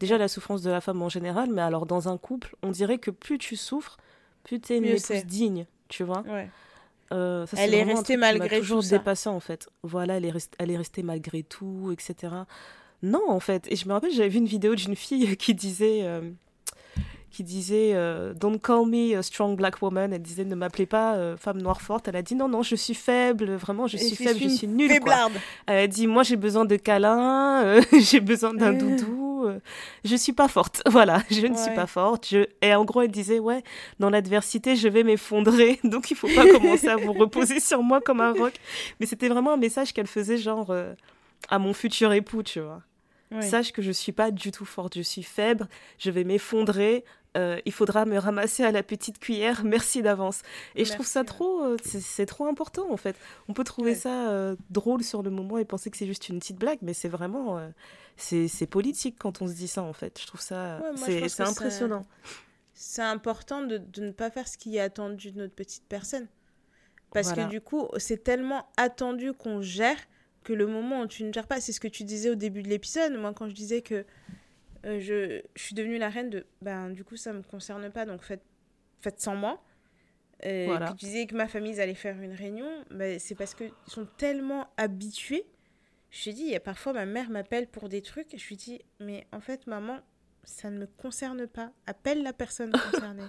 déjà 0.00 0.18
la 0.18 0.28
souffrance 0.28 0.62
de 0.62 0.70
la 0.70 0.80
femme 0.80 1.02
en 1.02 1.08
général, 1.08 1.50
mais 1.50 1.62
alors 1.62 1.86
dans 1.86 2.08
un 2.08 2.18
couple, 2.18 2.56
on 2.62 2.70
dirait 2.70 2.98
que 2.98 3.10
plus 3.10 3.38
tu 3.38 3.56
souffres, 3.56 3.96
plus 4.42 4.60
tu 4.60 4.72
es 4.72 4.78
une 4.78 4.84
épouse 4.84 5.24
digne, 5.26 5.66
tu 5.88 6.04
vois. 6.04 6.24
Euh, 7.12 7.46
elle 7.56 7.74
est, 7.74 7.82
restée 7.82 8.16
malgré 8.16 8.60
toujours 8.60 8.82
tout 8.82 8.88
dépassé 8.88 9.28
en 9.28 9.40
fait. 9.40 9.68
Voilà, 9.82 10.16
elle 10.16 10.24
est, 10.24 10.30
restée, 10.30 10.56
elle 10.58 10.70
est 10.70 10.76
restée 10.76 11.02
malgré 11.02 11.42
tout, 11.42 11.90
etc. 11.92 12.32
Non, 13.02 13.22
en 13.28 13.40
fait. 13.40 13.70
Et 13.70 13.76
je 13.76 13.86
me 13.86 13.92
rappelle, 13.92 14.10
j'avais 14.10 14.30
vu 14.30 14.38
une 14.38 14.46
vidéo 14.46 14.74
d'une 14.74 14.96
fille 14.96 15.36
qui 15.36 15.54
disait, 15.54 16.00
euh, 16.02 16.22
qui 17.30 17.44
disait, 17.44 17.92
euh, 17.94 18.32
Don't 18.32 18.58
call 18.58 18.86
me 18.86 19.16
a 19.16 19.22
strong 19.22 19.54
black 19.54 19.82
woman. 19.82 20.12
Elle 20.12 20.22
disait, 20.22 20.44
ne 20.44 20.54
m'appelez 20.54 20.86
pas 20.86 21.36
femme 21.36 21.60
noire 21.60 21.82
forte. 21.82 22.08
Elle 22.08 22.16
a 22.16 22.22
dit, 22.22 22.34
non, 22.34 22.48
non, 22.48 22.62
je 22.62 22.74
suis 22.74 22.94
faible, 22.94 23.52
vraiment, 23.52 23.86
je 23.86 23.98
suis 23.98 24.16
faible, 24.16 24.40
je 24.40 24.48
suis 24.48 24.66
nulle. 24.66 24.98
Quoi. 25.00 25.28
Elle 25.66 25.84
a 25.84 25.86
dit, 25.86 26.06
moi, 26.06 26.22
j'ai 26.22 26.36
besoin 26.36 26.64
de 26.64 26.76
câlins, 26.76 27.80
j'ai 28.00 28.20
besoin 28.20 28.54
d'un 28.54 28.72
doudou. 28.72 29.23
Euh, 29.46 29.60
je 30.04 30.16
suis 30.16 30.32
pas 30.32 30.48
forte. 30.48 30.82
Voilà, 30.90 31.22
je 31.30 31.46
ne 31.46 31.56
suis 31.56 31.74
pas 31.74 31.86
forte. 31.86 32.28
Je... 32.28 32.46
Et 32.62 32.74
en 32.74 32.84
gros, 32.84 33.02
elle 33.02 33.10
disait, 33.10 33.38
ouais, 33.38 33.62
dans 33.98 34.10
l'adversité, 34.10 34.76
je 34.76 34.88
vais 34.88 35.02
m'effondrer. 35.02 35.80
Donc, 35.84 36.10
il 36.10 36.16
faut 36.16 36.28
pas 36.28 36.46
commencer 36.46 36.88
à 36.88 36.96
vous 36.96 37.12
reposer 37.12 37.60
sur 37.60 37.82
moi 37.82 38.00
comme 38.00 38.20
un 38.20 38.32
roc. 38.32 38.54
Mais 39.00 39.06
c'était 39.06 39.28
vraiment 39.28 39.52
un 39.54 39.56
message 39.56 39.92
qu'elle 39.92 40.06
faisait, 40.06 40.38
genre, 40.38 40.70
euh, 40.70 40.94
à 41.48 41.58
mon 41.58 41.72
futur 41.72 42.12
époux, 42.12 42.42
tu 42.42 42.60
vois. 42.60 42.82
Sache 43.40 43.72
que 43.72 43.82
je 43.82 43.90
suis 43.90 44.12
pas 44.12 44.30
du 44.30 44.52
tout 44.52 44.64
forte, 44.64 44.94
je 44.94 45.02
suis 45.02 45.24
faible, 45.24 45.68
je 45.98 46.10
vais 46.12 46.22
m'effondrer. 46.22 47.04
Euh, 47.36 47.60
il 47.64 47.72
faudra 47.72 48.04
me 48.04 48.16
ramasser 48.16 48.62
à 48.62 48.70
la 48.70 48.82
petite 48.82 49.18
cuillère. 49.18 49.62
Merci 49.64 50.02
d'avance. 50.02 50.42
Et 50.76 50.84
je 50.84 50.92
trouve 50.92 51.06
ça 51.06 51.24
trop, 51.24 51.76
c'est 51.82 52.26
trop 52.26 52.46
important 52.46 52.90
en 52.90 52.96
fait. 52.96 53.16
On 53.48 53.54
peut 53.54 53.64
trouver 53.64 53.94
ça 53.94 54.54
drôle 54.70 55.02
sur 55.02 55.22
le 55.22 55.30
moment 55.30 55.58
et 55.58 55.64
penser 55.64 55.90
que 55.90 55.96
c'est 55.96 56.06
juste 56.06 56.28
une 56.28 56.38
petite 56.38 56.58
blague, 56.58 56.78
mais 56.82 56.94
c'est 56.94 57.08
vraiment, 57.08 57.60
c'est 58.16 58.66
politique 58.66 59.16
quand 59.18 59.42
on 59.42 59.48
se 59.48 59.54
dit 59.54 59.68
ça 59.68 59.82
en 59.82 59.92
fait. 59.92 60.18
Je 60.20 60.26
trouve 60.26 60.40
ça 60.40 60.80
c'est 60.96 61.40
impressionnant. 61.40 62.06
C'est 62.76 63.02
important 63.02 63.62
de, 63.62 63.78
de, 63.78 64.06
ne 64.06 64.10
pas 64.10 64.30
faire 64.30 64.48
ce 64.48 64.58
qui 64.58 64.76
est 64.76 64.80
attendu 64.80 65.30
de 65.30 65.38
notre 65.38 65.54
petite 65.54 65.84
personne. 65.88 66.26
Parce 67.14 67.32
que 67.32 67.48
du 67.48 67.60
coup, 67.60 67.88
c'est 67.96 68.22
tellement 68.24 68.66
attendu 68.76 69.32
qu'on 69.32 69.62
gère 69.62 69.96
que 70.42 70.52
le 70.52 70.66
moment 70.66 71.00
où 71.02 71.06
tu 71.06 71.24
ne 71.24 71.32
gères 71.32 71.46
pas, 71.46 71.60
c'est 71.60 71.72
ce 71.72 71.80
que 71.80 71.88
tu 71.88 72.04
disais 72.04 72.28
au 72.28 72.34
début 72.34 72.62
de 72.62 72.68
l'épisode. 72.68 73.14
Moi, 73.14 73.32
quand 73.32 73.48
je 73.48 73.54
disais 73.54 73.80
que 73.80 74.04
euh, 74.84 75.00
je, 75.00 75.42
je, 75.54 75.62
suis 75.62 75.74
devenue 75.74 75.98
la 75.98 76.08
reine 76.08 76.30
de 76.30 76.46
ben 76.62 76.90
du 76.90 77.04
coup 77.04 77.16
ça 77.16 77.32
me 77.32 77.42
concerne 77.42 77.90
pas 77.90 78.04
donc 78.04 78.22
faites 78.22 78.44
faites 79.00 79.20
sans 79.20 79.36
moi 79.36 79.62
euh, 80.44 80.78
que 80.78 80.90
tu 80.90 81.06
disais 81.06 81.26
que 81.26 81.34
ma 81.34 81.48
famille 81.48 81.80
allait 81.80 81.94
faire 81.94 82.20
une 82.20 82.32
réunion 82.32 82.68
ben, 82.90 83.18
c'est 83.18 83.34
parce 83.34 83.54
qu'ils 83.54 83.72
sont 83.86 84.06
tellement 84.18 84.68
habitués 84.76 85.46
je 86.14 86.30
lui 86.30 86.34
dis, 86.34 86.44
il 86.52 86.60
parfois 86.60 86.92
ma 86.92 87.06
mère 87.06 87.28
m'appelle 87.28 87.66
pour 87.66 87.88
des 87.88 88.00
trucs. 88.00 88.36
Je 88.36 88.46
lui 88.46 88.54
dis, 88.54 88.80
mais 89.00 89.26
en 89.32 89.40
fait, 89.40 89.66
maman, 89.66 89.98
ça 90.44 90.70
ne 90.70 90.78
me 90.78 90.86
concerne 90.86 91.48
pas. 91.48 91.72
Appelle 91.88 92.22
la 92.22 92.32
personne 92.32 92.70
concernée. 92.92 93.24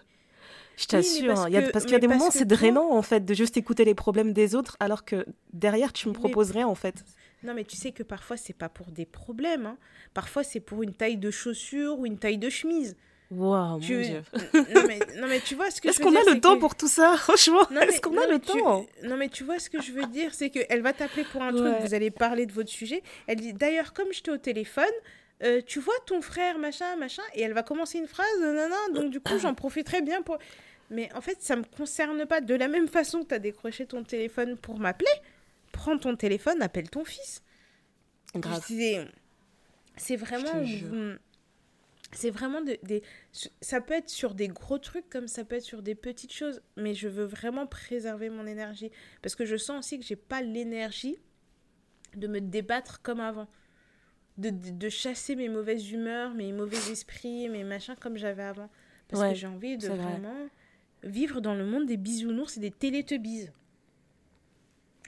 je 0.77 0.85
t'assure, 0.85 1.33
parce, 1.33 1.45
hein, 1.47 1.69
parce 1.73 1.85
qu'il 1.85 1.93
y 1.93 1.97
a 1.97 1.99
des 1.99 2.07
moments, 2.07 2.29
c'est 2.29 2.45
drainant 2.45 2.91
en 2.91 3.01
fait 3.01 3.25
de 3.25 3.33
juste 3.33 3.57
écouter 3.57 3.85
les 3.85 3.95
problèmes 3.95 4.33
des 4.33 4.53
autres, 4.53 4.77
alors 4.79 5.03
que 5.03 5.25
derrière, 5.51 5.93
tu 5.93 6.07
me 6.09 6.13
proposerais 6.13 6.63
en 6.63 6.75
fait. 6.75 7.03
Non, 7.45 7.53
mais 7.53 7.63
tu 7.63 7.75
sais 7.75 7.91
que 7.91 8.03
parfois, 8.03 8.37
c'est 8.37 8.53
pas 8.57 8.69
pour 8.69 8.87
des 8.91 9.05
problèmes. 9.05 9.65
Hein. 9.65 9.77
Parfois, 10.13 10.43
c'est 10.43 10.59
pour 10.59 10.83
une 10.83 10.93
taille 10.93 11.17
de 11.17 11.31
chaussure 11.31 11.99
ou 11.99 12.05
une 12.05 12.17
taille 12.17 12.37
de 12.37 12.49
chemise. 12.49 12.95
Waouh, 13.31 13.79
Tu- 13.79 13.95
mon 13.95 14.01
Dieu. 14.03 14.21
non, 14.53 14.83
mais, 14.87 14.99
non, 15.17 15.27
mais 15.27 15.39
tu 15.39 15.55
vois 15.55 15.71
ce 15.71 15.81
que 15.81 15.87
Est-ce 15.87 15.99
qu'on 15.99 16.15
a 16.15 16.23
le 16.33 16.39
temps 16.39 16.55
que- 16.55 16.59
pour 16.59 16.75
tout 16.75 16.87
ça 16.87 17.15
Franchement, 17.17 17.67
est-ce 17.81 17.99
qu'on 17.99 18.17
a 18.17 18.27
le 18.27 18.39
tu- 18.39 18.59
temps? 18.59 18.85
Non, 19.03 19.17
mais 19.17 19.29
tu 19.29 19.43
vois 19.43 19.57
ce 19.59 19.69
que 19.69 19.81
je 19.81 19.91
veux 19.93 20.05
dire, 20.05 20.33
c'est 20.33 20.49
qu'elle 20.51 20.81
va 20.81 20.93
t'appeler 20.93 21.23
pour 21.31 21.41
un 21.41 21.51
truc, 21.51 21.73
vous 21.81 21.93
allez 21.95 22.11
parler 22.11 22.45
de 22.45 22.51
votre 22.53 22.69
sujet. 22.69 23.01
Elle 23.27 23.37
dit 23.41 23.53
d'ailleurs, 23.53 23.93
comme 23.93 24.11
j'étais 24.11 24.29
au 24.31 24.37
téléphone, 24.37 24.85
euh, 25.43 25.59
tu 25.65 25.79
vois 25.79 25.95
ton 26.05 26.21
frère, 26.21 26.59
machin, 26.59 26.95
machin, 26.97 27.23
et 27.33 27.41
elle 27.41 27.53
va 27.53 27.63
commencer 27.63 27.97
une 27.97 28.07
phrase, 28.07 28.27
non, 28.41 28.53
non, 28.53 28.93
donc 29.01 29.09
du 29.11 29.19
coup, 29.19 29.37
j'en 29.39 29.53
profiterai 29.55 30.01
bien 30.01 30.21
pour. 30.21 30.37
Mais 30.91 31.09
en 31.15 31.21
fait, 31.21 31.37
ça 31.41 31.55
me 31.55 31.63
concerne 31.63 32.25
pas. 32.27 32.41
De 32.41 32.53
la 32.53 32.67
même 32.67 32.87
façon 32.87 33.23
que 33.23 33.29
tu 33.29 33.33
as 33.33 33.39
décroché 33.39 33.87
ton 33.87 34.03
téléphone 34.03 34.55
pour 34.55 34.77
m'appeler, 34.77 35.09
prends 35.85 35.97
ton 35.99 36.15
téléphone, 36.15 36.61
appelle 36.63 36.89
ton 36.89 37.05
fils. 37.05 37.43
Grave. 38.35 38.65
C'est 39.97 40.15
vraiment. 40.15 40.53
mm, 40.61 41.17
C'est 42.11 42.29
vraiment 42.29 42.61
de- 42.61 42.77
des. 42.83 43.03
Ça 43.61 43.81
peut 43.81 43.93
être 43.93 44.09
sur 44.09 44.35
des 44.35 44.47
gros 44.47 44.77
trucs 44.77 45.09
comme 45.09 45.27
ça 45.27 45.43
peut 45.43 45.55
être 45.57 45.63
sur 45.63 45.81
des 45.81 45.95
petites 45.95 46.31
choses, 46.33 46.61
mais 46.77 46.93
je 46.93 47.07
veux 47.07 47.25
vraiment 47.25 47.67
préserver 47.67 48.29
mon 48.29 48.45
énergie. 48.47 48.89
Parce 49.21 49.35
que 49.35 49.45
je 49.45 49.57
sens 49.57 49.85
aussi 49.85 49.99
que 49.99 50.05
j'ai 50.05 50.15
pas 50.15 50.41
l'énergie 50.41 51.17
de 52.15 52.27
me 52.27 52.39
débattre 52.41 53.01
comme 53.01 53.19
avant. 53.19 53.47
De, 54.37 54.49
de, 54.49 54.69
de 54.71 54.89
chasser 54.89 55.35
mes 55.35 55.49
mauvaises 55.49 55.91
humeurs, 55.91 56.33
mes 56.33 56.51
mauvais 56.51 56.77
esprits, 56.91 57.47
mes 57.49 57.63
machins 57.63 57.95
comme 57.99 58.17
j'avais 58.17 58.43
avant. 58.43 58.69
Parce 59.07 59.21
Ouais, 59.21 59.29
que 59.29 59.35
j'ai 59.35 59.47
envie 59.47 59.77
de 59.77 59.87
vrai. 59.87 59.97
vraiment 59.97 60.47
vivre 61.03 61.39
dans 61.41 61.53
le 61.55 61.65
monde 61.65 61.85
des 61.85 61.97
bisounours 61.97 62.57
et 62.57 62.59
des 62.59 62.71
télétubbies. 62.71 63.49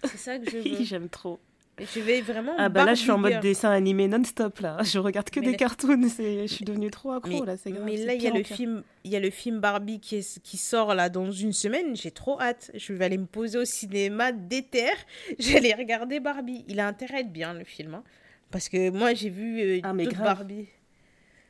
C'est 0.03 0.17
ça 0.17 0.37
que 0.39 0.49
je 0.49 0.57
veux. 0.77 0.83
J'aime 0.83 1.09
trop. 1.09 1.39
Et 1.79 1.85
je 1.85 1.99
vais 1.99 2.21
vraiment. 2.21 2.53
Ah 2.57 2.69
bah 2.69 2.85
là, 2.85 2.95
je 2.95 3.01
suis 3.01 3.11
en 3.11 3.19
mode 3.19 3.39
dessin 3.39 3.69
animé 3.69 4.07
non-stop 4.07 4.59
là. 4.61 4.79
Je 4.81 4.97
regarde 4.97 5.29
que 5.29 5.39
Mais 5.39 5.45
des 5.47 5.51
là- 5.51 5.57
cartoons. 5.59 6.01
Je 6.17 6.47
suis 6.47 6.65
devenue 6.65 6.89
trop 6.89 7.11
accro 7.11 7.41
Mais, 7.41 7.45
là. 7.45 7.55
C'est 7.55 7.69
grave. 7.71 7.83
mais 7.85 7.97
là, 7.97 8.15
il 8.15 8.23
y 8.23 8.27
a 8.27 8.31
le 8.31 8.41
film, 8.43 8.81
il 9.03 9.11
y 9.11 9.15
a 9.15 9.19
le 9.19 9.29
film 9.29 9.59
Barbie 9.59 9.99
qui, 9.99 10.15
est- 10.15 10.39
qui 10.41 10.57
sort 10.57 10.95
là 10.95 11.09
dans 11.09 11.29
une 11.31 11.53
semaine. 11.53 11.95
J'ai 11.95 12.09
trop 12.09 12.41
hâte. 12.41 12.71
Je 12.73 12.93
vais 12.93 13.05
aller 13.05 13.19
me 13.19 13.27
poser 13.27 13.59
au 13.59 13.65
cinéma 13.65 14.31
d'éther. 14.31 14.89
J'allais 15.39 15.75
regarder 15.75 16.19
Barbie. 16.19 16.65
Il 16.67 16.79
a 16.79 16.87
intérêt 16.87 17.19
être 17.21 17.31
bien 17.31 17.53
le 17.53 17.63
film, 17.63 17.93
hein. 17.93 18.03
parce 18.49 18.69
que 18.69 18.89
moi 18.89 19.13
j'ai 19.13 19.29
vu 19.29 19.59
euh, 19.61 19.79
Ah, 19.83 19.93
mais 19.93 20.05
grave. 20.05 20.23
Barbie. 20.25 20.67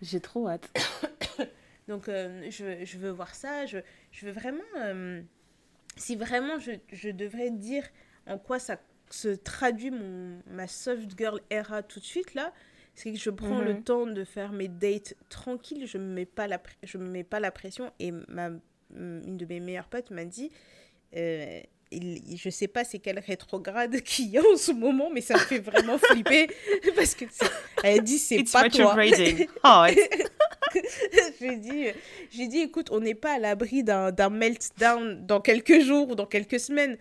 J'ai 0.01 0.19
trop 0.19 0.49
hâte. 0.49 0.69
Donc 1.87 2.09
euh, 2.09 2.45
je, 2.49 2.65
veux- 2.65 2.85
je 2.85 2.97
veux 2.97 3.11
voir 3.11 3.33
ça. 3.33 3.65
Je, 3.65 3.77
je 4.11 4.25
veux 4.25 4.33
vraiment. 4.33 4.59
euh, 4.81 5.21
si 5.95 6.17
vraiment 6.17 6.59
je, 6.59 6.71
je 6.91 7.09
devrais 7.09 7.49
dire 7.49 7.83
en 8.27 8.37
quoi 8.37 8.59
ça 8.59 8.77
se 9.09 9.29
traduit 9.29 9.91
mon, 9.91 10.41
ma 10.47 10.67
soft 10.67 11.17
girl 11.17 11.39
era 11.49 11.81
tout 11.83 11.99
de 11.99 12.05
suite 12.05 12.33
là, 12.33 12.51
c'est 12.93 13.11
que 13.13 13.17
je 13.19 13.29
prends 13.29 13.61
le 13.61 13.73
Mhm. 13.75 13.83
temps 13.83 14.05
de 14.07 14.23
faire 14.23 14.51
mes 14.51 14.67
dates 14.67 15.15
tranquilles. 15.29 15.85
Je 15.87 15.97
me 15.97 16.13
mets 16.13 16.25
pas 16.25 16.47
la, 16.47 16.59
je 16.83 16.97
me 16.97 17.07
mets 17.07 17.23
pas 17.23 17.39
la 17.39 17.51
pression. 17.51 17.91
Et 17.99 18.11
ma, 18.27 18.49
une 18.95 19.37
de 19.37 19.45
mes 19.45 19.59
meilleures 19.59 19.87
potes 19.87 20.11
m'a 20.11 20.25
dit. 20.25 20.51
euh, 21.15 21.61
il, 21.89 22.35
je 22.35 22.49
sais 22.49 22.67
pas 22.67 22.83
c'est 22.83 22.99
quel 22.99 23.17
rétrograde 23.19 24.01
qu'il 24.03 24.27
y 24.27 24.37
a 24.37 24.41
en 24.41 24.57
ce 24.57 24.73
moment, 24.73 25.09
mais 25.09 25.21
ça 25.21 25.35
me 25.35 25.39
fait 25.39 25.59
vraiment 25.59 25.97
flipper 25.97 26.47
parce 26.97 27.15
que 27.15 27.23
elle 27.81 28.01
dit 28.03 28.17
c'est 28.17 28.43
pas 28.51 28.69
toi. 28.69 28.93
Hard. 29.63 29.95
j'ai 31.39 31.55
dit, 31.57 31.85
j'ai 32.31 32.47
dit, 32.47 32.59
écoute, 32.59 32.89
on 32.91 32.99
n'est 32.99 33.15
pas 33.15 33.35
à 33.35 33.39
l'abri 33.39 33.83
d'un 33.83 34.11
d'un 34.11 34.29
meltdown 34.29 35.25
dans 35.25 35.39
quelques 35.39 35.79
jours 35.79 36.09
ou 36.09 36.15
dans 36.15 36.25
quelques 36.25 36.59
semaines. 36.59 36.97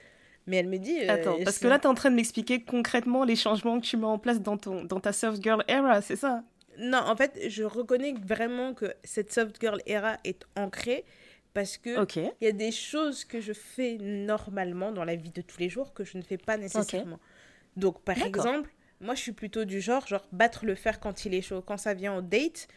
Mais 0.46 0.58
elle 0.58 0.68
me 0.68 0.78
dit. 0.78 0.98
euh, 1.00 1.08
Attends, 1.12 1.36
parce 1.44 1.58
que 1.58 1.66
là, 1.66 1.78
t'es 1.78 1.86
en 1.88 1.94
train 1.94 2.10
de 2.10 2.16
m'expliquer 2.16 2.62
concrètement 2.62 3.24
les 3.24 3.36
changements 3.36 3.80
que 3.80 3.86
tu 3.86 3.96
mets 3.96 4.04
en 4.06 4.18
place 4.18 4.40
dans, 4.40 4.56
ton, 4.56 4.84
dans 4.84 5.00
ta 5.00 5.12
soft 5.12 5.42
girl 5.42 5.64
era, 5.68 6.00
c'est 6.02 6.16
ça? 6.16 6.42
Non, 6.78 6.98
en 6.98 7.16
fait, 7.16 7.38
je 7.48 7.64
reconnais 7.64 8.14
vraiment 8.24 8.74
que 8.74 8.94
cette 9.02 9.32
soft 9.32 9.60
girl 9.60 9.80
era 9.86 10.18
est 10.24 10.44
ancrée 10.56 11.04
parce 11.54 11.78
que 11.78 11.98
il 12.40 12.44
y 12.44 12.48
a 12.48 12.52
des 12.52 12.70
choses 12.70 13.24
que 13.24 13.40
je 13.40 13.54
fais 13.54 13.96
normalement 13.98 14.92
dans 14.92 15.04
la 15.04 15.16
vie 15.16 15.30
de 15.30 15.40
tous 15.40 15.58
les 15.58 15.68
jours 15.70 15.94
que 15.94 16.04
je 16.04 16.18
ne 16.18 16.22
fais 16.22 16.36
pas 16.36 16.56
nécessairement. 16.58 17.18
Donc, 17.76 18.02
par 18.02 18.16
exemple, 18.28 18.70
moi, 19.00 19.14
je 19.14 19.20
suis 19.22 19.32
plutôt 19.32 19.64
du 19.64 19.80
genre, 19.80 20.06
genre, 20.06 20.26
battre 20.32 20.64
le 20.66 20.74
fer 20.74 21.00
quand 21.00 21.24
il 21.24 21.34
est 21.34 21.42
chaud. 21.42 21.62
Quand 21.62 21.76
ça 21.78 21.94
vient 21.94 22.14
au 22.16 22.20
date, 22.22 22.68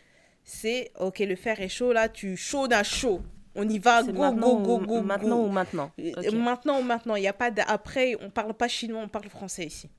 c'est, 0.44 0.92
ok, 1.00 1.20
le 1.20 1.36
fer 1.36 1.60
est 1.62 1.70
chaud, 1.70 1.92
là, 1.94 2.10
tu 2.10 2.36
chaudes 2.38 2.74
à 2.74 2.84
chaud. 2.84 3.22
On 3.56 3.68
y 3.68 3.80
va, 3.80 4.04
go, 4.04 4.14
maintenant, 4.14 4.56
go, 4.56 4.78
go, 4.78 4.86
go, 4.86 5.02
maintenant 5.02 5.38
go. 5.38 5.46
ou 5.46 5.50
maintenant. 5.50 5.92
Euh. 6.00 6.32
Maintenant 6.32 6.80
ou 6.80 6.84
maintenant, 6.84 7.16
il 7.16 7.22
n'y 7.22 7.28
a 7.28 7.34
pas 7.34 7.52
d'après, 7.52 8.16
on 8.22 8.30
parle 8.30 8.54
pas 8.54 8.68
chinois, 8.68 9.02
on 9.02 9.08
parle 9.08 9.30
français 9.30 9.66
ici. 9.66 9.90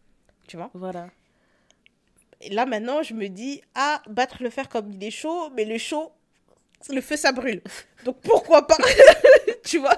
Tu 0.46 0.56
vois? 0.56 0.70
Voilà. 0.74 1.08
Et 2.40 2.50
là 2.50 2.64
maintenant, 2.64 3.02
je 3.02 3.12
me 3.14 3.28
dis, 3.28 3.60
ah, 3.74 4.00
battre 4.08 4.42
le 4.42 4.50
fer 4.50 4.68
comme 4.68 4.92
il 4.92 5.02
est 5.04 5.10
chaud, 5.10 5.50
mais 5.56 5.64
le 5.64 5.78
chaud, 5.78 6.12
le 6.88 7.00
feu 7.00 7.16
ça 7.16 7.32
brûle. 7.32 7.62
Donc 8.04 8.20
pourquoi 8.22 8.66
pas? 8.66 8.78
Tu 9.70 9.78
vois. 9.78 9.94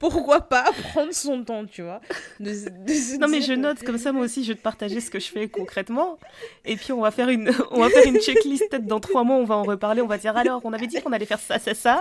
Pourquoi 0.00 0.40
pas 0.40 0.64
prendre 0.90 1.12
son 1.14 1.44
temps, 1.44 1.64
tu 1.66 1.82
vois. 1.82 2.00
De, 2.40 2.50
de 2.50 3.18
Non 3.20 3.28
mais 3.28 3.40
je 3.42 3.52
note 3.52 3.82
comme 3.84 3.98
ça 3.98 4.10
moi 4.12 4.24
aussi 4.24 4.42
je 4.42 4.48
vais 4.52 4.58
te 4.58 4.62
partager 4.62 5.00
ce 5.00 5.08
que 5.10 5.20
je 5.20 5.28
fais 5.30 5.46
concrètement. 5.48 6.18
Et 6.64 6.74
puis 6.76 6.92
on 6.92 7.00
va 7.00 7.10
faire 7.12 7.28
une 7.28 7.52
on 7.70 7.80
va 7.80 7.90
faire 7.90 8.04
une 8.06 8.18
checklist. 8.18 8.68
Peut-être 8.70 8.86
dans 8.86 8.98
trois 8.98 9.22
mois 9.22 9.36
on 9.36 9.44
va 9.44 9.54
en 9.54 9.62
reparler. 9.62 10.02
On 10.02 10.06
va 10.08 10.18
dire 10.18 10.36
alors 10.36 10.60
on 10.64 10.72
avait 10.72 10.88
dit 10.88 11.00
qu'on 11.00 11.12
allait 11.12 11.26
faire 11.26 11.38
ça 11.38 11.58
ça 11.60 11.74
ça. 11.74 12.00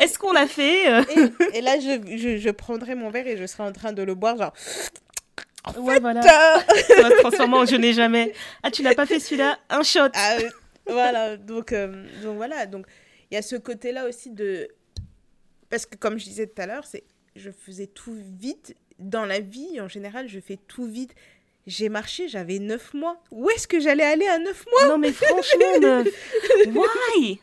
Est-ce 0.00 0.18
qu'on 0.18 0.32
l'a 0.32 0.46
fait 0.46 0.90
Euh, 0.90 1.02
Et, 1.52 1.58
et 1.58 1.60
là, 1.60 1.78
je, 1.78 2.16
je, 2.16 2.38
je 2.38 2.50
prendrai 2.50 2.94
mon 2.94 3.10
verre 3.10 3.26
et 3.26 3.36
je 3.36 3.44
serai 3.46 3.62
en 3.64 3.72
train 3.72 3.92
de 3.92 4.02
le 4.02 4.14
boire, 4.14 4.36
genre. 4.38 4.52
ouais 5.78 6.00
voilà. 6.00 6.22
ça 6.22 7.02
va 7.02 7.10
se 7.10 7.20
transformer 7.20 7.56
en 7.56 7.66
je 7.66 7.76
n'ai 7.76 7.92
jamais. 7.92 8.32
Ah 8.62 8.70
tu 8.70 8.82
l'as 8.82 8.94
pas 8.94 9.06
fait 9.06 9.18
celui-là? 9.20 9.58
Un 9.68 9.82
shot. 9.82 10.08
Ah, 10.14 10.36
euh, 10.40 10.48
voilà, 10.86 11.36
donc, 11.36 11.72
euh, 11.72 12.06
donc 12.22 12.36
voilà, 12.36 12.66
donc 12.66 12.86
il 13.30 13.34
y 13.34 13.38
a 13.38 13.42
ce 13.42 13.56
côté-là 13.56 14.06
aussi 14.08 14.30
de... 14.30 14.68
Parce 15.74 15.86
que 15.86 15.96
comme 15.96 16.20
je 16.20 16.24
disais 16.26 16.46
tout 16.46 16.62
à 16.62 16.66
l'heure, 16.66 16.86
c'est 16.86 17.02
je 17.34 17.50
faisais 17.50 17.88
tout 17.88 18.16
vite. 18.38 18.76
Dans 19.00 19.24
la 19.24 19.40
vie, 19.40 19.80
en 19.80 19.88
général, 19.88 20.28
je 20.28 20.38
fais 20.38 20.56
tout 20.68 20.86
vite. 20.86 21.16
J'ai 21.66 21.88
marché, 21.88 22.28
j'avais 22.28 22.60
9 22.60 22.94
mois. 22.94 23.20
Où 23.32 23.50
est-ce 23.50 23.66
que 23.66 23.80
j'allais 23.80 24.04
aller 24.04 24.28
à 24.28 24.38
9 24.38 24.66
mois? 24.70 24.86
Non 24.86 24.98
mais 24.98 25.10
franchement 25.12 25.80
meuf 25.80 26.06
why? 26.68 27.40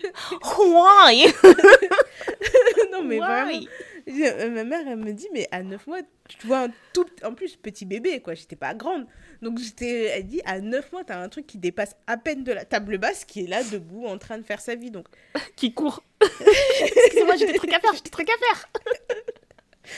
Why? 0.58 1.26
Non, 2.94 3.04
mais 3.04 3.20
Why? 3.20 3.68
vraiment. 4.08 4.30
Euh, 4.40 4.50
Ma 4.50 4.64
mère, 4.64 4.88
elle 4.88 4.96
me 4.96 5.12
dit, 5.12 5.28
mais 5.34 5.50
à 5.52 5.62
9 5.62 5.86
mois, 5.88 6.00
tu 6.30 6.48
vois 6.48 6.60
un 6.60 6.70
tout... 6.94 7.08
En 7.24 7.34
plus, 7.34 7.58
petit 7.58 7.86
bébé, 7.86 8.22
quoi. 8.22 8.34
J'étais 8.34 8.56
pas 8.56 8.74
grande. 8.74 9.08
Donc, 9.42 9.60
j'étais... 9.60 10.06
Elle 10.06 10.28
dit, 10.28 10.42
à 10.46 10.60
9 10.60 10.92
mois, 10.92 11.04
t'as 11.04 11.22
un 11.22 11.30
truc 11.30 11.48
qui 11.48 11.58
dépasse 11.58 11.96
à 12.08 12.18
peine 12.18 12.44
de 12.44 12.52
la 12.52 12.66
table 12.66 12.98
basse, 12.98 13.26
qui 13.26 13.44
est 13.44 13.48
là, 13.48 13.64
debout, 13.64 14.06
en 14.06 14.18
train 14.18 14.38
de 14.38 14.44
faire 14.44 14.62
sa 14.62 14.76
vie. 14.76 14.92
Donc, 14.92 15.08
qui 15.56 15.74
court 15.74 16.04
excusez-moi 16.22 17.36
j'ai 17.36 17.48
des 17.48 17.54
trucs 17.54 17.74
à 17.74 17.80
faire 17.80 17.94
j'ai 17.96 18.02
des 18.02 18.12
trucs 18.12 18.30
à 18.30 18.34
faire 18.38 18.70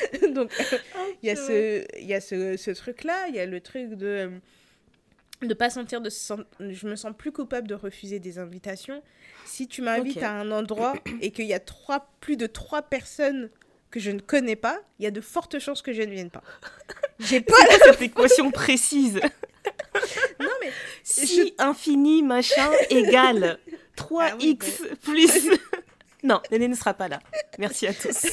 Donc, 0.34 0.50
Oh, 0.60 1.00
il 1.22 1.28
y 1.28 1.30
a 1.30 1.36
ce, 1.36 1.86
y 2.02 2.14
a 2.14 2.22
ce, 2.22 2.56
ce 2.58 2.72
truc-là, 2.72 3.28
il 3.28 3.36
y 3.36 3.40
a 3.40 3.46
le 3.46 3.60
truc 3.60 3.90
de 3.96 4.08
euh, 4.08 4.30
de 5.42 5.54
pas 5.54 5.70
sentir 5.70 6.02
de 6.02 6.10
se 6.10 6.34
je 6.60 6.88
me 6.88 6.96
sens 6.96 7.14
plus 7.18 7.32
coupable 7.32 7.68
de 7.68 7.76
refuser 7.76 8.20
des 8.20 8.40
invitations. 8.40 9.04
Si 9.46 9.68
tu 9.68 9.82
m'invites 9.82 10.24
à 10.24 10.32
un 10.32 10.52
endroit 10.52 10.94
et 11.22 11.32
qu'il 11.32 11.46
y 11.46 11.54
a 11.54 11.60
trois, 11.60 12.10
plus 12.22 12.38
de 12.38 12.48
trois 12.48 12.82
personnes 12.82 13.50
que 13.94 14.00
je 14.00 14.10
ne 14.10 14.20
connais 14.20 14.56
pas, 14.56 14.82
il 14.98 15.04
y 15.04 15.08
a 15.08 15.12
de 15.12 15.22
fortes 15.22 15.60
chances 15.60 15.84
que 15.84 15.94
je 15.94 16.02
ne 16.02 16.12
vienne 16.12 16.32
pas. 16.32 16.42
J'ai 17.20 17.42
pas 17.42 17.56
cette 17.86 18.02
équation 18.02 18.50
précise 18.64 19.22
non 20.40 20.50
mais 20.62 20.72
si 21.04 21.54
infini 21.58 22.24
machin 22.24 22.70
égale 22.90 23.60
3x 23.96 24.20
Ah 24.20 24.36
oui, 24.42 24.58
plus 25.02 25.50
non 26.24 26.42
Néné 26.52 26.68
ne 26.68 26.76
sera 26.76 26.94
pas 26.94 27.08
là 27.08 27.20
merci 27.60 27.88
à 27.88 27.94
tous 27.94 28.28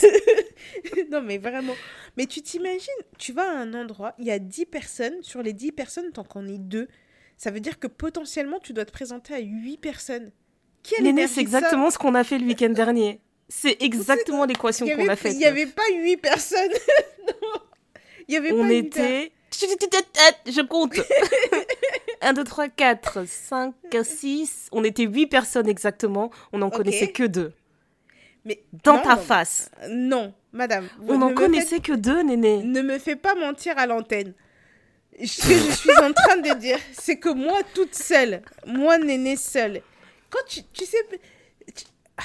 non 1.10 1.22
mais 1.22 1.38
vraiment. 1.38 1.74
Mais 2.16 2.26
tu 2.26 2.42
t'imagines, 2.42 2.88
tu 3.18 3.32
vas 3.32 3.50
à 3.50 3.54
un 3.54 3.74
endroit, 3.74 4.14
il 4.18 4.26
y 4.26 4.30
a 4.30 4.38
10 4.38 4.66
personnes, 4.66 5.22
sur 5.22 5.42
les 5.42 5.52
10 5.52 5.72
personnes 5.72 6.12
tant 6.12 6.24
qu'on 6.24 6.46
est 6.46 6.58
deux, 6.58 6.88
ça 7.36 7.50
veut 7.50 7.60
dire 7.60 7.78
que 7.78 7.86
potentiellement 7.86 8.58
tu 8.60 8.72
dois 8.72 8.84
te 8.84 8.92
présenter 8.92 9.34
à 9.34 9.38
8 9.38 9.78
personnes. 9.78 10.30
A 10.98 11.02
Néné, 11.02 11.26
c'est 11.26 11.40
exactement 11.40 11.90
ce 11.90 11.98
qu'on 11.98 12.14
a 12.14 12.24
fait 12.24 12.38
le 12.38 12.46
week-end 12.46 12.70
dernier. 12.70 13.20
C'est 13.52 13.82
exactement 13.82 14.44
l'équation 14.44 14.86
qu'on 14.86 15.08
a 15.08 15.16
faite. 15.16 15.32
Il 15.32 15.38
n'y 15.38 15.44
avait 15.44 15.66
pas 15.66 15.82
huit 15.92 16.16
personnes. 16.16 16.70
Non. 17.26 17.60
Il 18.28 18.34
y 18.34 18.36
avait 18.36 18.52
On 18.52 18.62
pas 18.62 18.68
huit 18.68 18.78
était. 18.78 19.32
Je 19.52 20.62
compte 20.62 20.94
1, 22.20 22.32
2, 22.32 22.44
3, 22.44 22.68
4, 22.68 23.26
5, 23.26 23.74
6. 24.02 24.68
On 24.72 24.84
était 24.84 25.04
8 25.04 25.26
personnes 25.26 25.68
exactement. 25.68 26.30
On 26.52 26.58
n'en 26.58 26.70
connaissait 26.70 27.10
que 27.10 27.24
deux. 27.24 27.52
Mais 28.44 28.62
Dans 28.84 28.96
non, 28.96 29.02
ta 29.02 29.16
non. 29.16 29.22
face. 29.22 29.70
Non, 29.88 30.32
madame. 30.52 30.88
On 31.08 31.14
ne 31.14 31.18
n'en 31.18 31.34
connaissait 31.34 31.80
que 31.80 31.92
deux, 31.92 32.22
Néné. 32.22 32.62
Ne 32.62 32.82
me 32.82 32.98
fais 32.98 33.16
pas 33.16 33.34
mentir 33.34 33.76
à 33.78 33.86
l'antenne. 33.86 34.32
Ce 35.22 35.42
que 35.42 35.54
je 35.54 35.70
suis 35.76 35.98
en 35.98 36.12
train 36.12 36.36
de 36.36 36.58
dire, 36.58 36.78
c'est 36.92 37.18
que 37.18 37.28
moi, 37.28 37.58
toute 37.74 37.94
seule, 37.94 38.42
moi, 38.64 38.96
néné 38.96 39.36
seule, 39.36 39.82
quand 40.30 40.44
tu, 40.48 40.60
tu 40.72 40.86
sais, 40.86 40.96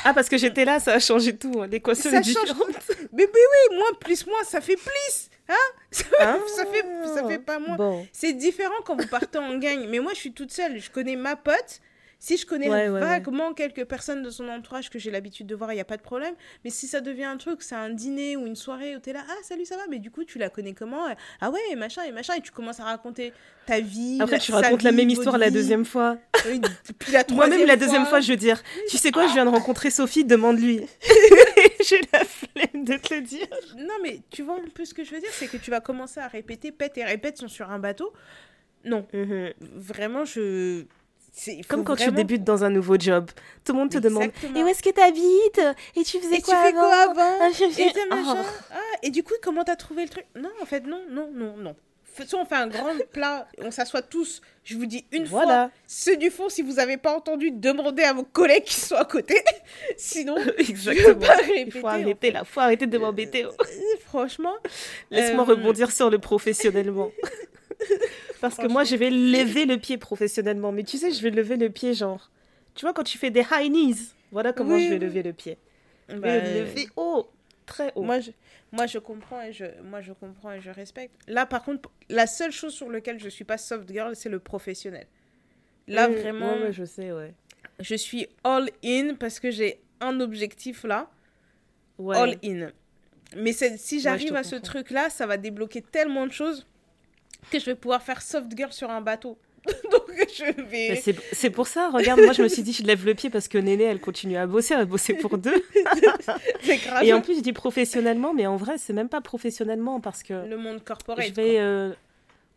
Ah, 0.03 0.13
parce 0.13 0.27
que 0.29 0.37
j'étais 0.37 0.65
là, 0.65 0.79
ça 0.79 0.93
a 0.93 0.99
changé 0.99 1.35
tout. 1.35 1.61
hein. 1.61 1.67
L'équation 1.67 2.09
Ça 2.09 2.17
est 2.19 2.23
change 2.23 2.43
différente. 2.43 2.69
mais, 3.13 3.27
mais 3.33 3.39
oui, 3.71 3.77
moi 3.77 3.87
plus 3.99 4.25
moi, 4.27 4.39
ça 4.43 4.61
fait 4.61 4.75
plus. 4.75 5.29
Hein 5.47 5.53
ça, 5.91 6.05
Ah. 6.19 6.37
ça 6.55 6.65
fait, 6.65 6.83
ça 7.15 7.27
fait 7.27 7.39
pas 7.39 7.59
moins. 7.59 7.75
Bon. 7.77 8.07
C'est 8.11 8.33
différent 8.33 8.73
quand 8.83 8.99
vous 8.99 9.07
partez 9.07 9.37
en 9.37 9.57
gang. 9.57 9.85
Mais 9.87 9.99
moi, 9.99 10.11
je 10.13 10.19
suis 10.19 10.33
toute 10.33 10.51
seule. 10.51 10.79
Je 10.79 10.89
connais 10.89 11.15
ma 11.15 11.35
pote. 11.35 11.79
Si 12.25 12.37
je 12.37 12.45
connais 12.47 12.67
Ouais, 12.67 12.89
ouais, 12.89 13.01
vaguement 13.01 13.53
quelques 13.53 13.85
personnes 13.85 14.23
de 14.23 14.31
son 14.31 14.49
entourage 14.49 14.89
que 14.89 14.97
j'ai 14.97 15.11
l'habitude 15.11 15.45
de 15.45 15.53
voir, 15.53 15.71
il 15.73 15.75
n'y 15.75 15.81
a 15.81 15.85
pas 15.85 15.95
de 15.95 16.01
problème. 16.01 16.33
Mais 16.63 16.71
si 16.71 16.87
ça 16.87 16.99
devient 16.99 17.25
un 17.25 17.37
truc, 17.37 17.61
c'est 17.61 17.75
un 17.75 17.91
dîner 17.91 18.35
ou 18.35 18.47
une 18.47 18.55
soirée 18.55 18.95
où 18.95 18.99
tu 18.99 19.11
es 19.11 19.13
là, 19.13 19.19
ah 19.29 19.35
salut, 19.43 19.63
ça 19.63 19.77
va, 19.77 19.83
mais 19.91 19.99
du 19.99 20.09
coup, 20.09 20.23
tu 20.23 20.39
la 20.39 20.49
connais 20.49 20.73
comment? 20.73 21.05
Ah 21.39 21.51
ouais, 21.51 21.59
et 21.69 21.75
machin, 21.75 22.01
et 22.01 22.11
machin, 22.11 22.33
et 22.33 22.41
tu 22.41 22.49
commences 22.49 22.79
à 22.79 22.85
raconter 22.85 23.31
ta 23.67 23.79
vie. 23.79 24.17
Après, 24.19 24.39
tu 24.39 24.51
racontes 24.51 24.81
la 24.81 24.91
même 24.91 25.07
histoire 25.07 25.37
la 25.37 25.51
deuxième 25.51 25.85
fois. 25.85 26.17
Oui, 26.47 26.59
puis 26.97 27.11
la 27.11 27.23
Moi-même, 27.31 27.67
la 27.67 27.75
deuxième 27.75 28.07
fois, 28.07 28.21
je 28.21 28.31
veux 28.31 28.37
dire, 28.37 28.59
tu 28.89 28.97
sais 28.97 29.11
quoi, 29.11 29.27
je 29.27 29.33
viens 29.33 29.45
de 29.45 29.51
rencontrer 29.51 29.91
Sophie, 29.91 30.25
demande-lui. 30.25 30.81
J'ai 31.87 32.01
la 32.11 32.25
flemme 32.25 32.85
de 32.85 32.95
te 32.95 33.13
le 33.13 33.21
dire. 33.21 33.45
Non, 33.77 33.97
mais 34.01 34.21
tu 34.31 34.41
vois 34.41 34.55
un 34.55 34.69
peu 34.73 34.83
ce 34.83 34.95
que 34.95 35.03
je 35.03 35.11
veux 35.11 35.19
dire, 35.19 35.29
c'est 35.31 35.45
que 35.45 35.57
tu 35.57 35.69
vas 35.69 35.79
commencer 35.79 36.19
à 36.19 36.27
répéter, 36.27 36.71
pète 36.71 36.97
et 36.97 37.03
répète 37.03 37.37
sont 37.37 37.47
sur 37.47 37.69
un 37.69 37.77
bateau. 37.77 38.11
Non, 38.83 39.05
vraiment, 39.59 40.25
je. 40.25 40.85
C'est- 41.35 41.53
il 41.55 41.63
faut 41.63 41.69
Comme 41.69 41.83
quand 41.83 41.95
tu 41.97 42.09
débutes 42.11 42.43
dans 42.43 42.63
un 42.63 42.69
nouveau 42.69 42.95
job. 42.97 43.29
Tout 43.63 43.73
le 43.73 43.79
monde 43.79 43.91
te 43.91 43.97
demande 43.99 44.23
Exactement. 44.23 44.59
Et 44.59 44.63
où 44.63 44.67
est-ce 44.67 44.81
que 44.81 44.89
t'habites 44.89 45.61
Et 45.95 46.03
tu 46.03 46.19
faisais 46.19 46.35
Et 46.37 46.41
tu 46.41 46.45
quoi 46.45 46.63
fais 46.63 46.71
quoi 46.73 46.95
avant 46.95 47.11
avant 47.11 47.37
Ah, 47.41 47.49
je- 47.53 47.81
Et 47.81 47.91
t'as 47.93 47.99
Oh. 48.11 48.35
Ah, 48.71 48.77
et 49.03 49.09
du 49.09 49.21
coup, 49.23 49.33
comment 49.43 49.63
t'as 49.63 49.75
trouvé 49.75 50.03
le 50.03 50.09
truc 50.09 50.25
Non, 50.35 50.49
en 50.61 50.65
fait, 50.65 50.81
non, 50.87 51.01
non, 51.11 51.29
non, 51.33 51.57
non. 51.57 51.75
Soit 52.25 52.39
on 52.39 52.45
fait 52.45 52.55
un 52.55 52.67
grand 52.67 52.93
plat, 53.11 53.45
on 53.61 53.71
s'assoit 53.71 54.01
tous. 54.01 54.41
Je 54.63 54.77
vous 54.77 54.85
dis 54.85 55.05
une 55.11 55.27
fois, 55.27 55.43
Voilà. 55.43 55.69
ceux 55.85 56.15
du 56.15 56.29
fond, 56.31 56.47
si 56.47 56.61
vous 56.61 56.75
n'avez 56.75 56.95
pas 56.95 57.13
entendu, 57.13 57.51
demandez 57.51 58.03
à 58.03 58.13
vos 58.13 58.23
collègues 58.23 58.63
qui 58.63 58.75
sont 58.79 58.95
à 58.95 59.03
côté. 59.03 59.35
Sinon, 59.97 60.37
je 60.39 60.43
veux 60.45 60.59
Exactement. 60.61 61.15
pas 61.27 61.41
Il 61.43 61.51
répéter. 61.53 61.79
faut 61.81 61.87
en 61.87 61.89
arrêter 61.89 62.31
là, 62.31 62.43
faut 62.45 62.59
arrêter 62.61 62.87
de 62.87 62.97
m'embêter. 62.97 63.45
oh. 63.45 63.51
fait. 63.65 63.99
Franchement, 64.05 64.53
Laisse-moi 65.11 65.43
Euh, 65.43 65.47
rebondir 65.47 65.91
sur 65.91 66.09
le 66.09 66.17
professionnellement. 66.17 67.11
Parce 68.41 68.57
que 68.57 68.67
moi, 68.67 68.83
je 68.83 68.95
vais 68.95 69.09
lever 69.09 69.65
le 69.65 69.77
pied 69.77 69.97
professionnellement. 69.97 70.71
Mais 70.71 70.83
tu 70.83 70.97
sais, 70.97 71.11
je 71.11 71.21
vais 71.21 71.29
lever 71.31 71.57
le 71.57 71.69
pied 71.69 71.93
genre. 71.93 72.31
Tu 72.73 72.85
vois, 72.85 72.93
quand 72.93 73.03
tu 73.03 73.17
fais 73.17 73.31
des 73.31 73.45
high 73.51 73.71
knees, 73.71 73.95
voilà 74.31 74.53
comment 74.53 74.75
Oui, 74.75 74.85
je 74.85 74.89
vais 74.93 74.99
lever 74.99 75.23
le 75.23 75.33
pied. 75.33 75.57
Bah, 76.09 76.15
vais 76.17 76.53
le 76.53 76.59
lever 76.61 76.87
haut, 76.97 77.29
très 77.65 77.91
haut. 77.95 78.03
Moi 78.03 78.19
je, 78.19 78.31
moi, 78.71 78.85
je 78.87 78.99
comprends 78.99 79.41
et 79.41 79.53
je, 79.53 79.65
moi, 79.83 80.01
je 80.01 80.11
comprends 80.11 80.51
et 80.51 80.59
je 80.61 80.69
respecte. 80.69 81.15
Là, 81.27 81.45
par 81.45 81.63
contre, 81.63 81.89
la 82.09 82.27
seule 82.27 82.51
chose 82.51 82.73
sur 82.73 82.89
laquelle 82.89 83.19
je 83.19 83.29
suis 83.29 83.45
pas 83.45 83.57
soft 83.57 83.89
girl, 83.89 84.15
c'est 84.15 84.29
le 84.29 84.39
professionnel. 84.39 85.07
Là, 85.87 86.09
Oui, 86.09 86.15
vraiment, 86.15 86.53
ouais, 86.57 86.73
je 86.73 86.83
sais, 86.83 87.11
ouais. 87.11 87.33
je 87.79 87.95
suis 87.95 88.27
all 88.43 88.69
in 88.83 89.15
parce 89.19 89.39
que 89.39 89.51
j'ai 89.51 89.79
un 90.01 90.19
objectif 90.19 90.83
là, 90.83 91.09
Ouais. 91.97 92.17
all 92.17 92.35
in. 92.43 92.71
Mais 93.37 93.53
si 93.53 93.99
j'arrive 94.01 94.35
à 94.35 94.43
ce 94.43 94.55
truc-là, 94.55 95.09
ça 95.09 95.25
va 95.25 95.37
débloquer 95.37 95.81
tellement 95.81 96.27
de 96.27 96.31
choses 96.33 96.67
que 97.51 97.59
je 97.59 97.65
vais 97.65 97.75
pouvoir 97.75 98.01
faire 98.01 98.21
soft 98.21 98.47
girl 98.55 98.71
sur 98.71 98.89
un 98.89 99.01
bateau. 99.01 99.37
Donc, 99.91 100.11
je 100.31 100.61
vais. 100.61 100.95
c'est 101.01 101.15
c'est 101.33 101.49
pour 101.49 101.65
ça, 101.67 101.89
regarde, 101.89 102.21
moi 102.21 102.33
je 102.33 102.43
me 102.43 102.47
suis 102.47 102.61
dit, 102.61 102.71
je 102.71 102.83
lève 102.83 103.03
le 103.03 103.15
pied 103.15 103.31
parce 103.31 103.47
que 103.47 103.57
Néné, 103.57 103.85
elle 103.85 103.99
continue 103.99 104.37
à 104.37 104.45
bosser, 104.45 104.75
elle 104.75 104.85
bossait 104.85 105.15
pour 105.15 105.39
deux. 105.39 105.55
C'est 106.61 106.77
grave. 106.77 107.03
Et 107.03 107.13
en 107.13 107.21
plus, 107.21 107.37
je 107.37 107.41
dis 107.41 107.53
professionnellement, 107.53 108.33
mais 108.33 108.45
en 108.45 108.57
vrai, 108.57 108.77
c'est 108.77 108.93
même 108.93 109.09
pas 109.09 109.21
professionnellement 109.21 109.99
parce 110.01 110.21
que 110.23 110.33
le 110.47 110.57
monde 110.57 110.83
corporate. 110.83 111.25
je 111.27 111.33
vais. 111.33 111.59
euh, 111.59 111.93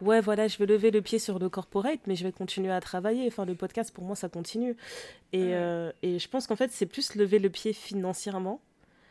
Ouais, 0.01 0.20
voilà, 0.20 0.47
je 0.47 0.57
vais 0.59 0.66
lever 0.66 0.93
le 0.93 1.03
pied 1.03 1.18
sur 1.18 1.41
le 1.41 1.49
corporate, 1.49 1.99
mais 2.07 2.14
je 2.14 2.22
vais 2.22 2.30
continuer 2.30 2.70
à 2.70 2.80
travailler. 2.80 3.26
Enfin, 3.26 3.45
le 3.45 3.57
podcast, 3.57 3.91
pour 3.93 4.05
moi, 4.05 4.14
ça 4.14 4.28
continue. 4.28 4.76
Et, 5.32 5.41
Ouais. 5.43 5.51
euh, 5.55 5.91
et 6.05 6.18
je 6.20 6.28
pense 6.28 6.47
qu'en 6.47 6.55
fait, 6.55 6.70
c'est 6.70 6.86
plus 6.86 7.16
lever 7.16 7.39
le 7.41 7.49
pied 7.51 7.72
financièrement. 7.72 8.61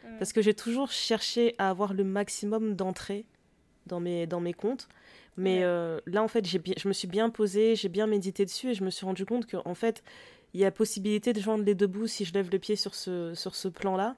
Mm. 0.05 0.17
Parce 0.19 0.32
que 0.32 0.41
j'ai 0.41 0.53
toujours 0.53 0.89
cherché 0.89 1.55
à 1.57 1.69
avoir 1.69 1.93
le 1.93 2.05
maximum 2.05 2.75
d'entrées 2.75 3.25
dans 3.86 3.99
mes, 3.99 4.28
dans 4.28 4.39
mes 4.39 4.53
comptes. 4.53 4.88
Mais 5.38 5.59
Ouais. 5.59 5.63
euh, 5.65 5.99
là, 6.07 6.23
en 6.23 6.27
fait, 6.27 6.45
je 6.47 6.88
me 6.88 6.93
suis 6.93 7.07
bien 7.07 7.29
posée, 7.29 7.75
j'ai 7.75 7.89
bien 7.89 8.07
médité 8.07 8.43
dessus 8.43 8.71
et 8.71 8.73
je 8.73 8.83
me 8.83 8.89
suis 8.89 9.05
rendu 9.05 9.25
compte 9.25 9.45
qu'en 9.49 9.75
fait, 9.75 10.03
il 10.53 10.59
y 10.59 10.65
a 10.65 10.71
possibilité 10.71 11.31
de 11.33 11.39
joindre 11.39 11.63
les 11.63 11.75
deux 11.75 11.88
bouts 11.88 12.07
si 12.07 12.25
je 12.25 12.33
lève 12.33 12.49
le 12.51 12.57
pied 12.59 12.75
sur 12.75 12.95
ce, 12.95 13.33
sur 13.35 13.55
ce 13.55 13.67
plan-là. 13.67 14.15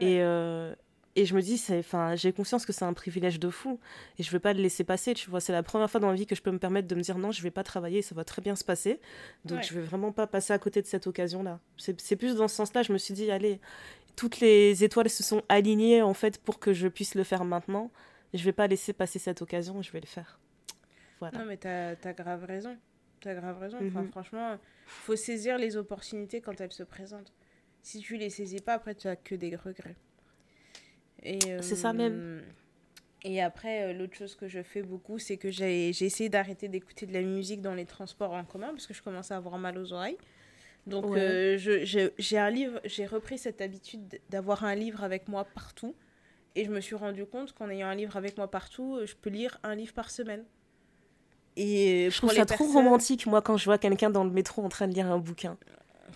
Ouais. 0.00 0.06
Et, 0.06 0.22
euh, 0.22 0.74
et 1.16 1.26
je 1.26 1.34
me 1.34 1.40
dis, 1.40 1.60
enfin, 1.70 2.14
j'ai 2.16 2.32
conscience 2.32 2.66
que 2.66 2.72
c'est 2.72 2.84
un 2.84 2.92
privilège 2.92 3.38
de 3.40 3.48
fou 3.50 3.78
et 4.18 4.22
je 4.24 4.30
veux 4.32 4.38
pas 4.40 4.52
le 4.52 4.60
laisser 4.60 4.82
passer. 4.84 5.14
Tu 5.14 5.30
vois, 5.30 5.40
c'est 5.40 5.52
la 5.52 5.62
première 5.62 5.88
fois 5.90 6.00
dans 6.00 6.08
ma 6.08 6.14
vie 6.14 6.26
que 6.26 6.34
je 6.36 6.42
peux 6.42 6.50
me 6.50 6.58
permettre 6.58 6.86
de 6.88 6.94
me 6.94 7.00
dire 7.02 7.18
non, 7.18 7.30
je 7.32 7.40
vais 7.42 7.50
pas 7.52 7.62
travailler, 7.64 8.02
ça 8.02 8.14
va 8.14 8.24
très 8.24 8.42
bien 8.42 8.54
se 8.56 8.64
passer. 8.64 9.00
Donc 9.44 9.58
Ouais. 9.58 9.64
je 9.64 9.74
vais 9.74 9.80
vraiment 9.80 10.12
pas 10.12 10.26
passer 10.26 10.52
à 10.52 10.58
côté 10.58 10.82
de 10.82 10.86
cette 10.86 11.06
occasion-là. 11.06 11.60
C'est 11.76 12.16
plus 12.16 12.34
dans 12.36 12.48
ce 12.48 12.54
sens-là, 12.56 12.82
je 12.82 12.92
me 12.92 12.98
suis 12.98 13.14
dit, 13.14 13.30
allez, 13.30 13.60
toutes 14.16 14.38
les 14.40 14.84
étoiles 14.84 15.10
se 15.10 15.22
sont 15.24 15.42
alignées 15.48 16.02
en 16.02 16.14
fait 16.14 16.38
pour 16.38 16.58
que 16.60 16.72
je 16.72 16.86
puisse 16.88 17.14
le 17.16 17.24
faire 17.24 17.44
maintenant. 17.44 17.90
Je 18.32 18.42
vais 18.44 18.52
pas 18.52 18.66
laisser 18.66 18.92
passer 18.92 19.20
cette 19.20 19.40
occasion, 19.42 19.80
je 19.82 19.92
vais 19.92 20.00
le 20.00 20.06
faire. 20.06 20.40
Voilà. 21.20 21.38
Non, 21.38 21.44
mais 21.46 21.56
t'as 21.56 21.90
as 22.02 22.12
grave 22.12 22.44
raison. 22.44 22.76
T'as 23.20 23.34
grave 23.34 23.58
raison. 23.58 23.78
Enfin, 23.86 24.02
Mhm. 24.02 24.08
franchement, 24.10 24.58
faut 24.86 25.16
saisir 25.16 25.58
les 25.58 25.76
opportunités 25.76 26.40
quand 26.40 26.60
elles 26.60 26.72
se 26.72 26.82
présentent. 26.82 27.32
Si 27.82 28.00
tu 28.00 28.16
les 28.16 28.30
saisis 28.30 28.60
pas, 28.60 28.74
après, 28.74 28.94
tu 28.94 29.08
as 29.08 29.16
que 29.16 29.34
des 29.34 29.56
regrets. 29.56 29.96
Et, 31.22 31.38
C'est 31.60 31.76
ça 31.76 31.90
euh, 31.90 31.92
même. 31.92 32.42
Et 33.24 33.40
après, 33.40 33.84
euh, 33.84 33.92
l'autre 33.94 34.14
chose 34.14 34.34
que 34.34 34.48
je 34.48 34.62
fais 34.62 34.82
beaucoup, 34.82 35.18
c'est 35.18 35.38
que 35.38 35.50
j'ai 35.50 35.88
essayé 35.88 36.28
d'arrêter 36.28 36.68
d'écouter 36.68 37.06
de 37.06 37.12
la 37.14 37.22
musique 37.22 37.62
dans 37.62 37.74
les 37.74 37.86
transports 37.86 38.32
en 38.32 38.44
commun 38.44 38.68
parce 38.68 38.86
que 38.86 38.92
je 38.92 39.02
commençais 39.02 39.32
à 39.32 39.38
avoir 39.38 39.56
mal 39.58 39.78
aux 39.78 39.92
oreilles. 39.94 40.18
Donc, 40.86 41.06
Ouais. 41.06 41.18
euh, 41.18 42.10
j'ai 42.18 42.38
un 42.38 42.50
livre, 42.50 42.78
j'ai 42.84 43.06
repris 43.06 43.38
cette 43.38 43.62
habitude 43.62 44.20
d'avoir 44.28 44.64
un 44.64 44.74
livre 44.74 45.02
avec 45.02 45.28
moi 45.28 45.44
partout. 45.44 45.94
Et 46.56 46.64
je 46.66 46.70
me 46.70 46.80
suis 46.80 46.94
rendu 46.94 47.24
compte 47.24 47.52
qu'en 47.54 47.70
ayant 47.70 47.88
un 47.88 47.94
livre 47.94 48.16
avec 48.16 48.36
moi 48.36 48.50
partout, 48.50 48.96
euh, 48.96 49.06
je 49.06 49.16
peux 49.16 49.30
lire 49.30 49.58
un 49.62 49.74
livre 49.74 49.94
par 49.94 50.10
semaine. 50.10 50.44
Et 51.56 52.08
Je 52.10 52.16
trouve 52.18 52.32
ça 52.32 52.44
trop 52.46 52.64
romantique, 52.66 53.26
moi, 53.26 53.40
quand 53.42 53.56
je 53.56 53.64
vois 53.64 53.78
quelqu'un 53.78 54.10
dans 54.10 54.24
le 54.24 54.30
métro 54.30 54.62
en 54.64 54.68
train 54.68 54.88
de 54.88 54.94
lire 54.94 55.06
un 55.06 55.18
bouquin. 55.18 55.56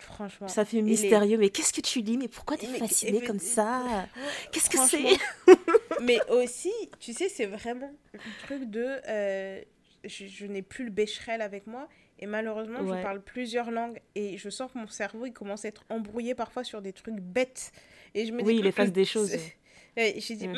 Franchement. 0.01 0.47
Ça 0.49 0.64
fait 0.64 0.76
les- 0.78 0.82
mystérieux, 0.82 1.39
mais 1.39 1.49
qu'est-ce 1.51 1.72
que 1.72 1.80
tu 1.80 2.01
lis? 2.01 2.16
Mais 2.18 2.28
pourquoi 2.28 2.57
t'es 2.57 2.68
Mais- 2.68 2.78
fasciné 2.78 3.18
mais- 3.20 3.26
comme 3.26 3.39
ça? 3.41 3.82
Qu'est-ce 4.53 4.70
que 4.70 4.78
c'est? 4.78 5.16
Mais 6.03 6.20
aussi, 6.30 6.72
tu 7.01 7.12
sais, 7.12 7.28
c'est 7.28 7.47
vraiment 7.47 7.91
le 8.12 8.20
truc 8.45 8.70
de. 8.70 8.86
euh, 9.09 9.61
je 10.05 10.26
je 10.26 10.47
n'ai 10.47 10.62
plus 10.62 10.84
le 10.84 10.91
bécherel 10.93 11.43
avec 11.43 11.66
moi. 11.66 11.89
Et 12.20 12.26
malheureusement, 12.26 12.80
Ouais. 12.80 12.99
je 12.99 13.03
parle 13.03 13.20
plusieurs 13.22 13.70
langues. 13.72 14.01
Et 14.14 14.36
je 14.39 14.49
sens 14.51 14.70
que 14.72 14.78
mon 14.78 14.86
cerveau, 14.86 15.26
il 15.26 15.32
commence 15.32 15.64
à 15.64 15.68
être 15.68 15.84
embrouillé 15.89 16.34
parfois 16.36 16.62
sur 16.64 16.80
des 16.82 16.93
trucs 16.93 17.16
bêtes. 17.20 17.72
Et 18.14 18.24
je 18.26 18.32
me 18.32 18.43
Oui, 18.43 18.55
dis, 18.55 18.61
il 18.61 18.66
efface 18.66 18.93
des 18.93 19.05
choses. 19.05 19.32
Et 19.97 20.20
j'ai 20.20 20.36
dit, 20.36 20.49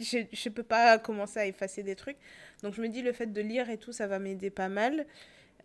je, 0.00 0.18
je 0.32 0.48
peux 0.48 0.62
pas 0.62 0.98
commencer 0.98 1.40
à 1.40 1.46
effacer 1.46 1.82
des 1.82 1.96
trucs. 1.96 2.16
Donc 2.62 2.74
je 2.74 2.80
me 2.82 2.88
dis, 2.88 3.02
le 3.02 3.12
fait 3.12 3.32
de 3.32 3.40
lire 3.40 3.68
et 3.70 3.78
tout, 3.78 3.92
ça 3.92 4.06
va 4.06 4.18
m'aider 4.18 4.50
pas 4.50 4.68
mal. 4.68 5.06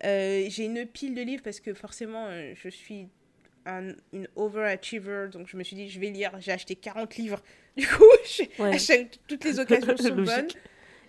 Euh, 0.06 0.46
j'ai 0.50 0.66
une 0.66 0.86
pile 0.86 1.14
de 1.14 1.22
livres 1.22 1.44
parce 1.44 1.60
que 1.60 1.74
forcément, 1.74 2.28
euh, 2.30 2.54
je 2.56 2.70
suis 2.70 3.08
un, 3.66 3.90
une 4.14 4.28
overachiever. 4.36 5.28
Donc 5.32 5.48
je 5.48 5.58
me 5.58 5.64
suis 5.64 5.76
dit, 5.76 5.90
je 5.90 6.00
vais 6.00 6.10
lire. 6.10 6.32
J'ai 6.40 6.52
acheté 6.52 6.76
40 6.76 7.16
livres. 7.18 7.42
Du 7.78 7.88
coup, 7.88 8.04
je- 8.26 8.62
Ouais. 8.62 8.76
à 8.76 8.78
chaque- 8.78 9.20
toutes 9.28 9.46
les 9.46 9.58
occasions 9.60 9.96
sont 9.96 10.16
bonnes. 10.16 10.48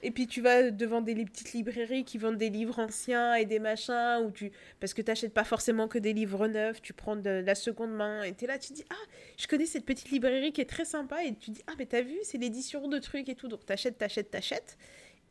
Et 0.02 0.10
puis 0.10 0.26
tu 0.26 0.40
vas 0.40 0.70
devant 0.70 1.02
des 1.02 1.14
petites 1.14 1.52
librairies 1.52 2.04
qui 2.04 2.16
vendent 2.16 2.38
des 2.38 2.48
livres 2.48 2.78
anciens 2.78 3.34
et 3.34 3.44
des 3.44 3.58
machins, 3.58 4.24
ou 4.24 4.30
tu... 4.30 4.50
parce 4.80 4.94
que 4.94 5.02
tu 5.02 5.10
n'achètes 5.10 5.34
pas 5.34 5.44
forcément 5.44 5.88
que 5.88 5.98
des 5.98 6.14
livres 6.14 6.48
neufs, 6.48 6.80
tu 6.80 6.94
prends 6.94 7.16
de 7.16 7.28
la 7.30 7.54
seconde 7.54 7.92
main 7.92 8.22
et 8.22 8.34
tu 8.34 8.44
es 8.44 8.48
là, 8.48 8.58
tu 8.58 8.72
dis, 8.72 8.84
ah, 8.88 9.06
je 9.36 9.46
connais 9.46 9.66
cette 9.66 9.84
petite 9.84 10.10
librairie 10.10 10.52
qui 10.52 10.62
est 10.62 10.68
très 10.68 10.86
sympa, 10.86 11.22
et 11.24 11.34
tu 11.34 11.50
dis, 11.50 11.62
ah, 11.66 11.72
mais 11.78 11.86
t'as 11.86 12.00
vu, 12.00 12.16
c'est 12.22 12.38
l'édition 12.38 12.88
de 12.88 12.98
trucs 12.98 13.28
et 13.28 13.34
tout, 13.34 13.48
donc 13.48 13.66
t'achètes, 13.66 13.98
t'achètes, 13.98 14.30
t'achètes. 14.30 14.78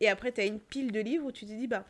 Et 0.02 0.08
après, 0.08 0.32
tu 0.32 0.42
as 0.42 0.46
une 0.46 0.60
pile 0.60 0.92
de 0.92 1.00
livres 1.00 1.26
où 1.26 1.32
tu 1.32 1.46
te 1.46 1.52
dis, 1.52 1.68
bah, 1.68 1.86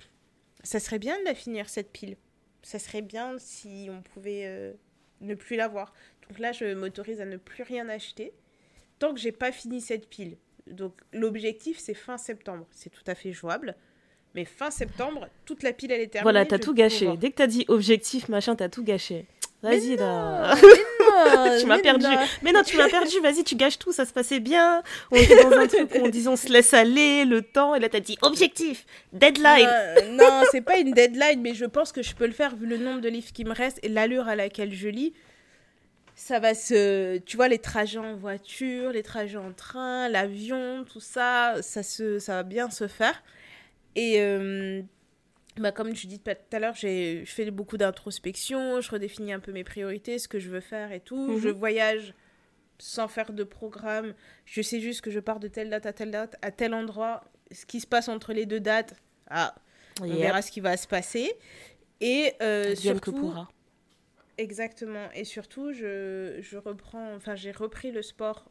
ça 0.63 0.79
serait 0.79 0.99
bien 0.99 1.19
de 1.19 1.25
la 1.25 1.35
finir, 1.35 1.69
cette 1.69 1.91
pile. 1.91 2.15
Ça 2.61 2.79
serait 2.79 3.01
bien 3.01 3.37
si 3.39 3.87
on 3.89 4.01
pouvait 4.01 4.45
euh, 4.45 4.73
ne 5.21 5.35
plus 5.35 5.55
l'avoir. 5.55 5.93
Donc 6.27 6.39
là, 6.39 6.51
je 6.51 6.73
m'autorise 6.73 7.21
à 7.21 7.25
ne 7.25 7.37
plus 7.37 7.63
rien 7.63 7.87
acheter 7.89 8.33
tant 8.99 9.13
que 9.13 9.19
j'ai 9.19 9.31
pas 9.31 9.51
fini 9.51 9.81
cette 9.81 10.09
pile. 10.09 10.37
Donc 10.71 10.93
l'objectif, 11.13 11.77
c'est 11.79 11.93
fin 11.93 12.17
septembre. 12.17 12.65
C'est 12.71 12.89
tout 12.89 13.03
à 13.07 13.15
fait 13.15 13.31
jouable. 13.33 13.75
Mais 14.35 14.45
fin 14.45 14.69
septembre, 14.69 15.27
toute 15.45 15.63
la 15.63 15.73
pile, 15.73 15.91
elle 15.91 16.01
est 16.01 16.07
terminée. 16.07 16.23
Voilà, 16.31 16.45
t'as 16.45 16.59
tout 16.59 16.73
gâché. 16.73 16.99
pouvoir- 16.99 17.17
Dès 17.17 17.31
que 17.31 17.35
t'as 17.35 17.47
dit 17.47 17.65
objectif, 17.67 18.29
machin, 18.29 18.55
t'as 18.55 18.69
tout 18.69 18.83
gâché. 18.83 19.25
Vas-y 19.61 19.97
là. 19.97 20.55
Mais 20.61 21.35
non, 21.35 21.59
Tu 21.59 21.65
m'as 21.65 21.79
perdu. 21.79 22.05
non. 22.05 22.17
Mais 22.43 22.51
non, 22.53 22.63
tu 22.63 22.77
m'as 22.77 22.87
perdu, 22.87 23.19
vas-y, 23.21 23.43
tu 23.43 23.55
gâches 23.55 23.77
tout, 23.77 23.91
ça 23.91 24.05
se 24.05 24.13
passait 24.13 24.39
bien. 24.39 24.83
On 25.11 25.15
était 25.17 25.43
dans 25.43 25.51
un 25.51 25.67
truc 25.67 25.89
où 25.95 26.05
on 26.05 26.07
disait 26.07 26.29
on 26.29 26.37
se 26.37 26.47
laisse 26.47 26.73
aller, 26.73 27.25
le 27.25 27.41
temps, 27.41 27.75
et 27.75 27.79
là 27.79 27.89
t'as 27.89 27.99
dit 27.99 28.17
objectif, 28.21 28.85
deadline. 29.11 29.67
Non, 30.11 30.17
non, 30.29 30.43
c'est 30.51 30.61
pas 30.61 30.77
une 30.77 30.91
deadline, 30.91 31.41
mais 31.41 31.53
je 31.55 31.65
pense 31.65 31.91
que 31.91 32.01
je 32.03 32.15
peux 32.15 32.25
le 32.27 32.31
faire 32.31 32.55
vu 32.55 32.67
le 32.67 32.77
nombre 32.77 33.01
de 33.01 33.09
livres 33.09 33.33
qui 33.33 33.43
me 33.43 33.51
restent 33.53 33.79
et 33.83 33.89
l'allure 33.89 34.29
à 34.29 34.35
laquelle 34.37 34.73
je 34.73 34.87
lis. 34.87 35.13
Ça 36.21 36.39
va 36.39 36.53
se. 36.53 37.17
Tu 37.19 37.37
vois, 37.37 37.47
les 37.47 37.59
trajets 37.59 37.97
en 37.97 38.13
voiture, 38.17 38.91
les 38.91 39.03
trajets 39.03 39.37
en 39.37 39.53
train, 39.53 40.09
l'avion, 40.09 40.83
tout 40.83 40.99
ça, 40.99 41.55
ça, 41.61 41.81
se, 41.81 42.19
ça 42.19 42.33
va 42.33 42.43
bien 42.43 42.69
se 42.69 42.89
faire. 42.89 43.23
Et 43.95 44.19
euh, 44.19 44.81
bah, 45.55 45.71
comme 45.71 45.93
tu 45.93 46.07
dis 46.07 46.19
tout 46.19 46.29
à 46.51 46.59
l'heure, 46.59 46.75
j'ai- 46.75 47.23
je 47.25 47.31
fais 47.31 47.49
beaucoup 47.51 47.77
d'introspection, 47.77 48.81
je 48.81 48.91
redéfinis 48.91 49.31
un 49.31 49.39
peu 49.39 49.53
mes 49.53 49.63
priorités, 49.63 50.19
ce 50.19 50.27
que 50.27 50.39
je 50.39 50.49
veux 50.49 50.59
faire 50.59 50.91
et 50.91 50.99
tout. 50.99 51.31
Mhm. 51.31 51.39
Je 51.39 51.47
voyage 51.49 52.13
sans 52.79 53.07
faire 53.07 53.31
de 53.31 53.45
programme. 53.45 54.13
Je 54.45 54.61
sais 54.61 54.81
juste 54.81 54.99
que 54.99 55.11
je 55.11 55.21
pars 55.21 55.39
de 55.39 55.47
telle 55.47 55.69
date 55.69 55.85
à 55.85 55.93
telle 55.93 56.11
date, 56.11 56.35
à 56.41 56.51
tel 56.51 56.73
endroit. 56.73 57.23
Ce 57.51 57.65
qui 57.65 57.79
se 57.79 57.87
passe 57.87 58.09
entre 58.09 58.33
les 58.33 58.45
deux 58.45 58.59
dates, 58.59 58.93
ah, 59.29 59.55
on 60.01 60.05
Yep. 60.05 60.17
verra 60.19 60.41
ce 60.41 60.51
qui 60.51 60.59
va 60.59 60.75
se 60.75 60.85
passer. 60.85 61.31
Et 62.01 62.33
euh, 62.41 62.75
que 62.75 63.09
pourra. 63.09 63.49
Exactement. 64.39 65.11
Et 65.13 65.25
surtout, 65.25 65.73
je, 65.73 66.37
je 66.39 66.57
reprends, 66.57 67.13
enfin, 67.13 67.35
j'ai 67.35 67.51
repris 67.51 67.91
le 67.91 68.01
sport 68.01 68.49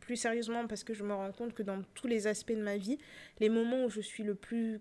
plus 0.00 0.16
sérieusement 0.16 0.66
parce 0.66 0.82
que 0.82 0.94
je 0.94 1.04
me 1.04 1.14
rends 1.14 1.30
compte 1.30 1.54
que 1.54 1.62
dans 1.62 1.80
tous 1.94 2.08
les 2.08 2.26
aspects 2.26 2.52
de 2.52 2.62
ma 2.62 2.76
vie, 2.76 2.98
les 3.38 3.48
moments 3.48 3.84
où 3.84 3.88
je 3.88 4.00
suis 4.00 4.24
le 4.24 4.34
plus 4.34 4.80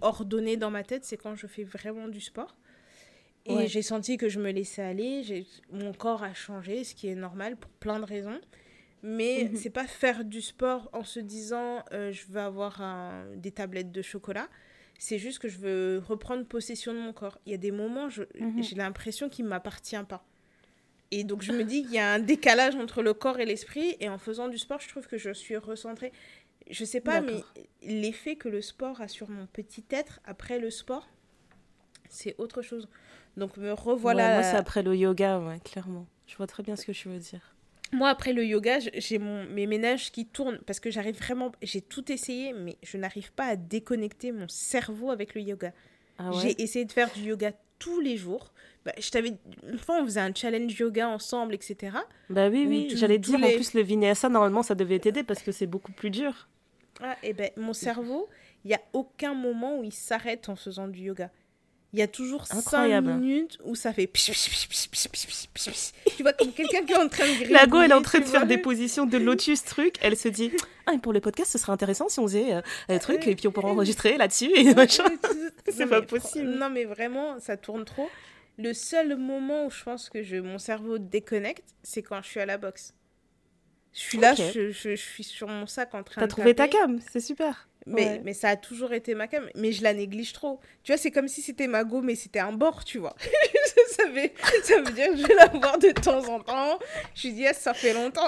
ordonnée 0.00 0.56
dans 0.56 0.72
ma 0.72 0.82
tête, 0.82 1.04
c'est 1.04 1.16
quand 1.16 1.36
je 1.36 1.46
fais 1.46 1.62
vraiment 1.62 2.08
du 2.08 2.20
sport. 2.20 2.56
Et 3.44 3.68
j'ai 3.68 3.82
senti 3.82 4.16
que 4.16 4.28
je 4.28 4.40
me 4.40 4.50
laissais 4.50 4.82
aller, 4.82 5.46
mon 5.70 5.92
corps 5.92 6.24
a 6.24 6.34
changé, 6.34 6.82
ce 6.82 6.96
qui 6.96 7.06
est 7.06 7.14
normal 7.14 7.56
pour 7.56 7.70
plein 7.70 8.00
de 8.00 8.04
raisons. 8.04 8.40
Mais 9.04 9.44
mhm. 9.48 9.56
c'est 9.56 9.70
pas 9.70 9.86
faire 9.86 10.24
du 10.24 10.42
sport 10.42 10.90
en 10.92 11.04
se 11.04 11.20
disant 11.20 11.84
euh, 11.92 12.10
je 12.10 12.26
veux 12.26 12.40
avoir 12.40 12.82
des 13.36 13.52
tablettes 13.52 13.92
de 13.92 14.02
chocolat. 14.02 14.48
C'est 14.98 15.18
juste 15.18 15.38
que 15.38 15.48
je 15.48 15.58
veux 15.58 16.02
reprendre 16.06 16.44
possession 16.44 16.92
de 16.92 16.98
mon 16.98 17.12
corps. 17.12 17.38
Il 17.46 17.52
y 17.52 17.54
a 17.54 17.58
des 17.58 17.70
moments, 17.70 18.08
mhm. 18.38 18.62
j'ai 18.62 18.76
l'impression 18.76 19.28
qu'il 19.28 19.44
ne 19.44 19.50
m'appartient 19.50 19.96
pas. 20.08 20.24
Et 21.10 21.22
donc 21.22 21.42
je 21.42 21.52
me 21.52 21.62
dis 21.62 21.82
qu'il 21.82 21.92
y 21.92 21.98
a 21.98 22.12
un 22.14 22.18
décalage 22.18 22.74
entre 22.74 23.02
le 23.02 23.14
corps 23.14 23.38
et 23.38 23.44
l'esprit. 23.44 23.96
Et 24.00 24.08
en 24.08 24.18
faisant 24.18 24.48
du 24.48 24.58
sport, 24.58 24.80
je 24.80 24.88
trouve 24.88 25.06
que 25.06 25.18
je 25.18 25.32
suis 25.32 25.56
recentrée. 25.56 26.12
Je 26.68 26.84
sais 26.84 27.00
pas, 27.00 27.20
mais 27.20 27.44
l'effet 27.82 28.36
que 28.36 28.48
le 28.48 28.60
sport 28.60 29.00
a 29.00 29.08
sur 29.08 29.30
mon 29.30 29.46
petit 29.46 29.84
être 29.90 30.20
après 30.24 30.58
le 30.58 30.70
sport, 30.70 31.08
c'est 32.08 32.34
autre 32.38 32.62
chose. 32.62 32.88
Donc 33.36 33.56
me 33.56 33.72
revoilà. 33.72 34.34
moi, 34.34 34.42
c'est 34.42 34.56
après 34.56 34.82
le 34.82 34.96
yoga, 34.96 35.38
ouais, 35.38 35.60
clairement. 35.60 36.06
Je 36.26 36.36
vois 36.36 36.46
très 36.46 36.62
bien 36.62 36.74
ce 36.74 36.84
que 36.84 36.92
tu 36.92 37.08
veux 37.08 37.18
dire. 37.18 37.55
Moi, 37.92 38.08
après 38.08 38.32
le 38.32 38.44
yoga, 38.44 38.78
j'ai 38.94 39.18
mon, 39.18 39.44
mes 39.46 39.66
ménages 39.66 40.10
qui 40.10 40.26
tournent 40.26 40.58
parce 40.66 40.80
que 40.80 40.90
j'arrive 40.90 41.16
vraiment. 41.16 41.52
J'ai 41.62 41.80
tout 41.80 42.10
essayé, 42.10 42.52
mais 42.52 42.76
je 42.82 42.96
n'arrive 42.96 43.32
pas 43.32 43.44
à 43.46 43.56
déconnecter 43.56 44.32
mon 44.32 44.48
cerveau 44.48 45.10
avec 45.10 45.34
le 45.34 45.42
yoga. 45.42 45.72
Ah 46.18 46.30
j'ai 46.42 46.60
essayé 46.60 46.84
de 46.84 46.92
faire 46.92 47.12
du 47.12 47.22
yoga 47.22 47.52
tous 47.78 48.00
les 48.00 48.16
jours. 48.16 48.52
Bah, 48.84 48.92
je 48.98 49.10
t'avais 49.10 49.32
une 49.68 49.78
fois 49.78 50.00
on 50.00 50.04
faisait 50.04 50.20
un 50.20 50.32
challenge 50.32 50.78
yoga 50.78 51.08
ensemble 51.08 51.54
etc 51.56 51.96
bah 52.30 52.48
oui 52.48 52.66
oui 52.68 52.92
j'allais 52.94 53.18
dire 53.18 53.34
en 53.34 53.50
plus 53.50 53.74
le 53.74 53.82
vinyasa 53.82 54.28
normalement 54.28 54.62
ça 54.62 54.76
devait 54.76 55.00
t'aider 55.00 55.24
parce 55.24 55.42
que 55.42 55.50
c'est 55.50 55.66
beaucoup 55.66 55.90
plus 55.90 56.10
dur 56.10 56.46
ah 57.02 57.16
et 57.24 57.32
ben 57.32 57.50
mon 57.56 57.72
cerveau 57.72 58.28
il 58.64 58.70
y 58.70 58.74
a 58.74 58.80
aucun 58.92 59.34
moment 59.34 59.80
où 59.80 59.82
il 59.82 59.92
s'arrête 59.92 60.48
en 60.48 60.54
faisant 60.54 60.86
du 60.86 61.00
yoga 61.00 61.32
il 61.92 62.00
y 62.00 62.02
a 62.02 62.08
toujours 62.08 62.44
Incroyable. 62.50 63.08
5 63.08 63.16
minutes 63.16 63.58
où 63.64 63.74
ça 63.74 63.92
fait. 63.92 64.06
tu 64.06 64.32
vois, 66.22 66.32
comme 66.32 66.52
quelqu'un 66.52 66.84
qui 66.84 66.92
est 66.92 66.96
en 66.96 67.08
train 67.08 67.26
de 67.26 67.34
griller. 67.34 67.52
La 67.52 67.66
go, 67.66 67.80
elle 67.80 67.92
est 67.92 67.94
en 67.94 68.02
train 68.02 68.18
de 68.18 68.24
faire 68.24 68.46
des 68.46 68.58
positions 68.58 69.06
de 69.06 69.16
lotus 69.16 69.64
truc. 69.64 69.96
Elle 70.02 70.16
se 70.16 70.28
dit 70.28 70.50
Ah, 70.86 70.92
pour 71.00 71.12
le 71.12 71.20
podcast, 71.20 71.52
ce 71.52 71.58
serait 71.58 71.72
intéressant 71.72 72.08
si 72.08 72.18
on 72.18 72.26
faisait 72.26 72.54
euh, 72.54 72.60
un 72.88 72.98
truc 72.98 73.26
et 73.26 73.36
puis 73.36 73.48
on 73.48 73.52
pourrait 73.52 73.70
enregistrer 73.70 74.16
là-dessus 74.16 74.50
et 74.54 74.74
machin. 74.74 75.04
C'est 75.68 75.86
pas 75.86 76.02
possible. 76.02 76.48
Non, 76.48 76.70
mais 76.70 76.84
vraiment, 76.84 77.38
ça 77.40 77.56
tourne 77.56 77.84
trop. 77.84 78.08
Le 78.58 78.72
seul 78.72 79.16
moment 79.16 79.66
où 79.66 79.70
je 79.70 79.82
pense 79.82 80.08
que 80.08 80.22
je, 80.22 80.36
mon 80.36 80.58
cerveau 80.58 80.98
déconnecte, 80.98 81.74
c'est 81.82 82.02
quand 82.02 82.22
je 82.22 82.28
suis 82.28 82.40
à 82.40 82.46
la 82.46 82.56
boxe. 82.56 82.94
Je 83.92 84.00
suis 84.00 84.18
là, 84.18 84.34
je, 84.34 84.70
je, 84.70 84.94
suis 84.94 85.24
sur 85.24 85.48
mon 85.48 85.66
sac 85.66 85.94
en 85.94 86.02
train 86.02 86.20
de. 86.20 86.26
T'as 86.26 86.28
trouvé 86.28 86.54
ta 86.54 86.68
cam, 86.68 87.00
c'est 87.10 87.20
super. 87.20 87.68
Mais, 87.86 88.20
mais 88.24 88.34
ça 88.34 88.48
a 88.50 88.56
toujours 88.56 88.92
été 88.92 89.14
ma 89.14 89.28
cam. 89.28 89.48
Mais 89.54 89.70
je 89.70 89.82
la 89.82 89.94
néglige 89.94 90.32
trop. 90.32 90.60
Tu 90.82 90.92
vois, 90.92 90.98
c'est 90.98 91.12
comme 91.12 91.28
si 91.28 91.40
c'était 91.40 91.68
ma 91.68 91.84
go, 91.84 92.02
mais 92.02 92.16
c'était 92.16 92.40
un 92.40 92.52
bord, 92.52 92.84
tu 92.84 92.98
vois. 92.98 93.14
ça, 93.90 94.06
veut, 94.06 94.30
ça 94.62 94.80
veut 94.80 94.92
dire 94.92 95.10
que 95.10 95.16
je 95.16 95.26
vais 95.26 95.34
la 95.34 95.46
voir 95.46 95.78
de 95.78 95.90
temps 95.90 96.28
en 96.28 96.40
temps. 96.40 96.78
Je 97.14 97.28
lui 97.28 97.34
dis, 97.34 97.46
ah, 97.46 97.52
ça 97.52 97.74
fait 97.74 97.92
longtemps. 97.92 98.22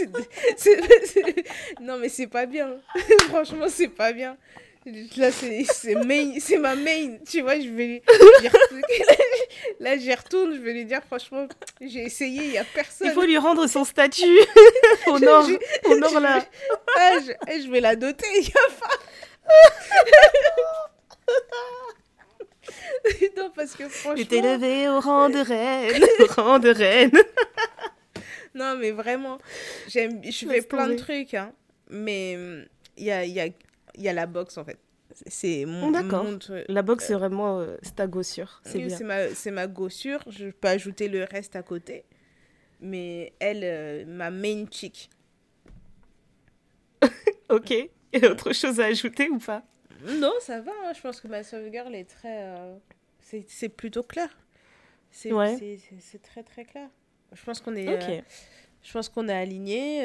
non, 1.80 1.98
mais 1.98 2.08
c'est 2.08 2.26
pas 2.26 2.46
bien. 2.46 2.80
Franchement, 3.28 3.68
c'est 3.68 3.88
pas 3.88 4.12
bien. 4.12 4.36
Là, 4.86 5.30
c'est 5.30 6.56
ma 6.58 6.74
main, 6.74 7.18
tu 7.28 7.42
vois, 7.42 7.60
je 7.60 7.68
vais 7.68 8.02
Là, 9.80 9.98
j'y 9.98 10.14
retourne, 10.14 10.54
je 10.54 10.60
vais 10.60 10.72
lui 10.72 10.86
dire, 10.86 11.02
franchement, 11.04 11.46
j'ai 11.82 12.04
essayé, 12.04 12.44
il 12.44 12.50
n'y 12.52 12.58
a 12.58 12.64
personne. 12.64 13.08
Il 13.08 13.12
faut 13.12 13.26
lui 13.26 13.36
rendre 13.36 13.66
son 13.66 13.84
statut. 13.84 14.24
honore, 15.06 15.46
honore 15.84 16.20
là. 16.20 16.44
Ah, 16.96 17.12
je, 17.24 17.32
eh, 17.52 17.60
je, 17.60 17.70
vais 17.70 17.80
la 17.80 17.94
doter, 17.94 18.26
il 18.36 18.40
n'y 18.40 18.48
a 18.48 18.70
pas... 18.80 18.88
non, 23.36 23.50
parce 23.54 23.74
que 23.74 23.86
franchement... 23.88 24.16
Tu 24.16 24.26
t'es 24.26 24.40
levé 24.40 24.88
au 24.88 25.00
rang 25.00 25.28
de 25.28 25.38
reine, 25.38 26.04
au 26.20 26.26
rang 26.42 26.58
de 26.58 26.70
reine. 26.70 27.12
non, 28.54 28.76
mais 28.78 28.92
vraiment, 28.92 29.36
j'aime, 29.88 30.22
je 30.24 30.46
fais 30.46 30.62
plein 30.62 30.88
de 30.88 30.94
trucs, 30.94 31.34
hein, 31.34 31.52
mais 31.90 32.32
il 32.96 33.04
y 33.04 33.10
a, 33.10 33.26
y 33.26 33.40
a 33.40 33.48
il 34.00 34.04
y 34.04 34.08
a 34.08 34.12
la 34.12 34.26
boxe 34.26 34.58
en 34.58 34.64
fait. 34.64 34.78
C'est 35.26 35.64
mon. 35.66 35.90
D'accord. 35.90 36.26
La 36.68 36.82
boxe, 36.82 37.06
c'est 37.06 37.14
vraiment 37.14 37.58
euh, 37.58 37.76
c'est 37.82 37.96
ta 37.96 38.06
gossure. 38.06 38.60
C'est 38.64 38.84
oui, 38.84 39.04
ma, 39.04 39.50
ma 39.52 39.66
gossure. 39.66 40.22
Je 40.28 40.50
peux 40.50 40.68
ajouter 40.68 41.08
le 41.08 41.24
reste 41.24 41.56
à 41.56 41.62
côté. 41.62 42.04
Mais 42.80 43.34
elle, 43.38 43.62
euh, 43.62 44.04
ma 44.06 44.30
main 44.30 44.64
chick. 44.70 45.10
ok. 47.48 47.70
Il 48.12 48.22
y 48.22 48.24
a 48.24 48.30
autre 48.30 48.52
chose 48.52 48.80
à 48.80 48.86
ajouter 48.86 49.28
ou 49.28 49.38
pas? 49.38 49.62
Non, 50.18 50.32
ça 50.40 50.60
va. 50.60 50.72
Hein. 50.84 50.92
Je 50.94 51.00
pense 51.00 51.20
que 51.20 51.28
ma 51.28 51.42
sauvegarde 51.42 51.94
est 51.94 52.08
très. 52.08 52.44
Euh, 52.44 52.76
c'est 53.20 53.68
plutôt 53.68 54.02
clair. 54.02 54.28
C'est 55.10 55.32
ouais. 55.32 55.58
très 56.22 56.42
très 56.42 56.64
clair. 56.64 56.88
Je 57.32 57.44
pense 57.44 57.60
qu'on 57.60 57.74
est. 57.76 58.24
Je 58.82 58.92
pense 58.92 59.08
qu'on 59.08 59.28
est 59.28 59.36
aligné. 59.36 60.04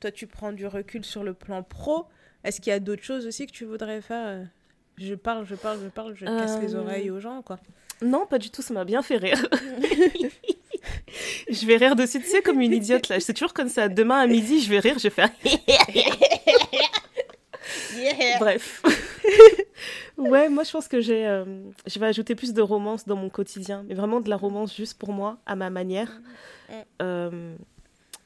toi, 0.00 0.10
tu 0.10 0.26
prends 0.26 0.52
du 0.52 0.66
recul 0.66 1.04
sur 1.04 1.22
le 1.22 1.34
plan 1.34 1.62
pro. 1.62 2.08
Est-ce 2.46 2.60
qu'il 2.60 2.70
y 2.70 2.74
a 2.74 2.80
d'autres 2.80 3.02
choses 3.02 3.26
aussi 3.26 3.46
que 3.46 3.52
tu 3.52 3.64
voudrais 3.64 4.00
faire 4.00 4.26
euh 4.26 4.44
Je 4.98 5.14
parle, 5.14 5.44
je 5.46 5.56
parle, 5.56 5.80
je 5.82 5.88
parle, 5.88 6.14
je 6.14 6.24
casse 6.24 6.60
les 6.60 6.74
euh, 6.74 6.80
oreilles 6.80 7.10
aux 7.10 7.20
gens, 7.20 7.42
quoi. 7.42 7.58
Non, 8.00 8.24
pas 8.26 8.38
du 8.38 8.50
tout, 8.50 8.62
ça 8.62 8.72
m'a 8.72 8.84
bien 8.84 9.02
fait 9.02 9.16
rire. 9.16 9.44
je 11.50 11.66
vais 11.66 11.76
rire 11.76 11.96
dessus, 11.96 12.20
tu 12.20 12.28
sais, 12.28 12.42
comme 12.42 12.60
une 12.60 12.72
idiote, 12.72 13.08
là. 13.08 13.18
C'est 13.18 13.34
toujours 13.34 13.52
comme 13.52 13.68
ça. 13.68 13.88
Demain 13.88 14.20
à 14.20 14.26
midi, 14.26 14.60
je 14.60 14.70
vais 14.70 14.78
rire, 14.78 14.98
je 14.98 15.04
vais 15.04 15.10
faire... 15.10 15.30
Bref. 18.38 18.82
ouais, 20.16 20.48
moi 20.48 20.64
je 20.64 20.70
pense 20.70 20.88
que 20.88 21.00
j'ai, 21.00 21.26
euh, 21.26 21.44
je 21.86 21.98
vais 21.98 22.06
ajouter 22.06 22.34
plus 22.34 22.52
de 22.52 22.62
romance 22.62 23.06
dans 23.06 23.16
mon 23.16 23.28
quotidien, 23.28 23.84
mais 23.88 23.94
vraiment 23.94 24.20
de 24.20 24.30
la 24.30 24.36
romance 24.36 24.76
juste 24.76 24.98
pour 24.98 25.12
moi, 25.12 25.38
à 25.46 25.56
ma 25.56 25.70
manière. 25.70 26.20
Mm. 26.68 26.72
Euh, 27.02 27.56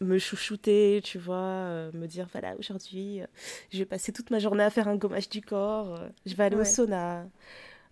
me 0.01 0.19
chouchouter, 0.19 1.01
tu 1.05 1.19
vois, 1.19 1.37
euh, 1.37 1.91
me 1.93 2.07
dire 2.07 2.27
voilà, 2.33 2.55
aujourd'hui, 2.59 3.21
euh, 3.21 3.27
je 3.71 3.79
vais 3.79 3.85
passer 3.85 4.13
toute 4.13 4.31
ma 4.31 4.39
journée 4.39 4.65
à 4.65 4.71
faire 4.71 4.89
un 4.89 4.97
gommage 4.97 5.29
du 5.29 5.43
corps, 5.43 5.95
euh, 5.95 6.09
je 6.27 6.35
vais 6.35 6.45
aller 6.45 6.57
au 6.57 6.65
sauna. 6.65 7.27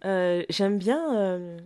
j'aime 0.03 0.79
bien, 0.79 1.59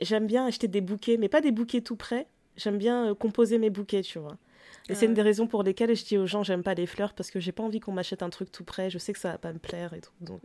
j'aime 0.00 0.26
bien 0.26 0.46
acheter 0.46 0.68
des 0.68 0.80
bouquets, 0.80 1.16
mais 1.16 1.28
pas 1.28 1.40
des 1.40 1.52
bouquets 1.52 1.80
tout 1.80 1.96
prêts. 1.96 2.26
J'aime 2.56 2.78
bien 2.78 3.14
composer 3.14 3.58
mes 3.58 3.70
bouquets, 3.70 4.02
tu 4.02 4.18
vois. 4.18 4.36
Et 4.88 4.94
c'est 4.94 5.06
une 5.06 5.14
des 5.14 5.22
raisons 5.22 5.48
pour 5.48 5.64
lesquelles 5.64 5.96
je 5.96 6.04
dis 6.04 6.16
aux 6.16 6.26
gens 6.26 6.44
j'aime 6.44 6.62
pas 6.62 6.74
les 6.74 6.86
fleurs 6.86 7.12
parce 7.12 7.32
que 7.32 7.40
j'ai 7.40 7.50
pas 7.50 7.64
envie 7.64 7.80
qu'on 7.80 7.90
m'achète 7.90 8.22
un 8.22 8.30
truc 8.30 8.52
tout 8.52 8.62
prêt. 8.62 8.88
Je 8.88 8.98
sais 8.98 9.12
que 9.12 9.18
ça 9.18 9.32
va 9.32 9.38
pas 9.38 9.52
me 9.52 9.58
plaire 9.58 9.94
et 9.94 10.00
tout. 10.00 10.12
Donc 10.20 10.42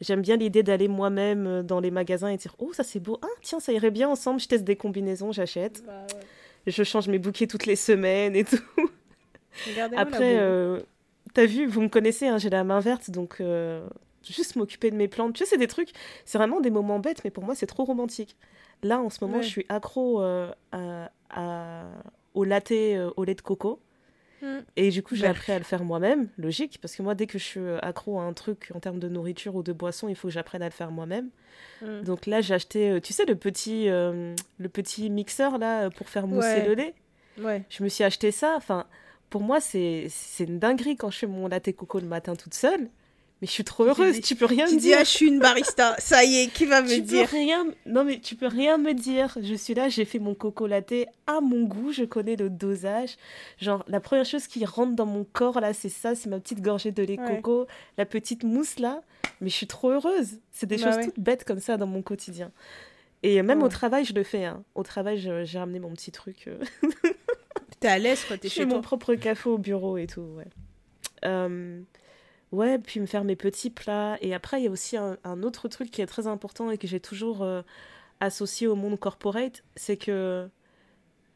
j'aime 0.00 0.22
bien 0.22 0.36
l'idée 0.36 0.62
d'aller 0.62 0.88
moi-même 0.88 1.62
dans 1.62 1.78
les 1.78 1.92
magasins 1.92 2.28
et 2.28 2.36
dire 2.36 2.56
oh 2.58 2.72
ça 2.72 2.82
c'est 2.82 2.98
beau, 2.98 3.18
ah 3.22 3.28
tiens 3.42 3.60
ça 3.60 3.72
irait 3.72 3.92
bien 3.92 4.08
ensemble. 4.08 4.40
Je 4.40 4.48
teste 4.48 4.64
des 4.64 4.76
combinaisons, 4.76 5.30
j'achète. 5.30 5.84
Bah, 5.86 6.06
je 6.66 6.82
change 6.82 7.08
mes 7.08 7.18
bouquets 7.18 7.46
toutes 7.46 7.66
les 7.66 7.76
semaines 7.76 8.36
et 8.36 8.44
tout. 8.44 8.58
Après, 9.96 10.38
euh, 10.38 10.80
t'as 11.32 11.46
vu, 11.46 11.66
vous 11.66 11.82
me 11.82 11.88
connaissez, 11.88 12.26
hein, 12.26 12.38
j'ai 12.38 12.50
la 12.50 12.64
main 12.64 12.80
verte, 12.80 13.10
donc 13.10 13.36
euh, 13.40 13.86
juste 14.28 14.56
m'occuper 14.56 14.90
de 14.90 14.96
mes 14.96 15.08
plantes. 15.08 15.34
Tu 15.34 15.44
sais, 15.44 15.50
c'est 15.50 15.58
des 15.58 15.68
trucs, 15.68 15.90
c'est 16.24 16.38
vraiment 16.38 16.60
des 16.60 16.70
moments 16.70 16.98
bêtes, 16.98 17.22
mais 17.24 17.30
pour 17.30 17.44
moi, 17.44 17.54
c'est 17.54 17.66
trop 17.66 17.84
romantique. 17.84 18.36
Là, 18.82 19.00
en 19.00 19.10
ce 19.10 19.24
moment, 19.24 19.40
je 19.40 19.48
suis 19.48 19.66
accro 19.68 20.22
euh, 20.22 20.50
à, 20.72 21.84
au 22.34 22.44
latte 22.44 22.72
au 23.16 23.24
lait 23.24 23.34
de 23.34 23.40
coco. 23.40 23.80
Mm. 24.44 24.64
Et 24.76 24.90
du 24.90 25.02
coup, 25.02 25.14
j'ai 25.14 25.26
appris 25.26 25.52
à 25.52 25.58
le 25.58 25.64
faire 25.64 25.84
moi-même, 25.84 26.28
logique, 26.36 26.78
parce 26.80 26.94
que 26.94 27.02
moi, 27.02 27.14
dès 27.14 27.26
que 27.26 27.38
je 27.38 27.44
suis 27.44 27.60
accro 27.82 28.20
à 28.20 28.24
un 28.24 28.32
truc 28.32 28.70
en 28.74 28.80
termes 28.80 28.98
de 28.98 29.08
nourriture 29.08 29.54
ou 29.56 29.62
de 29.62 29.72
boisson, 29.72 30.08
il 30.08 30.14
faut 30.14 30.28
que 30.28 30.34
j'apprenne 30.34 30.62
à 30.62 30.66
le 30.66 30.72
faire 30.72 30.90
moi-même. 30.90 31.30
Mm. 31.82 32.02
Donc 32.02 32.26
là, 32.26 32.40
j'ai 32.40 32.54
acheté, 32.54 32.90
euh, 32.90 33.00
tu 33.00 33.12
sais, 33.12 33.24
le 33.24 33.36
petit, 33.36 33.88
euh, 33.88 34.34
le 34.58 34.68
petit 34.68 35.10
mixeur 35.10 35.58
là 35.58 35.90
pour 35.90 36.08
faire 36.08 36.26
mousser 36.26 36.62
le 36.66 36.74
lait. 36.74 36.94
Ouais. 37.38 37.62
Je 37.68 37.82
me 37.82 37.88
suis 37.88 38.04
acheté 38.04 38.30
ça. 38.30 38.54
Enfin, 38.56 38.86
pour 39.30 39.40
moi, 39.42 39.60
c'est 39.60 40.08
une 40.38 40.58
dinguerie 40.58 40.96
quand 40.96 41.10
je 41.10 41.18
fais 41.18 41.26
mon 41.26 41.48
latte 41.48 41.74
coco 41.74 41.98
le 41.98 42.06
matin 42.06 42.36
toute 42.36 42.54
seule. 42.54 42.88
Mais 43.44 43.46
je 43.46 43.52
suis 43.52 43.64
trop 43.64 43.84
heureuse, 43.84 44.22
tu 44.22 44.36
peux 44.36 44.46
rien 44.46 44.64
me 44.64 44.70
dire. 44.70 44.78
Tu 44.78 44.86
dis, 44.86 44.94
ah, 44.94 45.04
je 45.04 45.10
suis 45.10 45.26
une 45.26 45.38
barista, 45.38 45.96
ça 45.98 46.24
y 46.24 46.36
est, 46.36 46.48
qui 46.48 46.64
va 46.64 46.80
me 46.80 46.88
tu 46.88 47.02
dire 47.02 47.28
peux 47.28 47.36
rien... 47.36 47.66
Non, 47.84 48.02
mais 48.02 48.18
tu 48.18 48.36
peux 48.36 48.46
rien 48.46 48.78
me 48.78 48.94
dire. 48.94 49.36
Je 49.42 49.54
suis 49.54 49.74
là, 49.74 49.90
j'ai 49.90 50.06
fait 50.06 50.18
mon 50.18 50.34
coco 50.34 50.66
latte 50.66 50.94
à 51.26 51.42
mon 51.42 51.64
goût, 51.64 51.92
je 51.92 52.04
connais 52.04 52.36
le 52.36 52.48
dosage. 52.48 53.16
Genre, 53.60 53.84
la 53.86 54.00
première 54.00 54.24
chose 54.24 54.46
qui 54.46 54.64
rentre 54.64 54.96
dans 54.96 55.04
mon 55.04 55.24
corps, 55.24 55.60
là, 55.60 55.74
c'est 55.74 55.90
ça, 55.90 56.14
c'est 56.14 56.30
ma 56.30 56.40
petite 56.40 56.62
gorgée 56.62 56.90
de 56.90 57.02
lait 57.02 57.18
coco, 57.18 57.66
la 57.98 58.06
petite 58.06 58.44
mousse, 58.44 58.78
là. 58.78 59.02
Mais 59.42 59.50
je 59.50 59.54
suis 59.56 59.66
trop 59.66 59.90
heureuse. 59.90 60.38
C'est 60.50 60.64
des 60.64 60.78
bah 60.78 60.84
choses 60.84 61.04
toutes 61.04 61.20
bêtes 61.20 61.44
comme 61.44 61.60
ça 61.60 61.76
dans 61.76 61.86
mon 61.86 62.00
quotidien. 62.00 62.50
Et 63.22 63.42
même 63.42 63.62
au 63.62 63.68
travail, 63.68 64.06
je 64.06 64.14
le 64.14 64.22
fais. 64.22 64.46
Hein. 64.46 64.64
Au 64.74 64.84
travail, 64.84 65.18
j'ai 65.18 65.58
ramené 65.58 65.80
mon 65.80 65.90
petit 65.90 66.12
truc. 66.12 66.46
Euh. 66.46 66.56
T'es 67.80 67.88
à 67.88 67.98
l'aise 67.98 68.24
quand 68.26 68.38
t'es 68.40 68.48
chez 68.48 68.64
toi. 68.64 68.76
mon 68.76 68.80
propre 68.80 69.14
café 69.16 69.50
au 69.50 69.58
bureau 69.58 69.98
et 69.98 70.06
tout, 70.06 70.22
ouais. 70.38 70.46
Euh, 71.26 71.82
ouais, 72.54 72.78
puis 72.78 73.00
me 73.00 73.06
faire 73.06 73.24
mes 73.24 73.36
petits 73.36 73.70
plats. 73.70 74.16
Et 74.20 74.34
après, 74.34 74.60
il 74.60 74.64
y 74.64 74.68
a 74.68 74.70
aussi 74.70 74.96
un, 74.96 75.42
autre 75.42 75.68
truc 75.68 75.90
qui 75.90 76.00
est 76.00 76.06
très 76.06 76.26
important 76.26 76.70
et 76.70 76.78
que 76.78 76.86
j'ai 76.86 77.00
toujours 77.00 77.42
euh, 77.42 77.62
associé 78.20 78.66
au 78.66 78.74
monde 78.76 78.98
corporate, 78.98 79.62
c'est 79.76 79.96
que 79.96 80.48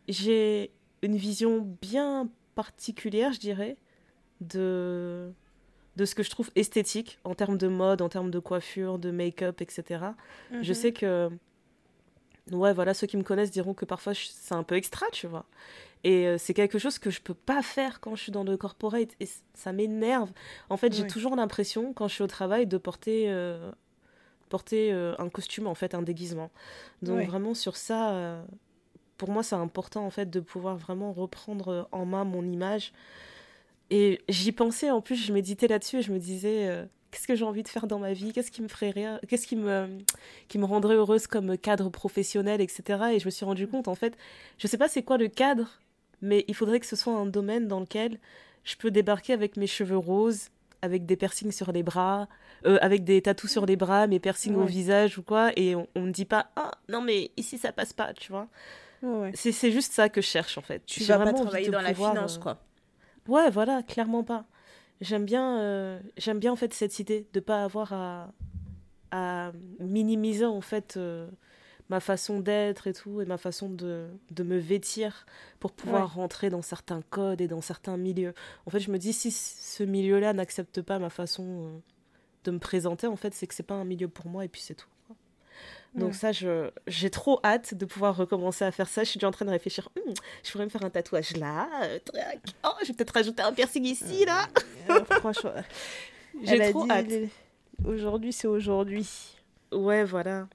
j'ai 0.09 0.71
une 1.03 1.17
vision 1.17 1.77
bien 1.83 2.29
particulière, 2.55 3.33
je 3.33 3.41
dirais, 3.41 3.77
de, 4.41 5.31
de 5.97 6.05
ce 6.05 6.15
que 6.15 6.23
je 6.23 6.31
trouve 6.31 6.51
esthétique 6.57 7.19
en 7.25 7.35
termes 7.35 7.59
de 7.59 7.69
mode, 7.69 8.01
en 8.03 8.09
termes 8.09 8.31
de 8.31 8.39
coiffure, 8.39 8.99
de 8.99 9.11
make-up, 9.11 9.61
etc. 9.61 10.15
Je 10.51 10.57
Mhm. 10.59 10.75
sais 10.75 10.93
que, 10.93 11.31
ouais, 12.53 12.73
voilà, 12.73 12.95
ceux 12.95 13.07
qui 13.07 13.17
me 13.17 13.23
connaissent 13.23 13.51
diront 13.51 13.75
que 13.75 13.85
parfois 13.85 14.13
je- 14.13 14.29
c'est 14.31 14.55
un 14.55 14.63
peu 14.63 14.75
extra, 14.77 15.07
tu 15.13 15.27
vois. 15.27 15.45
Et 16.05 16.27
euh, 16.27 16.39
c'est 16.39 16.55
quelque 16.55 16.79
chose 16.79 16.99
que 16.99 17.11
je 17.11 17.21
peux 17.21 17.35
pas 17.35 17.61
faire 17.63 18.01
quand 18.01 18.15
je 18.15 18.23
suis 18.23 18.33
dans 18.33 18.45
le 18.45 18.57
corporate. 18.57 19.11
Et 19.21 19.29
ça 19.55 19.73
m'énerve. 19.73 20.31
En 20.71 20.77
fait, 20.77 20.93
j'ai 20.93 21.03
toujours 21.09 21.35
l'impression, 21.37 21.93
quand 21.93 22.07
je 22.09 22.15
suis 22.15 22.23
au 22.25 22.29
travail, 22.29 22.67
de 22.67 22.79
porter, 22.79 23.25
euh, 23.31 23.71
porter 24.49 24.93
euh, 24.93 25.15
un 25.19 25.29
costume, 25.29 25.67
en 25.67 25.75
fait, 25.75 25.95
un 25.95 26.03
déguisement. 26.03 26.51
Donc, 27.03 27.17
vraiment, 27.27 27.55
sur 27.55 27.77
ça, 27.77 28.45
pour 29.17 29.31
moi, 29.31 29.43
c'est 29.43 29.57
important, 29.57 30.07
en 30.07 30.11
fait, 30.11 30.31
de 30.31 30.39
pouvoir 30.41 30.77
vraiment 30.77 31.13
reprendre 31.13 31.89
en 31.91 32.07
main 32.07 32.25
mon 32.25 32.45
image. 32.45 32.93
Et 33.91 34.21
j'y 34.29 34.53
pensais, 34.53 34.91
en 34.91 35.01
plus, 35.01 35.17
je 35.17 35.33
méditais 35.33 35.67
là-dessus 35.67 35.99
et 35.99 36.03
je 36.03 36.13
me 36.13 36.19
disais, 36.19 36.87
qu'est-ce 37.11 37.27
que 37.27 37.35
j'ai 37.35 37.45
envie 37.45 37.63
de 37.63 37.69
faire 37.69 37.87
dans 37.87 37.99
ma 37.99 38.13
vie 38.13 38.33
Qu'est-ce 38.33 38.51
qui 38.51 38.63
me 38.63 38.69
ferait 38.69 38.91
rire 38.91 39.21
Qu'est-ce 39.29 39.47
qui 39.47 39.57
me, 39.57 39.89
qui 40.49 40.59
me 40.59 40.65
rendrait 40.65 40.95
heureuse 40.95 41.27
comme 41.27 41.57
cadre 41.57 41.89
professionnel, 41.89 42.61
etc. 42.61 42.83
Et 43.13 43.19
je 43.19 43.25
me 43.27 43.31
suis 43.31 43.45
rendu 43.45 43.67
compte, 43.67 43.89
en 43.89 43.95
fait, 43.95 44.17
je 44.59 44.67
sais 44.67 44.79
pas 44.79 44.89
c'est 44.89 45.03
quoi 45.03 45.19
le 45.19 45.29
cadre, 45.29 45.81
mais 46.23 46.45
il 46.49 46.55
faudrait 46.55 46.81
que 46.81 46.87
ce 46.87 46.97
soit 46.97 47.15
un 47.15 47.27
domaine 47.27 47.69
dans 47.69 47.81
lequel 47.81 48.19
je 48.65 48.77
peux 48.77 48.91
débarquer 48.91 49.33
avec 49.33 49.57
mes 49.57 49.67
cheveux 49.67 49.97
roses, 49.97 50.49
avec 50.83 51.07
des 51.07 51.17
piercings 51.17 51.53
sur 51.53 51.73
les 51.73 51.83
bras, 51.83 52.29
euh, 52.67 52.79
avec 52.81 53.05
des 53.05 53.23
tatous 53.23 53.51
sur 53.51 53.67
les 53.67 53.77
bras, 53.77 54.07
mes 54.07 54.21
piercings 54.21 54.55
au 54.55 54.65
visage 54.65 55.19
ou 55.19 55.23
quoi, 55.23 55.51
et 55.57 55.75
on, 55.75 55.89
on 55.95 56.03
me 56.03 56.11
dit 56.11 56.25
pas, 56.25 56.51
ah 56.57 56.73
non 56.89 57.01
mais 57.01 57.31
ici 57.37 57.59
ça 57.59 57.73
passe 57.73 57.93
pas, 57.93 58.13
tu 58.15 58.31
vois. 58.31 58.49
Ouais. 59.03 59.31
C'est 59.35 59.53
c'est 59.53 59.71
juste 59.71 59.93
ça 59.93 60.09
que 60.09 60.21
je 60.21 60.27
cherche 60.27 60.59
en 60.59 60.63
fait. 60.63 60.85
Tu 60.87 61.03
vas 61.05 61.19
pas 61.19 61.33
travailler 61.33 61.69
dans 61.71 61.81
la 61.81 61.95
finance, 61.95 62.37
euh, 62.37 62.41
quoi. 62.41 62.59
Ouais, 63.29 63.51
voilà, 63.51 63.83
clairement 63.83 64.25
pas. 64.25 64.45
J'aime 65.01 65.25
bien, 65.25 65.61
euh, 65.61 66.01
j'aime 66.17 66.39
bien 66.41 66.53
en 66.53 66.57
fait 66.57 66.75
cette 66.75 66.99
idée 66.99 67.27
de 67.33 67.41
pas 67.41 67.63
avoir 67.65 67.93
à, 67.93 68.33
à 69.13 69.53
minimiser 69.79 70.45
en 70.45 70.61
fait 70.61 70.97
euh, 70.97 71.29
ma 71.89 72.01
façon 72.01 72.41
d'être 72.41 72.87
et 72.89 72.93
tout 72.93 73.21
et 73.21 73.25
ma 73.25 73.39
façon 73.39 73.71
de, 73.71 74.09
de 74.33 74.43
me 74.43 74.59
vêtir 74.59 75.25
pour 75.61 75.73
pouvoir 75.73 76.09
Ouais. 76.09 76.15
rentrer 76.23 76.51
dans 76.51 76.63
certains 76.63 77.01
codes 77.03 77.41
et 77.41 77.47
dans 77.49 77.61
certains 77.61 77.97
milieux. 77.97 78.35
En 78.67 78.71
fait, 78.71 78.81
je 78.81 78.91
me 78.91 78.99
dis 78.99 79.13
si 79.13 79.31
ce 79.31 79.85
milieu-là 79.85 80.33
n'accepte 80.33 80.83
pas 80.83 80.99
ma 80.99 81.11
façon 81.11 81.45
euh, 81.67 81.79
de 82.45 82.51
me 82.51 82.59
présenter, 82.59 83.07
en 83.07 83.17
fait, 83.17 83.35
c'est 83.35 83.47
que 83.47 83.55
c'est 83.55 83.63
pas 83.63 83.75
un 83.77 83.85
milieu 83.85 84.09
pour 84.09 84.27
moi 84.27 84.45
et 84.45 84.49
puis 84.49 84.61
c'est 84.63 84.75
tout. 84.75 84.89
Donc 85.95 86.09
Ouais. 86.11 86.15
ça, 86.15 86.33
je, 86.33 86.71
j'ai 86.87 87.11
trop 87.11 87.41
hâte 87.45 87.75
de 87.75 87.85
pouvoir 87.87 88.17
recommencer 88.17 88.65
à 88.65 88.71
faire 88.71 88.89
ça. 88.89 89.05
Je 89.05 89.09
suis 89.11 89.19
déjà 89.19 89.29
en 89.29 89.33
train 89.33 89.47
de 89.47 89.51
réfléchir. 89.51 89.89
Hum, 89.97 90.13
je 90.45 90.53
pourrais 90.53 90.65
me 90.65 90.71
faire 90.71 90.85
un 90.85 90.91
tatouage 90.91 91.37
là. 91.37 91.67
euh. 91.83 91.99
Oh, 92.65 92.69
je 92.83 92.89
vais 92.89 92.93
peut-être 92.95 93.15
rajouter 93.15 93.43
un 93.43 93.53
piercing 93.53 93.85
ici, 93.85 94.25
là. 94.27 94.47
Euh, 94.91 95.05
franchement, 95.21 95.53
J'ai 96.45 96.71
trop 96.71 96.89
hâte. 96.91 97.07
les- 97.09 97.29
Aujourd'hui, 97.85 98.33
c'est 98.33 98.49
aujourd'hui. 98.49 99.09
Ouais, 99.73 100.05
voilà. 100.05 100.49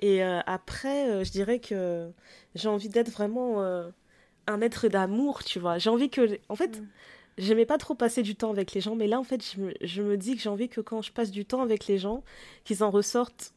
Et 0.00 0.24
euh, 0.24 0.40
après, 0.46 1.10
euh, 1.10 1.24
je 1.24 1.30
dirais 1.30 1.58
que 1.60 2.10
j'ai 2.54 2.68
envie 2.68 2.88
d'être 2.88 3.10
vraiment 3.10 3.60
euh, 3.62 3.88
un 4.46 4.60
être 4.62 4.88
d'amour, 4.88 5.44
tu 5.44 5.58
vois. 5.60 5.78
J'ai 5.78 5.90
envie 5.90 6.10
que... 6.10 6.38
En 6.48 6.56
fait, 6.56 6.80
Mm. 6.80 6.86
j'aimais 7.38 7.66
pas 7.66 7.78
trop 7.78 7.94
passer 7.94 8.22
du 8.22 8.34
temps 8.34 8.50
avec 8.50 8.72
les 8.72 8.80
gens, 8.80 8.94
mais 8.96 9.06
là, 9.06 9.18
en 9.20 9.24
fait, 9.24 9.44
je 9.54 9.60
me, 9.60 9.74
je 9.80 10.02
me 10.02 10.16
dis 10.16 10.34
que 10.36 10.42
j'ai 10.42 10.48
envie 10.48 10.68
que 10.68 10.80
quand 10.80 11.02
je 11.02 11.12
passe 11.12 11.30
du 11.30 11.44
temps 11.44 11.62
avec 11.62 11.86
les 11.86 11.98
gens, 11.98 12.24
qu'ils 12.64 12.82
en 12.82 12.90
ressortent 12.90 13.52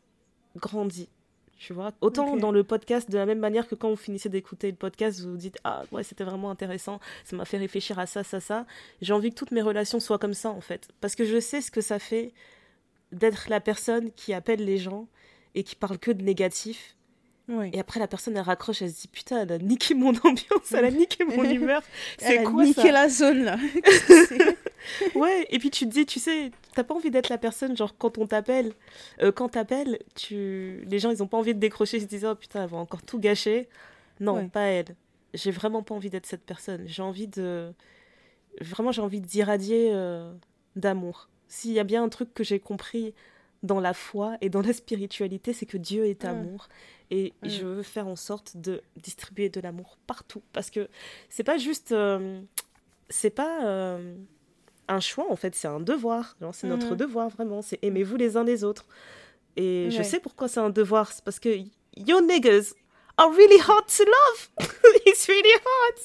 grandis. 0.56 1.10
Tu 1.58 1.72
vois, 1.72 1.94
autant 2.02 2.36
dans 2.36 2.52
le 2.52 2.64
podcast, 2.66 3.10
de 3.10 3.18
la 3.18 3.26
même 3.26 3.40
manière 3.40 3.68
que 3.68 3.76
quand 3.76 3.90
vous 3.90 3.96
finissez 3.96 4.28
d'écouter 4.28 4.70
le 4.70 4.76
podcast, 4.76 5.22
vous 5.22 5.32
vous 5.32 5.38
dites 5.38 5.58
Ah, 5.64 5.84
ouais, 5.92 6.04
c'était 6.04 6.26
vraiment 6.26 6.52
intéressant, 6.52 7.00
ça 7.24 7.36
m'a 7.36 7.46
fait 7.46 7.58
réfléchir 7.58 7.98
à 7.98 8.06
ça, 8.06 8.24
ça, 8.24 8.42
ça. 8.42 8.66
J'ai 9.02 9.14
envie 9.14 9.30
que 9.30 9.36
toutes 9.36 9.52
mes 9.52 9.62
relations 9.62 10.02
soient 10.02 10.20
comme 10.20 10.34
ça, 10.34 10.50
en 10.50 10.60
fait. 10.60 10.90
Parce 11.00 11.16
que 11.16 11.24
je 11.24 11.40
sais 11.40 11.62
ce 11.62 11.72
que 11.72 11.80
ça 11.80 11.98
fait 11.98 12.34
d'être 13.14 13.50
la 13.50 13.62
personne 13.62 14.12
qui 14.12 14.34
appelle 14.34 14.66
les 14.66 14.78
gens 14.78 15.08
et 15.56 15.64
qui 15.64 15.76
parle 15.76 15.98
que 15.98 16.12
de 16.12 16.24
négatif. 16.24 16.96
Et 17.48 17.80
après, 17.80 18.00
la 18.00 18.08
personne, 18.08 18.36
elle 18.36 18.42
raccroche, 18.44 18.82
elle 18.82 18.90
se 18.92 19.02
dit 19.02 19.08
Putain, 19.08 19.44
elle 19.44 19.52
a 19.52 19.58
niqué 19.60 19.94
mon 19.94 20.10
ambiance, 20.24 20.72
elle 20.72 20.86
a 20.86 20.92
niqué 20.92 21.24
mon 21.26 21.44
humeur. 21.50 21.84
C'est 22.18 22.36
Elle 22.36 22.48
a 22.48 22.50
quoi 22.50 22.64
niqué 22.64 22.82
ça 22.82 22.92
la 22.92 23.10
zone, 23.10 23.44
là. 23.44 23.58
Ouais, 25.16 25.48
et 25.50 25.58
puis 25.58 25.72
tu 25.72 25.86
te 25.88 25.92
dis, 25.92 26.06
tu 26.06 26.20
sais, 26.20 26.52
t'as 26.76 26.84
pas 26.84 26.94
envie 26.94 27.10
d'être 27.10 27.30
la 27.30 27.40
personne, 27.40 27.76
genre 27.76 27.98
quand 27.98 28.20
on 28.20 28.28
t'appelle, 28.28 28.72
euh, 29.22 29.32
quand 29.32 29.50
t'appelles, 29.50 29.98
tu... 30.14 30.84
les 30.88 31.00
gens 31.00 31.10
ils 31.10 31.24
ont 31.24 31.28
pas 31.28 31.38
envie 31.38 31.56
de 31.56 31.60
décrocher, 31.60 31.98
ils 31.98 32.02
se 32.02 32.06
disent 32.06 32.26
oh 32.26 32.36
putain, 32.36 32.64
elle 32.64 32.70
va 32.70 32.78
encore 32.78 33.02
tout 33.02 33.18
gâcher. 33.20 33.68
Non, 34.20 34.36
Ouais. 34.36 34.48
pas 34.48 34.62
elle. 34.62 34.96
J'ai 35.34 35.50
vraiment 35.52 35.82
pas 35.82 35.96
envie 35.96 36.10
d'être 36.12 36.28
cette 36.28 36.44
personne. 36.46 36.84
J'ai 36.86 37.02
envie 37.02 37.28
de. 37.28 37.74
Vraiment, 38.62 38.92
j'ai 38.92 39.02
envie 39.02 39.22
d'irradier 39.22 39.90
euh, 39.92 40.32
d'amour. 40.76 41.30
S'il 41.48 41.72
y 41.72 41.80
a 41.80 41.84
bien 41.84 42.04
un 42.04 42.10
truc 42.10 42.34
que 42.34 42.44
j'ai 42.44 42.60
compris 42.60 43.14
dans 43.64 43.80
la 43.80 43.94
foi 43.94 44.38
et 44.42 44.50
dans 44.50 44.62
la 44.62 44.74
spiritualité, 44.74 45.54
c'est 45.54 45.66
que 45.66 45.78
Dieu 45.78 46.06
est 46.06 46.24
Mm. 46.24 46.28
amour. 46.28 46.68
Et 47.12 47.34
Mm. 47.44 47.50
je 47.50 47.66
veux 47.66 47.84
faire 47.84 48.08
en 48.08 48.16
sorte 48.16 48.58
de 48.58 48.82
distribuer 48.98 49.50
de 49.50 49.60
l'amour 49.62 49.98
partout. 50.08 50.42
Parce 50.54 50.70
que 50.70 50.88
c'est 51.30 51.44
pas 51.44 51.58
juste. 51.58 51.92
euh, 51.92 52.42
c'est 53.10 53.30
pas. 53.30 53.66
euh, 53.66 54.16
un 54.88 55.00
choix 55.00 55.26
en 55.32 55.36
fait, 55.36 55.56
c'est 55.56 55.68
un 55.68 55.80
devoir. 55.80 56.36
C'est 56.54 56.68
notre 56.68 56.92
Mhm. 56.92 56.98
devoir 56.98 57.30
vraiment, 57.30 57.62
c'est 57.64 57.80
aimez-vous 57.82 58.18
les 58.18 58.38
uns 58.38 58.44
les 58.44 58.64
autres. 58.64 58.86
Et 59.58 59.88
je 59.90 60.04
sais 60.04 60.20
pourquoi 60.20 60.48
c'est 60.48 60.60
un 60.60 60.70
devoir, 60.70 61.12
c'est 61.12 61.24
parce 61.24 61.40
que 61.40 61.50
your 61.98 62.22
niggas 62.22 62.74
are 63.18 63.32
really 63.32 63.60
hard 63.62 63.86
to 63.88 64.04
love. 64.04 64.50
It's 65.08 65.28
really 65.28 65.56
hard. 65.66 65.98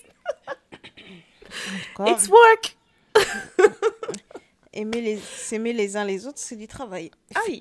It's 2.08 2.28
work. 2.28 2.76
Aimer 4.72 5.00
les... 5.00 5.16
S'aimer 5.16 5.72
les 5.72 5.96
uns 5.96 6.04
les 6.04 6.26
autres, 6.28 6.38
c'est 6.38 6.54
du 6.54 6.68
travail. 6.68 7.10
Ah 7.34 7.40
oui. 7.48 7.60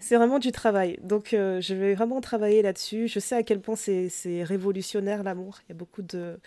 C'est 0.00 0.16
vraiment 0.16 0.40
du 0.40 0.50
travail. 0.50 0.98
Donc 1.02 1.32
euh, 1.32 1.60
je 1.60 1.72
vais 1.74 1.94
vraiment 1.94 2.20
travailler 2.20 2.62
là-dessus. 2.62 3.06
Je 3.06 3.20
sais 3.20 3.36
à 3.36 3.42
quel 3.44 3.60
point 3.60 3.76
c'est 3.76 4.08
c'est 4.08 4.42
révolutionnaire 4.42 5.22
l'amour. 5.22 5.58
Il 5.66 5.68
y 5.68 5.72
a 5.72 5.76
beaucoup 5.76 6.02
de 6.02 6.40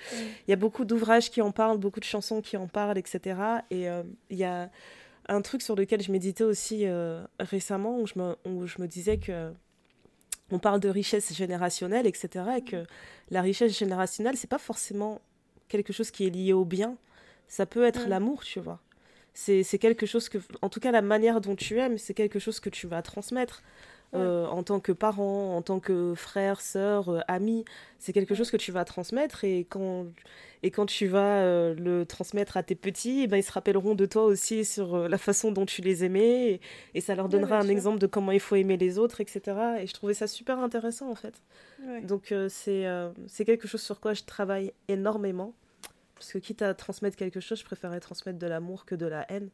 il 0.47 0.51
y 0.51 0.53
a 0.53 0.57
beaucoup 0.57 0.83
d'ouvrages 0.83 1.29
qui 1.31 1.41
en 1.41 1.51
parlent, 1.51 1.77
beaucoup 1.77 2.01
de 2.01 2.05
chansons 2.05 2.41
qui 2.41 2.57
en 2.57 2.67
parlent, 2.67 2.97
etc. 2.97 3.39
Et 3.69 3.89
euh, 3.89 4.03
il 4.29 4.37
y 4.37 4.43
a 4.43 4.69
un 5.29 5.41
truc 5.41 5.61
sur 5.61 5.75
lequel 5.77 6.01
je 6.01 6.11
méditais 6.11 6.43
aussi 6.43 6.85
euh, 6.85 7.23
récemment 7.39 7.97
où 7.99 8.05
je 8.05 8.13
me 8.17 8.35
où 8.45 8.67
je 8.67 8.81
me 8.81 8.87
disais 8.87 9.17
que 9.17 9.53
on 10.51 10.59
parle 10.59 10.81
de 10.81 10.89
richesse 10.89 11.33
générationnelle, 11.33 12.05
etc. 12.05 12.45
Et 12.57 12.61
que 12.63 12.83
la 13.29 13.41
richesse 13.41 13.77
générationnelle 13.77 14.35
c'est 14.35 14.49
pas 14.49 14.57
forcément 14.57 15.21
quelque 15.69 15.93
chose 15.93 16.11
qui 16.11 16.27
est 16.27 16.31
lié 16.31 16.51
au 16.51 16.65
bien. 16.65 16.97
Ça 17.47 17.65
peut 17.65 17.85
être 17.85 18.07
Mm. 18.07 18.09
l'amour, 18.09 18.43
tu 18.43 18.59
vois. 18.59 18.81
C'est 19.33 19.63
quelque 19.79 20.05
chose 20.05 20.29
que, 20.29 20.37
en 20.61 20.69
tout 20.69 20.79
cas, 20.79 20.91
la 20.91 21.01
manière 21.01 21.41
dont 21.41 21.55
tu 21.55 21.79
aimes, 21.79 21.97
c'est 21.97 22.13
quelque 22.13 22.39
chose 22.39 22.59
que 22.59 22.69
tu 22.69 22.87
vas 22.87 23.01
transmettre 23.01 23.63
euh, 24.13 24.45
en 24.47 24.61
tant 24.61 24.81
que 24.81 24.91
parent, 24.91 25.55
en 25.55 25.61
tant 25.61 25.79
que 25.79 26.13
frère, 26.15 26.59
sœur, 26.59 27.07
euh, 27.09 27.19
ami. 27.29 27.63
C'est 27.97 28.11
quelque 28.11 28.35
chose 28.35 28.51
que 28.51 28.57
tu 28.57 28.73
vas 28.73 28.83
transmettre 28.83 29.45
et 29.45 29.65
quand, 29.69 30.05
et 30.63 30.71
quand 30.71 30.85
tu 30.85 31.07
vas 31.07 31.39
euh, 31.39 31.73
le 31.75 32.05
transmettre 32.05 32.57
à 32.57 32.63
tes 32.63 32.75
petits, 32.75 33.21
eh 33.23 33.27
ben, 33.27 33.37
ils 33.37 33.43
se 33.43 33.53
rappelleront 33.53 33.95
de 33.95 34.05
toi 34.05 34.25
aussi 34.25 34.65
sur 34.65 35.07
la 35.07 35.17
façon 35.17 35.53
dont 35.53 35.65
tu 35.65 35.81
les 35.81 36.03
aimais 36.03 36.51
et, 36.51 36.61
et 36.93 36.99
ça 36.99 37.15
leur 37.15 37.29
donnera 37.29 37.59
un 37.59 37.61
sûr. 37.61 37.71
exemple 37.71 37.99
de 37.99 38.07
comment 38.07 38.33
il 38.33 38.41
faut 38.41 38.57
aimer 38.57 38.75
les 38.75 38.97
autres, 38.97 39.21
etc. 39.21 39.41
Et 39.79 39.87
je 39.87 39.93
trouvais 39.93 40.13
ça 40.13 40.27
super 40.27 40.59
intéressant 40.59 41.09
en 41.09 41.15
fait. 41.15 41.41
Donc 42.03 42.33
c'est 42.49 42.85
c'est 43.27 43.45
quelque 43.45 43.67
chose 43.67 43.81
sur 43.81 44.01
quoi 44.01 44.13
je 44.13 44.23
travaille 44.23 44.73
énormément. 44.89 45.53
Parce 46.21 46.33
que 46.33 46.37
quitte 46.37 46.61
à 46.61 46.75
transmettre 46.75 47.17
quelque 47.17 47.39
chose, 47.39 47.57
je 47.57 47.65
préférerais 47.65 47.99
transmettre 47.99 48.37
de 48.37 48.45
l'amour 48.45 48.85
que 48.85 48.93
de 48.93 49.07
la 49.07 49.25
haine. 49.31 49.49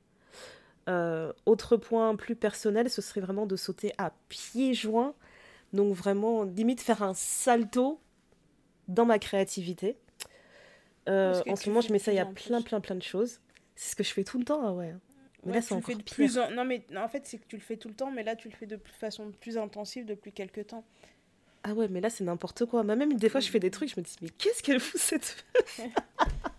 Euh, 0.90 1.32
autre 1.46 1.78
point 1.78 2.14
plus 2.18 2.36
personnel, 2.36 2.90
ce 2.90 3.02
serait 3.02 3.22
vraiment 3.22 3.46
de 3.46 3.56
sauter 3.56 3.94
à 3.98 4.12
pieds 4.28 4.74
joints. 4.74 5.16
Donc 5.72 5.94
vraiment, 5.94 6.44
limite 6.44 6.82
faire 6.82 7.04
un 7.04 7.14
salto 7.14 8.02
dans 8.90 9.06
ma 9.06 9.18
créativité. 9.18 9.96
Euh, 11.08 11.42
en 11.48 11.56
ce 11.56 11.70
moment, 11.70 11.80
je 11.80 11.94
m'essaye 11.94 12.20
à 12.20 12.26
plein, 12.26 12.62
plein, 12.62 12.82
plein 12.82 12.96
de 12.96 13.02
choses. 13.02 13.40
C'est 13.78 13.92
ce 13.92 13.96
que 13.96 14.04
je 14.04 14.12
fais 14.12 14.26
tout 14.26 14.38
le 14.38 14.44
temps, 14.44 14.62
ah 14.68 14.74
ouais. 14.74 14.94
Mais 15.46 15.52
Ouais, 15.52 15.56
là, 15.60 15.62
c'est 15.62 15.74
encore 15.74 15.96
de 15.96 16.02
pire. 16.04 16.16
plus 16.16 16.38
en... 16.38 16.52
Non, 16.52 16.66
mais 16.66 16.86
en 16.98 17.08
fait, 17.08 17.26
c'est 17.26 17.38
que 17.38 17.48
tu 17.48 17.56
le 17.56 17.62
fais 17.62 17.78
tout 17.78 17.88
le 17.88 17.94
temps, 17.94 18.12
mais 18.12 18.24
là, 18.24 18.36
tu 18.36 18.50
le 18.50 18.56
fais 18.56 18.66
de 18.66 18.78
façon 19.00 19.32
plus 19.40 19.58
intensive 19.58 20.06
depuis 20.06 20.34
quelques 20.34 20.68
temps. 20.68 20.84
Ah 21.64 21.74
ouais, 21.74 21.88
mais 21.88 22.02
là, 22.02 22.10
c'est 22.10 22.26
n'importe 22.26 22.66
quoi. 22.66 22.84
Même 22.84 23.14
des 23.14 23.30
fois, 23.30 23.40
je 23.40 23.50
fais 23.50 23.60
des 23.60 23.72
trucs, 23.72 23.90
je 23.94 24.00
me 24.00 24.04
dis, 24.04 24.16
mais 24.22 24.30
qu'est-ce 24.30 24.62
qu'elle 24.62 24.82
fout 24.82 25.00
cette 25.00 25.46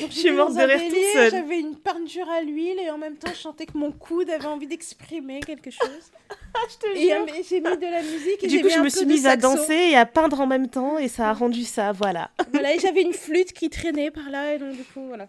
Donc, 0.00 0.10
Je 0.10 0.16
suis 0.16 0.30
morte 0.32 0.54
de 0.54 0.62
rire 0.62 0.80
toute 0.88 1.12
seule. 1.12 1.30
J'avais 1.30 1.60
une 1.60 1.76
peinture 1.76 2.28
à 2.28 2.42
l'huile 2.42 2.78
et 2.78 2.90
en 2.90 2.98
même 2.98 3.16
temps, 3.16 3.30
je 3.32 3.38
sentais 3.38 3.66
que 3.66 3.76
mon 3.76 3.92
coude 3.92 4.28
avait 4.30 4.46
envie 4.46 4.66
d'exprimer 4.66 5.40
quelque 5.40 5.70
chose. 5.70 6.10
Je 6.68 6.76
te 6.76 6.96
Et 6.96 7.12
euh, 7.12 7.26
j'ai 7.48 7.60
mis 7.60 7.76
de 7.76 7.90
la 7.90 8.02
musique 8.02 8.42
et 8.42 8.46
Du 8.46 8.60
coup, 8.60 8.68
je 8.68 8.80
me 8.80 8.88
suis 8.88 9.06
mise 9.06 9.26
à 9.26 9.36
danser 9.36 9.74
et 9.92 9.96
à 9.96 10.04
peindre 10.04 10.40
en 10.40 10.46
même 10.46 10.68
temps 10.68 10.98
et 10.98 11.08
ça 11.08 11.30
a 11.30 11.32
rendu 11.32 11.64
ça, 11.64 11.92
voilà. 11.92 12.30
Voilà, 12.52 12.74
et 12.74 12.78
j'avais 12.78 13.02
une 13.02 13.12
flûte 13.12 13.52
qui 13.52 13.70
traînait 13.70 14.10
par 14.10 14.28
là 14.30 14.54
et 14.54 14.58
donc 14.58 14.72
du 14.76 14.84
coup, 14.84 15.06
voilà. 15.06 15.28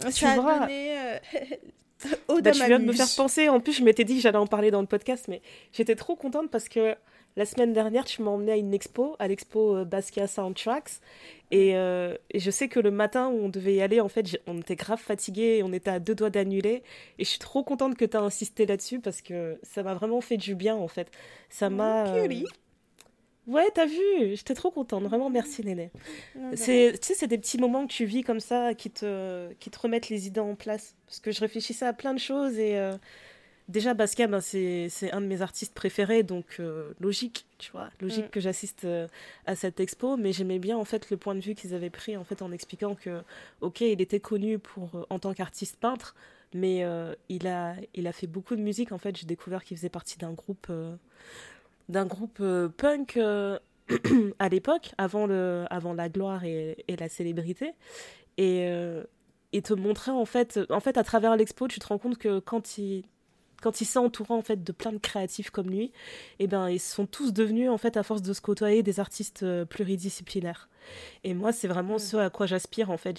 Tu 0.00 0.10
Ça 0.12 0.32
a 0.32 0.40
vois. 0.40 0.60
donné 0.60 0.98
euh, 0.98 1.18
bah, 2.40 2.50
tu 2.50 2.64
viens 2.64 2.78
de 2.78 2.84
me 2.84 2.92
faire 2.92 3.08
penser. 3.16 3.48
En 3.48 3.60
plus, 3.60 3.72
je 3.74 3.84
m'étais 3.84 4.04
dit 4.04 4.16
que 4.16 4.20
j'allais 4.22 4.38
en 4.38 4.46
parler 4.46 4.70
dans 4.70 4.80
le 4.80 4.86
podcast, 4.86 5.26
mais 5.28 5.42
j'étais 5.72 5.94
trop 5.94 6.16
contente 6.16 6.50
parce 6.50 6.68
que 6.68 6.94
la 7.36 7.46
semaine 7.46 7.72
dernière, 7.72 8.04
tu 8.04 8.22
m'as 8.22 8.30
emmené 8.30 8.52
à 8.52 8.56
une 8.56 8.74
expo, 8.74 9.16
à 9.18 9.26
l'expo 9.26 9.76
euh, 9.76 9.84
Basquiat 9.84 10.26
Soundtracks. 10.26 11.00
Euh, 11.54 12.16
et, 12.30 12.38
je 12.38 12.50
sais 12.50 12.68
que 12.68 12.80
le 12.80 12.90
matin 12.90 13.28
où 13.28 13.44
on 13.44 13.48
devait 13.48 13.74
y 13.74 13.82
aller, 13.82 14.00
en 14.00 14.08
fait, 14.08 14.40
on 14.46 14.58
était 14.58 14.76
grave 14.76 15.00
fatigués 15.00 15.58
et 15.58 15.62
on 15.62 15.72
était 15.72 15.90
à 15.90 15.98
deux 15.98 16.14
doigts 16.14 16.30
d'annuler. 16.30 16.82
Et 17.18 17.24
je 17.24 17.30
suis 17.30 17.38
trop 17.38 17.62
contente 17.62 17.96
que 17.96 18.04
tu 18.04 18.16
as 18.16 18.20
insisté 18.20 18.66
là-dessus 18.66 19.00
parce 19.00 19.22
que 19.22 19.58
ça 19.62 19.82
m'a 19.82 19.94
vraiment 19.94 20.20
fait 20.20 20.36
du 20.36 20.54
bien, 20.54 20.76
en 20.76 20.88
fait. 20.88 21.10
Ça 21.48 21.70
m'a. 21.70 22.06
Euh... 22.08 22.28
Ouais, 23.46 23.68
t'as 23.74 23.86
vu, 23.86 24.34
j'étais 24.34 24.54
trop 24.54 24.70
contente. 24.70 25.02
Vraiment, 25.04 25.28
merci, 25.28 25.64
Néné. 25.64 25.90
C'est, 26.54 26.92
tu 27.00 27.08
sais, 27.08 27.14
c'est 27.14 27.26
des 27.26 27.38
petits 27.38 27.58
moments 27.58 27.86
que 27.86 27.92
tu 27.92 28.04
vis 28.04 28.22
comme 28.22 28.40
ça 28.40 28.72
qui 28.74 28.90
te, 28.90 29.52
qui 29.54 29.70
te 29.70 29.78
remettent 29.78 30.10
les 30.10 30.26
idées 30.26 30.40
en 30.40 30.54
place. 30.54 30.94
Parce 31.06 31.18
que 31.18 31.32
je 31.32 31.40
réfléchissais 31.40 31.86
à 31.86 31.92
plein 31.92 32.12
de 32.12 32.20
choses 32.20 32.58
et. 32.58 32.78
Euh, 32.78 32.96
déjà, 33.72 33.94
Basquiat, 33.94 34.28
ben, 34.28 34.40
c'est 34.40 35.10
un 35.12 35.20
de 35.20 35.26
mes 35.26 35.42
artistes 35.42 35.74
préférés, 35.74 36.22
donc 36.22 36.56
euh, 36.60 36.92
logique, 37.00 37.46
tu 37.58 37.72
vois, 37.72 37.88
logique 38.00 38.26
mm. 38.26 38.30
que 38.30 38.40
j'assiste 38.40 38.84
euh, 38.84 39.08
à 39.46 39.56
cette 39.56 39.80
expo, 39.80 40.16
mais 40.16 40.32
j'aimais 40.32 40.58
bien 40.58 40.76
en 40.76 40.84
fait 40.84 41.10
le 41.10 41.16
point 41.16 41.34
de 41.34 41.40
vue 41.40 41.54
qu'ils 41.54 41.74
avaient 41.74 41.90
pris 41.90 42.16
en 42.16 42.22
fait 42.22 42.42
en 42.42 42.52
expliquant 42.52 42.94
que, 42.94 43.22
ok, 43.60 43.80
il 43.80 44.00
était 44.00 44.20
connu 44.20 44.58
pour 44.58 44.94
euh, 44.94 45.06
en 45.10 45.18
tant 45.18 45.32
qu'artiste 45.34 45.76
peintre, 45.76 46.14
mais 46.54 46.84
il 47.30 47.46
a 47.48 47.76
il 47.94 48.06
a 48.06 48.12
fait 48.12 48.26
beaucoup 48.26 48.56
de 48.56 48.60
musique 48.60 48.92
en 48.92 48.98
fait. 48.98 49.16
J'ai 49.16 49.24
découvert 49.24 49.64
qu'il 49.64 49.74
faisait 49.74 49.88
partie 49.88 50.18
d'un 50.18 50.32
groupe 50.32 50.70
d'un 51.88 52.04
groupe 52.04 52.42
punk. 52.76 53.18
à 54.38 54.48
l'époque, 54.48 54.92
avant, 54.96 55.26
le, 55.26 55.64
avant 55.68 55.92
la 55.92 56.08
gloire 56.08 56.44
et, 56.44 56.84
et 56.88 56.96
la 56.96 57.08
célébrité. 57.08 57.72
Et, 58.38 58.66
et 59.52 59.62
te 59.62 59.74
montrer, 59.74 60.12
en 60.12 60.24
fait, 60.24 60.60
en 60.70 60.80
fait, 60.80 60.96
à 60.96 61.04
travers 61.04 61.36
l'expo, 61.36 61.68
tu 61.68 61.80
te 61.80 61.86
rends 61.86 61.98
compte 61.98 62.16
que 62.16 62.38
quand 62.38 62.78
il, 62.78 63.04
quand 63.62 63.80
il 63.80 63.84
s'est 63.84 63.98
entouré 63.98 64.34
en 64.34 64.42
fait 64.42 64.62
de 64.62 64.72
plein 64.72 64.92
de 64.92 64.98
créatifs 64.98 65.50
comme 65.50 65.70
lui, 65.70 65.84
et 65.84 65.92
eh 66.40 66.46
ben 66.46 66.68
ils 66.68 66.80
sont 66.80 67.06
tous 67.06 67.32
devenus 67.32 67.70
en 67.70 67.78
fait 67.78 67.96
à 67.96 68.02
force 68.02 68.22
de 68.22 68.32
se 68.32 68.40
côtoyer 68.40 68.82
des 68.82 69.00
artistes 69.00 69.42
euh, 69.42 69.64
pluridisciplinaires. 69.64 70.68
Et 71.24 71.32
moi 71.34 71.52
c'est 71.52 71.68
vraiment 71.68 71.98
ce 71.98 72.16
à 72.16 72.30
quoi 72.30 72.46
j'aspire 72.46 72.90
en 72.90 72.96
fait. 72.96 73.18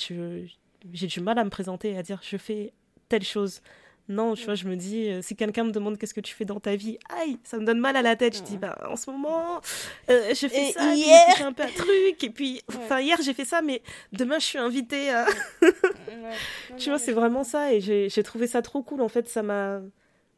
J'ai 0.91 1.07
du 1.07 1.21
mal 1.21 1.39
à 1.39 1.43
me 1.43 1.49
présenter 1.49 1.91
et 1.91 1.97
à 1.97 2.03
dire 2.03 2.19
je 2.21 2.37
fais 2.37 2.73
telle 3.09 3.23
chose. 3.23 3.61
Non, 4.09 4.35
tu 4.35 4.43
vois, 4.43 4.55
je 4.55 4.67
me 4.67 4.75
dis, 4.75 5.07
euh, 5.07 5.21
si 5.21 5.33
quelqu'un 5.33 5.63
me 5.63 5.71
demande 5.71 5.97
qu'est-ce 5.97 6.13
que 6.13 6.19
tu 6.19 6.35
fais 6.35 6.43
dans 6.43 6.59
ta 6.59 6.75
vie, 6.75 6.97
aïe, 7.21 7.39
ça 7.45 7.57
me 7.57 7.65
donne 7.65 7.79
mal 7.79 7.95
à 7.95 8.01
la 8.01 8.17
tête. 8.17 8.35
Je 8.35 8.43
dis, 8.43 8.57
bah, 8.57 8.77
en 8.89 8.97
ce 8.97 9.09
moment, 9.09 9.61
euh, 10.09 10.33
je 10.33 10.47
fais 10.47 10.73
ça, 10.73 10.93
hier... 10.93 11.21
puis 11.35 11.43
un 11.43 11.53
peu 11.53 11.63
un 11.63 11.67
truc, 11.67 12.21
et 12.21 12.29
puis, 12.29 12.61
enfin, 12.67 12.99
hier 12.99 13.17
j'ai 13.23 13.33
fait 13.33 13.45
ça, 13.45 13.61
mais 13.61 13.81
demain 14.11 14.39
je 14.39 14.45
suis 14.45 14.59
invitée 14.59 15.09
à. 15.09 15.25
tu 16.77 16.89
vois, 16.89 16.99
c'est 16.99 17.13
vraiment 17.13 17.45
ça, 17.45 17.73
et 17.73 17.79
j'ai 17.79 18.23
trouvé 18.23 18.47
ça 18.47 18.61
trop 18.61 18.83
cool. 18.83 19.01
En 19.01 19.07
fait, 19.07 19.29
ça 19.29 19.41
m'a 19.41 19.79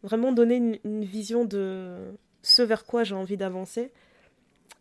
vraiment 0.05 0.31
donner 0.31 0.79
une, 0.83 1.03
vision 1.03 1.45
de 1.45 1.97
ce 2.41 2.61
vers 2.61 2.85
quoi 2.85 3.03
j'ai 3.03 3.15
envie 3.15 3.37
d'avancer. 3.37 3.91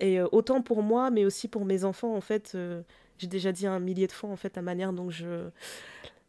Et 0.01 0.21
euh, 0.21 0.27
autant 0.33 0.63
pour 0.63 0.83
moi, 0.83 1.11
mais 1.11 1.25
aussi 1.25 1.49
pour 1.49 1.65
mes 1.65 1.85
enfants, 1.85 2.15
en 2.15 2.21
fait, 2.21 2.53
euh, 2.55 2.83
j'ai 3.19 3.27
déjà 3.27 3.53
dit 3.53 3.67
un 3.67 3.81
millier 3.81 4.07
de 4.07 4.13
fois, 4.13 4.31
en 4.31 4.37
fait, 4.37 4.57
la 4.57 4.63
manière 4.63 4.93
dont 4.93 5.11
je, 5.11 5.49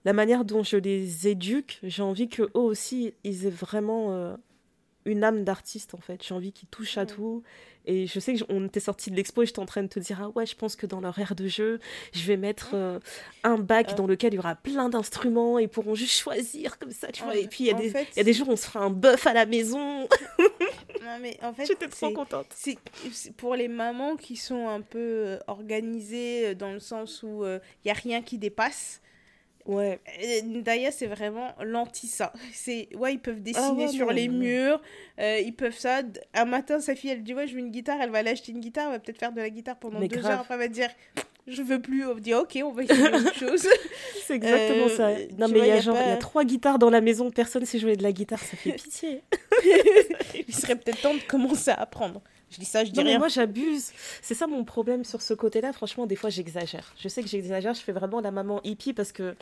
la 0.06 0.14
manière 0.14 0.46
dont 0.46 0.64
je 0.64 0.78
les 0.78 1.28
éduque, 1.28 1.80
j'ai 1.84 2.04
envie 2.04 2.30
que 2.30 2.44
eux 2.44 2.50
aussi, 2.54 3.14
ils 3.24 3.46
aient 3.46 3.50
vraiment 3.50 4.12
euh, 4.12 4.36
une 5.06 5.24
âme 5.24 5.44
d'artiste 5.44 5.94
en 5.94 6.00
fait. 6.00 6.24
J'ai 6.24 6.34
envie 6.34 6.52
qu'ils 6.52 6.70
touchent 6.70 6.98
à 6.98 7.06
tout. 7.06 7.44
Et 7.88 8.08
je 8.08 8.20
sais 8.20 8.36
qu'on 8.38 8.66
était 8.66 8.80
sorti 8.80 9.12
de 9.12 9.16
l'expo 9.16 9.44
et 9.44 9.46
j'étais 9.46 9.60
en 9.60 9.66
train 9.66 9.84
de 9.84 9.88
te 9.88 10.00
dire 10.00 10.20
ah 10.22 10.30
ouais, 10.30 10.46
je 10.46 10.56
pense 10.56 10.76
que 10.76 10.88
dans 10.88 11.02
leur 11.02 11.18
aire 11.20 11.36
de 11.36 11.48
jeu, 11.48 11.80
je 12.14 12.26
vais 12.26 12.38
mettre 12.38 12.72
euh, 12.74 13.00
un 13.44 13.58
bac 13.58 13.96
dans 13.96 14.08
lequel 14.08 14.34
il 14.34 14.38
y 14.38 14.40
aura 14.40 14.56
plein 14.56 14.90
d'instruments 14.90 15.60
et 15.60 15.68
pourront 15.68 15.94
juste 15.94 16.18
choisir 16.18 16.80
comme 16.80 16.92
ça, 16.92 17.12
tu 17.12 17.24
vois. 17.24 17.36
Et 17.36 17.48
puis 17.48 17.66
il 17.66 17.68
y, 17.68 17.72
a 17.72 17.74
des, 17.76 17.94
y 18.16 18.20
a 18.20 18.24
des 18.24 18.34
jours 18.34 18.50
où 18.50 18.54
on 18.54 18.56
se 18.56 18.66
fera 18.66 18.80
un 18.80 18.90
bœuf 18.90 19.28
à 19.28 19.34
la 19.34 19.46
maison. 19.46 20.00
non 20.40 21.20
mais 21.22 21.38
en 21.44 21.54
fait, 21.54 21.68
j'étais 21.68 21.88
trop 21.88 22.12
contente. 22.12 22.48
C'est 22.56 22.78
pour 23.38 23.56
les 23.56 23.68
mamans 23.68 24.16
qui 24.16 24.36
sont 24.36 24.68
un 24.68 24.82
peu 24.82 25.00
euh, 25.00 25.40
organisées 25.46 26.48
euh, 26.48 26.56
dans 26.56 26.72
le 26.72 26.80
sens 26.80 27.22
où 27.22 27.46
il 27.46 27.88
y 27.88 27.92
a 27.92 27.94
rien 27.94 28.24
qui 28.24 28.40
dépasse. 28.40 29.02
Ouais. 29.66 30.00
D'ailleurs, 30.44 30.94
c'est 30.94 31.08
vraiment 31.08 31.54
l'anti 31.64 32.08
ça. 32.08 32.32
C'est 32.54 32.88
ouais, 32.96 33.14
ils 33.14 33.20
peuvent 33.20 33.40
ah 33.40 33.44
dessiner 33.44 33.88
sur 33.88 34.12
les 34.12 34.28
murs, 34.28 34.82
euh, 35.20 35.40
ils 35.40 35.56
peuvent 35.56 35.78
ça. 35.78 36.02
Un 36.34 36.46
matin, 36.46 36.80
sa 36.80 36.96
fille, 36.96 37.10
elle 37.10 37.24
dit 37.24 37.34
ouais, 37.34 37.48
je 37.48 37.54
veux 37.54 37.60
une 37.60 37.72
guitare, 37.72 37.98
elle 38.02 38.12
va 38.12 38.20
aller 38.20 38.32
acheter 38.32 38.52
une 38.52 38.60
guitare, 38.60 38.88
elle 38.88 38.94
va 38.94 39.00
peut-être 39.00 39.20
faire 39.20 39.32
de 39.32 39.42
la 39.42 39.50
guitare 39.50 39.78
pendant 39.78 40.00
deux 40.00 40.26
heures, 40.26 40.42
après 40.42 40.54
elle 40.54 40.60
va 40.60 40.68
dire 40.68 40.90
je 41.48 41.62
veux 41.62 41.82
plus. 41.82 42.06
On 42.06 42.14
va 42.14 42.20
dire 42.20 42.38
ok, 42.38 42.60
on 42.64 42.72
va 42.72 42.84
essayer 42.84 43.08
autre 43.08 43.34
chose. 43.40 43.68
c'est 44.26 44.36
exactement 44.36 44.90
ça. 44.90 45.10
Euh, 45.10 45.28
non 45.38 45.48
mais 45.48 45.60
il 45.60 45.66
y 45.66 45.72
a, 45.72 45.80
genre 45.80 45.98
il 46.00 46.10
y 46.10 46.12
a 46.12 46.18
trois 46.18 46.44
guitares 46.44 46.80
dans 46.80 46.90
la 46.90 47.02
maison, 47.02 47.32
personne 47.32 47.66
sait 47.66 47.80
jouer 47.80 47.96
de 47.96 48.04
la 48.04 48.12
guitare, 48.12 48.40
ça 48.40 48.58
fait 48.58 48.72
pitié. 48.74 49.24
il 50.48 50.54
serait 50.54 50.76
peut-être 50.76 51.02
temps 51.02 51.14
de 51.14 51.22
commencer 51.28 51.72
à 51.72 51.76
apprendre. 51.76 52.22
Je 52.52 52.58
dis 52.58 52.66
ça, 52.66 52.86
je 52.86 52.92
dis 52.92 53.00
non, 53.00 53.06
Mais 53.06 53.18
moi, 53.18 53.28
j'abuse. 53.28 53.92
C'est 54.22 54.34
ça 54.36 54.48
mon 54.48 54.64
problème 54.64 55.04
sur 55.04 55.22
ce 55.22 55.34
côté-là. 55.34 55.74
Franchement, 55.74 56.06
des 56.06 56.16
fois, 56.16 56.30
j'exagère. 56.30 56.94
Je 56.98 57.08
sais 57.08 57.22
que 57.22 57.28
j'exagère. 57.28 57.74
Je 57.74 57.82
fais 57.82 57.92
vraiment 57.92 58.22
la 58.22 58.32
maman 58.32 58.62
hippie 58.64 58.94
parce 58.94 59.12
que 59.12 59.36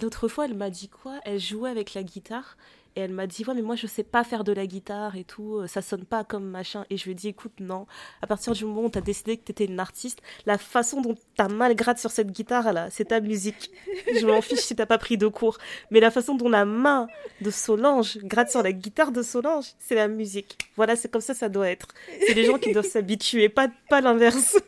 l'autre 0.00 0.28
fois, 0.28 0.46
elle 0.46 0.54
m'a 0.54 0.70
dit 0.70 0.88
quoi? 0.88 1.20
Elle 1.24 1.38
jouait 1.38 1.70
avec 1.70 1.94
la 1.94 2.02
guitare 2.02 2.56
et 2.96 3.00
elle 3.00 3.12
m'a 3.12 3.26
dit 3.26 3.44
ouais 3.46 3.54
mais 3.54 3.62
moi 3.62 3.76
je 3.76 3.86
sais 3.86 4.02
pas 4.02 4.24
faire 4.24 4.42
de 4.42 4.52
la 4.52 4.66
guitare 4.66 5.16
et 5.16 5.24
tout 5.24 5.56
euh, 5.56 5.66
ça 5.66 5.82
sonne 5.82 6.04
pas 6.04 6.24
comme 6.24 6.44
machin. 6.44 6.84
Et 6.90 6.96
je 6.96 7.04
lui 7.04 7.12
ai 7.12 7.14
dit 7.14 7.28
écoute 7.28 7.52
non. 7.60 7.86
À 8.22 8.26
partir 8.26 8.54
du 8.54 8.64
moment 8.64 8.84
où 8.84 8.90
tu 8.90 8.98
as 8.98 9.02
décidé 9.02 9.36
que 9.36 9.44
tu 9.44 9.52
étais 9.52 9.66
une 9.66 9.78
artiste 9.78 10.20
la 10.46 10.58
façon 10.58 11.00
dont 11.00 11.14
ta 11.36 11.48
main 11.48 11.72
gratte 11.74 11.98
sur 11.98 12.10
cette 12.10 12.32
guitare 12.32 12.72
là 12.72 12.88
c'est 12.90 13.06
ta 13.06 13.20
musique. 13.20 13.70
Je 14.14 14.26
m'en 14.26 14.40
fiche 14.40 14.60
si 14.60 14.74
t'as 14.74 14.86
pas 14.86 14.98
pris 14.98 15.18
de 15.18 15.28
cours. 15.28 15.58
Mais 15.90 16.00
la 16.00 16.10
façon 16.10 16.34
dont 16.34 16.48
la 16.48 16.64
main 16.64 17.06
de 17.42 17.50
Solange 17.50 18.18
gratte 18.18 18.50
sur 18.50 18.62
la 18.62 18.72
guitare 18.72 19.12
de 19.12 19.22
Solange 19.22 19.66
c'est 19.78 19.94
la 19.94 20.08
musique. 20.08 20.58
Voilà 20.76 20.96
c'est 20.96 21.10
comme 21.10 21.20
ça 21.20 21.34
ça 21.34 21.48
doit 21.48 21.68
être. 21.68 21.88
C'est 22.26 22.34
les 22.34 22.44
gens 22.44 22.58
qui 22.58 22.72
doivent 22.72 22.88
s'habituer 22.88 23.48
pas 23.48 23.68
pas 23.88 24.00
l'inverse. 24.00 24.56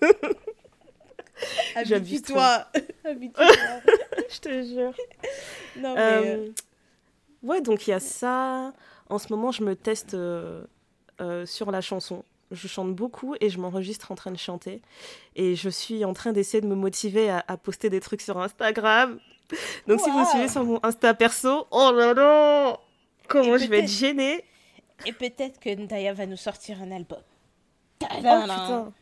Habitue-toi. 1.75 2.67
Habitue-toi. 3.05 3.47
je 4.29 4.41
te 4.41 4.63
jure. 4.63 4.95
Non, 5.77 5.95
mais... 5.95 6.01
Euh, 6.01 6.23
euh, 6.25 6.49
Ouais, 7.43 7.61
donc 7.61 7.87
il 7.87 7.91
y 7.91 7.93
a 7.93 8.01
ça. 8.01 8.73
En 9.09 9.19
ce 9.19 9.33
moment, 9.33 9.53
je 9.53 9.63
me 9.63 9.77
teste 9.77 10.15
euh, 10.15 10.65
euh, 11.21 11.47
sur 11.47 11.71
la 11.71 11.81
chanson. 11.81 12.25
Je 12.51 12.67
chante 12.67 12.95
beaucoup 12.95 13.35
et 13.41 13.51
je 13.51 13.59
m'enregistre 13.59 14.11
en 14.11 14.15
train 14.15 14.31
de 14.31 14.39
chanter. 14.39 14.83
Et 15.37 15.55
je 15.55 15.69
suis 15.69 16.05
en 16.05 16.15
train 16.15 16.33
d'essayer 16.33 16.61
de 16.61 16.67
me 16.67 16.75
motiver 16.75 17.31
à, 17.31 17.57
poster 17.57 17.91
des 17.91 18.01
trucs 18.01 18.23
sur 18.23 18.39
Instagram. 18.39 19.19
Donc 19.87 20.01
si 20.01 20.11
vous 20.11 20.19
me 20.19 20.25
suivez 20.25 20.49
sur 20.49 20.65
mon 20.65 20.81
Insta 20.83 21.15
perso, 21.15 21.67
oh 21.71 21.93
là 21.93 22.15
là 22.15 22.79
Comment 23.29 23.59
je 23.59 23.67
vais 23.67 23.81
être 23.81 23.91
gênée 23.91 24.45
Et 25.07 25.13
peut-être 25.13 25.61
que 25.61 25.75
Ndaya 25.75 26.15
va 26.15 26.27
nous 26.27 26.37
sortir 26.37 26.83
un 26.83 26.91
album. 26.91 27.21
Oh, 28.03 28.07
putain. 28.11 28.93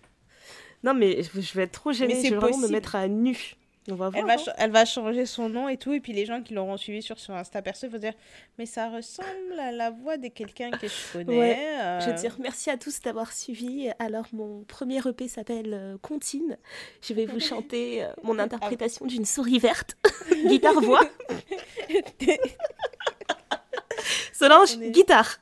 Non 0.83 0.95
mais 0.95 1.23
je 1.23 1.55
vais 1.55 1.65
être 1.65 1.73
trop 1.73 1.93
gênée, 1.93 2.15
je 2.17 2.31
vais 2.31 2.37
vraiment 2.37 2.59
me 2.59 2.69
mettre 2.69 2.97
à 2.97 3.09
nu 3.09 3.57
elle, 3.89 3.95
va, 3.95 4.35
hein. 4.35 4.53
elle 4.59 4.71
va 4.71 4.85
changer 4.85 5.27
son 5.27 5.49
nom 5.49 5.69
et 5.69 5.77
tout. 5.77 5.93
Et 5.93 6.01
puis 6.01 6.13
les 6.13 6.27
gens 6.27 6.43
qui 6.43 6.55
l'auront 6.55 6.77
suivi 6.77 7.03
sur 7.03 7.19
son 7.19 7.35
Insta 7.35 7.63
perso 7.63 7.89
vont 7.89 7.99
dire 7.99 8.15
Mais 8.59 8.67
ça 8.67 8.91
ressemble 8.91 9.59
à 9.59 9.73
la 9.73 9.91
voix 9.91 10.17
de 10.17 10.29
quelqu'un 10.29 10.71
que 10.71 10.89
je 10.89 11.13
connais. 11.13 11.59
Euh. 11.81 12.01
Je 12.01 12.11
veux 12.11 12.17
dire 12.17 12.37
merci 12.41 12.71
à 12.71 12.77
tous 12.77 13.01
d'avoir 13.01 13.33
suivi. 13.33 13.91
Alors, 13.99 14.27
mon 14.33 14.65
premier 14.65 15.01
EP 15.07 15.29
s'appelle 15.29 15.73
euh, 15.73 15.97
Contine. 16.03 16.57
Je 17.03 17.15
vais 17.15 17.27
vous 17.27 17.41
chanter 17.41 18.05
euh, 18.05 18.09
mon 18.23 18.39
interprétation 18.39 19.07
d'une 19.07 19.25
souris 19.25 19.59
verte. 19.59 19.97
Guitare-voix. 20.47 21.05
Solange, 24.33 24.79
guitare. 24.91 25.39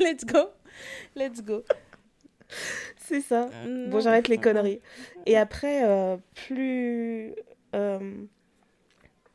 Let's 0.00 0.24
go. 0.24 0.50
Let's 1.16 1.42
go. 1.42 1.64
C'est 3.06 3.20
ça. 3.20 3.48
Bon, 3.64 4.00
j'arrête 4.00 4.26
les 4.26 4.38
conneries. 4.38 4.80
Et 5.26 5.36
après, 5.36 5.84
euh, 5.84 6.16
plus. 6.34 7.34
Euh, 7.74 8.24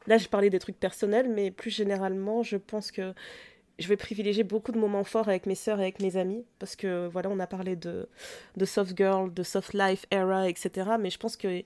là, 0.08 0.18
je 0.18 0.28
parlais 0.28 0.50
des 0.50 0.60
trucs 0.60 0.78
personnels, 0.78 1.30
mais 1.30 1.52
plus 1.52 1.70
généralement, 1.70 2.44
je 2.44 2.58
pense 2.58 2.92
que 2.92 3.14
je 3.80 3.88
vais 3.88 3.96
privilégier 3.96 4.44
beaucoup 4.44 4.74
de 4.74 4.78
moments 4.78 5.06
forts 5.06 5.30
avec 5.30 5.46
mes 5.46 5.56
sœurs 5.56 5.80
et 5.80 5.84
avec 5.84 6.02
mes 6.02 6.18
amis. 6.18 6.44
Parce 6.60 6.76
que, 6.76 7.08
voilà, 7.08 7.30
on 7.30 7.40
a 7.40 7.48
parlé 7.48 7.78
de, 7.78 8.10
de 8.58 8.66
soft 8.66 8.98
girl, 8.98 9.34
de 9.34 9.44
soft 9.44 9.74
life 9.74 10.06
era, 10.12 10.50
etc. 10.50 10.92
Mais 11.00 11.10
je 11.10 11.18
pense 11.18 11.38
que 11.38 11.64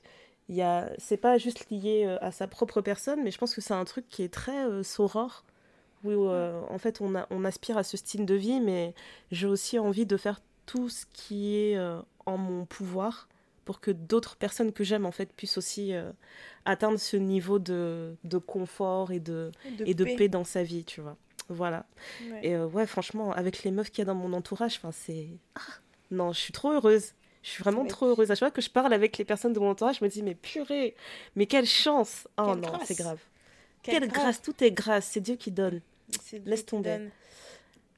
y 0.47 0.61
a... 0.61 0.91
c'est 0.99 1.17
pas 1.17 1.39
juste 1.39 1.71
lié 1.71 2.03
euh, 2.05 2.17
à 2.21 2.31
sa 2.31 2.47
propre 2.47 2.81
personne, 2.81 3.23
mais 3.23 3.31
je 3.31 3.39
pense 3.39 3.55
que 3.55 3.61
c'est 3.61 3.73
un 3.73 3.85
truc 3.85 4.07
qui 4.09 4.21
est 4.21 4.31
très 4.31 4.67
euh, 4.67 4.83
saurore. 4.83 5.43
Où, 6.03 6.29
en 6.29 6.77
fait, 6.77 7.01
on, 7.01 7.15
a, 7.15 7.25
on 7.31 7.43
aspire 7.45 7.79
à 7.79 7.83
ce 7.83 7.97
style 7.97 8.27
de 8.27 8.35
vie, 8.35 8.59
mais 8.59 8.93
j'ai 9.31 9.47
aussi 9.47 9.79
envie 9.79 10.05
de 10.05 10.17
faire 10.17 10.39
tout 10.65 10.89
ce 10.89 11.05
qui 11.13 11.55
est 11.55 11.77
euh, 11.77 12.01
en 12.25 12.37
mon 12.37 12.65
pouvoir 12.65 13.27
pour 13.65 13.79
que 13.79 13.91
d'autres 13.91 14.35
personnes 14.35 14.71
que 14.71 14.83
j'aime 14.83 15.05
en 15.05 15.11
fait 15.11 15.31
puissent 15.33 15.57
aussi 15.57 15.93
euh, 15.93 16.11
atteindre 16.65 16.99
ce 16.99 17.17
niveau 17.17 17.59
de, 17.59 18.15
de 18.23 18.37
confort 18.37 19.11
et 19.11 19.19
de, 19.19 19.51
et 19.85 19.93
de, 19.93 20.03
paix. 20.03 20.29
dans 20.29 20.43
sa 20.43 20.63
vie, 20.63 20.83
tu 20.83 21.01
vois. 21.01 21.17
Voilà. 21.49 21.85
Et 22.41 22.55
euh, 22.55 22.67
ouais, 22.67 22.85
franchement, 22.85 23.31
avec 23.31 23.63
les 23.63 23.71
meufs 23.71 23.89
qu'il 23.89 23.99
y 23.99 24.01
a 24.03 24.05
dans 24.05 24.15
mon 24.15 24.33
entourage, 24.33 24.77
enfin 24.77 24.91
c'est... 24.91 25.27
Ah, 25.55 25.73
non, 26.11 26.31
je 26.31 26.39
suis 26.39 26.53
trop 26.53 26.71
heureuse. 26.71 27.13
Je 27.43 27.49
suis 27.49 27.63
vraiment 27.63 27.85
trop 27.85 28.07
heureuse. 28.07 28.31
À 28.31 28.35
chaque 28.35 28.49
fois 28.49 28.51
que 28.51 28.61
je 28.61 28.69
parle 28.69 28.93
avec 28.93 29.17
les 29.17 29.25
personnes 29.25 29.53
de 29.53 29.59
mon 29.59 29.69
entourage, 29.69 29.99
je 29.99 30.03
me 30.03 30.09
dis, 30.09 30.23
mais 30.23 30.33
purée, 30.33 30.95
mais 31.35 31.45
quelle 31.45 31.67
chance 31.67 32.27
Oh 32.39 32.55
non, 32.55 32.79
c'est 32.83 32.97
grave. 32.97 33.19
Quelle, 33.83 34.07
grâce. 34.07 34.41
Tout 34.41 34.63
est 34.63 34.71
grâce. 34.71 35.05
C'est 35.05 35.21
Dieu 35.21 35.35
qui 35.35 35.51
donne. 35.51 35.81
Laisse 36.45 36.65
tomber. 36.65 37.09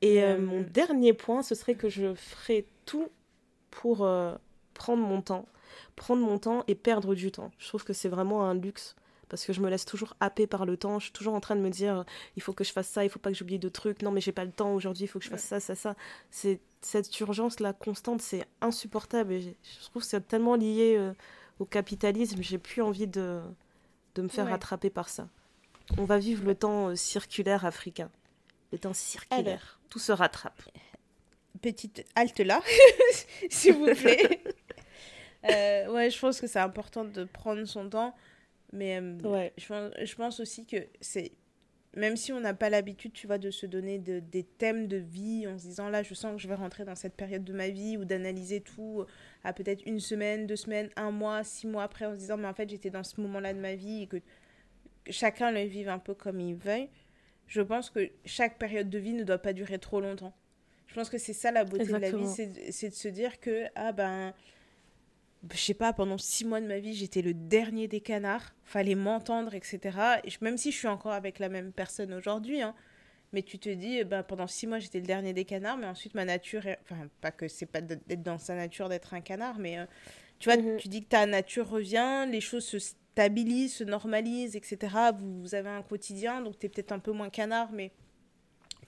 Et 0.02 0.24
euh, 0.24 0.40
mon 0.40 0.62
dernier 0.62 1.14
point, 1.14 1.42
ce 1.42 1.56
serait 1.56 1.76
que 1.76 1.90
je 1.90 2.14
ferai 2.14 2.68
tout 2.86 3.10
pour 3.72 4.04
euh, 4.04 4.36
prendre 4.74 5.04
mon 5.04 5.22
temps. 5.22 5.48
Prendre 5.96 6.24
mon 6.24 6.38
temps 6.38 6.64
et 6.68 6.76
perdre 6.76 7.16
du 7.16 7.32
temps. 7.32 7.52
Je 7.58 7.68
trouve 7.68 7.84
que 7.84 7.94
c'est 7.94 8.10
vraiment 8.10 8.48
un 8.48 8.54
luxe 8.54 8.96
parce 9.30 9.46
que 9.46 9.54
je 9.54 9.62
me 9.62 9.70
laisse 9.70 9.86
toujours 9.86 10.14
happer 10.20 10.48
par 10.48 10.66
le 10.66 10.78
temps. 10.78 11.00
Je 11.00 11.06
suis 11.06 11.14
toujours 11.14 11.34
en 11.34 11.40
train 11.40 11.56
de 11.56 11.62
me 11.62 11.70
dire 11.70 12.06
il 12.36 12.42
faut 12.42 12.54
que 12.54 12.64
je 12.64 12.72
fasse 12.72 12.88
ça, 12.88 13.04
il 13.04 13.10
faut 13.10 13.20
pas 13.20 13.32
que 13.32 13.38
j'oublie 13.38 13.60
de 13.60 13.70
trucs. 13.70 14.02
Non, 14.02 14.12
mais 14.12 14.22
j'ai 14.22 14.32
pas 14.32 14.46
le 14.46 14.52
temps 14.52 14.74
aujourd'hui, 14.74 15.06
il 15.06 15.08
faut 15.08 15.20
que 15.20 15.26
je 15.26 15.30
fasse 15.30 15.44
ça, 15.44 15.60
ça, 15.60 15.76
ça. 15.76 15.96
C'est 16.30 16.60
cette 16.82 17.20
urgence 17.20 17.60
là 17.60 17.74
constante, 17.74 18.22
c'est 18.22 18.46
insupportable. 18.62 19.34
Et 19.34 19.42
je 19.42 19.86
trouve 19.90 20.04
que 20.04 20.08
c'est 20.08 20.26
tellement 20.28 20.56
lié 20.56 20.96
euh, 20.98 21.14
au 21.60 21.66
capitalisme. 21.66 22.42
J'ai 22.42 22.58
plus 22.58 22.82
envie 22.82 23.08
de, 23.08 23.42
de 24.16 24.22
me 24.22 24.30
faire 24.30 24.48
rattraper 24.48 24.90
par 24.90 25.10
ça. 25.10 25.28
On 25.98 26.06
va 26.06 26.18
vivre 26.20 26.46
le 26.46 26.56
temps 26.56 26.96
circulaire 26.96 27.66
africain. 27.66 28.10
Le 28.72 28.78
temps 28.78 28.94
circulaire 28.94 29.78
tout 29.90 30.00
se 30.00 30.12
rattrape. 30.12 30.62
Petite 31.62 32.06
halte 32.16 32.40
là, 32.40 32.62
s'il 33.50 33.74
vous 33.74 33.94
plaît. 33.96 34.44
euh, 35.50 35.92
ouais, 35.92 36.10
je 36.12 36.20
pense 36.20 36.40
que 36.40 36.48
c'est 36.48 36.60
important 36.60 37.04
de 37.04 37.24
prendre 37.24 37.66
son 37.66 37.90
temps. 37.90 38.16
Mais 38.74 39.00
euh, 39.02 39.18
ouais. 39.24 39.54
je, 39.58 39.66
pense, 39.66 39.92
je 40.00 40.16
pense 40.16 40.40
aussi 40.40 40.66
que 40.66 40.78
c'est. 41.02 41.32
Même 41.96 42.16
si 42.16 42.32
on 42.32 42.40
n'a 42.40 42.54
pas 42.54 42.70
l'habitude, 42.70 43.14
tu 43.14 43.26
vois, 43.26 43.40
de 43.40 43.50
se 43.50 43.66
donner 43.66 43.98
de, 43.98 44.20
des 44.20 44.44
thèmes 44.44 44.88
de 44.88 44.98
vie 44.98 45.48
en 45.48 45.58
se 45.58 45.64
disant 45.64 45.90
là, 45.90 46.04
je 46.04 46.14
sens 46.14 46.36
que 46.36 46.38
je 46.40 46.48
vais 46.48 46.54
rentrer 46.54 46.86
dans 46.86 46.94
cette 46.94 47.16
période 47.16 47.44
de 47.44 47.54
ma 47.54 47.70
vie 47.70 47.98
ou 47.98 48.06
d'analyser 48.06 48.62
tout 48.62 49.06
à 49.44 49.52
peut-être 49.52 49.82
une 49.88 50.00
semaine, 50.00 50.46
deux 50.46 50.58
semaines, 50.58 50.92
un 50.96 51.10
mois, 51.10 51.44
six 51.44 51.66
mois 51.66 51.84
après 51.84 52.06
en 52.06 52.14
se 52.14 52.18
disant 52.20 52.38
mais 52.38 52.48
en 52.48 52.54
fait 52.54 52.70
j'étais 52.70 52.92
dans 52.92 53.04
ce 53.04 53.20
moment-là 53.22 53.54
de 53.54 53.60
ma 53.60 53.74
vie 53.74 54.04
et 54.04 54.08
que 54.08 54.18
chacun 55.10 55.50
le 55.50 55.62
vive 55.62 55.90
un 55.90 55.98
peu 55.98 56.14
comme 56.14 56.40
il 56.40 56.56
veut 56.56 56.88
je 57.48 57.62
pense 57.62 57.90
que 57.90 58.12
chaque 58.26 58.58
période 58.58 58.90
de 58.90 58.98
vie 58.98 59.14
ne 59.14 59.24
doit 59.24 59.38
pas 59.38 59.54
durer 59.54 59.80
trop 59.80 60.02
longtemps. 60.02 60.36
Je 60.88 60.96
pense 60.96 61.10
que 61.10 61.18
c'est 61.18 61.34
ça 61.34 61.52
la 61.52 61.64
beauté 61.64 61.86
de 61.86 61.98
la 61.98 62.12
vie, 62.12 62.28
c'est 62.28 62.90
de 62.90 62.94
se 62.94 63.08
dire 63.08 63.40
que, 63.40 63.66
ah 63.76 63.92
ben, 63.92 64.34
je 65.52 65.58
sais 65.58 65.74
pas, 65.74 65.94
pendant 65.94 66.18
six 66.18 66.46
mois 66.46 66.62
de 66.62 66.68
ma 66.68 66.80
vie, 66.80 66.94
j'étais 66.94 67.22
le 67.22 67.34
dernier 67.34 67.88
des 67.88 68.02
canards, 68.02 68.56
fallait 68.64 68.96
m'entendre, 68.96 69.54
etc. 69.54 69.80
Et 70.24 70.30
même 70.42 70.58
si 70.58 70.72
je 70.72 70.78
suis 70.78 70.88
encore 70.88 71.12
avec 71.12 71.40
la 71.40 71.50
même 71.50 71.72
personne 71.72 72.14
aujourd'hui, 72.14 72.62
hein, 72.62 72.74
mais 73.34 73.44
tu 73.44 73.60
te 73.60 73.70
dis, 73.70 74.04
ben, 74.06 74.24
pendant 74.24 74.48
six 74.48 74.68
mois, 74.68 74.80
j'étais 74.80 75.00
le 75.00 75.06
dernier 75.06 75.34
des 75.34 75.46
canards, 75.46 75.78
mais 75.78 75.88
ensuite 75.88 76.16
ma 76.16 76.26
nature, 76.26 76.64
enfin, 76.84 77.10
pas 77.22 77.32
que 77.32 77.48
c'est 77.48 77.66
pas 77.66 77.82
d'être 77.82 78.24
dans 78.24 78.38
sa 78.38 78.56
nature 78.56 78.88
d'être 78.90 79.14
un 79.14 79.22
canard, 79.22 79.60
mais 79.60 79.80
euh, 79.80 79.86
tu 80.40 80.50
vois, 80.50 80.58
mhm. 80.58 80.78
tu 80.78 80.88
dis 80.88 81.04
que 81.04 81.10
ta 81.10 81.26
nature 81.26 81.70
revient, 81.70 82.26
les 82.30 82.42
choses 82.42 82.66
se 82.66 82.78
stabilise, 83.18 83.74
se 83.74 83.84
normalise, 83.84 84.56
etc. 84.56 84.78
Vous, 85.18 85.56
avez 85.56 85.70
un 85.70 85.82
quotidien, 85.82 86.42
donc 86.42 86.60
tu 86.60 86.68
es 86.68 86.70
peut-être 86.70 86.92
un 86.92 87.00
peu 87.00 87.12
moins 87.12 87.32
canard, 87.32 87.72
mais 87.72 87.92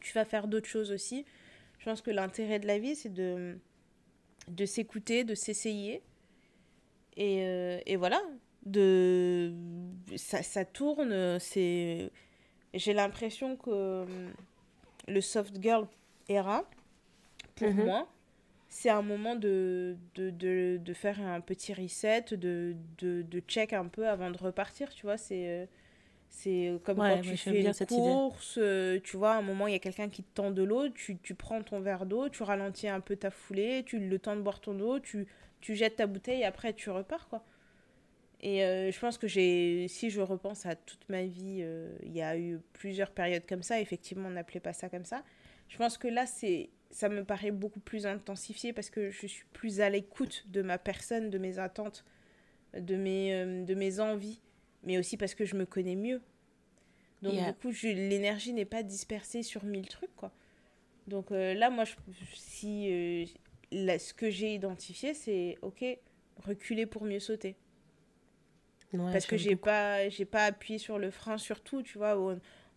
tu 0.02 0.14
vas 0.14 0.24
faire 0.24 0.48
d'autres 0.48 0.68
choses 0.68 0.92
aussi. 0.92 1.26
Je 1.80 1.86
pense 1.86 2.04
que 2.04 2.12
l'intérêt 2.12 2.60
de 2.60 2.68
la 2.68 2.78
vie, 2.78 2.96
c'est 2.96 3.12
de, 3.12 3.58
de 4.48 4.66
s'écouter, 4.68 5.24
de 5.24 5.34
s'essayer. 5.34 6.04
Et, 7.18 7.44
euh, 7.44 7.80
et, 7.88 7.96
voilà, 7.96 8.22
de, 8.68 9.52
ça, 10.16 10.44
ça 10.44 10.64
tourne. 10.64 11.40
c'est 11.40 12.12
J'ai 12.76 12.94
l'impression 12.94 13.58
que 13.58 14.06
le 15.08 15.22
soft 15.22 15.60
girl 15.60 15.88
era, 16.28 16.70
pour 17.56 17.70
mhm. 17.70 17.84
moi, 17.84 18.08
c'est 18.70 18.90
un 18.90 19.02
moment 19.02 19.36
de, 19.36 19.98
de, 20.14 20.30
de, 20.30 20.78
de, 20.78 20.94
faire 20.94 21.20
un 21.20 21.42
petit 21.42 21.74
reset, 21.74 22.22
de, 22.32 22.76
de, 23.00 23.24
de 23.24 23.40
check 23.40 23.74
un 23.74 23.88
peu 23.88 24.08
avant 24.08 24.30
de 24.30 24.38
repartir, 24.38 24.94
tu 24.94 25.08
vois. 25.08 25.18
C'est 25.18 25.50
euh, 25.50 25.66
c'est 26.30 26.80
comme 26.84 26.98
quand 26.98 27.22
tu 27.22 27.36
fais 27.36 27.62
une 27.62 27.74
course, 27.88 28.60
euh, 28.60 29.00
tu 29.04 29.18
vois, 29.18 29.32
à 29.32 29.38
un 29.38 29.42
moment, 29.42 29.66
il 29.66 29.74
y 29.74 29.76
a 29.76 29.80
quelqu'un 29.80 30.10
qui 30.10 30.22
te 30.22 30.30
tend 30.36 30.52
de 30.52 30.62
l'eau, 30.62 30.88
tu, 30.90 31.18
tu, 31.18 31.34
prends 31.34 31.64
ton 31.64 31.80
verre 31.80 32.06
d'eau, 32.06 32.30
tu 32.30 32.44
ralentis 32.44 32.88
un 32.88 33.00
peu 33.00 33.16
ta 33.16 33.32
foulée, 33.32 33.82
tu 33.84 33.98
le 33.98 34.20
temps 34.20 34.36
de 34.36 34.42
boire 34.42 34.60
ton 34.60 34.80
eau, 34.80 35.00
tu, 35.00 35.26
tu 35.62 35.76
jettes 35.76 35.96
ta 35.96 36.06
bouteille 36.06 36.42
et 36.42 36.46
après 36.46 36.74
tu 36.74 36.92
repars, 36.92 37.28
quoi. 37.28 37.44
Et 38.42 38.64
euh, 38.64 38.92
je 38.92 39.00
pense 39.00 39.18
que 39.18 39.28
j'ai, 39.28 39.88
si 39.88 40.12
je 40.12 40.22
repense 40.22 40.68
à 40.68 40.76
toute 40.76 41.10
ma 41.10 41.24
vie, 41.24 41.66
il 42.04 42.12
y 42.14 42.22
a 42.22 42.38
eu 42.38 42.60
plusieurs 42.74 43.10
périodes 43.10 43.48
comme 43.48 43.64
ça, 43.64 43.82
effectivement, 43.82 44.30
on 44.30 44.32
n'appelait 44.32 44.60
pas 44.60 44.74
ça 44.74 44.90
comme 44.90 45.06
ça. 45.06 45.24
Je 45.68 45.78
pense 45.78 45.98
que 45.98 46.08
là, 46.08 46.28
c'est 46.28 46.70
ça 46.92 47.10
me 47.10 47.24
paraît 47.24 47.52
beaucoup 47.52 47.80
plus 47.80 48.06
intensifié 48.06 48.74
parce 48.74 48.90
que 48.90 49.10
je 49.12 49.28
suis 49.28 49.46
plus 49.54 49.82
à 49.82 49.90
l'écoute 49.90 50.46
de 50.48 50.62
ma 50.62 50.78
personne, 50.78 51.30
de 51.30 51.38
mes 51.38 51.60
attentes, 51.60 52.04
de 52.74 52.96
mes, 52.96 53.34
euh, 53.34 53.64
de 53.64 53.76
mes 53.76 54.00
envies, 54.00 54.42
mais 54.84 54.98
aussi 54.98 55.18
parce 55.18 55.36
que 55.36 55.46
je 55.46 55.56
me 55.56 55.66
connais 55.66 55.96
mieux. 55.96 56.22
Donc 57.22 57.34
du 57.34 57.54
coup, 57.54 57.72
l'énergie 57.84 58.54
n'est 58.54 58.66
pas 58.66 58.82
dispersée 58.82 59.44
sur 59.44 59.66
mille 59.66 59.88
trucs, 59.88 60.16
quoi. 60.16 60.32
Donc 61.08 61.32
euh, 61.32 61.54
là, 61.54 61.70
moi, 61.70 61.84
je, 61.84 61.94
si 62.34 63.28
euh, 63.74 63.98
ce 63.98 64.14
que 64.14 64.30
j'ai 64.30 64.54
identifié, 64.54 65.14
c'est 65.14 65.58
ok, 65.62 65.84
reculer 66.38 66.86
pour 66.86 67.04
mieux 67.04 67.20
sauter. 67.20 67.56
parce 68.94 69.26
que 69.26 69.38
j'ai 69.38 69.56
pas, 69.56 70.08
j'ai 70.10 70.26
pas 70.26 70.46
appuyé 70.46 70.80
sur 70.80 70.98
le 70.98 71.12
frein 71.12 71.38
surtout, 71.38 71.84
tu 71.84 71.98
vois. 71.98 72.18
Au, 72.18 72.36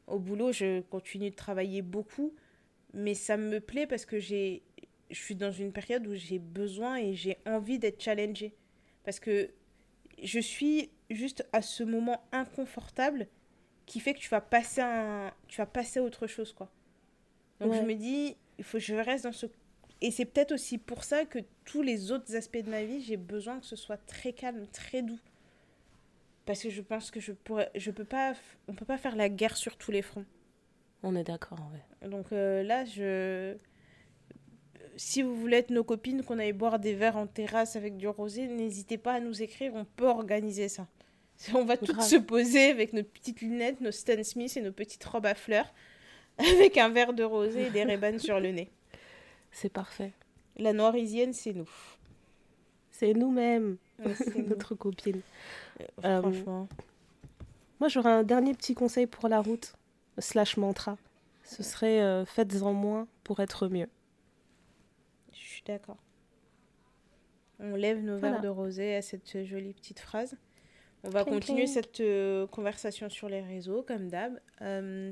au 0.09 0.19
boulot, 0.19 0.51
je 0.53 0.81
continue 0.81 1.31
de 1.31 1.37
travailler 1.37 1.83
beaucoup 1.83 2.35
mais 2.95 3.15
ça 3.15 3.37
me 3.37 3.61
plaît 3.61 3.87
parce 3.87 4.05
que 4.05 4.19
j'ai 4.19 4.63
je 5.13 5.21
suis 5.21 5.35
dans 5.35 5.53
une 5.53 5.73
période 5.73 6.07
où 6.07 6.15
j'ai 6.15 6.39
besoin 6.39 6.97
et 6.97 7.15
j'ai 7.15 7.37
envie 7.47 7.79
d'être 7.79 8.03
challengée. 8.03 8.55
Parce 9.05 9.21
que 9.21 9.51
je 10.23 10.41
suis 10.41 10.91
juste 11.11 11.47
à 11.53 11.63
ce 11.63 11.83
moment 11.83 12.25
inconfortable 12.33 13.27
qui 13.85 14.01
fait 14.01 14.15
que 14.15 14.21
tu 14.21 14.31
vas 14.31 14.41
passer 14.41 14.81
un 14.81 15.33
tu 15.49 15.59
vas 15.59 15.67
passer 15.67 16.01
à 16.01 16.03
autre 16.03 16.27
chose 16.27 16.53
quoi. 16.53 16.71
Donc 17.61 17.75
je 17.75 17.81
me 17.81 17.95
dis 17.95 18.37
il 18.59 18.65
faut 18.65 18.79
que 18.79 18.85
je 18.85 18.95
reste 18.95 19.25
dans 19.25 19.33
ce 19.33 19.47
et 20.01 20.11
c'est 20.11 20.25
peut-être 20.25 20.53
aussi 20.53 20.79
pour 20.79 21.05
ça 21.05 21.25
que 21.25 21.39
tous 21.65 21.83
les 21.83 22.11
autres 22.11 22.35
aspects 22.35 22.59
de 22.59 22.71
ma 22.71 22.85
vie 22.85 23.03
j'ai 23.03 23.17
besoin 23.17 23.61
que 23.61 23.67
ce 23.67 23.77
soit 23.77 23.99
très 23.99 24.33
calme 24.33 24.67
très 24.69 25.03
doux. 25.03 25.21
Parce 26.47 26.63
que 26.63 26.71
je 26.71 26.83
pense 26.83 27.11
que 27.11 27.21
je 27.21 27.33
pourrais 27.33 27.71
je 27.75 27.91
peux 27.91 28.05
pas 28.05 28.35
on 28.69 28.75
peut 28.75 28.85
pas 28.85 28.99
faire 28.99 29.17
la 29.17 29.29
guerre 29.29 29.57
sur 29.57 29.77
tous 29.77 29.91
les 29.91 30.03
fronts 30.03 30.27
on 31.03 31.17
est 31.17 31.25
d'accord, 31.25 31.59
ouais. 31.73 32.09
Donc 32.09 32.27
euh, 32.33 32.63
là, 32.63 32.85
je... 32.85 33.57
si 34.97 35.23
vous 35.23 35.35
voulez 35.35 35.59
être 35.59 35.71
nos 35.71 35.85
copines, 35.85 36.23
qu'on 36.23 36.39
aille 36.39 36.53
boire 36.53 36.79
des 36.79 36.95
verres 36.95 37.17
en 37.17 37.27
terrasse 37.27 37.77
avec 37.77 37.97
du 37.97 38.09
rosé, 38.09 38.47
n'hésitez 38.47 38.99
pas 38.99 39.15
à 39.15 39.21
nous 39.21 39.43
écrire, 39.43 39.73
on 39.75 39.85
peut 39.85 40.09
organiser 40.09 40.69
ça. 40.69 40.87
On 41.55 41.65
va 41.65 41.77
toutes 41.77 42.03
se 42.03 42.17
poser 42.17 42.71
avec 42.71 42.93
nos 42.93 43.03
petites 43.03 43.41
lunettes, 43.41 43.81
nos 43.81 43.91
Stan 43.91 44.23
Smith 44.23 44.57
et 44.57 44.61
nos 44.61 44.71
petites 44.71 45.03
robes 45.05 45.27
à 45.27 45.35
fleurs, 45.35 45.73
avec 46.39 46.79
un 46.79 46.89
verre 46.89 47.13
de 47.13 47.25
rosé 47.25 47.67
et 47.67 47.71
des 47.71 47.83
rébans 47.83 48.19
sur 48.19 48.39
le 48.39 48.53
nez. 48.53 48.71
C'est 49.51 49.73
parfait. 49.73 50.13
La 50.57 50.73
noirisienne, 50.73 51.33
c'est 51.33 51.53
nous. 51.53 51.69
C'est 52.91 53.15
nous-mêmes, 53.15 53.77
notre 54.49 54.75
copine. 54.75 55.21
Euh, 55.81 55.85
euh, 56.05 56.21
franchement. 56.21 56.69
moi, 57.81 57.89
j'aurais 57.89 58.13
un 58.13 58.23
dernier 58.23 58.55
petit 58.55 58.75
conseil 58.75 59.07
pour 59.07 59.29
la 59.29 59.41
route 59.41 59.75
slash 60.19 60.57
mantra. 60.57 60.97
Ce 61.45 61.63
serait 61.63 62.01
euh, 62.01 62.25
faites-en 62.25 62.73
moins 62.73 63.09
pour 63.25 63.41
être 63.41 63.69
mieux. 63.69 63.89
Je 65.33 65.39
suis 65.39 65.63
d'accord. 65.67 65.99
On 67.59 67.75
lève 67.75 68.03
nos 68.03 68.19
verres 68.19 68.41
de 68.41 68.49
rosé 68.49 68.97
à 68.97 69.03
cette 69.03 69.45
jolie 69.45 69.73
petite 69.73 70.01
phrase. 70.01 70.37
On 71.05 71.11
va 71.11 71.25
continuer 71.25 71.67
cette 71.67 72.01
euh, 72.01 72.47
conversation 72.47 73.09
sur 73.09 73.29
les 73.29 73.41
réseaux, 73.41 73.83
comme 73.83 74.09
d'hab. 74.09 74.41
Euh, 74.63 75.11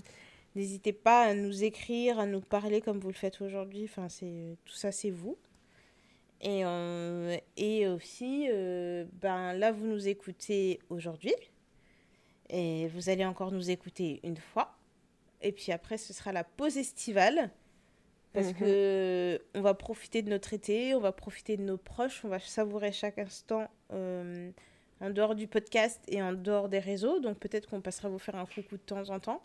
n'hésitez 0.55 0.93
pas 0.93 1.23
à 1.23 1.35
nous 1.35 1.65
écrire, 1.65 2.19
à 2.19 2.27
nous 2.27 2.41
parler 2.41 2.81
comme 2.81 2.99
vous 2.99 3.09
le 3.09 3.15
faites 3.15 3.41
aujourd'hui. 3.41 3.85
Enfin, 3.85 4.09
c'est 4.09 4.57
tout 4.65 4.75
ça, 4.75 4.93
c'est 4.93 5.11
vous. 5.11 5.37
Et, 6.43 6.63
et 7.59 7.87
aussi, 7.87 8.49
ben, 8.49 9.53
là, 9.53 9.73
vous 9.73 9.87
nous 9.87 10.09
écoutez 10.09 10.81
aujourd'hui. 10.89 11.35
Et 12.49 12.89
vous 12.89 13.11
allez 13.11 13.27
encore 13.27 13.53
nous 13.53 13.71
écouter 13.71 14.21
une 14.25 14.39
fois. 14.39 14.80
Et 15.43 15.53
puis 15.53 15.73
après, 15.73 15.99
ce 15.99 16.13
sera 16.13 16.33
la 16.33 16.45
pause 16.45 16.77
estivale. 16.77 17.51
Parce 18.33 18.53
qu'on 18.53 18.53
mhm. 18.53 18.59
que 18.61 19.43
on 19.55 19.61
va 19.61 19.75
profiter 19.75 20.23
de 20.23 20.31
notre 20.31 20.55
été, 20.55 20.95
on 20.95 21.01
va 21.01 21.11
profiter 21.11 21.57
de 21.57 21.63
nos 21.63 21.77
proches, 21.77 22.25
on 22.25 22.29
va 22.29 22.39
savourer 22.39 22.93
chaque 22.93 23.19
instant 23.19 23.67
euh, 23.93 24.51
en 25.01 25.11
dehors 25.11 25.35
du 25.35 25.49
podcast 25.49 26.01
et 26.07 26.23
en 26.23 26.33
dehors 26.33 26.69
des 26.69 26.79
réseaux. 26.79 27.19
Donc 27.19 27.39
peut-être 27.39 27.69
qu'on 27.69 27.81
passera 27.81 28.09
vous 28.09 28.21
faire 28.21 28.37
un 28.37 28.47
coucou 28.47 28.77
de 28.77 28.83
temps 28.83 29.11
en 29.11 29.19
temps. 29.19 29.43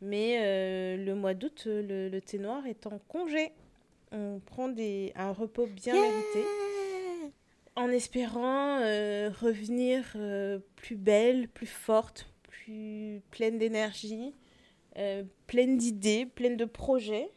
Mais 0.00 0.38
euh, 0.40 1.04
le 1.04 1.14
mois 1.16 1.34
d'août, 1.34 1.62
le, 1.66 2.08
le, 2.08 2.20
thé 2.20 2.38
noir 2.38 2.64
est 2.66 2.86
en 2.86 3.00
congé. 3.08 3.50
On 4.12 4.40
prend 4.44 4.68
des, 4.68 5.12
un 5.16 5.32
repos 5.32 5.66
bien 5.66 5.94
mérité. 5.94 6.44
En 7.74 7.88
espérant 7.88 8.78
euh, 8.80 9.30
revenir 9.40 10.16
plus 10.76 10.94
belle, 10.94 11.48
plus 11.48 11.66
forte, 11.66 12.28
plus 12.44 13.22
pleine 13.32 13.58
d'énergie 13.58 14.34
pleine 15.46 15.76
d'idées, 15.76 16.26
pleine 16.26 16.56
de 16.56 16.64
projets. 16.64 17.30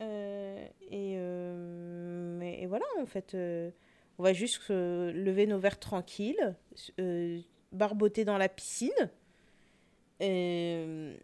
Euh, 0.00 0.66
et, 0.90 1.14
euh, 1.16 2.40
et, 2.40 2.66
voilà, 2.66 2.86
en 3.00 3.06
fait, 3.06 3.36
on 4.18 4.22
va 4.22 4.32
juste 4.32 4.68
lever 4.68 5.46
nos 5.46 5.58
verres 5.58 5.80
tranquilles, 5.80 6.56
barboter 7.72 8.24
dans 8.24 8.38
la 8.38 8.48
piscine. 8.48 9.10
Euh, 10.22 11.16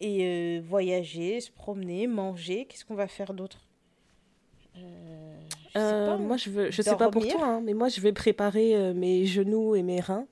et 0.00 0.20
euh, 0.22 0.60
voyager, 0.64 1.40
se 1.40 1.50
promener, 1.50 2.06
manger. 2.06 2.66
Qu'est-ce 2.66 2.84
qu'on 2.84 2.94
va 2.94 3.08
faire 3.08 3.34
d'autre? 3.34 3.66
Euh, 4.76 5.40
je, 5.74 6.06
pas, 6.06 6.16
moi, 6.16 6.36
je, 6.36 6.50
veux, 6.50 6.70
je 6.70 6.82
sais 6.82 6.96
pas 6.96 7.10
pour 7.10 7.26
toi, 7.26 7.44
hein, 7.44 7.60
mais 7.60 7.74
moi, 7.74 7.88
je 7.88 8.00
vais 8.00 8.12
préparer 8.12 8.92
mes 8.94 9.26
genoux 9.26 9.74
et 9.74 9.82
mes 9.82 10.00
reins 10.00 10.26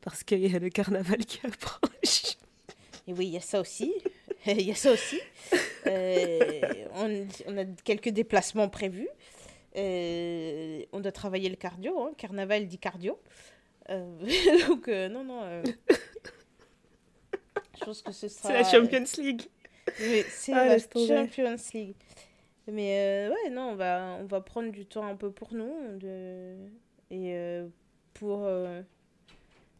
parce 0.00 0.22
qu'il 0.22 0.46
y 0.46 0.54
a 0.54 0.58
le 0.58 0.68
carnaval 0.68 1.24
qui 1.24 1.40
approche. 1.46 2.36
Et 3.06 3.12
oui, 3.12 3.26
il 3.26 3.32
y 3.32 3.36
a 3.36 3.40
ça 3.40 3.60
aussi. 3.60 3.92
Il 4.58 4.62
y 4.62 4.70
a 4.70 4.74
ça 4.74 4.92
aussi. 4.92 5.20
on, 5.86 7.26
on, 7.46 7.58
a 7.58 7.64
quelques 7.84 8.10
déplacements 8.10 8.68
prévus. 8.68 9.08
on 9.74 11.00
doit 11.00 11.12
travailler 11.12 11.48
le 11.48 11.56
cardio. 11.56 12.00
Hein. 12.00 12.12
Carnaval 12.16 12.66
dit 12.66 12.78
cardio. 12.78 13.18
donc, 13.88 14.88
non, 14.88 15.24
non. 15.24 15.62
Je 17.78 17.84
pense 17.84 18.02
que 18.02 18.12
ce 18.12 18.28
sera. 18.28 18.48
C'est 18.48 18.54
la 18.54 18.64
Champions 18.64 19.22
League. 19.22 19.42
c'est 20.28 20.52
ah, 20.52 20.66
la 20.66 20.78
Champions 20.78 21.56
League. 21.74 21.96
Mais 22.66 23.28
euh, 23.28 23.30
ouais, 23.30 23.50
non, 23.50 23.70
on 23.70 23.74
va, 23.74 24.18
on 24.20 24.24
va 24.24 24.40
prendre 24.40 24.70
du 24.70 24.86
temps 24.86 25.06
un 25.06 25.16
peu 25.16 25.30
pour 25.30 25.52
nous 25.52 25.98
de... 25.98 26.54
et 27.10 27.34
euh, 27.34 27.68
pour, 28.14 28.44
euh, 28.44 28.82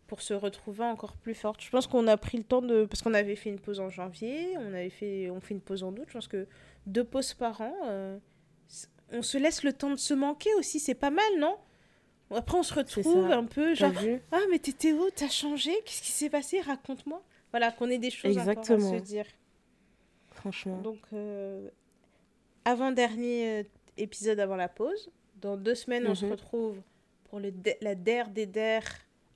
pour 0.06 0.20
se 0.20 0.34
retrouver 0.34 0.84
encore 0.84 1.16
plus 1.16 1.34
forte. 1.34 1.62
Je 1.62 1.70
pense 1.70 1.86
qu'on 1.86 2.06
a 2.06 2.16
pris 2.16 2.38
le 2.38 2.44
temps 2.44 2.62
de. 2.62 2.84
Parce 2.84 3.02
qu'on 3.02 3.14
avait 3.14 3.36
fait 3.36 3.50
une 3.50 3.60
pause 3.60 3.80
en 3.80 3.88
janvier, 3.88 4.56
on, 4.58 4.74
avait 4.74 4.90
fait, 4.90 5.30
on 5.30 5.40
fait 5.40 5.54
une 5.54 5.60
pause 5.60 5.82
en 5.82 5.92
août. 5.92 6.04
Je 6.08 6.12
pense 6.12 6.28
que 6.28 6.46
deux 6.86 7.04
pauses 7.04 7.34
par 7.34 7.60
an, 7.60 7.74
on 9.12 9.22
se 9.22 9.38
laisse 9.38 9.62
le 9.62 9.72
temps 9.72 9.90
de 9.90 9.96
se 9.96 10.14
manquer 10.14 10.52
aussi. 10.54 10.80
C'est 10.80 10.94
pas 10.94 11.10
mal, 11.10 11.38
non? 11.38 11.56
Après, 12.30 12.58
on 12.58 12.62
se 12.62 12.74
retrouve 12.74 13.30
un 13.30 13.44
peu 13.44 13.74
genre 13.74 13.92
Ah, 14.32 14.40
mais 14.50 14.58
t'étais 14.58 14.92
où? 14.92 15.08
T'as 15.14 15.28
changé? 15.28 15.72
Qu'est-ce 15.84 16.02
qui 16.02 16.10
s'est 16.10 16.30
passé? 16.30 16.60
Raconte-moi. 16.60 17.22
Voilà, 17.50 17.70
qu'on 17.70 17.88
ait 17.90 17.98
des 17.98 18.10
choses 18.10 18.36
Exactement. 18.36 18.92
à 18.92 18.98
se 18.98 19.02
dire. 19.02 19.26
Franchement. 20.32 20.80
Donc, 20.80 20.98
euh, 21.12 21.68
avant-dernier 22.64 23.60
euh, 23.60 23.62
épisode 23.96 24.40
avant 24.40 24.56
la 24.56 24.68
pause. 24.68 25.10
Dans 25.40 25.56
deux 25.56 25.74
semaines, 25.74 26.06
on 26.08 26.14
se 26.14 26.24
mhm. 26.24 26.32
retrouve 26.32 26.80
pour 27.24 27.38
le 27.38 27.52
la 27.80 27.94
DER 27.94 28.24
des 28.30 28.46
DER 28.46 28.80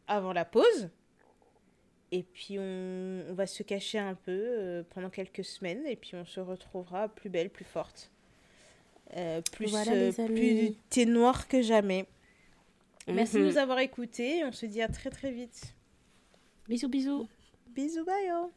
avant 0.09 0.33
la 0.33 0.45
pause. 0.45 0.91
Et 2.11 2.23
puis, 2.23 2.59
on, 2.59 3.25
on 3.29 3.35
va 3.35 3.47
se 3.47 3.63
cacher 3.63 3.99
un 3.99 4.15
peu 4.15 4.33
euh, 4.33 4.83
pendant 4.95 5.11
quelques 5.11 5.45
semaines. 5.45 5.85
Et 5.87 5.97
puis, 5.97 6.13
on 6.15 6.25
se 6.25 6.41
retrouvera 6.41 7.09
plus 7.09 7.29
belle, 7.29 7.51
plus 7.51 7.67
forte. 7.67 8.11
plus, 9.53 9.73
plus 10.27 10.73
thé 10.91 11.07
noir 11.07 11.49
que 11.49 11.63
jamais. 11.63 12.07
Merci 13.07 13.37
de 13.37 13.41
mhm. 13.41 13.47
nous 13.47 13.59
avoir 13.59 13.79
écoutés. 13.79 14.45
On 14.45 14.53
se 14.53 14.67
dit 14.67 14.83
à 14.83 14.89
très 14.89 15.11
très 15.11 15.31
vite. 15.31 15.75
Bisous, 16.69 16.89
bisous. 16.89 17.29
Bisous, 17.75 18.05
bye 18.05 18.51